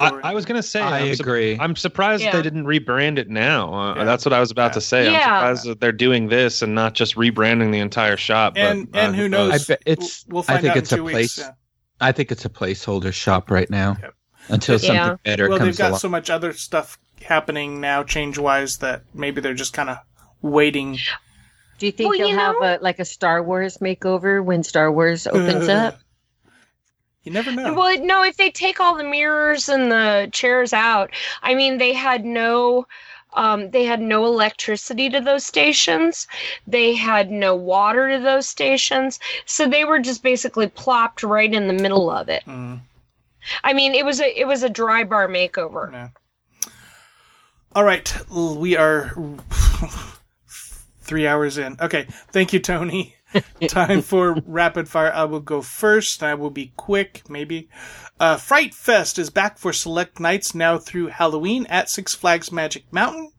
in 0.00 0.06
I. 0.24 0.30
I 0.30 0.34
was 0.34 0.44
gonna 0.44 0.62
say, 0.62 0.80
I 0.80 1.00
I'm 1.00 1.14
su- 1.14 1.22
agree. 1.22 1.58
I'm 1.58 1.76
surprised 1.76 2.22
Yeah. 2.22 2.32
they 2.32 2.42
didn't 2.42 2.64
rebrand 2.66 3.18
it 3.18 3.28
now. 3.28 3.72
Uh, 3.72 3.94
Yeah. 3.96 4.04
That's 4.04 4.24
what 4.24 4.32
I 4.32 4.40
was 4.40 4.50
about 4.50 4.70
Yeah. 4.70 4.74
to 4.74 4.80
say. 4.80 5.04
Yeah. 5.12 5.18
I'm 5.18 5.22
surprised 5.56 5.66
that 5.68 5.80
they're 5.80 5.92
doing 5.92 6.28
this 6.28 6.62
and 6.62 6.74
not 6.74 6.94
just 6.94 7.16
rebranding 7.16 7.72
the 7.72 7.78
entire 7.80 8.16
shop. 8.16 8.54
and 8.56 8.90
but, 8.90 8.98
uh, 8.98 9.02
and 9.02 9.16
who 9.16 9.28
knows? 9.28 9.52
I 9.52 9.58
bet 9.74 9.82
it's- 9.86 10.24
We'll 10.28 10.42
I 10.42 10.46
find 10.46 10.60
think 10.62 10.70
out 10.72 10.76
it's 10.78 10.92
in 10.92 10.98
a 10.98 11.02
two 11.02 11.04
place- 11.10 11.38
weeks. 11.38 11.38
yeah. 11.38 11.50
I 12.00 12.12
think 12.12 12.30
it's 12.30 12.44
a 12.44 12.50
placeholder 12.50 13.12
shop 13.12 13.50
right 13.50 13.70
now 13.70 13.96
Yep. 14.02 14.14
until 14.48 14.78
something 14.78 14.94
Yeah. 14.96 15.16
better 15.24 15.48
Well, 15.48 15.58
they've 15.58 15.66
comes 15.68 15.78
got 15.78 15.88
along. 15.90 16.00
so 16.00 16.08
much 16.08 16.28
other 16.30 16.52
stuff 16.52 16.98
happening 17.22 17.80
now, 17.80 18.02
change 18.02 18.36
wise, 18.38 18.76
that 18.78 19.02
maybe 19.14 19.40
they're 19.40 19.54
just 19.54 19.72
kind 19.72 19.88
of 19.90 19.96
waiting. 20.42 20.98
Do 21.78 21.86
you 21.86 21.92
think 21.92 22.10
Well, 22.10 22.18
they'll 22.18 22.28
you 22.28 22.36
have 22.36 22.56
a 22.62 22.78
like 22.82 22.98
a 22.98 23.04
Star 23.04 23.42
Wars 23.42 23.78
makeover 23.78 24.42
when 24.44 24.62
Star 24.62 24.90
Wars 24.92 25.26
opens 25.26 25.68
up? 25.68 25.98
You 27.26 27.32
never 27.32 27.50
know. 27.50 27.74
Well, 27.74 27.98
no, 28.04 28.22
if 28.22 28.36
they 28.36 28.50
take 28.50 28.78
all 28.78 28.96
the 28.96 29.02
mirrors 29.02 29.68
and 29.68 29.90
the 29.90 30.28
chairs 30.32 30.72
out, 30.72 31.10
I 31.42 31.56
mean, 31.56 31.78
they 31.78 31.92
had 31.92 32.24
no. 32.24 32.86
Um, 33.34 33.70
they 33.70 33.84
had 33.84 34.00
no 34.00 34.24
electricity 34.24 35.10
to 35.10 35.20
those 35.20 35.44
stations. 35.44 36.26
They 36.66 36.94
had 36.94 37.30
no 37.30 37.54
water 37.54 38.08
to 38.08 38.22
those 38.22 38.48
stations. 38.48 39.18
So 39.44 39.68
they 39.68 39.84
were 39.84 39.98
just 39.98 40.22
basically 40.22 40.68
plopped 40.68 41.22
right 41.22 41.52
in 41.52 41.66
the 41.66 41.74
middle 41.74 42.08
of 42.10 42.30
it. 42.30 42.44
Mm, 42.46 42.80
I 43.62 43.74
mean, 43.74 43.94
it 43.94 44.04
was 44.04 44.20
a 44.20 44.40
it 44.40 44.46
was 44.46 44.62
a 44.62 44.70
dry 44.70 45.02
bar 45.02 45.26
makeover. 45.28 45.90
no. 45.90 46.08
All 47.72 47.84
right, 47.84 48.16
we 48.30 48.76
are 48.76 49.12
three 51.00 51.26
hours 51.26 51.58
in. 51.58 51.76
Okay, 51.80 52.06
thank 52.30 52.52
you, 52.52 52.60
Tony. 52.60 53.15
Time 53.68 54.02
for 54.02 54.42
rapid 54.46 54.88
fire. 54.88 55.12
I 55.12 55.24
will 55.24 55.40
go 55.40 55.62
first. 55.62 56.22
I 56.22 56.34
will 56.34 56.50
be 56.50 56.72
quick, 56.76 57.22
maybe. 57.28 57.68
Uh, 58.18 58.36
Fright 58.36 58.74
Fest 58.74 59.18
is 59.18 59.30
back 59.30 59.58
for 59.58 59.72
select 59.72 60.20
nights 60.20 60.54
now 60.54 60.78
through 60.78 61.08
Halloween 61.08 61.66
at 61.66 61.90
Six 61.90 62.14
Flags 62.14 62.50
Magic 62.50 62.84
Mountain. 62.92 63.32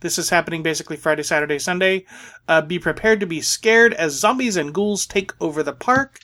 This 0.00 0.18
is 0.18 0.30
happening 0.30 0.62
basically 0.62 0.96
Friday, 0.96 1.22
Saturday, 1.22 1.58
Sunday. 1.58 2.06
Uh, 2.48 2.62
be 2.62 2.78
prepared 2.78 3.20
to 3.20 3.26
be 3.26 3.40
scared 3.40 3.92
as 3.94 4.18
zombies 4.18 4.56
and 4.56 4.72
ghouls 4.72 5.04
take 5.06 5.32
over 5.40 5.62
the 5.62 5.74
park. 5.74 6.20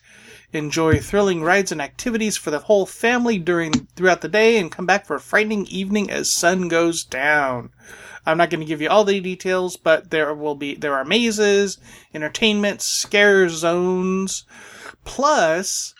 Enjoy 0.52 0.98
thrilling 0.98 1.42
rides 1.42 1.72
and 1.72 1.82
activities 1.82 2.36
for 2.36 2.50
the 2.50 2.60
whole 2.60 2.86
family 2.86 3.38
during 3.38 3.72
throughout 3.96 4.20
the 4.20 4.28
day, 4.28 4.58
and 4.58 4.72
come 4.72 4.86
back 4.86 5.06
for 5.06 5.16
a 5.16 5.20
frightening 5.20 5.66
evening 5.66 6.10
as 6.10 6.32
sun 6.32 6.68
goes 6.68 7.04
down. 7.04 7.70
I'm 8.24 8.38
not 8.38 8.50
going 8.50 8.60
to 8.60 8.66
give 8.66 8.80
you 8.80 8.88
all 8.88 9.04
the 9.04 9.20
details, 9.20 9.76
but 9.76 10.10
there 10.10 10.34
will 10.34 10.54
be 10.54 10.74
there 10.74 10.94
are 10.94 11.04
mazes, 11.04 11.78
entertainment, 12.12 12.82
scare 12.82 13.48
zones, 13.48 14.44
plus 15.04 15.94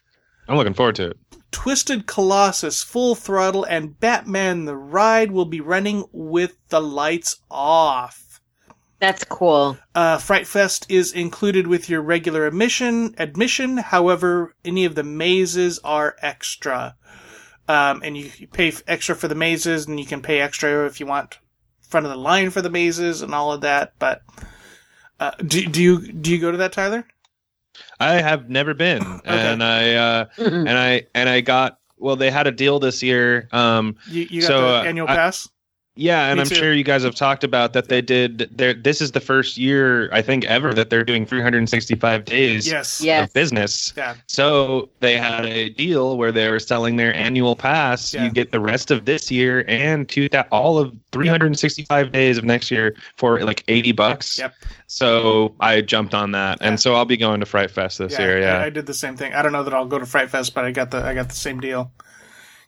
I'm 0.48 0.56
looking 0.56 0.74
forward 0.74 0.97
to 0.97 1.10
it. 1.10 1.18
Twisted 1.51 2.06
Colossus 2.06 2.82
Full 2.82 3.14
Throttle 3.14 3.64
and 3.64 3.98
Batman 3.98 4.64
the 4.64 4.77
Ride 4.77 5.31
will 5.31 5.44
be 5.44 5.60
running 5.60 6.05
with 6.12 6.56
the 6.68 6.81
lights 6.81 7.40
off. 7.51 8.25
That's 8.98 9.24
cool. 9.24 9.77
Uh, 9.94 10.16
Fright 10.18 10.47
Fest 10.47 10.86
is 10.89 11.12
included 11.12 11.66
with 11.66 11.89
your 11.90 12.01
regular 12.01 12.47
admission. 12.47 13.14
Admission, 13.18 13.77
however, 13.77 14.55
any 14.64 14.85
of 14.86 14.94
the 14.94 15.02
mazes 15.02 15.78
are 15.85 16.16
extra, 16.23 16.97
um, 17.68 18.01
and 18.02 18.16
you 18.16 18.31
you 18.39 18.47
pay 18.47 18.68
f- 18.68 18.82
extra 18.86 19.14
for 19.14 19.28
the 19.28 19.35
mazes, 19.35 19.86
and 19.86 20.01
you 20.01 20.06
can 20.06 20.23
pay 20.23 20.40
extra 20.40 20.86
if 20.86 20.98
you 20.98 21.06
want 21.06 21.39
front 21.82 22.06
of 22.06 22.10
the 22.10 22.18
line 22.18 22.51
for 22.51 22.62
the 22.62 22.70
mazes 22.70 23.20
and 23.23 23.35
all 23.35 23.52
of 23.52 23.60
that. 23.60 23.93
But 23.98 24.23
uh, 25.20 25.32
do 25.47 25.66
do 25.66 25.82
you 25.82 26.12
do 26.12 26.31
you 26.32 26.39
go 26.39 26.51
to 26.51 26.59
that, 26.59 26.73
Tyler? 26.73 27.06
I 28.01 28.14
have 28.14 28.48
never 28.48 28.73
been, 28.73 29.02
and 29.27 29.62
I 29.62 29.94
uh, 29.94 30.24
and 30.39 30.70
I 30.70 31.06
and 31.14 31.28
I 31.28 31.43
got 31.43 31.78
well. 31.98 32.16
They 32.16 32.31
had 32.31 32.47
a 32.47 32.52
deal 32.52 32.78
this 32.78 33.02
year. 33.02 33.48
Um, 33.52 33.97
You 34.09 34.27
you 34.31 34.40
got 34.40 34.47
So, 34.47 34.60
the 34.62 34.66
uh, 34.78 34.82
annual 34.85 35.06
I- 35.09 35.16
pass? 35.16 35.48
Yeah, 35.97 36.27
and 36.28 36.36
Me 36.36 36.43
I'm 36.43 36.47
too. 36.48 36.55
sure 36.55 36.73
you 36.73 36.85
guys 36.85 37.02
have 37.02 37.14
talked 37.14 37.43
about 37.43 37.73
that. 37.73 37.89
They 37.89 38.01
did. 38.01 38.39
This 38.85 39.01
is 39.01 39.12
the 39.12 39.20
first 39.20 39.56
year 39.56 40.09
I 40.12 40.23
think 40.23 40.44
ever 40.44 40.73
that 40.74 40.90
they're 40.90 41.05
doing 41.05 41.27
365 41.27 42.24
days 42.24 42.66
Yes. 42.68 43.01
Yes. 43.01 43.27
of 43.28 43.32
business. 43.32 43.93
Yeah. 43.97 44.14
So 44.27 44.89
they 45.01 45.16
had 45.16 45.44
a 45.47 45.70
deal 45.70 46.16
where 46.16 46.31
they 46.32 46.48
were 46.51 46.59
selling 46.60 46.97
their 46.97 47.14
annual 47.14 47.56
pass. 47.56 48.14
Yeah. 48.14 48.24
You 48.24 48.31
get 48.31 48.52
the 48.52 48.60
rest 48.60 48.90
of 48.90 49.05
this 49.06 49.31
year 49.31 49.64
and 49.68 50.09
two 50.09 50.28
thou- 50.28 50.44
all 50.52 50.78
of 50.78 50.94
365 51.12 52.12
days 52.12 52.39
of 52.39 52.44
next 52.44 52.70
year 52.70 52.94
for 53.16 53.40
like 53.44 53.64
80 53.68 53.93
bucks. 53.93 54.39
Yep. 54.39 54.55
So 54.86 55.55
I 55.60 55.81
jumped 55.81 56.14
on 56.14 56.32
that, 56.32 56.59
Yeah. 56.60 56.68
and 56.68 56.81
so 56.81 56.94
I'll 56.94 57.05
be 57.05 57.16
going 57.16 57.40
to 57.40 57.47
Fright 57.47 57.70
Fest 57.70 57.98
this 57.98 58.18
year. 58.18 58.36
I- 58.39 58.40
Yeah. 58.40 58.60
I, 58.60 58.70
did 58.70 58.86
the 58.86 58.94
same 58.94 59.16
thing. 59.16 59.35
I 59.35 59.43
don't 59.43 59.52
know 59.52 59.62
that 59.64 59.74
I'll 59.74 59.86
go 59.86 59.98
to 59.98 60.06
Fright 60.06 60.31
Fest, 60.31 60.55
but 60.55 60.64
I 60.64 60.70
got 60.70 60.90
the 60.90 60.98
I 60.98 61.14
got 61.14 61.28
the 61.28 61.35
same 61.35 61.60
deal. 61.60 61.90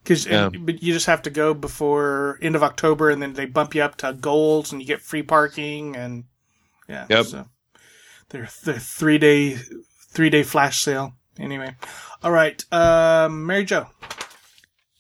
Because 0.08 0.24
Yeah. 0.26 0.48
but 0.48 0.82
you 0.82 0.94
just 0.94 1.04
have 1.04 1.20
to 1.22 1.30
go 1.30 1.52
before 1.52 2.38
end 2.40 2.56
of 2.56 2.62
October, 2.62 3.10
and 3.10 3.20
then 3.20 3.34
they 3.34 3.44
bump 3.44 3.74
you 3.74 3.82
up 3.82 3.96
to 3.98 4.14
golds, 4.14 4.72
and 4.72 4.80
you 4.80 4.86
get 4.86 5.02
free 5.02 5.22
parking, 5.22 5.94
and 5.96 6.24
yeah. 6.88 7.04
Yep. 7.10 7.26
So 7.26 7.46
they're 8.30 8.48
the 8.64 8.80
three 8.80 9.18
day 9.18 9.58
three 10.10 10.30
day 10.30 10.42
flash 10.44 10.80
sale. 10.82 11.12
Anyway, 11.38 11.76
all 12.22 12.32
right, 12.32 12.64
um, 12.72 13.44
Mary 13.44 13.66
Jo. 13.66 13.86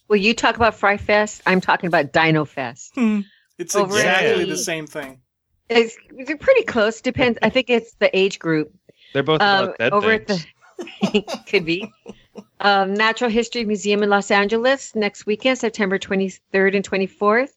Well, 0.08 0.18
you 0.18 0.34
talk 0.34 0.56
about 0.56 0.74
Fright 0.74 1.00
Fest. 1.00 1.40
I'm 1.46 1.62
talking 1.62 1.88
about 1.88 2.12
Dino 2.12 2.44
Fest. 2.44 2.92
It's 3.58 3.74
Over 3.74 3.96
exactly 3.96 4.44
the 4.44 4.56
same 4.58 4.86
thing. 4.86 5.20
It's, 5.70 5.96
they're 6.26 6.36
pretty 6.36 6.62
close. 6.64 7.00
Depends. 7.00 7.38
I 7.42 7.48
think 7.50 7.68
it's 7.70 7.92
the 7.94 8.14
age 8.16 8.38
group. 8.38 8.72
They're 9.14 9.22
both 9.22 9.40
Um, 9.42 9.72
dead 9.78 9.92
over 9.92 10.16
things. 10.18 10.20
at 10.20 10.26
the 10.28 10.46
could 11.46 11.64
be 11.64 11.92
um, 12.60 12.94
Natural 12.94 13.30
History 13.30 13.64
Museum 13.64 14.02
in 14.02 14.10
Los 14.10 14.30
Angeles 14.30 14.94
next 14.94 15.26
weekend, 15.26 15.58
September 15.58 15.98
23rd 15.98 16.76
and 16.76 16.88
24th, 16.88 17.50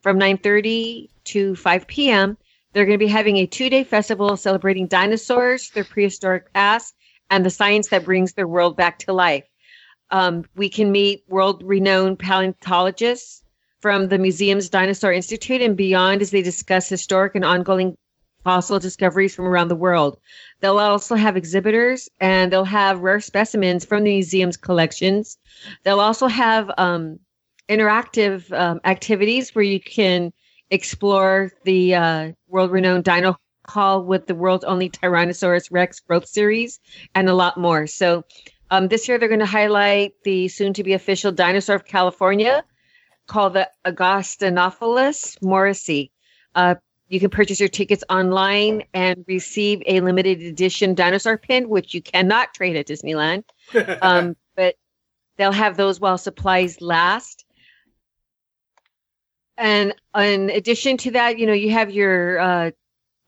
from 0.00 0.18
9:30 0.18 1.08
to 1.24 1.54
5 1.56 1.86
p.m. 1.86 2.36
They're 2.72 2.84
going 2.84 2.98
to 2.98 3.04
be 3.04 3.10
having 3.10 3.36
a 3.36 3.46
two-day 3.46 3.84
festival 3.84 4.36
celebrating 4.36 4.86
dinosaurs, 4.88 5.70
their 5.70 5.84
prehistoric 5.84 6.52
past, 6.52 6.94
and 7.30 7.44
the 7.44 7.50
science 7.50 7.88
that 7.88 8.04
brings 8.04 8.32
their 8.32 8.48
world 8.48 8.76
back 8.76 8.98
to 9.00 9.12
life. 9.12 9.44
Um, 10.10 10.44
we 10.56 10.68
can 10.68 10.92
meet 10.92 11.24
world-renowned 11.28 12.18
paleontologists 12.18 13.42
from 13.80 14.08
the 14.08 14.18
museum's 14.18 14.68
Dinosaur 14.68 15.12
Institute 15.12 15.60
and 15.60 15.76
beyond 15.76 16.22
as 16.22 16.30
they 16.30 16.42
discuss 16.42 16.88
historic 16.88 17.34
and 17.34 17.44
ongoing 17.44 17.96
fossil 18.44 18.78
discoveries 18.78 19.34
from 19.34 19.46
around 19.46 19.68
the 19.68 19.74
world. 19.74 20.18
They'll 20.60 20.78
also 20.78 21.16
have 21.16 21.36
exhibitors 21.36 22.08
and 22.20 22.52
they'll 22.52 22.64
have 22.64 23.00
rare 23.00 23.20
specimens 23.20 23.84
from 23.84 24.04
the 24.04 24.12
museum's 24.12 24.56
collections. 24.56 25.38
They'll 25.82 26.00
also 26.00 26.28
have 26.28 26.70
um, 26.78 27.18
interactive 27.68 28.52
um, 28.52 28.80
activities 28.84 29.54
where 29.54 29.64
you 29.64 29.80
can 29.80 30.32
explore 30.70 31.50
the 31.64 31.94
uh, 31.94 32.32
world 32.48 32.70
renowned 32.70 33.04
dino 33.04 33.36
hall 33.66 34.04
with 34.04 34.26
the 34.26 34.34
world's 34.34 34.64
only 34.64 34.90
Tyrannosaurus 34.90 35.68
Rex 35.70 36.00
growth 36.00 36.26
series 36.28 36.80
and 37.14 37.28
a 37.28 37.34
lot 37.34 37.56
more. 37.56 37.86
So 37.86 38.24
um, 38.70 38.88
this 38.88 39.08
year 39.08 39.18
they're 39.18 39.28
going 39.28 39.40
to 39.40 39.46
highlight 39.46 40.12
the 40.24 40.48
soon 40.48 40.74
to 40.74 40.84
be 40.84 40.92
official 40.92 41.32
dinosaur 41.32 41.76
of 41.76 41.86
California 41.86 42.64
called 43.26 43.54
the 43.54 43.70
Augustynolophus 43.86 45.38
morrisi. 45.42 46.10
Uh, 46.54 46.74
you 47.08 47.20
can 47.20 47.30
purchase 47.30 47.60
your 47.60 47.68
tickets 47.68 48.02
online 48.08 48.84
and 48.94 49.24
receive 49.28 49.82
a 49.86 50.00
limited 50.00 50.40
edition 50.42 50.94
dinosaur 50.94 51.36
pin, 51.38 51.68
which 51.68 51.94
you 51.94 52.02
cannot 52.02 52.54
trade 52.54 52.76
at 52.76 52.86
Disneyland. 52.86 53.44
Um, 54.02 54.36
but 54.56 54.76
they'll 55.36 55.52
have 55.52 55.76
those 55.76 56.00
while 56.00 56.18
supplies 56.18 56.80
last. 56.80 57.44
and 59.56 59.94
in 60.16 60.50
addition 60.50 60.96
to 60.98 61.10
that, 61.12 61.38
you 61.38 61.46
know, 61.46 61.52
you 61.52 61.70
have 61.70 61.90
your 61.90 62.38
uh, 62.40 62.70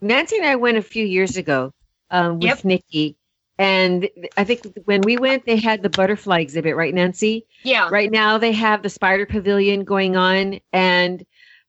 Nancy 0.00 0.36
and 0.36 0.46
I 0.46 0.56
went 0.56 0.76
a 0.76 0.82
few 0.82 1.04
years 1.04 1.36
ago 1.36 1.72
um, 2.10 2.34
with 2.34 2.44
Yep. 2.44 2.64
Nikki, 2.64 3.16
and 3.58 4.08
I 4.36 4.44
think 4.44 4.66
when 4.84 5.00
we 5.02 5.16
went, 5.16 5.46
they 5.46 5.56
had 5.56 5.82
the 5.82 5.88
butterfly 5.90 6.40
exhibit, 6.40 6.76
right, 6.76 6.92
Nancy? 6.92 7.46
Yeah. 7.62 7.88
Right 7.90 8.10
now, 8.10 8.38
they 8.38 8.52
have 8.52 8.82
the 8.82 8.90
spider 8.90 9.24
pavilion 9.24 9.84
going 9.84 10.16
on, 10.16 10.60
and 10.72 11.24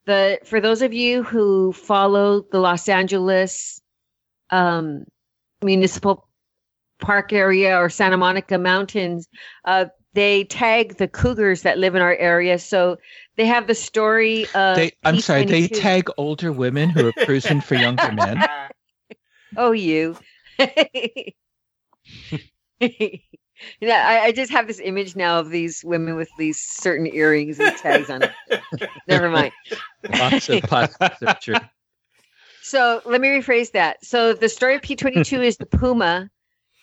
the 0.07 0.39
for 0.45 0.59
those 0.59 0.81
of 0.81 0.93
you 0.93 1.21
who 1.21 1.71
follow 1.73 2.41
the 2.51 2.59
Los 2.59 2.89
Angeles 2.89 3.79
um, 4.49 5.03
municipal 5.61 6.27
park 6.99 7.31
area 7.31 7.77
or 7.77 7.89
Santa 7.89 8.17
Monica 8.17 8.57
Mountains, 8.57 9.27
uh, 9.65 9.85
they 10.13 10.45
tag 10.45 10.97
the 10.97 11.07
cougars 11.07 11.61
that 11.61 11.77
live 11.77 11.93
in 11.93 12.01
our 12.01 12.15
area. 12.15 12.57
So 12.57 12.97
they 13.35 13.45
have 13.45 13.67
the 13.67 13.75
story 13.75 14.47
of. 14.55 14.77
They, 14.77 14.93
I'm 15.03 15.19
sorry, 15.19 15.45
they 15.45 15.67
tag 15.67 16.09
older 16.17 16.51
women 16.51 16.89
who 16.89 17.07
are 17.07 17.13
cruising 17.13 17.61
for 17.61 17.75
younger 17.75 18.11
men. 18.11 18.43
Oh, 19.55 19.71
you. 19.71 20.17
yeah, 23.79 24.05
I, 24.07 24.27
I 24.27 24.31
just 24.31 24.51
have 24.51 24.67
this 24.67 24.79
image 24.79 25.15
now 25.15 25.39
of 25.39 25.49
these 25.49 25.84
women 25.84 26.15
with 26.15 26.29
these 26.38 26.59
certain 26.59 27.07
earrings 27.07 27.59
and 27.59 27.75
tags 27.77 28.09
on 28.09 28.23
it. 28.23 28.61
Never 29.07 29.29
mind. 29.29 29.51
Lots 30.17 30.49
of 30.49 30.61
plastic. 30.63 31.57
So 32.61 33.01
let 33.05 33.21
me 33.21 33.29
rephrase 33.29 33.71
that. 33.71 34.03
So 34.03 34.34
the 34.34 34.49
story 34.49 34.75
of 34.75 34.81
P22 34.81 35.43
is 35.43 35.57
the 35.57 35.65
puma 35.65 36.29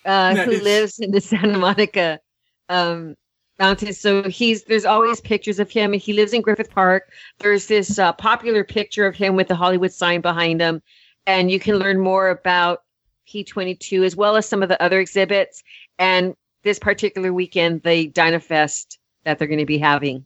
uh, 0.04 0.34
who 0.36 0.52
lives 0.62 0.98
in 0.98 1.10
the 1.10 1.20
Santa 1.20 1.58
Monica 1.58 2.20
um, 2.68 3.16
mountains. 3.58 4.00
So 4.00 4.22
he's 4.24 4.64
there's 4.64 4.84
always 4.84 5.20
pictures 5.20 5.58
of 5.58 5.70
him. 5.70 5.92
He 5.92 6.12
lives 6.12 6.32
in 6.32 6.40
Griffith 6.40 6.70
Park. 6.70 7.12
There's 7.38 7.66
this 7.66 7.98
uh, 7.98 8.12
popular 8.14 8.64
picture 8.64 9.06
of 9.06 9.14
him 9.14 9.36
with 9.36 9.48
the 9.48 9.54
Hollywood 9.54 9.92
sign 9.92 10.20
behind 10.20 10.60
him, 10.60 10.82
and 11.26 11.50
you 11.50 11.60
can 11.60 11.76
learn 11.76 12.00
more 12.00 12.30
about 12.30 12.82
P22 13.28 14.04
as 14.04 14.16
well 14.16 14.36
as 14.36 14.48
some 14.48 14.62
of 14.62 14.68
the 14.68 14.82
other 14.82 15.00
exhibits. 15.00 15.62
And 15.98 16.34
this 16.64 16.78
particular 16.78 17.32
weekend, 17.32 17.82
the 17.82 18.08
Dino 18.08 18.40
Fest 18.40 18.98
that 19.24 19.38
they're 19.38 19.48
going 19.48 19.60
to 19.60 19.66
be 19.66 19.78
having. 19.78 20.24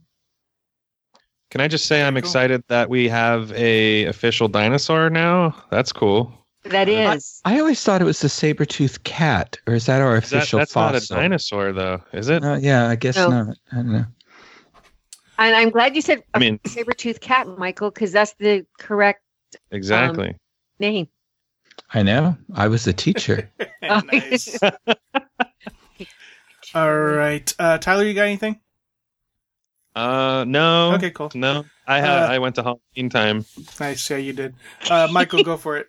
Can 1.51 1.61
I 1.61 1.69
just 1.69 1.87
say 1.87 2.03
I'm 2.03 2.15
Cool. 2.15 2.19
excited 2.19 2.63
that 2.69 2.91
we 2.91 3.09
have 3.09 3.53
a 3.53 4.05
official 4.07 4.49
dinosaur 4.49 5.09
now? 5.11 5.55
That's 5.71 5.93
cool. 5.93 6.33
That 6.65 6.89
is. 6.89 7.41
I- 7.45 7.55
I 7.57 7.61
always 7.61 7.83
thought 7.83 8.03
it 8.03 8.05
was 8.05 8.21
the 8.21 8.29
saber-toothed 8.29 9.03
cat, 9.05 9.57
or 9.67 9.75
is 9.75 9.87
that 9.87 10.03
our 10.03 10.19
Is 10.19 10.31
that- 10.31 10.39
official 10.39 10.59
that's 10.59 10.75
not 10.75 10.95
a 10.95 11.01
fossil? 11.01 11.17
dinosaur, 11.17 11.73
though, 11.73 12.03
is 12.13 12.29
it? 12.29 12.45
Uh, 12.45 12.59
yeah, 12.61 12.89
I 12.89 12.97
guess 12.97 13.17
No. 13.17 13.29
not. 13.31 13.57
I 13.73 13.77
don't 13.77 13.93
know. 13.93 14.05
and 15.39 15.55
I'm 15.57 15.71
glad 15.71 15.95
you 15.97 16.03
said 16.03 16.23
I 16.35 16.39
mean, 16.41 16.59
saber-toothed 16.67 17.21
cat, 17.23 17.47
Michael, 17.59 17.91
because 17.93 18.13
that's 18.13 18.35
the 18.39 18.67
correct 18.79 19.23
exactly. 19.71 20.37
name. 20.81 21.09
I 21.95 22.03
know. 22.03 22.37
I 22.55 22.69
was 22.69 22.87
a 22.87 22.93
teacher. 22.93 23.49
nice. 23.83 24.59
All 26.75 26.95
right, 26.95 27.53
uh, 27.59 27.79
Tyler, 27.79 28.05
you 28.05 28.15
got 28.15 28.25
anything? 28.25 28.61
uh, 29.97 30.45
no. 30.47 30.93
Okay, 30.95 31.11
cool. 31.11 31.31
No, 31.35 31.65
I 31.87 32.01
had. 32.01 32.23
Uh, 32.25 32.27
I 32.27 32.39
went 32.39 32.55
to 32.57 32.63
Halloween 32.63 33.11
time. 33.11 33.45
Nice, 33.81 34.09
yeah, 34.11 34.19
you 34.19 34.33
did. 34.33 34.55
Uh, 34.89 35.09
Michael, 35.11 35.43
go 35.43 35.57
for 35.57 35.77
it. 35.77 35.89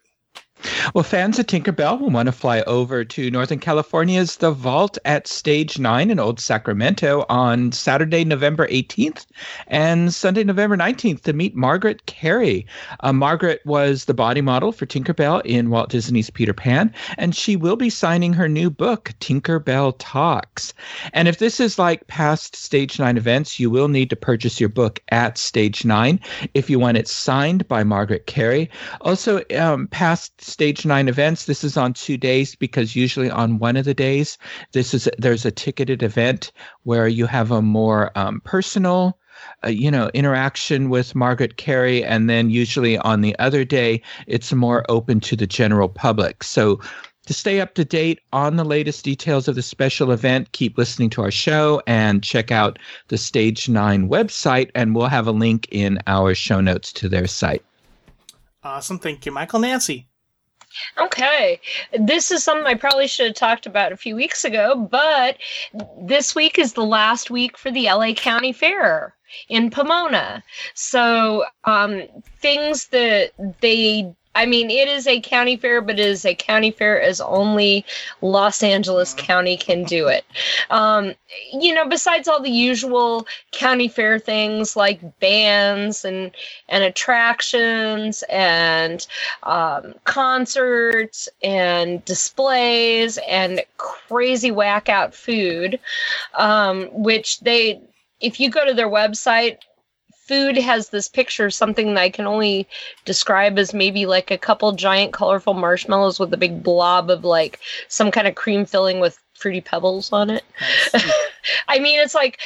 Well, 0.93 1.03
fans 1.03 1.39
of 1.39 1.45
Tinkerbell 1.45 1.99
will 1.99 2.09
want 2.09 2.27
to 2.27 2.31
fly 2.31 2.61
over 2.61 3.03
to 3.03 3.31
Northern 3.31 3.59
California's 3.59 4.37
The 4.37 4.51
Vault 4.51 4.97
at 5.03 5.27
Stage 5.27 5.79
9 5.79 6.11
in 6.11 6.19
Old 6.19 6.39
Sacramento 6.39 7.25
on 7.29 7.71
Saturday, 7.71 8.23
November 8.23 8.67
18th 8.67 9.25
and 9.67 10.13
Sunday, 10.13 10.43
November 10.43 10.77
19th 10.77 11.23
to 11.23 11.33
meet 11.33 11.55
Margaret 11.55 12.05
Kerry. 12.05 12.65
Uh, 13.01 13.13
Margaret 13.13 13.61
was 13.65 14.05
the 14.05 14.13
body 14.13 14.41
model 14.41 14.71
for 14.71 14.85
Tinkerbell 14.85 15.41
in 15.45 15.69
Walt 15.69 15.89
Disney's 15.89 16.29
Peter 16.29 16.53
Pan, 16.53 16.93
and 17.17 17.35
she 17.35 17.55
will 17.55 17.75
be 17.75 17.89
signing 17.89 18.33
her 18.33 18.47
new 18.47 18.69
book, 18.69 19.13
Tinkerbell 19.19 19.95
Talks. 19.99 20.73
And 21.13 21.27
if 21.27 21.39
this 21.39 21.59
is 21.59 21.79
like 21.79 22.07
past 22.07 22.55
Stage 22.55 22.99
9 22.99 23.17
events, 23.17 23.59
you 23.59 23.69
will 23.69 23.87
need 23.87 24.09
to 24.11 24.15
purchase 24.15 24.59
your 24.59 24.69
book 24.69 25.01
at 25.09 25.37
Stage 25.37 25.83
9 25.83 26.19
if 26.53 26.69
you 26.69 26.79
want 26.79 26.97
it 26.97 27.07
signed 27.07 27.67
by 27.67 27.83
Margaret 27.83 28.27
Kerry. 28.27 28.69
Also, 29.01 29.43
um, 29.57 29.87
past 29.87 30.39
stage 30.41 30.68
nine 30.85 31.07
events. 31.07 31.45
This 31.45 31.63
is 31.63 31.77
on 31.77 31.93
two 31.93 32.17
days 32.17 32.55
because 32.55 32.95
usually 32.95 33.29
on 33.29 33.59
one 33.59 33.77
of 33.77 33.85
the 33.85 33.93
days, 33.93 34.37
this 34.71 34.93
is 34.93 35.09
there's 35.17 35.45
a 35.45 35.51
ticketed 35.51 36.03
event 36.03 36.51
where 36.83 37.07
you 37.07 37.25
have 37.25 37.51
a 37.51 37.61
more 37.61 38.11
um, 38.15 38.41
personal. 38.41 39.17
Uh, 39.63 39.69
you 39.69 39.89
know, 39.89 40.11
interaction 40.13 40.89
with 40.89 41.15
Margaret 41.15 41.55
Kerry, 41.55 42.03
and 42.03 42.29
then 42.29 42.49
usually 42.49 42.97
on 42.97 43.21
the 43.21 43.37
other 43.39 43.63
day, 43.63 44.01
it's 44.27 44.51
more 44.51 44.83
open 44.89 45.21
to 45.21 45.37
the 45.37 45.47
general 45.47 45.87
public. 45.87 46.43
So, 46.43 46.81
to 47.25 47.33
stay 47.33 47.61
up 47.61 47.75
to 47.75 47.85
date 47.85 48.19
on 48.33 48.57
the 48.57 48.65
latest 48.65 49.05
details 49.05 49.47
of 49.47 49.55
the 49.55 49.61
special 49.61 50.11
event, 50.11 50.51
keep 50.51 50.77
listening 50.77 51.09
to 51.11 51.21
our 51.21 51.31
show 51.31 51.81
and 51.87 52.23
check 52.23 52.51
out 52.51 52.79
the 53.09 53.17
Stage 53.17 53.69
9 53.69 54.09
website, 54.09 54.71
and 54.75 54.95
we'll 54.95 55.07
have 55.07 55.27
a 55.27 55.31
link 55.31 55.67
in 55.71 55.99
our 56.07 56.33
show 56.33 56.59
notes 56.59 56.91
to 56.93 57.07
their 57.07 57.27
site. 57.27 57.63
Awesome, 58.63 58.99
thank 58.99 59.25
you, 59.25 59.31
Michael. 59.31 59.59
Nancy. 59.59 60.08
Okay. 60.97 61.59
This 61.97 62.31
is 62.31 62.43
something 62.43 62.67
I 62.67 62.75
probably 62.75 63.07
should 63.07 63.27
have 63.27 63.35
talked 63.35 63.65
about 63.65 63.91
a 63.91 63.97
few 63.97 64.15
weeks 64.15 64.45
ago, 64.45 64.75
but 64.75 65.37
this 65.97 66.35
week 66.35 66.59
is 66.59 66.73
the 66.73 66.85
last 66.85 67.31
week 67.31 67.57
for 67.57 67.71
the 67.71 67.85
LA 67.85 68.13
County 68.13 68.51
Fair 68.51 69.15
in 69.47 69.69
Pomona. 69.69 70.43
So, 70.73 71.45
um, 71.65 72.03
things 72.39 72.87
that 72.87 73.31
they 73.61 74.13
I 74.35 74.45
mean, 74.45 74.69
it 74.69 74.87
is 74.87 75.07
a 75.07 75.19
county 75.19 75.57
fair, 75.57 75.81
but 75.81 75.99
it 75.99 76.05
is 76.05 76.23
a 76.23 76.35
county 76.35 76.71
fair 76.71 77.01
as 77.01 77.19
only 77.19 77.83
Los 78.21 78.61
Angeles 78.61 79.13
County 79.15 79.57
can 79.57 79.83
do 79.83 80.07
it. 80.07 80.23
Um, 80.69 81.13
you 81.51 81.73
know, 81.73 81.87
besides 81.87 82.27
all 82.27 82.41
the 82.41 82.49
usual 82.49 83.27
county 83.51 83.87
fair 83.87 84.19
things 84.19 84.75
like 84.75 85.19
bands 85.19 86.05
and 86.05 86.31
and 86.69 86.83
attractions 86.83 88.23
and 88.29 89.05
um, 89.43 89.95
concerts 90.03 91.27
and 91.43 92.05
displays 92.05 93.17
and 93.27 93.61
crazy 93.77 94.51
whack 94.51 94.89
out 94.89 95.13
food, 95.13 95.79
um, 96.35 96.87
which 96.91 97.39
they, 97.39 97.81
if 98.21 98.39
you 98.39 98.49
go 98.49 98.65
to 98.65 98.73
their 98.73 98.89
website, 98.89 99.57
food 100.29 100.57
has 100.57 100.89
this 100.89 101.07
picture 101.07 101.49
something 101.49 101.95
that 101.95 102.01
I 102.01 102.11
can 102.11 102.27
only 102.27 102.67
describe 103.03 103.57
as 103.57 103.73
maybe 103.73 104.05
like 104.05 104.29
a 104.29 104.37
couple 104.37 104.71
giant 104.73 105.11
colorful 105.11 105.55
marshmallows 105.55 106.19
with 106.19 106.31
a 106.31 106.37
big 106.37 106.61
blob 106.61 107.09
of 107.09 107.25
like 107.25 107.59
some 107.87 108.11
kind 108.11 108.27
of 108.27 108.35
cream 108.35 108.63
filling 108.63 108.99
with 108.99 109.17
fruity 109.33 109.59
pebbles 109.59 110.13
on 110.13 110.29
it. 110.29 110.43
I 111.67 111.79
mean, 111.79 111.99
it's 111.99 112.13
like, 112.13 112.39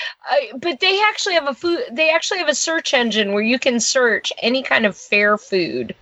but 0.56 0.80
they 0.80 1.02
actually 1.02 1.34
have 1.34 1.50
a 1.50 1.54
food. 1.54 1.82
They 1.92 2.10
actually 2.10 2.38
have 2.38 2.48
a 2.48 2.56
search 2.56 2.94
engine 2.94 3.34
where 3.34 3.44
you 3.44 3.60
can 3.60 3.82
search 3.82 4.32
any 4.42 4.64
kind 4.64 4.86
of 4.86 4.96
fair 4.96 5.38
food 5.38 5.94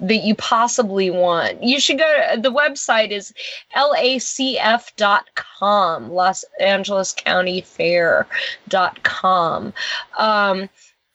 that 0.00 0.16
you 0.16 0.34
possibly 0.34 1.08
want. 1.10 1.62
You 1.62 1.80
should 1.80 1.96
go. 1.96 2.04
To, 2.34 2.38
the 2.38 2.52
website 2.52 3.10
is 3.10 3.32
lacf.com, 3.74 5.00
Los 6.12 6.44
Angeles 6.60 7.14
County 7.14 7.62
Fair.com, 7.62 8.32
um, 10.18 10.68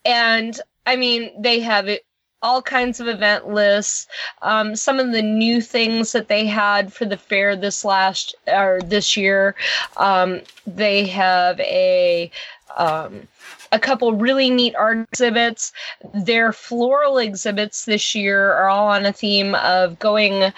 and 0.08 0.60
I 0.86 0.96
mean 0.96 1.32
they 1.40 1.60
have 1.60 1.88
it 1.88 2.04
all 2.42 2.62
kinds 2.62 3.00
of 3.00 3.08
event 3.08 3.48
lists. 3.48 4.08
Um, 4.42 4.76
some 4.76 5.00
of 5.00 5.12
the 5.12 5.22
new 5.22 5.60
things 5.62 6.12
that 6.12 6.28
they 6.28 6.46
had 6.46 6.94
for 6.94 7.06
the 7.06 7.18
fair 7.18 7.56
this 7.56 7.84
last 7.84 8.36
or 8.48 8.80
this 8.86 9.18
year, 9.18 9.56
um, 9.98 10.42
they 10.66 11.06
have 11.08 11.60
a 11.60 12.32
um, 12.78 13.28
a 13.72 13.80
couple 13.80 14.14
really 14.14 14.50
neat 14.50 14.76
art 14.76 15.08
exhibits. 15.12 15.74
Their 16.14 16.54
floral 16.54 17.18
exhibits 17.18 17.86
this 17.86 18.16
year 18.16 18.54
are 18.54 18.70
all 18.70 18.88
on 18.88 19.06
a 19.06 19.14
theme 19.14 19.56
of 19.56 20.00
going 20.00 20.54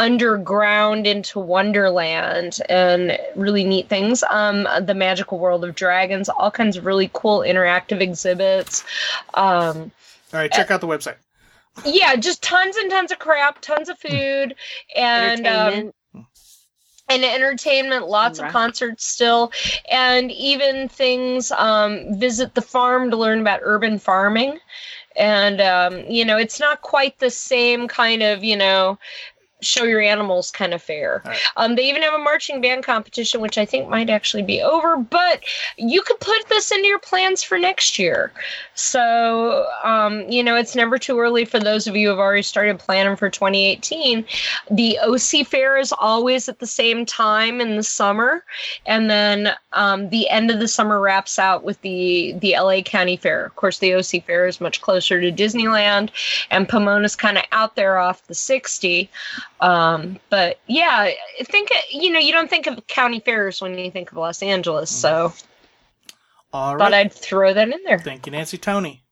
underground 0.00 1.06
into 1.06 1.38
Wonderland 1.38 2.58
and 2.70 3.18
really 3.36 3.64
neat 3.64 3.88
things. 3.90 4.24
Um, 4.30 4.66
the 4.80 4.94
Magical 4.94 5.38
World 5.38 5.62
of 5.62 5.74
Dragons, 5.74 6.30
all 6.30 6.50
kinds 6.50 6.78
of 6.78 6.86
really 6.86 7.10
cool 7.12 7.40
interactive 7.40 8.00
exhibits. 8.00 8.82
Um, 9.34 9.92
All 10.32 10.40
right, 10.40 10.50
check 10.50 10.70
out 10.70 10.80
the 10.80 10.86
website. 10.86 11.16
yeah, 11.84 12.16
just 12.16 12.42
tons 12.42 12.76
and 12.76 12.90
tons 12.90 13.12
of 13.12 13.18
crap, 13.18 13.60
tons 13.60 13.90
of 13.90 13.98
food, 13.98 14.54
and 14.96 15.46
um, 15.46 15.92
and 17.10 17.24
entertainment, 17.24 18.08
lots 18.08 18.38
of 18.38 18.48
concerts 18.48 19.04
still, 19.04 19.52
and 19.90 20.32
even 20.32 20.88
things. 20.88 21.52
Um, 21.52 22.18
visit 22.18 22.54
the 22.54 22.62
farm 22.62 23.10
to 23.10 23.18
learn 23.18 23.40
about 23.40 23.60
urban 23.62 23.98
farming, 23.98 24.60
and 25.14 25.60
um, 25.60 26.04
you 26.08 26.24
know, 26.24 26.38
it's 26.38 26.58
not 26.58 26.80
quite 26.80 27.18
the 27.18 27.30
same 27.30 27.86
kind 27.86 28.22
of 28.22 28.42
you 28.42 28.56
know 28.56 28.98
show 29.62 29.84
your 29.84 30.00
animals 30.00 30.50
kind 30.50 30.74
of 30.74 30.82
fair. 30.82 31.22
Right. 31.24 31.38
Um, 31.56 31.76
they 31.76 31.88
even 31.88 32.02
have 32.02 32.14
a 32.14 32.18
marching 32.18 32.60
band 32.60 32.84
competition, 32.84 33.40
which 33.40 33.58
I 33.58 33.64
think 33.64 33.88
might 33.88 34.10
actually 34.10 34.42
be 34.42 34.62
over, 34.62 34.96
but 34.96 35.42
you 35.76 36.02
could 36.02 36.20
put 36.20 36.48
this 36.48 36.70
into 36.70 36.88
your 36.88 36.98
plans 36.98 37.42
for 37.42 37.58
next 37.58 37.98
year. 37.98 38.32
So, 38.74 39.66
um, 39.84 40.28
you 40.28 40.42
know, 40.42 40.56
it's 40.56 40.74
never 40.74 40.98
too 40.98 41.18
early 41.18 41.44
for 41.44 41.58
those 41.58 41.86
of 41.86 41.96
you 41.96 42.08
who 42.08 42.10
have 42.10 42.18
already 42.18 42.42
started 42.42 42.78
planning 42.78 43.16
for 43.16 43.28
2018. 43.28 44.24
The 44.70 44.98
OC 45.00 45.46
Fair 45.46 45.76
is 45.76 45.92
always 45.92 46.48
at 46.48 46.58
the 46.58 46.66
same 46.66 47.04
time 47.04 47.60
in 47.60 47.76
the 47.76 47.82
summer, 47.82 48.44
and 48.86 49.10
then 49.10 49.52
um, 49.72 50.08
the 50.10 50.28
end 50.28 50.50
of 50.50 50.60
the 50.60 50.68
summer 50.68 51.00
wraps 51.00 51.38
out 51.38 51.62
with 51.62 51.80
the 51.82 52.34
the 52.40 52.54
LA 52.58 52.80
County 52.82 53.16
Fair. 53.16 53.44
Of 53.44 53.56
course, 53.56 53.78
the 53.78 53.94
OC 53.94 54.24
Fair 54.24 54.46
is 54.46 54.60
much 54.60 54.80
closer 54.80 55.20
to 55.20 55.30
Disneyland, 55.30 56.10
and 56.50 56.68
Pomona's 56.68 57.16
kind 57.16 57.38
of 57.38 57.44
out 57.52 57.76
there 57.76 57.98
off 57.98 58.26
the 58.26 58.34
60. 58.34 59.10
Um, 59.60 60.18
but 60.30 60.58
yeah, 60.66 61.10
think 61.44 61.70
you 61.90 62.10
know 62.10 62.18
you 62.18 62.32
don't 62.32 62.48
think 62.48 62.66
of 62.66 62.86
county 62.86 63.20
fairs 63.20 63.60
when 63.60 63.78
you 63.78 63.90
think 63.90 64.10
of 64.10 64.18
Los 64.18 64.42
Angeles, 64.42 64.90
so 64.90 65.32
All 66.52 66.78
thought. 66.78 66.94
I'd 66.94 67.12
throw 67.12 67.52
that 67.52 67.68
in 67.68 67.80
there. 67.84 67.98
Thank 67.98 68.26
you, 68.26 68.32
Nancy 68.32 68.58
Tony. 68.58 69.02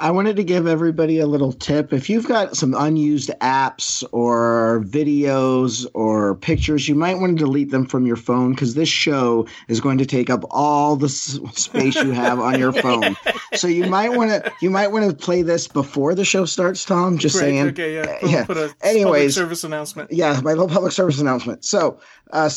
I 0.00 0.10
wanted 0.10 0.36
to 0.36 0.44
give 0.44 0.66
everybody 0.66 1.18
a 1.18 1.26
little 1.26 1.52
tip. 1.52 1.92
If 1.92 2.08
you've 2.08 2.26
got 2.26 2.56
some 2.56 2.72
unused 2.74 3.30
apps 3.42 4.02
or 4.12 4.82
videos 4.86 5.86
or 5.92 6.36
pictures, 6.36 6.88
you 6.88 6.94
might 6.94 7.18
want 7.18 7.36
to 7.38 7.44
delete 7.44 7.70
them 7.70 7.84
from 7.84 8.06
your 8.06 8.16
phone 8.16 8.52
because 8.52 8.74
this 8.74 8.88
show 8.88 9.46
is 9.68 9.78
going 9.78 9.98
to 9.98 10.06
take 10.06 10.30
up 10.30 10.42
all 10.50 10.96
the 10.96 11.04
s- 11.06 11.38
space 11.52 11.96
you 11.96 12.12
have 12.12 12.40
on 12.40 12.58
your 12.58 12.72
phone. 12.82 13.14
So 13.52 13.68
you 13.68 13.86
might 13.90 14.16
want 14.16 14.30
to 14.30 14.50
you 14.62 14.70
might 14.70 14.88
want 14.88 15.08
to 15.10 15.14
play 15.14 15.42
this 15.42 15.68
before 15.68 16.14
the 16.14 16.24
show 16.24 16.46
starts, 16.46 16.82
Tom. 16.86 17.18
Just 17.18 17.34
Great. 17.36 17.50
saying. 17.50 17.66
Okay, 17.68 17.94
yeah. 17.96 18.16
We'll 18.22 18.30
yeah. 18.32 18.44
put 18.46 18.56
a 18.56 18.60
public 18.68 18.76
Anyways. 18.82 19.34
service 19.34 19.64
announcement. 19.64 20.10
Yeah, 20.10 20.40
my 20.42 20.52
little 20.52 20.68
public 20.68 20.92
service 20.92 21.20
announcement. 21.20 21.62
So, 21.64 22.00
uh, 22.32 22.48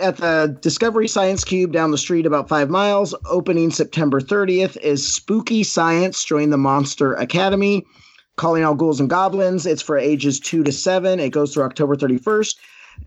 at 0.00 0.18
the 0.18 0.56
Discovery 0.60 1.08
Science 1.08 1.42
Cube 1.42 1.72
down 1.72 1.90
the 1.90 1.98
street 1.98 2.26
about 2.26 2.48
five 2.48 2.70
miles, 2.70 3.14
opening 3.26 3.70
September 3.70 4.20
30th, 4.20 4.76
is 4.78 5.06
Spooky 5.06 5.62
Science 5.64 6.24
Join 6.24 6.50
the 6.50 6.58
Monster 6.58 6.91
Academy, 7.00 7.84
calling 8.36 8.64
all 8.64 8.74
ghouls 8.74 9.00
and 9.00 9.10
goblins. 9.10 9.66
It's 9.66 9.82
for 9.82 9.98
ages 9.98 10.40
two 10.40 10.62
to 10.64 10.72
seven. 10.72 11.20
It 11.20 11.30
goes 11.30 11.52
through 11.52 11.64
October 11.64 11.96
31st. 11.96 12.56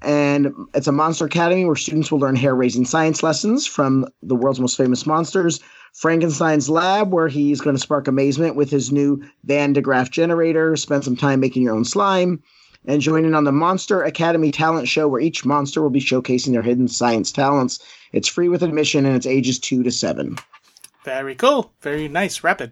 And 0.02 0.52
it's 0.74 0.88
a 0.88 0.92
monster 0.92 1.26
academy 1.26 1.66
where 1.66 1.76
students 1.76 2.12
will 2.12 2.20
learn 2.20 2.36
hair 2.36 2.56
raising 2.56 2.86
science 2.86 3.22
lessons 3.22 3.68
from 3.68 4.08
the 4.24 4.36
world's 4.36 4.60
most 4.60 4.78
famous 4.78 5.06
monsters. 5.06 5.60
Frankenstein's 5.94 6.70
lab, 6.70 7.14
where 7.14 7.28
he's 7.28 7.62
going 7.62 7.76
to 7.76 7.82
spark 7.82 8.08
amazement 8.08 8.56
with 8.56 8.70
his 8.70 8.92
new 8.92 9.24
Van 9.46 9.74
de 9.74 9.82
Graaff 9.82 10.10
generator. 10.10 10.76
Spend 10.76 11.04
some 11.04 11.16
time 11.16 11.40
making 11.40 11.64
your 11.64 11.76
own 11.76 11.86
slime 11.86 12.42
and 12.88 13.02
joining 13.02 13.34
on 13.34 13.46
the 13.46 13.52
Monster 13.52 14.04
Academy 14.04 14.52
Talent 14.52 14.88
Show, 14.88 15.08
where 15.08 15.22
each 15.22 15.46
monster 15.46 15.82
will 15.82 15.90
be 15.90 16.02
showcasing 16.02 16.52
their 16.52 16.62
hidden 16.62 16.88
science 16.88 17.32
talents. 17.32 17.80
It's 18.12 18.28
free 18.28 18.50
with 18.50 18.64
admission 18.64 19.06
and 19.06 19.16
it's 19.16 19.26
ages 19.26 19.60
two 19.60 19.84
to 19.84 19.92
seven. 19.92 20.38
Very 21.04 21.36
cool. 21.36 21.72
Very 21.82 22.08
nice. 22.08 22.44
Rapid. 22.44 22.72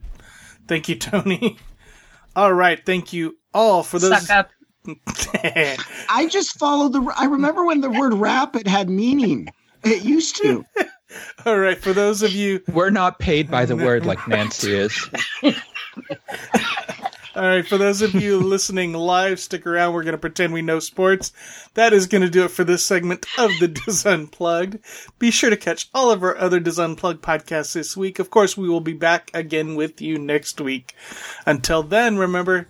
Thank 0.68 0.90
you, 0.90 0.96
Tony. 0.96 1.58
All 2.36 2.54
right. 2.54 2.84
Thank 2.84 3.14
you 3.14 3.38
all 3.54 3.84
for 3.84 4.00
those. 4.00 4.26
Suck 4.26 4.30
up. 4.32 4.50
I 6.10 6.28
just 6.32 6.58
followed 6.58 6.94
the. 6.94 7.14
I 7.16 7.26
remember 7.26 7.64
when 7.64 7.82
the 7.82 7.92
word 7.92 8.16
rapid 8.16 8.68
had 8.68 8.90
meaning. 8.90 9.50
It 9.84 10.04
used 10.04 10.38
to. 10.38 10.66
all 11.46 11.60
right. 11.60 11.78
For 11.78 11.94
those 11.94 12.24
of 12.24 12.32
you 12.32 12.62
We're 12.72 12.90
not 12.90 13.20
paid 13.20 13.52
by 13.52 13.66
the 13.66 13.76
word 13.76 14.06
like 14.08 14.28
Nancy 14.28 14.74
is. 14.74 15.10
All 17.36 17.42
right, 17.42 17.68
for 17.68 17.80
those 17.80 18.04
of 18.04 18.14
you 18.14 18.38
listening 18.48 18.94
live, 18.94 19.40
stick 19.40 19.66
around. 19.66 19.94
We're 19.94 20.04
going 20.04 20.12
to 20.12 20.20
pretend 20.20 20.54
we 20.54 20.62
know 20.62 20.80
sports. 20.80 21.32
That 21.74 21.92
is 21.92 22.06
going 22.06 22.22
to 22.22 22.30
do 22.30 22.46
it 22.46 22.52
for 22.52 22.64
this 22.64 22.86
segment 22.86 23.26
of 23.40 23.52
the 23.60 23.68
Dis 23.86 24.06
Unplugged. 24.06 24.78
Be 25.18 25.32
sure 25.32 25.50
to 25.50 25.58
catch 25.58 25.90
all 25.96 26.12
of 26.12 26.22
our 26.22 26.38
other 26.38 26.60
Dis 26.60 26.78
Unplugged 26.78 27.24
podcasts 27.24 27.74
this 27.74 27.98
week. 27.98 28.20
Of 28.20 28.30
course, 28.30 28.56
we 28.56 28.70
will 28.70 28.82
be 28.82 28.94
back 28.94 29.32
again 29.34 29.76
with 29.76 30.00
you 30.00 30.20
next 30.20 30.62
week. 30.62 30.94
Until 31.48 31.82
then, 31.82 32.18
remember, 32.18 32.68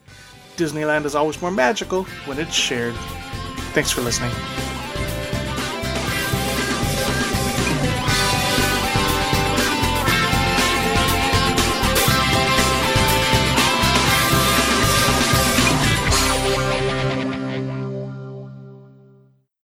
Disneyland 0.56 1.04
is 1.04 1.16
always 1.16 1.42
more 1.42 1.52
magical 1.52 2.04
when 2.26 2.40
it's 2.40 2.54
shared. 2.54 2.96
Thanks 3.74 3.92
for 3.92 4.00
listening. 4.00 4.32